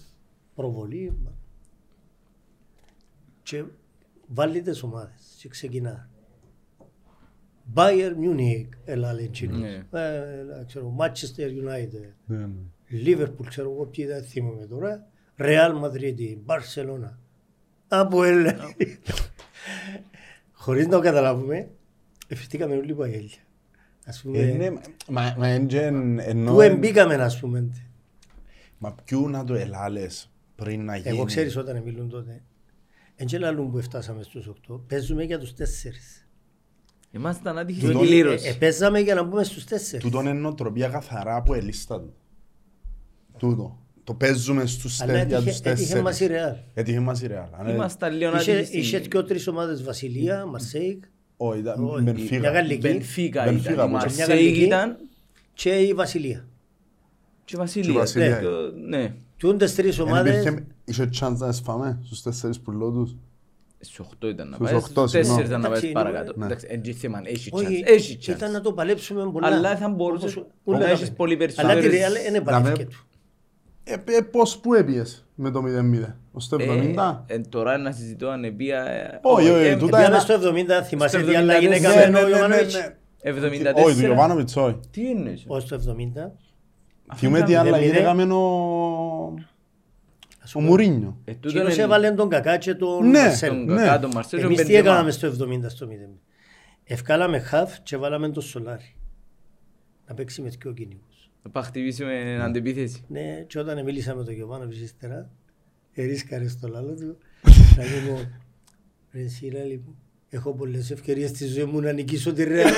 προβολή 0.54 1.16
και 3.42 3.64
βάλει 4.26 4.62
τις 4.62 4.82
ομάδες 4.82 5.36
και 5.38 5.48
ξεκινά. 5.48 6.09
Bayern 7.74 8.14
Munich, 8.24 8.68
έλα 8.84 9.12
λέει 9.12 9.24
εκείνος. 9.24 9.58
Ναι. 9.58 10.00
Ε, 10.00 10.38
έλα, 10.38 10.64
ξέρω, 10.66 10.96
Manchester 10.98 11.46
United, 11.46 12.08
Ναι, 12.26 12.36
ναι. 12.36 12.46
Liverpool, 13.06 13.46
ξέρω 13.48 13.70
εγώ 13.72 13.86
ποιοι 13.86 14.06
δεν 14.06 14.22
θυμάμαι 14.24 14.66
τώρα, 14.66 15.06
Real 15.38 15.72
Madrid, 15.84 16.36
Barcelona. 16.46 17.16
Από 17.88 18.24
έλα. 18.24 18.56
Χωρίς 20.52 20.84
να 20.86 20.90
το 20.92 21.00
καταλάβουμε, 21.00 21.70
ευθύτηκαμε 22.28 22.76
όλοι 22.76 22.94
παγέλια. 22.94 23.38
Ας 24.06 24.18
Ε, 24.18 24.22
πούμε, 24.22 24.42
ναι, 24.42 24.70
μα- 25.08 25.34
μα 25.38 25.46
εν 25.46 25.66
και 25.66 25.80
εν- 25.80 26.18
ενώ 26.18 26.52
πού 26.52 26.60
εν- 26.60 26.72
εμπήκαμε 26.72 27.14
ας 27.14 27.40
πούμε. 27.40 27.70
Μα 28.78 28.94
ποιου 29.04 29.28
να 29.28 29.44
το 29.44 29.54
ελάλες 29.54 30.30
πριν 30.54 30.84
να 30.84 30.96
γίνει; 30.96 31.16
Εγώ 31.16 31.24
ξέρεις 31.24 31.56
όταν 31.56 31.82
μιλούν 31.82 32.08
τότε. 32.08 32.42
Εν 33.16 33.26
και 33.26 33.38
λαλούν 33.38 33.70
που 33.70 33.82
φτάσαμε 33.82 34.22
στους 34.22 34.46
8, 34.68 34.80
παίζουμε 34.88 35.22
για 35.24 35.38
τους 35.38 35.54
τέσσερις. 35.54 36.28
Ήμασταν 37.12 37.58
άτυχοι 37.58 37.80
Τούτο- 37.80 37.92
στην 37.98 38.06
Ε, 38.06 38.10
κλήρωση. 38.10 38.48
ε, 38.48 38.52
παίζαμε 38.52 39.00
για 39.00 39.14
να 39.14 39.22
μπούμε 39.22 39.44
στους 39.44 39.64
τέσσερις. 39.64 40.04
Τούτον 40.04 40.26
είναι 40.26 40.32
νοοτροπία 40.38 40.88
καθαρά 40.88 41.36
από 41.36 41.54
ελίστα 41.54 42.00
του. 42.00 42.12
Τούτο. 43.38 43.78
Το 44.04 44.14
παίζουμε 44.14 44.66
στους 44.66 45.00
Αλλά 45.00 45.12
τε- 45.12 45.26
για 45.28 45.36
έτυχε, 45.36 45.50
τους 45.50 45.60
έτυχε 45.70 46.00
μας 46.02 46.20
η 46.20 46.26
τέσσερις. 46.26 46.36
Ρεάλ. 46.42 46.54
Έτυχε 46.74 47.00
μας 47.00 47.22
η 47.22 47.26
Ρεάλ. 47.26 47.46
Αν 47.52 47.64
είναι- 47.64 47.74
Ήμασταν 47.74 48.16
λίγο 48.16 48.36
Είχε, 48.36 48.52
άτυχοι 48.56 48.78
είχε 48.78 48.98
στην... 48.98 49.10
και 49.10 49.22
τρεις 49.22 49.46
ομάδες 49.48 49.82
Βασιλεία, 49.82 50.46
Μαρσέικ 50.46 51.04
Όχι, 51.36 51.58
ήταν 51.58 51.84
Όχι, 51.84 52.02
Μπενφίκα. 52.02 52.38
μια 52.38 52.50
Γαλλική. 52.50 52.80
Μπενφίκα 52.88 53.42
Μπενφίκα, 53.44 53.44
ήταν, 53.44 53.54
η 53.54 53.56
που 53.58 53.72
ήταν. 53.72 53.88
Μια 53.88 53.98
Μαρσέικ 53.98 54.28
Γαλλική. 54.28 54.60
ήταν 54.64 54.96
και 55.54 55.70
η 55.78 55.94
Βασιλεία. 55.94 56.44
και 57.44 57.54
η 57.56 57.58
Βασιλεία. 57.58 57.92
Βασιλεία. 57.92 58.40
Ναι. 58.88 58.96
Ναι. 58.98 59.14
Τούντες 59.36 59.74
τρεις 59.74 59.98
Εν 59.98 60.04
ομάδες, 60.04 60.40
υπήρχε- 60.40 60.64
Είχε 60.84 61.08
chance 61.20 61.36
να 61.36 61.52
σφάμε 61.52 61.98
στους 62.04 62.22
τέσσερις 62.22 62.60
πουλότους. 62.60 63.16
Στους 63.82 64.06
8 64.22 64.28
ήταν 64.28 64.48
να 64.48 64.54
Στους 64.56 64.68
πάει, 64.68 64.76
οχτώ, 64.78 65.06
στους 65.06 65.20
4 65.20 65.24
συγγνώμη. 65.24 65.42
ήταν 65.48 65.60
να 65.60 65.68
πάει 65.68 65.76
Εντάξει, 65.78 65.92
παρακάτω. 65.92 66.32
ναι. 66.36 66.44
Εντάξει, 66.44 66.66
εν 66.70 66.80
και 66.82 66.92
θέμα, 66.92 67.20
έχει 67.24 67.50
chance. 67.54 67.58
όχι, 67.64 67.82
Έχει 67.86 68.18
ήταν 68.30 68.52
να 68.52 68.58
chance. 68.58 68.62
το 68.62 68.72
παλέψουμε 68.72 69.30
πολλά. 69.32 69.46
Αλλά 69.46 69.76
θα 69.76 69.88
μπορούσες 69.88 70.36
Όπως 70.36 70.48
να 70.64 70.74
όλα 70.76 70.88
έχεις 70.88 71.08
τα 71.08 71.14
πολύ 71.14 71.36
παιδιά. 71.36 71.54
Αλλά 71.64 71.74
τη 71.74 71.80
περισσότερες- 71.80 72.12
Ρεάλ 72.14 72.26
είναι 72.28 72.40
Δαμε- 72.40 72.62
παλεύκε 72.62 72.84
του. 72.84 73.04
Ε, 73.84 73.92
ε, 73.92 74.20
πώς 74.20 74.58
που 74.58 74.74
έπιες 74.74 75.26
με 75.34 75.50
το 75.50 75.62
0-0, 75.62 76.16
ως 76.32 76.48
το 76.48 76.56
70. 76.60 77.24
Ε, 77.26 77.34
ε, 77.34 77.38
Τώρα 77.48 77.78
να 77.78 77.92
συζητώ 77.92 78.28
αν 78.28 78.44
επία... 78.44 78.84
ε, 78.84 79.18
Όχι, 79.22 79.48
όχι, 79.50 79.64
ε, 79.66 79.76
τούτα 79.76 79.96
Πήγαμε 79.96 80.14
είναι- 80.14 80.18
στο 80.18 80.34
70, 80.34 80.82
θυμάσαι 80.84 81.18
στο 81.18 81.26
τι 81.28 81.34
άλλα 81.36 81.54
74. 81.54 81.60
γυναίκα 81.60 81.88
Ναι, 81.88 81.94
με 81.94 82.06
ναι, 82.10 82.18
ο 82.18 82.20
ναι, 82.22 82.28
ναι, 82.28 82.30
Ιωβάνοβιτς. 82.36 82.74
ναι. 82.74 82.94
74. 83.22 83.84
Όχι, 83.84 84.00
του 84.00 84.06
Ιωβάνοβιτς, 84.06 84.56
όχι. 84.56 84.76
Τι 84.90 85.10
εννοείς. 85.10 85.44
Όχι 85.46 85.66
στο 85.66 85.74
70. 85.74 86.32
Θυμούμε 87.16 87.42
τι 87.42 87.54
άλλα 87.54 87.76
0-0. 87.78 87.82
γυναίκα 87.82 88.14
με 88.14 88.22
ο... 88.22 89.34
Ας 90.50 90.56
ο 90.56 90.58
πούμε, 90.58 90.70
Μουρίνιο. 90.70 91.20
Ε, 91.24 91.32
τούτο 91.34 91.48
Εκείνος 91.48 91.74
είναι- 91.74 91.82
έβαλε 91.82 92.10
τον 92.10 92.28
Κακά 92.28 92.56
και 92.56 92.74
τον 92.74 93.10
Ναι, 93.10 93.18
Μαρσέλ. 93.20 93.48
Τον 93.48 93.64
ναι. 93.64 93.74
Κακά, 93.82 93.98
τον 94.00 94.10
Μαρσέλ, 94.14 94.40
τον 94.40 94.48
Εμείς 94.48 94.60
τι 94.60 94.64
Μπεντζεμά. 94.66 94.88
έκαναμε 94.88 95.10
στο 95.10 95.26
70 95.26 95.68
στο 95.68 95.86
0. 95.86 96.18
Ευκάλαμε 96.84 97.38
χαφ 97.38 97.80
και 97.82 97.96
βάλαμε 97.96 98.28
τον 98.30 98.42
Σολάρι. 98.42 98.94
Να 100.06 100.14
παίξει 100.14 100.42
με 100.42 100.48
δυο 100.48 100.72
κυνηγούς. 100.72 101.30
Να 101.42 101.50
πάει 101.50 101.62
χτυπήσει 101.64 102.04
με 102.04 102.42
αντεπίθεση. 102.42 103.04
Ναι, 103.08 103.44
και 103.46 103.58
όταν 103.58 103.84
μίλησα 103.84 104.14
με 104.14 104.24
τον 104.24 104.34
Γιωβάνοβιτς 104.34 104.80
ύστερα, 104.80 105.30
ερίσκαρε 105.94 106.48
στο 106.48 106.68
λάλο 106.68 106.94
του, 106.94 107.16
να 107.76 107.82
μου 107.82 108.08
πω, 108.14 108.20
ρε 109.12 109.20
εσύ 109.22 109.44
λέει 109.46 109.82
μου, 109.86 109.96
έχω 110.30 110.52
πολλές 110.54 110.90
ευκαιρίες 110.90 111.30
στη 111.30 111.46
ζωή 111.46 111.64
μου 111.64 111.80
να 111.80 111.92
νικήσω 111.92 112.32
τη 112.32 112.44
Ρεάλ. 112.44 112.72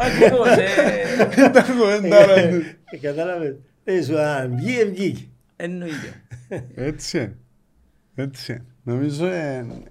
Ακριβώς, 0.00 0.48
ε, 0.56 1.48
Τα 1.52 1.62
κουβέντα, 1.62 2.26
ρε. 2.26 2.50
Ε, 2.90 2.96
Κατάλαβες. 2.96 3.56
Ε, 3.84 4.02
σου 4.02 4.18
αν 4.18 4.56
βγήκε, 4.56 4.84
βγήκε. 4.84 5.24
Εννοείται. 5.62 6.22
Έτσι 6.74 7.18
είναι. 7.18 7.36
Έτσι 8.14 8.52
είναι. 8.52 8.64
Νομίζω 8.82 9.26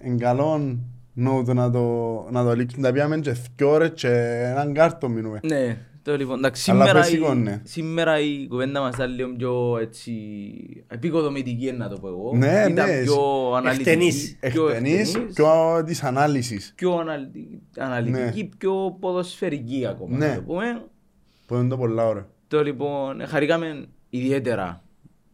είναι 0.04 0.16
καλό 0.18 0.78
νου 1.14 1.42
να 1.54 1.70
το, 1.70 2.26
να 2.30 2.44
το 2.44 2.54
λήξουμε. 2.54 2.82
Τα 2.86 2.92
πιάμε 2.92 3.18
και 3.18 3.36
δυο 3.56 3.70
ώρες 3.70 3.90
και 3.94 4.08
έναν 4.44 4.74
κάρτο 4.74 5.08
μείνουμε. 5.08 5.40
Ναι, 5.42 5.78
το 6.02 6.16
λοιπόν, 6.16 6.38
εντάξει, 6.38 6.70
Αλλά 6.70 6.84
σήμερα, 6.84 7.04
φυσικό, 7.04 7.32
η, 7.32 7.36
ναι. 7.36 7.60
σήμερα 7.64 8.20
η 8.20 8.46
κουβέντα 8.48 8.80
μας 8.80 8.94
ήταν 8.94 9.14
λίγο 9.14 9.28
πιο 9.36 9.78
έτσι, 9.80 10.12
επικοδομητική 10.88 11.72
να 11.72 11.88
το 11.88 11.98
πω 11.98 12.08
εγώ. 12.08 12.32
Ναι, 12.36 12.66
Ήταν 12.70 12.88
ναι, 12.88 13.02
πιο 13.02 13.52
αναλυτική. 13.56 13.88
εκτενής. 13.90 14.36
πιο 14.40 14.68
Εκτενής 14.68 15.08
εκτενής, 15.14 15.34
και 15.34 15.82
της 15.84 16.02
ανάλυσης. 16.02 16.72
πιο 16.76 16.96
αναλυ- 16.96 17.36
αναλυτική, 17.78 18.50
πιο 18.58 18.96
ποδοσφαιρική 19.00 19.86
ακόμα 19.86 20.16
Ναι. 20.16 20.26
να 20.28 20.34
το 20.34 20.42
πούμε. 20.42 20.82
Που 21.46 21.54
είναι 21.54 21.68
το 21.68 21.76
πολλά 21.76 22.06
ωραία. 22.06 22.26
Το 22.48 22.62
λοιπόν, 22.62 23.26
χαρήκαμε 23.26 23.86
ιδιαίτερα 24.10 24.82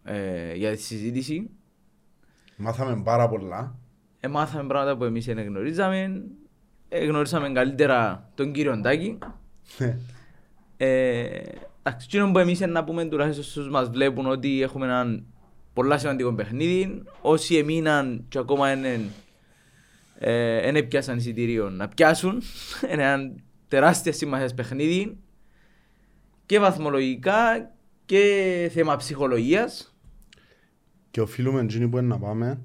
ε, 0.06 0.54
για 0.54 0.70
τη 0.70 0.82
συζήτηση. 0.82 1.50
Μάθαμε 2.56 3.02
πάρα 3.02 3.28
πολλά. 3.28 3.78
Ε, 4.20 4.28
μάθαμε 4.28 4.68
πράγματα 4.68 4.96
που 4.96 5.04
εμείς 5.04 5.24
δεν 5.24 5.44
γνωρίζαμε. 5.44 6.22
Ε, 6.88 7.04
γνωρίσαμε 7.04 7.52
καλύτερα 7.52 8.30
τον 8.34 8.52
κύριο 8.52 8.76
Ντάκη. 8.76 9.18
Ε, 10.76 11.42
Εντάξει, 11.86 12.06
εκείνο 12.10 12.30
που 12.30 12.38
εμείς 12.38 12.60
είναι 12.60 12.72
να 12.72 12.84
πούμε 12.84 13.04
τουλάχιστον 13.04 13.44
στους 13.44 13.68
μας 13.68 13.88
βλέπουν 13.88 14.26
ότι 14.26 14.62
έχουμε 14.62 14.86
έναν 14.86 15.26
πολλά 15.72 15.98
σημαντικό 15.98 16.34
παιχνίδι. 16.34 17.02
Όσοι 17.20 17.56
εμείναν 17.56 18.24
και 18.28 18.38
ακόμα 18.38 18.72
είναι 18.72 19.00
ε, 20.18 20.72
δεν 20.72 20.88
πιάσαν 20.88 21.16
εισιτήριο 21.16 21.70
να 21.70 21.88
πιάσουν. 21.88 22.42
Είναι 22.92 23.02
ένα 23.02 23.32
τεράστια 23.68 24.12
σημασία 24.12 24.54
παιχνίδι 24.54 25.18
και 26.46 26.58
βαθμολογικά 26.58 27.70
και 28.04 28.70
θέμα 28.72 28.96
ψυχολογίας. 28.96 29.95
Και 31.16 31.22
οφείλουμε 31.22 31.60
εκείνοι 31.60 31.88
που 31.88 31.98
είναι 31.98 32.06
να 32.06 32.18
πάμε. 32.18 32.60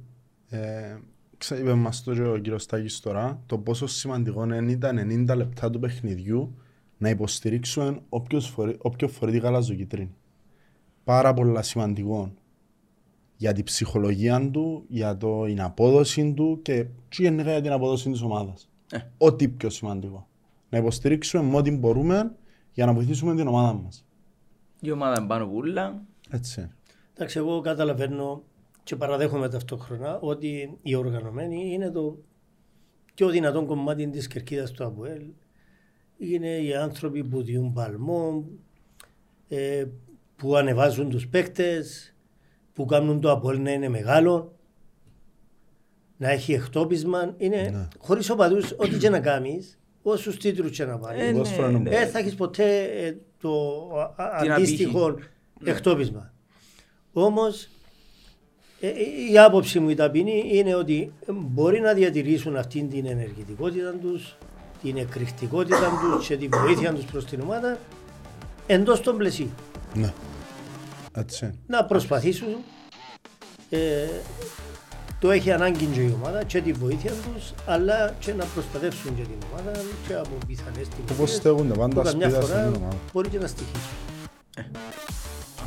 Ε, 0.50 0.98
ξα- 1.38 1.60
είπε 1.60 1.74
μας 1.74 2.04
το 2.04 2.14
και 2.14 2.22
ο 2.22 2.38
κύριος 2.38 2.64
Στάκης 2.64 3.00
τώρα, 3.00 3.44
το 3.46 3.58
πόσο 3.58 3.88
σημαντικό 3.88 4.44
είναι 4.44 4.78
τα 4.78 4.92
90 4.94 5.36
λεπτά 5.36 5.70
του 5.70 5.80
παιχνιδιού 5.80 6.56
να 6.98 7.10
υποστηρίξουμε 7.10 8.00
όποιος 8.10 8.48
φορεί, 8.48 8.76
όποιο 8.82 9.08
φορεί 9.08 9.32
τη 9.32 9.38
γαλαζοκίτρινη. 9.38 10.16
Πάρα 11.04 11.34
πολλά 11.34 11.62
σημαντικό 11.62 12.34
για 13.38 13.54
την 13.54 13.64
ψυχολογία 13.64 14.50
του, 14.52 14.86
για 14.88 15.18
το, 15.18 15.46
την 15.46 15.62
απόδοση 15.62 16.34
του 16.34 16.60
και, 16.62 16.86
και 17.10 17.24
γενικά 17.24 17.52
για 17.52 17.62
την 17.62 17.72
απόδοση 17.72 18.12
της 18.12 18.22
ομάδας. 18.22 18.70
Ε. 18.92 18.98
Ό,τι 19.18 19.48
πιο 19.48 19.70
σημαντικό. 19.70 20.28
Να 20.70 20.78
υποστηρίξουμε 20.78 21.44
με 21.44 21.56
ό,τι 21.56 21.72
μπορούμε 21.72 22.36
για 22.72 22.86
να 22.86 22.94
βοηθήσουμε 22.94 23.36
την 23.36 23.48
ομάδα 23.48 23.74
μας. 23.74 24.06
Η 24.82 24.92
ομάδα 24.92 25.20
είναι 25.20 25.28
πάνω 25.28 25.48
πουλά. 25.48 26.02
Έτσι. 26.30 26.70
Εντάξει, 27.22 27.40
εγώ 27.40 27.62
καταλαβαίνω 27.62 28.44
και 28.84 28.96
παραδέχομαι 28.96 29.50
ταυτόχρονα 29.50 30.20
ότι 30.20 30.78
οι 30.82 30.96
οργανωμένοι 30.96 31.74
είναι 31.74 31.90
το 31.92 32.18
πιο 33.14 33.30
δυνατό 33.30 33.66
κομμάτι 33.66 34.08
της 34.10 34.28
κερκίδας 34.28 34.72
του 34.72 34.86
ΑΠΟΕΛ. 34.86 35.22
Είναι 36.18 36.48
οι 36.58 36.74
άνθρωποι 36.76 37.24
που 37.24 37.44
διούν 37.44 37.74
παλμό, 37.74 38.46
ε, 39.48 39.86
που 40.36 40.56
ανεβάζουν 40.56 41.10
τους 41.10 41.28
παίκτες, 41.28 42.16
που 42.74 42.86
κάνουν 42.86 43.20
το 43.22 43.32
ΑΠΟΕΛ 43.32 43.62
να 43.62 43.72
είναι 43.72 43.90
μεγάλο, 43.90 44.56
να 46.18 46.30
έχει 46.30 46.54
εκτόπισμα. 46.54 47.34
Είναι 47.38 47.70
Ναι. 47.72 47.88
χωρίς 47.98 48.30
οπαδούς, 48.30 48.72
ό,τι 48.78 48.98
και 48.98 49.10
να 49.10 49.20
κάνεις, 49.20 49.80
όσους 50.02 50.38
τίτλους 50.38 50.72
και 50.78 50.86
να 50.86 50.98
πάρεις. 50.98 51.22
Ε, 51.22 51.32
Ποδόσφαιρο 51.32 51.68
ναι, 51.68 51.78
είναι 51.78 51.90
ναι. 51.90 51.98
Δεν 51.98 52.08
θα 52.10 52.20
έχεις 52.20 52.36
ποτέ 52.36 52.84
ε, 52.84 53.18
το 53.42 53.52
α- 53.98 54.24
α- 54.24 54.42
Την 54.42 54.52
αντίστοιχο 54.52 55.16
εκτόπισμα. 55.64 56.34
Όμως 57.14 57.68
ε, 58.80 58.88
ε, 58.88 58.94
η 59.32 59.38
άποψη 59.40 59.80
μου 59.80 59.90
η 59.90 59.96
ταπεινή 59.96 60.44
είναι 60.52 60.76
ότι 60.76 61.12
μπορεί 61.28 61.80
να 61.80 61.94
διατηρήσουν 61.94 62.56
αυτή 62.56 62.84
την 62.84 63.06
ενεργητικότητα 63.06 63.94
τους, 64.02 64.36
την 64.82 64.98
εκρηκτικότητα 64.98 66.00
τους 66.02 66.28
και 66.28 66.38
τη 66.38 66.48
βοήθεια 66.48 66.94
τους 66.94 67.06
προς 67.06 67.26
την 67.26 67.42
ομάδα 67.42 67.78
εντός 68.68 69.02
των 69.02 69.18
πλαισίων. 69.18 69.52
Ναι. 69.94 70.14
Έτσι. 71.16 71.60
Να 71.68 71.86
προσπαθήσουν 71.86 72.48
ε, 73.70 74.08
το 75.20 75.32
έχει 75.32 75.52
ανάγκη 75.52 75.86
και 75.86 76.02
η 76.02 76.16
ομάδα 76.22 76.44
και 76.44 76.62
τη 76.62 76.72
βοήθεια 76.74 77.12
τους 77.12 77.54
αλλά 77.66 78.16
και 78.20 78.34
να 78.34 78.46
προστατεύσουν 78.46 79.16
και 79.16 79.22
την 79.22 79.38
ομάδα 79.52 79.72
και 80.08 80.14
από 80.14 80.30
πιθανές 80.48 80.88
τιμές 80.88 81.12
Όπως 81.12 81.32
στέγονται 81.34 81.74
πάντα 81.74 82.02
που 82.02 82.08
καμιά 82.08 82.30
σπίδα 82.30 82.42
στην 82.42 82.56
φορά 82.56 82.68
ομάδα. 82.68 82.96
μπορεί 83.14 83.30
και 83.30 83.38
να 83.38 83.48
στοιχήσουν. 83.48 83.98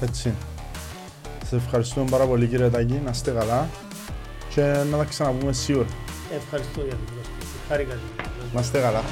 Έτσι. 0.00 0.34
Σας 1.54 1.62
ευχαριστούμε 1.62 2.10
πάρα 2.10 2.24
πολύ 2.26 2.46
κύριε 2.46 2.68
Τάκη, 2.68 3.00
να 3.04 3.10
είστε 3.10 3.30
καλά 3.30 3.68
και 4.54 4.62
να 4.90 4.96
τα 4.96 5.04
ξαναπούμε 5.04 5.52
σίγουρα. 5.52 5.86
Ευχαριστώ 6.34 6.80
για 6.80 6.94
την 6.94 7.04
πρόσκληση. 7.04 7.56
Χάρηκα. 7.68 7.94
Να 8.54 8.60
είστε 8.60 8.78
καλά. 8.80 9.02